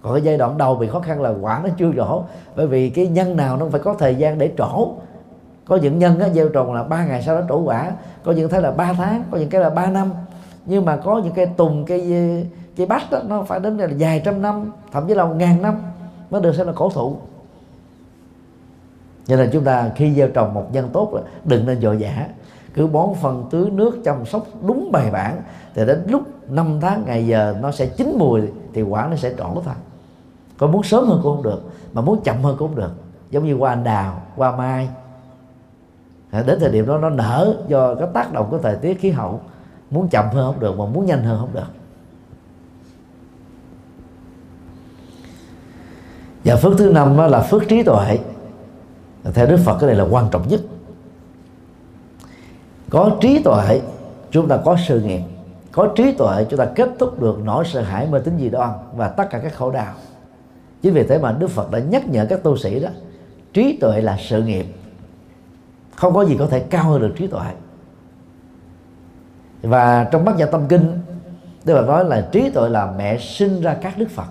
Còn 0.02 0.14
cái 0.14 0.22
giai 0.22 0.38
đoạn 0.38 0.58
đầu 0.58 0.76
bị 0.76 0.88
khó 0.88 1.00
khăn 1.00 1.22
là 1.22 1.34
quả 1.42 1.62
nó 1.64 1.70
chưa 1.78 1.92
trổ 1.96 2.24
bởi 2.56 2.68
vì 2.68 2.90
cái 2.90 3.08
nhân 3.08 3.38
nào 3.38 3.58
nó 3.58 3.66
phải 3.72 3.82
có 3.82 3.94
thời 4.00 4.16
gian 4.16 4.38
để 4.38 4.52
trổ. 4.58 4.94
Có 5.66 5.76
những 5.76 6.00
nhân 6.00 6.20
á, 6.20 6.30
gieo 6.30 6.50
trồng 6.50 6.74
là 6.74 6.84
ba 6.84 7.06
ngày 7.06 7.22
sau 7.22 7.40
đó 7.40 7.46
trổ 7.50 7.60
quả. 7.60 7.92
Có 8.24 8.32
những 8.32 8.50
thấy 8.50 8.62
là 8.62 8.72
ba 8.72 8.94
tháng 8.94 9.24
có 9.32 9.38
những 9.38 9.50
cái 9.50 9.62
là 9.62 9.70
ba 9.70 9.88
năm. 9.88 10.14
Nhưng 10.66 10.86
mà 10.86 10.98
có 10.98 11.22
những 11.24 11.34
cây 11.34 11.46
tùng 11.46 11.86
cây 11.86 12.16
cây 12.76 12.88
bách 12.88 13.12
đó, 13.12 13.20
nó 13.28 13.44
phải 13.44 13.60
đến 13.60 13.78
là 13.78 13.88
vài 14.00 14.22
trăm 14.26 14.42
năm 14.42 14.72
thậm 14.92 15.08
chí 15.08 15.14
là 15.14 15.26
một 15.26 15.34
ngàn 15.38 15.62
năm 15.62 15.82
mới 16.30 16.42
được 16.42 16.56
xem 16.56 16.68
là 16.68 16.74
cổ 16.76 16.90
thụ. 16.90 17.18
Cho 19.26 19.36
nên 19.36 19.50
chúng 19.54 19.64
ta 19.64 19.92
khi 19.96 20.14
gieo 20.14 20.28
trồng 20.28 20.54
một 20.54 20.68
nhân 20.72 20.90
tốt 20.94 21.20
đừng 21.44 21.66
nên 21.66 21.82
dội 21.82 21.98
dã. 21.98 22.28
Cứ 22.74 22.88
bón 22.88 23.10
phân 23.22 23.46
tưới 23.52 23.70
nước 23.70 23.98
chăm 24.04 24.26
sóc 24.26 24.48
đúng 24.68 24.92
bài 24.92 25.12
bản 25.12 25.42
thì 25.76 25.86
đến 25.86 26.04
lúc 26.08 26.22
năm 26.50 26.80
tháng 26.82 27.04
ngày 27.06 27.28
giờ 27.28 27.56
nó 27.62 27.72
sẽ 27.72 27.86
chín 27.86 28.16
mùi 28.20 28.42
thì 28.74 28.82
quả 28.82 29.08
nó 29.08 29.16
sẽ 29.16 29.34
trổ 29.38 29.54
thôi. 29.54 29.74
Còn 30.58 30.72
muốn 30.72 30.84
sớm 30.84 31.08
hơn 31.08 31.20
cũng 31.24 31.36
không 31.36 31.44
được 31.44 31.62
mà 31.94 32.02
muốn 32.02 32.22
chậm 32.24 32.44
hơn 32.44 32.56
cũng 32.60 32.68
không 32.68 32.78
được. 32.78 32.92
Giống 33.32 33.46
như 33.46 33.58
hoa 33.58 33.72
anh 33.72 33.84
đào 33.84 34.22
hoa 34.36 34.56
mai. 34.56 34.90
À, 36.32 36.44
đến 36.48 36.60
thời 36.60 36.72
điểm 36.72 36.88
đó 36.88 36.98
nó 36.98 37.10
nở 37.10 37.56
do 37.68 37.96
cái 37.96 38.08
tác 38.14 38.34
động 38.34 38.48
của 38.52 38.58
thời 38.58 38.76
tiết 38.76 39.00
khí 39.00 39.12
hậu. 39.12 39.40
Muốn 39.92 40.08
chậm 40.08 40.26
hơn 40.34 40.54
không 40.54 40.60
được 40.60 40.78
mà 40.78 40.86
muốn 40.86 41.06
nhanh 41.06 41.24
hơn 41.24 41.40
không 41.40 41.54
được. 41.54 41.83
Và 46.44 46.56
phước 46.56 46.78
thứ 46.78 46.92
năm 46.92 47.18
đó 47.18 47.28
là 47.28 47.42
phước 47.42 47.68
trí 47.68 47.84
tuệ. 47.84 48.20
Theo 49.34 49.46
đức 49.46 49.58
phật, 49.58 49.78
cái 49.80 49.88
này 49.88 49.96
là 49.96 50.06
quan 50.10 50.28
trọng 50.32 50.48
nhất. 50.48 50.62
Có 52.90 53.12
trí 53.22 53.44
tuệ, 53.44 53.82
chúng 54.32 54.48
ta 54.48 54.58
có 54.66 54.78
sự 54.88 55.02
nghiệp. 55.02 55.22
Có 55.72 55.88
trí 55.96 56.12
tuệ, 56.12 56.46
chúng 56.50 56.60
ta 56.60 56.66
kết 56.76 56.90
thúc 57.00 57.22
được 57.22 57.40
nỗi 57.44 57.66
sợ 57.66 57.82
hãi 57.82 58.08
mê 58.12 58.20
tín 58.20 58.34
dị 58.40 58.50
đoan 58.50 58.70
và 58.96 59.08
tất 59.08 59.30
cả 59.30 59.40
các 59.40 59.56
khổ 59.56 59.72
đau. 59.72 59.94
Chính 60.82 60.94
vì 60.94 61.04
thế 61.04 61.18
mà 61.18 61.32
đức 61.32 61.48
phật 61.48 61.72
đã 61.72 61.80
nhắc 61.80 62.08
nhở 62.08 62.26
các 62.30 62.44
tu 62.44 62.58
sĩ 62.58 62.80
đó, 62.80 62.90
trí 63.54 63.78
tuệ 63.82 64.02
là 64.02 64.18
sự 64.30 64.44
nghiệp. 64.44 64.66
Không 65.96 66.14
có 66.14 66.26
gì 66.26 66.36
có 66.40 66.48
thể 66.48 66.60
cao 66.60 66.84
hơn 66.84 67.02
được 67.02 67.14
trí 67.18 67.28
tuệ. 67.28 67.48
Và 69.62 70.04
trong 70.12 70.26
bát 70.26 70.38
nhã 70.38 70.46
tâm 70.46 70.68
kinh, 70.70 71.00
Đức 71.66 71.74
Phật 71.74 71.88
nói 71.88 72.06
là 72.06 72.28
trí 72.32 72.50
tuệ 72.50 72.70
là 72.70 72.94
mẹ 72.98 73.18
sinh 73.18 73.62
ra 73.62 73.74
các 73.82 73.98
đức 73.98 74.10
Phật 74.10 74.28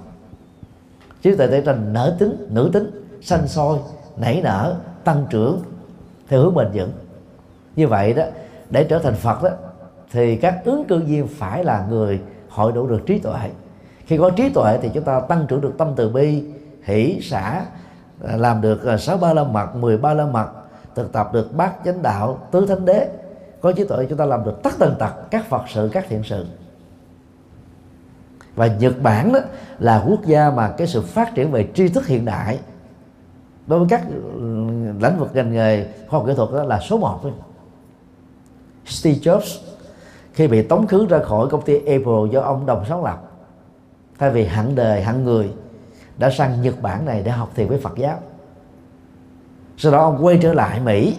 trí 1.23 1.37
tuệ 1.37 1.47
trở 1.47 1.61
thành 1.61 1.93
nở 1.93 2.17
tính 2.19 2.47
nữ 2.51 2.71
tính, 2.73 2.91
sanh 3.23 3.49
sôi, 3.49 3.79
nảy 4.17 4.41
nở, 4.45 4.77
tăng 5.05 5.27
trưởng 5.31 5.61
theo 6.29 6.41
hướng 6.41 6.55
bền 6.55 6.69
vững? 6.75 6.93
Như 7.77 7.89
vậy 7.89 8.15
đó, 8.15 8.25
để 8.71 8.85
trở 8.85 8.99
thành 8.99 9.15
phật 9.15 9.43
đó, 9.43 9.51
thì 10.13 10.37
các 10.37 10.65
ứng 10.65 10.85
cử 10.85 10.99
viên 10.99 11.27
phải 11.27 11.65
là 11.65 11.87
người 11.91 12.21
hội 12.49 12.73
đủ 12.73 12.87
được 12.87 13.01
trí 13.07 13.19
tuệ. 13.19 13.51
Khi 14.07 14.19
có 14.19 14.31
trí 14.31 14.49
tuệ 14.49 14.79
thì 14.83 14.91
chúng 14.95 15.05
ta 15.05 15.21
tăng 15.21 15.47
trưởng 15.49 15.61
được 15.61 15.73
tâm 15.79 15.93
từ 15.97 16.09
bi, 16.09 16.45
hỷ, 16.83 17.21
xã, 17.23 17.65
làm 18.21 18.61
được 18.61 18.87
à, 18.87 18.97
sáu 18.97 19.17
ba 19.17 19.33
la 19.33 19.45
mật, 19.45 19.77
mười 19.77 19.99
ba 19.99 20.15
la 20.15 20.27
mật, 20.27 20.49
thực 20.95 21.13
tập 21.13 21.31
được 21.33 21.57
bát 21.57 21.73
chánh 21.85 22.03
đạo, 22.03 22.39
tứ 22.51 22.67
thánh 22.67 22.85
đế. 22.85 23.09
Có 23.61 23.73
trí 23.73 23.85
tuệ 23.85 24.07
chúng 24.09 24.19
ta 24.19 24.25
làm 24.25 24.45
được 24.45 24.63
tất 24.63 24.73
tần 24.79 24.95
tật 24.99 25.13
các 25.31 25.49
phật 25.49 25.63
sự, 25.69 25.91
các 25.93 26.07
thiện 26.09 26.23
sự 26.25 26.47
và 28.57 28.67
Nhật 28.67 29.03
Bản 29.03 29.33
đó 29.33 29.41
là 29.79 30.05
quốc 30.09 30.25
gia 30.27 30.51
mà 30.51 30.75
cái 30.79 30.87
sự 30.87 31.01
phát 31.01 31.35
triển 31.35 31.51
về 31.51 31.69
tri 31.75 31.89
thức 31.89 32.07
hiện 32.07 32.25
đại 32.25 32.59
đối 33.67 33.79
với 33.79 33.89
các 33.89 34.03
ừ, 34.35 34.41
lĩnh 35.01 35.19
vực 35.19 35.31
ngành 35.35 35.53
nghề 35.53 35.87
khoa 36.09 36.19
học 36.19 36.27
kỹ 36.27 36.35
thuật 36.37 36.51
đó 36.53 36.65
là 36.65 36.81
số 36.81 36.99
một 36.99 37.19
thôi. 37.23 37.33
Steve 38.87 39.19
Jobs 39.19 39.59
khi 40.33 40.49
bị 40.49 40.63
tống 40.63 40.87
khứ 40.87 41.07
ra 41.07 41.19
khỏi 41.19 41.49
công 41.49 41.63
ty 41.63 41.79
Apple 41.79 42.31
do 42.33 42.41
ông 42.41 42.67
đồng 42.67 42.85
sáng 42.89 43.05
lập, 43.05 43.23
thay 44.19 44.31
vì 44.31 44.45
hận 44.45 44.75
đời 44.75 45.03
hận 45.03 45.25
người, 45.25 45.53
đã 46.19 46.31
sang 46.31 46.63
Nhật 46.63 46.83
Bản 46.83 47.05
này 47.05 47.23
để 47.25 47.31
học 47.31 47.51
thiền 47.55 47.69
với 47.69 47.79
Phật 47.79 47.97
giáo. 47.97 48.19
Sau 49.77 49.93
đó 49.93 49.99
ông 49.99 50.25
quay 50.25 50.39
trở 50.43 50.53
lại 50.53 50.81
Mỹ 50.81 51.17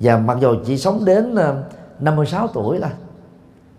và 0.00 0.18
mặc 0.18 0.38
dù 0.40 0.56
chỉ 0.66 0.78
sống 0.78 1.04
đến 1.04 1.34
ờ, 1.34 1.62
56 2.00 2.48
tuổi 2.48 2.78
thôi 2.80 2.90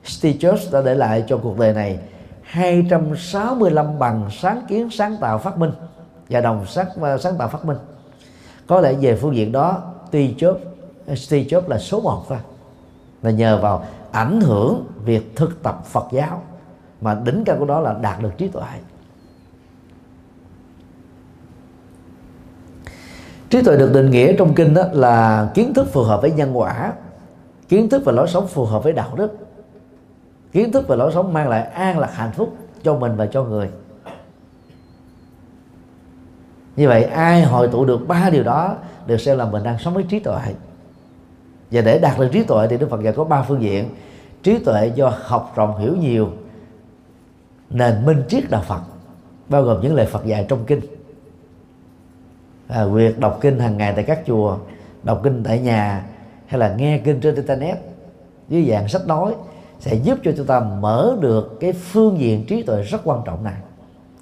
Steve 0.03 0.37
Jobs 0.39 0.71
đã 0.71 0.81
để 0.81 0.95
lại 0.95 1.23
cho 1.27 1.37
cuộc 1.37 1.57
đời 1.57 1.73
này 1.73 1.99
265 2.41 3.99
bằng 3.99 4.29
sáng 4.31 4.61
kiến 4.67 4.89
sáng 4.91 5.17
tạo 5.21 5.37
phát 5.37 5.57
minh. 5.57 5.71
Và 6.29 6.41
đồng 6.41 6.65
sáng, 6.67 6.87
sáng 7.19 7.37
tạo 7.37 7.47
phát 7.47 7.65
minh. 7.65 7.77
Có 8.67 8.81
lẽ 8.81 8.93
về 8.93 9.15
phương 9.15 9.35
diện 9.35 9.51
đó 9.51 9.81
Steve 10.09 10.33
Jobs, 10.37 11.15
Steve 11.15 11.43
Jobs 11.43 11.67
là 11.67 11.77
số 11.79 12.01
một 12.01 12.25
thôi. 12.29 12.37
Là 13.21 13.31
nhờ 13.31 13.59
vào 13.61 13.85
ảnh 14.11 14.41
hưởng 14.41 14.85
việc 15.05 15.35
thực 15.35 15.63
tập 15.63 15.85
Phật 15.85 16.05
giáo 16.11 16.41
mà 17.01 17.13
đỉnh 17.13 17.43
cao 17.45 17.55
của 17.59 17.65
đó 17.65 17.79
là 17.79 17.93
đạt 18.01 18.21
được 18.21 18.37
trí 18.37 18.47
tuệ. 18.47 18.63
Trí 23.49 23.61
tuệ 23.61 23.77
được 23.77 23.91
định 23.93 24.11
nghĩa 24.11 24.33
trong 24.37 24.53
kinh 24.53 24.73
đó 24.73 24.83
là 24.91 25.47
kiến 25.53 25.73
thức 25.73 25.87
phù 25.93 26.03
hợp 26.03 26.21
với 26.21 26.31
nhân 26.31 26.57
quả 26.57 26.93
kiến 27.69 27.89
thức 27.89 28.01
và 28.05 28.11
lối 28.11 28.27
sống 28.27 28.47
phù 28.47 28.65
hợp 28.65 28.83
với 28.83 28.93
đạo 28.93 29.15
đức 29.15 29.42
kiến 30.53 30.71
thức 30.71 30.87
về 30.87 30.95
lối 30.95 31.11
sống 31.13 31.33
mang 31.33 31.49
lại 31.49 31.63
an 31.63 31.99
lạc 31.99 32.13
hạnh 32.13 32.31
phúc 32.31 32.55
cho 32.83 32.95
mình 32.95 33.15
và 33.15 33.25
cho 33.25 33.43
người. 33.43 33.69
Như 36.75 36.87
vậy 36.87 37.03
ai 37.03 37.43
hội 37.43 37.67
tụ 37.67 37.85
được 37.85 38.07
ba 38.07 38.29
điều 38.29 38.43
đó 38.43 38.75
được 39.07 39.17
xem 39.17 39.37
là 39.37 39.45
mình 39.45 39.63
đang 39.63 39.79
sống 39.79 39.93
với 39.93 40.03
trí 40.09 40.19
tuệ. 40.19 40.41
Và 41.71 41.81
để 41.81 41.99
đạt 41.99 42.19
được 42.19 42.29
trí 42.31 42.43
tuệ 42.43 42.67
thì 42.67 42.77
đức 42.77 42.89
phật 42.89 43.01
dạy 43.01 43.13
có 43.13 43.23
ba 43.23 43.41
phương 43.41 43.61
diện. 43.61 43.89
Trí 44.43 44.57
tuệ 44.57 44.91
do 44.95 45.13
học 45.23 45.53
rộng 45.55 45.77
hiểu 45.77 45.95
nhiều 45.95 46.29
nền 47.69 48.05
minh 48.05 48.23
triết 48.27 48.49
đạo 48.49 48.63
phật 48.67 48.81
bao 49.49 49.63
gồm 49.63 49.81
những 49.81 49.95
lời 49.95 50.05
phật 50.05 50.25
dạy 50.25 50.45
trong 50.49 50.65
kinh. 50.65 50.79
À, 52.67 52.85
việc 52.85 53.19
đọc 53.19 53.37
kinh 53.41 53.59
hàng 53.59 53.77
ngày 53.77 53.93
tại 53.95 54.03
các 54.03 54.19
chùa 54.27 54.57
đọc 55.03 55.21
kinh 55.23 55.43
tại 55.43 55.59
nhà 55.59 56.05
hay 56.45 56.59
là 56.59 56.75
nghe 56.75 56.97
kinh 56.97 57.19
trên 57.19 57.35
internet 57.35 57.77
dưới 58.49 58.65
dạng 58.69 58.87
sách 58.87 59.07
nói 59.07 59.35
sẽ 59.83 59.95
giúp 59.95 60.17
cho 60.23 60.31
chúng 60.37 60.45
ta 60.45 60.59
mở 60.59 61.17
được 61.19 61.57
cái 61.59 61.73
phương 61.73 62.19
diện 62.19 62.45
trí 62.45 62.63
tuệ 62.63 62.81
rất 62.81 63.01
quan 63.03 63.21
trọng 63.25 63.43
này. 63.43 63.53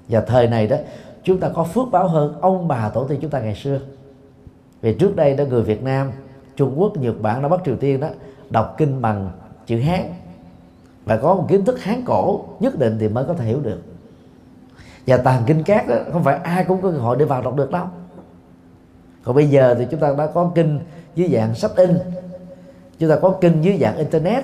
Và 0.08 0.22
thời 0.22 0.48
này 0.48 0.68
đó, 0.68 0.78
chúng 1.24 1.40
ta 1.40 1.50
có 1.50 1.64
phước 1.64 1.88
báo 1.92 2.08
hơn. 2.08 2.38
Ông 2.42 2.68
bà 2.68 2.90
tổ 2.90 3.04
tiên 3.04 3.20
chúng 3.22 3.32
ta 3.32 3.40
ngày 3.40 3.56
xưa. 3.56 3.80
Vì 4.82 4.94
trước 4.94 5.16
đây 5.16 5.34
đó, 5.34 5.44
người 5.50 5.62
Việt 5.62 5.84
Nam, 5.84 6.12
Trung 6.56 6.74
Quốc, 6.78 6.98
Nhật 6.98 7.22
Bản 7.22 7.42
đã 7.42 7.48
Bắc 7.48 7.60
Triều 7.66 7.76
Tiên 7.76 8.00
đó 8.00 8.08
đọc 8.50 8.76
kinh 8.78 9.02
bằng 9.02 9.32
chữ 9.66 9.80
Hán. 9.80 10.02
Và 11.06 11.18
có 11.18 11.36
một 11.36 11.46
kiến 11.50 11.66
thức 11.66 11.84
Hán 11.84 12.02
cổ 12.06 12.46
nhất 12.60 12.80
định 12.80 12.98
thì 13.00 13.08
mới 13.08 13.26
có 13.26 13.34
thể 13.34 13.46
hiểu 13.46 13.60
được. 13.60 13.82
Và 15.08 15.18
tàng 15.18 15.44
kinh 15.46 15.64
cát 15.64 15.88
đó, 15.88 15.96
không 16.12 16.24
phải 16.24 16.36
ai 16.36 16.64
cũng 16.64 16.82
có 16.82 16.92
cơ 16.92 16.98
hội 16.98 17.18
để 17.20 17.26
vào 17.26 17.42
đọc 17.42 17.56
được 17.56 17.72
đâu. 17.72 17.86
Còn 19.24 19.36
bây 19.36 19.48
giờ 19.48 19.76
thì 19.80 19.88
chúng 19.92 20.00
ta 20.00 20.14
đã 20.18 20.28
có 20.28 20.52
kinh 20.56 20.80
dưới 21.16 21.30
dạng 21.34 21.56
sách 21.56 21.76
in. 21.76 22.00
Chúng 23.00 23.10
ta 23.10 23.16
có 23.22 23.36
kinh 23.42 23.62
dưới 23.62 23.78
dạng 23.78 23.98
internet 23.98 24.44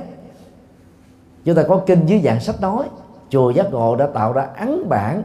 chúng 1.48 1.56
ta 1.56 1.64
có 1.64 1.82
kinh 1.86 2.06
dưới 2.06 2.22
dạng 2.24 2.39
sách 2.39 2.62
nói. 2.62 2.89
Chùa 3.30 3.50
giác 3.50 3.72
ngộ 3.72 3.95
đã 3.95 4.08
tạo 4.08 4.34
ra 4.34 4.48
ấn 4.58 4.89
bản 4.89 5.24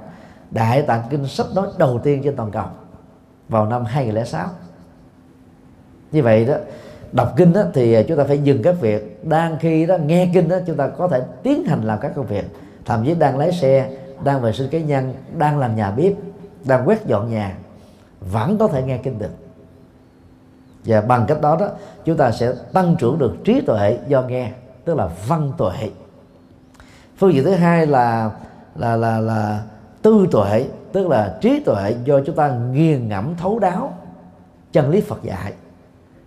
đại 0.50 0.82
tạng 0.82 1.02
kinh 1.10 1.26
sách 1.26 1.46
nói 1.54 1.66
đầu 1.78 2.00
tiên 2.04 2.20
trên 2.24 2.36
toàn 2.36 2.50
cầu 2.50 2.64
vào 3.48 3.66
năm 3.66 3.84
2006 3.84 4.46
như 6.12 6.22
vậy 6.22 6.44
đó 6.44 6.54
đọc 7.12 7.32
kinh 7.36 7.52
đó, 7.52 7.62
thì 7.74 8.04
chúng 8.08 8.18
ta 8.18 8.24
phải 8.24 8.38
dừng 8.38 8.62
các 8.62 8.80
việc. 8.80 9.24
Đang 9.24 9.58
khi 9.60 9.86
đó 9.86 9.96
nghe 9.96 10.30
kinh 10.34 10.48
đó 10.48 10.56
chúng 10.66 10.76
ta 10.76 10.88
có 10.88 11.08
thể 11.08 11.22
tiến 11.42 11.64
hành 11.64 11.82
làm 11.82 11.98
các 12.00 12.12
công 12.16 12.26
việc. 12.26 12.44
Thậm 12.84 13.04
chí 13.04 13.14
đang 13.14 13.38
lái 13.38 13.52
xe 13.52 13.90
đang 14.24 14.42
vệ 14.42 14.52
sinh 14.52 14.68
cá 14.70 14.78
nhân 14.78 15.14
đang 15.38 15.58
làm 15.58 15.76
nhà 15.76 15.90
bếp 15.90 16.12
đang 16.64 16.88
quét 16.88 17.06
dọn 17.06 17.30
nhà 17.30 17.56
vẫn 18.20 18.58
có 18.58 18.68
thể 18.68 18.82
nghe 18.82 18.98
kinh 18.98 19.18
được. 19.18 19.32
Và 20.84 21.00
bằng 21.00 21.24
cách 21.28 21.40
đó 21.40 21.56
đó 21.60 21.68
chúng 22.04 22.16
ta 22.16 22.30
sẽ 22.30 22.52
tăng 22.72 22.96
trưởng 22.98 23.18
được 23.18 23.36
trí 23.44 23.60
tuệ 23.60 23.98
do 24.08 24.22
nghe 24.22 24.50
tức 24.84 24.94
là 24.94 25.08
văn 25.26 25.52
tuệ 25.58 25.90
phương 27.22 27.34
diện 27.34 27.44
thứ 27.44 27.50
hai 27.50 27.86
là 27.86 28.30
là 28.76 28.96
là 28.96 29.20
là 29.20 29.62
tư 30.02 30.26
tuệ 30.30 30.66
tức 30.92 31.08
là 31.08 31.38
trí 31.40 31.60
tuệ 31.60 31.96
do 32.04 32.20
chúng 32.20 32.36
ta 32.36 32.58
nghiền 32.72 33.08
ngẫm 33.08 33.34
thấu 33.36 33.58
đáo 33.58 33.94
chân 34.72 34.90
lý 34.90 35.00
Phật 35.00 35.22
dạy. 35.22 35.52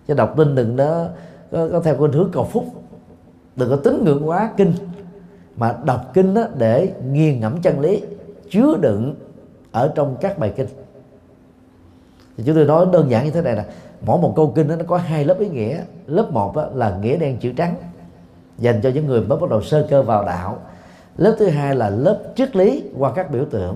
Cho 0.08 0.14
đọc 0.14 0.34
kinh 0.38 0.56
đừng 0.56 0.76
đó 0.76 1.06
có, 1.52 1.70
có 1.72 1.80
theo 1.80 1.98
khuynh 1.98 2.12
hướng 2.12 2.30
cầu 2.32 2.44
phúc. 2.44 2.66
Đừng 3.56 3.70
có 3.70 3.76
tính 3.76 4.04
ngưỡng 4.06 4.30
quá 4.30 4.52
kinh. 4.58 4.74
Mà 5.58 5.76
đọc 5.84 6.12
kinh 6.14 6.34
đó 6.34 6.44
để 6.58 6.94
nghiền 7.12 7.40
ngẫm 7.40 7.62
chân 7.62 7.80
lý 7.80 8.04
chứa 8.50 8.78
đựng 8.82 9.16
ở 9.72 9.92
trong 9.96 10.16
các 10.22 10.40
bài 10.40 10.54
kinh. 10.56 10.68
Thì 12.38 12.44
chúng 12.46 12.56
tôi 12.56 12.66
nói 12.66 12.86
đơn 12.94 13.12
giản 13.12 13.26
như 13.26 13.32
thế 13.32 13.42
này 13.42 13.56
là 13.56 13.66
mỗi 14.02 14.20
một 14.20 14.34
câu 14.36 14.52
kinh 14.56 14.68
đó, 14.68 14.76
nó 14.76 14.86
có 14.88 14.98
hai 14.98 15.26
lớp 15.26 15.40
ý 15.40 15.50
nghĩa. 15.50 15.80
Lớp 16.08 16.32
một 16.32 16.54
là 16.74 16.98
nghĩa 16.98 17.18
đen 17.18 17.38
chữ 17.38 17.54
trắng 17.58 17.76
dành 18.58 18.82
cho 18.82 18.90
những 18.90 19.08
người 19.08 19.22
mới 19.22 19.40
bắt 19.40 19.50
đầu 19.50 19.62
sơ 19.62 19.88
cơ 19.90 20.02
vào 20.02 20.26
đạo 20.26 20.58
lớp 21.18 21.36
thứ 21.40 21.48
hai 21.48 21.76
là 21.76 21.90
lớp 21.90 22.24
triết 22.36 22.56
lý 22.56 22.84
qua 22.98 23.12
các 23.16 23.32
biểu 23.32 23.46
tượng. 23.46 23.76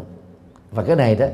Và 0.72 0.84
cái 0.84 0.96
này 0.96 1.16
đó 1.16 1.26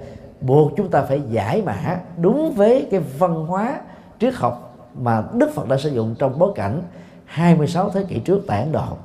buộc 0.41 0.72
chúng 0.78 0.89
ta 0.89 1.01
phải 1.01 1.22
giải 1.30 1.62
mã 1.62 1.99
đúng 2.18 2.53
với 2.56 2.88
cái 2.91 2.99
văn 2.99 3.45
hóa 3.45 3.82
triết 4.20 4.34
học 4.34 4.78
mà 4.93 5.24
Đức 5.34 5.49
Phật 5.53 5.68
đã 5.68 5.78
sử 5.78 5.89
dụng 5.89 6.16
trong 6.20 6.39
bối 6.39 6.51
cảnh 6.56 6.82
26 7.26 7.89
thế 7.89 8.06
kỷ 8.10 8.20
trước 8.20 8.41
tại 8.47 8.62
Ấn 8.62 8.72
Độ 8.72 8.97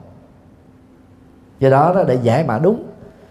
do 1.58 1.70
đó, 1.70 1.92
đó 1.94 2.04
để 2.08 2.18
giải 2.22 2.44
mã 2.44 2.58
đúng 2.58 2.84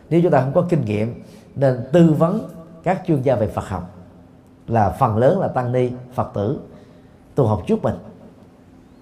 nếu 0.09 0.21
chúng 0.21 0.31
ta 0.31 0.41
không 0.41 0.53
có 0.53 0.65
kinh 0.69 0.85
nghiệm 0.85 1.23
nên 1.55 1.87
tư 1.91 2.15
vấn 2.17 2.49
các 2.83 3.01
chuyên 3.07 3.21
gia 3.21 3.35
về 3.35 3.47
Phật 3.47 3.67
học 3.67 3.95
là 4.67 4.89
phần 4.89 5.17
lớn 5.17 5.39
là 5.39 5.47
tăng 5.47 5.71
ni 5.71 5.91
Phật 6.13 6.31
tử 6.33 6.59
tu 7.35 7.45
học 7.45 7.61
trước 7.67 7.83
mình. 7.83 7.95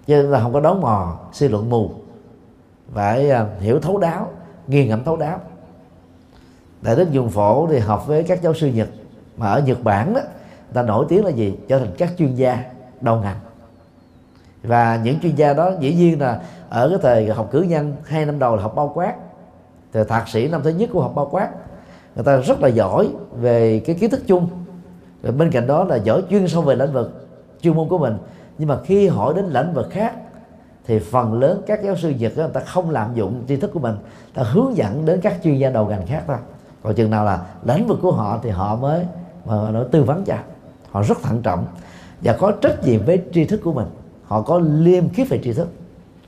Cho 0.07 0.15
nên 0.15 0.25
là 0.25 0.39
không 0.39 0.53
có 0.53 0.59
đón 0.59 0.81
mò 0.81 1.19
suy 1.33 1.47
luận 1.47 1.69
mù 1.69 1.91
phải 2.93 3.31
uh, 3.31 3.61
hiểu 3.61 3.79
thấu 3.79 3.97
đáo 3.97 4.29
nghiền 4.67 4.87
ngẫm 4.87 5.03
thấu 5.03 5.17
đáo. 5.17 5.39
Đại 6.81 6.95
đức 6.95 7.11
dùng 7.11 7.29
phổ 7.29 7.67
thì 7.67 7.79
học 7.79 8.07
với 8.07 8.23
các 8.23 8.41
giáo 8.41 8.53
sư 8.53 8.67
nhật, 8.67 8.87
mà 9.37 9.47
ở 9.47 9.61
nhật 9.61 9.83
bản 9.83 10.13
đó 10.13 10.21
ta 10.73 10.81
nổi 10.81 11.05
tiếng 11.09 11.25
là 11.25 11.31
gì? 11.31 11.57
Trở 11.67 11.79
thành 11.79 11.91
các 11.97 12.11
chuyên 12.17 12.35
gia 12.35 12.63
đầu 13.01 13.21
ngành. 13.21 13.39
Và 14.63 14.99
những 15.03 15.19
chuyên 15.19 15.35
gia 15.35 15.53
đó 15.53 15.71
dĩ 15.79 15.93
nhiên 15.93 16.21
là 16.21 16.41
ở 16.69 16.89
cái 16.89 16.99
thời 17.01 17.33
học 17.33 17.47
cử 17.51 17.61
nhân, 17.61 17.95
hai 18.05 18.25
năm 18.25 18.39
đầu 18.39 18.55
là 18.55 18.61
học 18.61 18.75
bao 18.75 18.91
quát. 18.93 19.13
Thì 19.93 19.99
thạc 20.07 20.27
sĩ 20.27 20.47
năm 20.47 20.61
thứ 20.63 20.69
nhất 20.69 20.89
của 20.93 21.01
học 21.01 21.11
bao 21.15 21.27
quát. 21.31 21.49
Người 22.15 22.25
ta 22.25 22.37
rất 22.37 22.61
là 22.61 22.67
giỏi 22.67 23.09
về 23.31 23.81
cái 23.85 23.95
kiến 23.95 24.09
thức 24.09 24.21
chung. 24.27 24.47
Rồi 25.23 25.33
bên 25.33 25.51
cạnh 25.51 25.67
đó 25.67 25.83
là 25.83 25.95
giỏi 25.95 26.23
chuyên 26.29 26.47
sâu 26.47 26.61
về 26.61 26.75
lĩnh 26.75 26.93
vực 26.93 27.27
chuyên 27.61 27.75
môn 27.75 27.89
của 27.89 27.97
mình. 27.97 28.17
Nhưng 28.57 28.67
mà 28.69 28.77
khi 28.85 29.07
hỏi 29.07 29.33
đến 29.33 29.45
lĩnh 29.45 29.73
vực 29.73 29.87
khác 29.91 30.13
thì 30.87 30.99
phần 30.99 31.39
lớn 31.39 31.61
các 31.67 31.83
giáo 31.83 31.95
sư 31.95 32.13
việt 32.19 32.37
đó, 32.37 32.43
người 32.43 32.53
ta 32.53 32.59
không 32.59 32.89
lạm 32.89 33.15
dụng 33.15 33.43
tri 33.47 33.55
thức 33.55 33.71
của 33.73 33.79
mình. 33.79 33.95
Ta 34.33 34.43
hướng 34.43 34.77
dẫn 34.77 35.05
đến 35.05 35.21
các 35.21 35.35
chuyên 35.43 35.57
gia 35.57 35.69
đầu 35.69 35.85
ngành 35.85 36.05
khác 36.07 36.23
thôi. 36.27 36.37
Còn 36.83 36.93
chừng 36.95 37.09
nào 37.09 37.25
là 37.25 37.45
lĩnh 37.63 37.87
vực 37.87 37.99
của 38.01 38.11
họ 38.11 38.39
thì 38.43 38.49
họ 38.49 38.75
mới 38.75 39.05
mà 39.45 39.71
nó 39.71 39.83
tư 39.83 40.03
vấn 40.03 40.23
cho. 40.23 40.35
Họ 40.91 41.03
rất 41.03 41.21
thận 41.21 41.41
trọng 41.41 41.65
và 42.21 42.33
có 42.33 42.51
trách 42.51 42.83
nhiệm 42.83 43.05
với 43.05 43.23
tri 43.33 43.45
thức 43.45 43.61
của 43.63 43.73
mình. 43.73 43.87
Họ 44.23 44.41
có 44.41 44.59
liêm 44.59 45.09
khiết 45.09 45.29
về 45.29 45.39
tri 45.43 45.53
thức. 45.53 45.67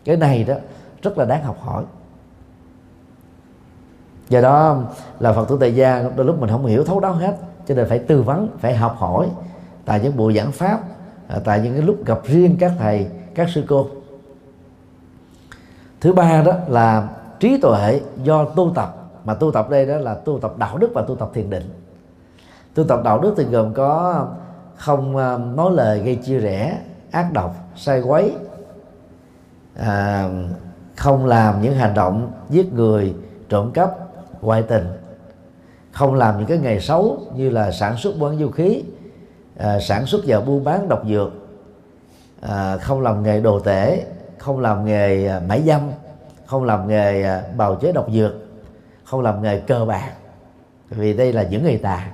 Cái 0.05 0.17
này 0.17 0.43
đó 0.43 0.55
rất 1.01 1.17
là 1.17 1.25
đáng 1.25 1.43
học 1.43 1.57
hỏi. 1.61 1.83
Do 4.29 4.41
đó 4.41 4.83
là 5.19 5.33
phật 5.33 5.49
tử 5.49 5.57
tại 5.59 5.75
gia 5.75 6.09
đôi 6.15 6.25
lúc 6.25 6.39
mình 6.39 6.49
không 6.49 6.65
hiểu 6.65 6.83
thấu 6.83 6.99
đáo 6.99 7.13
hết 7.13 7.37
cho 7.67 7.75
nên 7.75 7.89
phải 7.89 7.99
tư 7.99 8.21
vấn 8.21 8.47
phải 8.59 8.75
học 8.75 8.95
hỏi 8.97 9.27
tại 9.85 9.99
những 10.03 10.17
buổi 10.17 10.33
giảng 10.33 10.51
pháp 10.51 10.79
tại 11.43 11.61
những 11.61 11.73
cái 11.73 11.81
lúc 11.81 12.05
gặp 12.05 12.19
riêng 12.23 12.55
các 12.59 12.71
thầy 12.77 13.07
các 13.35 13.49
sư 13.49 13.63
cô 13.67 13.87
thứ 16.01 16.13
ba 16.13 16.41
đó 16.41 16.53
là 16.67 17.09
trí 17.39 17.61
tuệ 17.61 18.01
do 18.23 18.45
tu 18.45 18.71
tập. 18.75 18.95
Mà 19.25 19.33
tu 19.33 19.51
tập 19.51 19.69
đây 19.69 19.85
đó 19.85 19.97
là 19.97 20.13
tu 20.13 20.39
tập 20.39 20.53
đạo 20.57 20.77
đức 20.77 20.91
và 20.93 21.01
tu 21.01 21.15
tập 21.15 21.29
thiền 21.33 21.49
định. 21.49 21.69
Tu 22.73 22.83
tập 22.83 23.01
đạo 23.03 23.19
đức 23.19 23.33
thì 23.37 23.43
gồm 23.43 23.73
có 23.73 24.25
không 24.75 25.17
à, 25.17 25.37
nói 25.37 25.71
lời 25.71 25.99
gây 25.99 26.15
chia 26.15 26.39
rẽ 26.39 26.77
ác 27.11 27.33
độc 27.33 27.55
sai 27.75 28.01
quấy 28.01 28.33
à, 29.75 30.29
không 30.95 31.25
làm 31.25 31.61
những 31.61 31.75
hành 31.75 31.93
động 31.93 32.31
giết 32.49 32.73
người 32.73 33.15
trộm 33.49 33.71
cắp 33.71 33.95
ngoại 34.41 34.61
tình. 34.63 34.87
Không 35.91 36.13
làm 36.15 36.37
những 36.37 36.47
cái 36.47 36.57
nghề 36.57 36.79
xấu 36.79 37.17
như 37.35 37.49
là 37.49 37.71
sản 37.71 37.97
xuất 37.97 38.17
buôn 38.19 38.37
vũ 38.37 38.51
khí 38.51 38.83
à, 39.57 39.79
sản 39.79 40.05
xuất 40.05 40.21
và 40.27 40.39
buôn 40.39 40.63
bán 40.63 40.89
độc 40.89 41.01
dược 41.09 41.31
à, 42.41 42.77
không 42.77 43.01
làm 43.01 43.23
nghề 43.23 43.41
đồ 43.41 43.59
tể 43.59 44.05
không 44.39 44.59
làm 44.59 44.85
nghề 44.85 45.27
à, 45.27 45.41
mãi 45.47 45.61
dâm. 45.61 45.81
Không 46.45 46.63
làm 46.63 46.87
nghề 46.87 47.23
à, 47.23 47.43
bào 47.57 47.75
chế 47.75 47.91
độc 47.91 48.07
dược. 48.11 48.33
Không 49.03 49.21
làm 49.21 49.41
nghề 49.41 49.59
cơ 49.59 49.85
bản, 49.85 50.11
vì 50.89 51.13
đây 51.13 51.33
là 51.33 51.43
những 51.43 51.63
nghề 51.63 51.77
tà. 51.77 52.11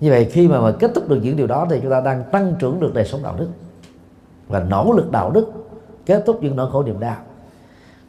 Như 0.00 0.10
vậy 0.10 0.24
khi 0.24 0.48
mà, 0.48 0.60
mà 0.60 0.72
kết 0.78 0.90
thúc 0.94 1.08
được 1.08 1.20
những 1.22 1.36
điều 1.36 1.46
đó 1.46 1.66
thì 1.70 1.80
chúng 1.82 1.90
ta 1.90 2.00
đang 2.00 2.24
tăng 2.32 2.54
trưởng 2.58 2.80
được 2.80 2.94
đời 2.94 3.04
sống 3.04 3.22
đạo 3.22 3.34
đức 3.38 3.48
và 4.48 4.60
nỗ 4.60 4.92
lực 4.96 5.10
đạo 5.10 5.30
đức 5.30 5.52
kết 6.06 6.22
thúc 6.26 6.42
những 6.42 6.56
nỗi 6.56 6.70
khổ 6.70 6.82
niềm 6.82 7.00
đau. 7.00 7.16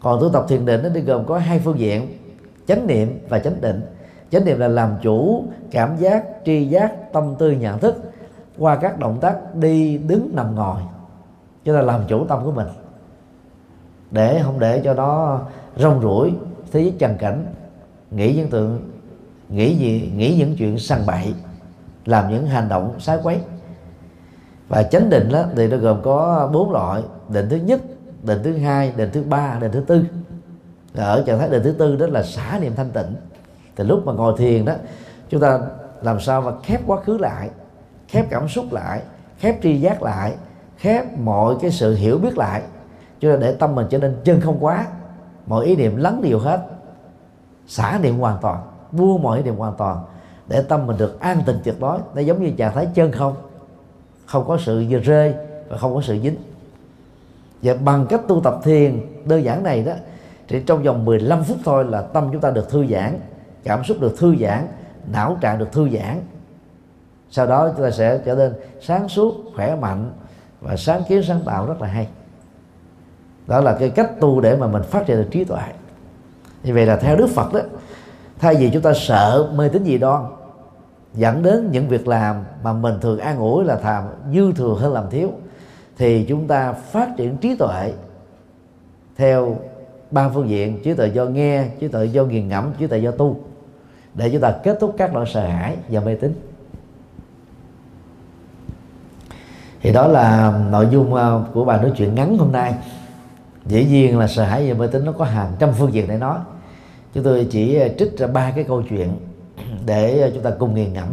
Còn 0.02 0.22
tu 0.22 0.30
tập 0.30 0.46
thiền 0.48 0.66
định 0.66 0.84
nó 0.84 0.90
đi 0.90 1.02
gồm 1.02 1.26
có 1.26 1.38
hai 1.38 1.60
phương 1.60 1.80
diện 1.80 2.18
chánh 2.68 2.88
niệm 2.88 3.20
và 3.30 3.40
chánh 3.40 3.62
định. 3.62 3.82
Chánh 4.32 4.46
niệm 4.46 4.60
là 4.60 4.68
làm 4.68 4.96
chủ 5.02 5.44
cảm 5.72 5.98
giác 5.98 6.26
tri 6.46 6.66
giác 6.66 7.14
tâm 7.14 7.36
tư 7.40 7.52
nhận 7.52 7.80
thức 7.80 7.96
qua 8.58 8.76
các 8.76 9.00
động 9.00 9.18
tác 9.22 9.56
đi 9.56 9.98
đứng 9.98 10.30
nằm 10.34 10.56
ngồi 10.56 10.82
chúng 11.68 11.76
ta 11.76 11.82
làm 11.82 12.02
chủ 12.08 12.26
tâm 12.26 12.46
của 12.46 12.52
mình. 12.52 12.68
Để 14.12 14.42
không 14.44 14.60
để 14.60 14.82
cho 14.84 14.94
nó 14.94 15.42
rong 15.76 16.02
ruổi, 16.02 16.34
thế 16.72 16.82
giới 16.82 16.94
trần 17.00 17.18
cảnh, 17.18 17.46
nghĩ 18.12 18.36
những 18.36 18.50
tượng 18.50 18.92
nghĩ 19.50 19.76
gì, 19.76 20.12
nghĩ 20.16 20.36
những 20.38 20.56
chuyện 20.58 20.80
săn 20.80 21.00
bậy, 21.08 21.34
làm 22.06 22.30
những 22.30 22.48
hành 22.48 22.70
động 22.70 22.96
sái 23.00 23.18
quấy. 23.24 23.40
Và 24.68 24.84
chánh 24.84 25.10
định 25.10 25.30
đó 25.32 25.44
thì 25.56 25.68
nó 25.68 25.78
gồm 25.78 26.02
có 26.04 26.50
bốn 26.54 26.72
loại, 26.72 27.02
định 27.30 27.50
thứ 27.50 27.56
nhất, 27.56 27.82
định 28.24 28.40
thứ 28.44 28.58
hai, 28.58 28.94
định 28.98 29.10
thứ 29.14 29.24
ba, 29.24 29.58
định 29.62 29.72
thứ 29.72 29.82
tư. 29.88 30.04
Ở 30.96 31.24
trạng 31.26 31.40
thái 31.40 31.50
định 31.50 31.64
thứ 31.64 31.72
tư 31.72 31.96
đó 31.96 32.08
là 32.08 32.24
xả 32.24 32.60
niệm 32.62 32.74
thanh 32.76 32.90
tịnh. 32.90 33.16
Thì 33.76 33.84
lúc 33.84 34.06
mà 34.06 34.14
ngồi 34.14 34.34
thiền 34.38 34.66
đó, 34.66 34.74
chúng 35.30 35.42
ta 35.42 35.60
làm 36.02 36.20
sao 36.20 36.42
mà 36.42 36.52
khép 36.64 36.82
quá 36.86 36.98
khứ 37.02 37.18
lại, 37.18 37.50
khép 38.08 38.26
cảm 38.30 38.48
xúc 38.48 38.66
lại, 38.72 39.02
khép 39.40 39.56
tri 39.64 39.80
giác 39.80 40.04
lại 40.04 40.34
khép 40.78 41.18
mọi 41.18 41.56
cái 41.62 41.72
sự 41.72 41.96
hiểu 41.96 42.18
biết 42.18 42.38
lại. 42.38 42.62
Cho 43.20 43.30
nên 43.30 43.40
để 43.40 43.56
tâm 43.60 43.76
mình 43.76 43.88
trở 43.90 43.98
nên 43.98 44.16
chân 44.24 44.42
không 44.42 44.58
quá, 44.60 44.86
mọi 45.46 45.66
ý 45.66 45.76
niệm 45.76 45.96
lắng 45.96 46.22
điều 46.22 46.40
hết, 46.40 46.66
xả 47.68 48.00
niệm 48.04 48.18
hoàn 48.18 48.38
toàn, 48.42 48.62
buông 48.92 49.24
mọi 49.24 49.38
ý 49.38 49.44
niệm 49.44 49.56
hoàn 49.56 49.74
toàn, 49.78 49.98
để 50.48 50.62
tâm 50.62 50.88
mình 50.88 50.98
được 50.98 51.20
an 51.20 51.42
tình 51.46 51.60
tuyệt 51.64 51.76
đối. 51.80 52.00
Nó 52.16 52.22
giống 52.22 52.44
như 52.44 52.52
trạng 52.58 52.74
thái 52.74 52.88
chân 52.94 53.12
không 53.12 53.36
không 54.26 54.48
có 54.48 54.58
sự 54.58 54.84
rơi 55.04 55.34
và 55.70 55.78
không 55.78 55.96
có 55.96 56.02
sự 56.02 56.20
dính. 56.24 56.36
Và 57.62 57.74
bằng 57.74 58.06
cách 58.10 58.22
tu 58.28 58.42
tập 58.44 58.60
thiền 58.64 59.06
đơn 59.26 59.44
giản 59.44 59.64
này 59.64 59.84
đó, 59.84 59.94
thì 60.48 60.64
trong 60.68 60.84
vòng 60.84 61.06
15 61.06 61.44
phút 61.44 61.58
thôi 61.66 61.86
là 61.86 62.02
tâm 62.02 62.30
chúng 62.32 62.42
ta 62.42 62.52
được 62.52 62.70
thư 62.70 62.88
giãn, 62.88 63.20
cảm 63.64 63.84
xúc 63.84 63.98
được 64.00 64.18
thư 64.18 64.36
giãn, 64.36 64.68
não 65.12 65.38
trạng 65.42 65.60
được 65.60 65.72
thư 65.72 65.90
giãn. 65.90 66.22
Sau 67.30 67.48
đó 67.48 67.70
chúng 67.76 67.86
ta 67.86 67.92
sẽ 67.92 68.20
trở 68.26 68.36
nên 68.36 68.54
sáng 68.82 69.10
suốt, 69.10 69.36
khỏe 69.56 69.76
mạnh 69.76 70.12
và 70.62 70.76
sáng 70.76 71.02
kiến 71.10 71.24
sáng 71.24 71.42
tạo 71.46 71.66
rất 71.66 71.82
là 71.82 71.88
hay. 71.88 72.08
Đó 73.48 73.62
là 73.62 73.78
cái 73.80 73.90
cách 73.90 74.12
tu 74.20 74.42
để 74.42 74.56
mà 74.56 74.68
mình 74.68 74.84
phát 74.84 75.06
triển 75.06 75.18
được 75.18 75.28
trí 75.32 75.44
tuệ. 75.44 75.62
Như 76.64 76.74
vậy 76.74 76.86
là 76.86 76.96
theo 76.96 77.16
đức 77.16 77.28
phật 77.28 77.54
đó, 77.54 77.60
thay 78.40 78.56
vì 78.56 78.70
chúng 78.70 78.82
ta 78.82 78.94
sợ 78.96 79.52
mê 79.56 79.70
tín 79.70 79.84
gì 79.84 79.98
đoan, 79.98 80.24
dẫn 81.14 81.44
đến 81.44 81.72
những 81.72 81.88
việc 81.88 82.08
làm 82.08 82.44
mà 82.64 82.74
mình 82.74 83.00
thường 83.02 83.20
an 83.20 83.38
ủi 83.38 83.66
là 83.66 83.80
làm 83.84 84.04
dư 84.34 84.52
thừa 84.54 84.76
hơn 84.80 84.94
làm 84.94 85.10
thiếu, 85.10 85.32
thì 85.98 86.26
chúng 86.30 86.48
ta 86.48 86.72
phát 86.74 87.10
triển 87.18 87.38
trí 87.38 87.56
tuệ 87.56 87.94
theo 89.18 89.56
ba 90.12 90.30
phương 90.30 90.50
diện 90.50 90.84
trí 90.84 90.94
tuệ 90.94 91.08
do 91.08 91.26
nghe, 91.26 91.68
trí 91.80 91.88
tuệ 91.88 92.06
do 92.06 92.26
nghiền 92.26 92.48
ngẫm, 92.48 92.72
trí 92.80 92.88
tuệ 92.88 93.00
do 93.00 93.12
tu, 93.12 93.38
để 94.14 94.30
chúng 94.30 94.42
ta 94.42 94.56
kết 94.64 94.78
thúc 94.80 94.96
các 94.98 95.14
loại 95.14 95.26
sợ 95.34 95.48
hãi 95.48 95.78
và 95.90 96.00
mê 96.00 96.16
tín. 96.16 96.34
Thì 99.82 99.94
đó 99.94 100.08
là 100.08 100.54
nội 100.72 100.88
dung 100.92 101.14
ờ, 101.14 101.44
của 101.54 101.66
bài 101.66 101.80
nói 101.82 101.92
chuyện 101.98 102.16
ngắn 102.16 102.38
hôm 102.38 102.52
nay. 102.52 102.76
Dĩ 103.66 103.86
nhiên 103.86 104.18
là 104.18 104.28
sợ 104.28 104.44
hãi 104.44 104.74
và 104.74 104.80
mê 104.80 104.88
tín 104.88 105.06
nó 105.06 105.12
có 105.12 105.26
hàng 105.26 105.52
trăm 105.60 105.70
phương 105.74 105.94
diện 105.94 106.06
để 106.08 106.18
nói. 106.18 106.38
Chúng 107.14 107.24
tôi 107.24 107.48
chỉ 107.52 107.76
ờ, 107.76 107.90
trích 108.00 108.18
ra 108.18 108.28
ba 108.28 108.52
cái 108.52 108.64
câu 108.64 108.84
chuyện 108.90 109.10
để 109.86 110.20
ờ, 110.20 110.32
chúng 110.34 110.44
ta 110.44 110.50
cùng 110.60 110.76
nghiền 110.76 110.94
ngẫm. 110.94 111.06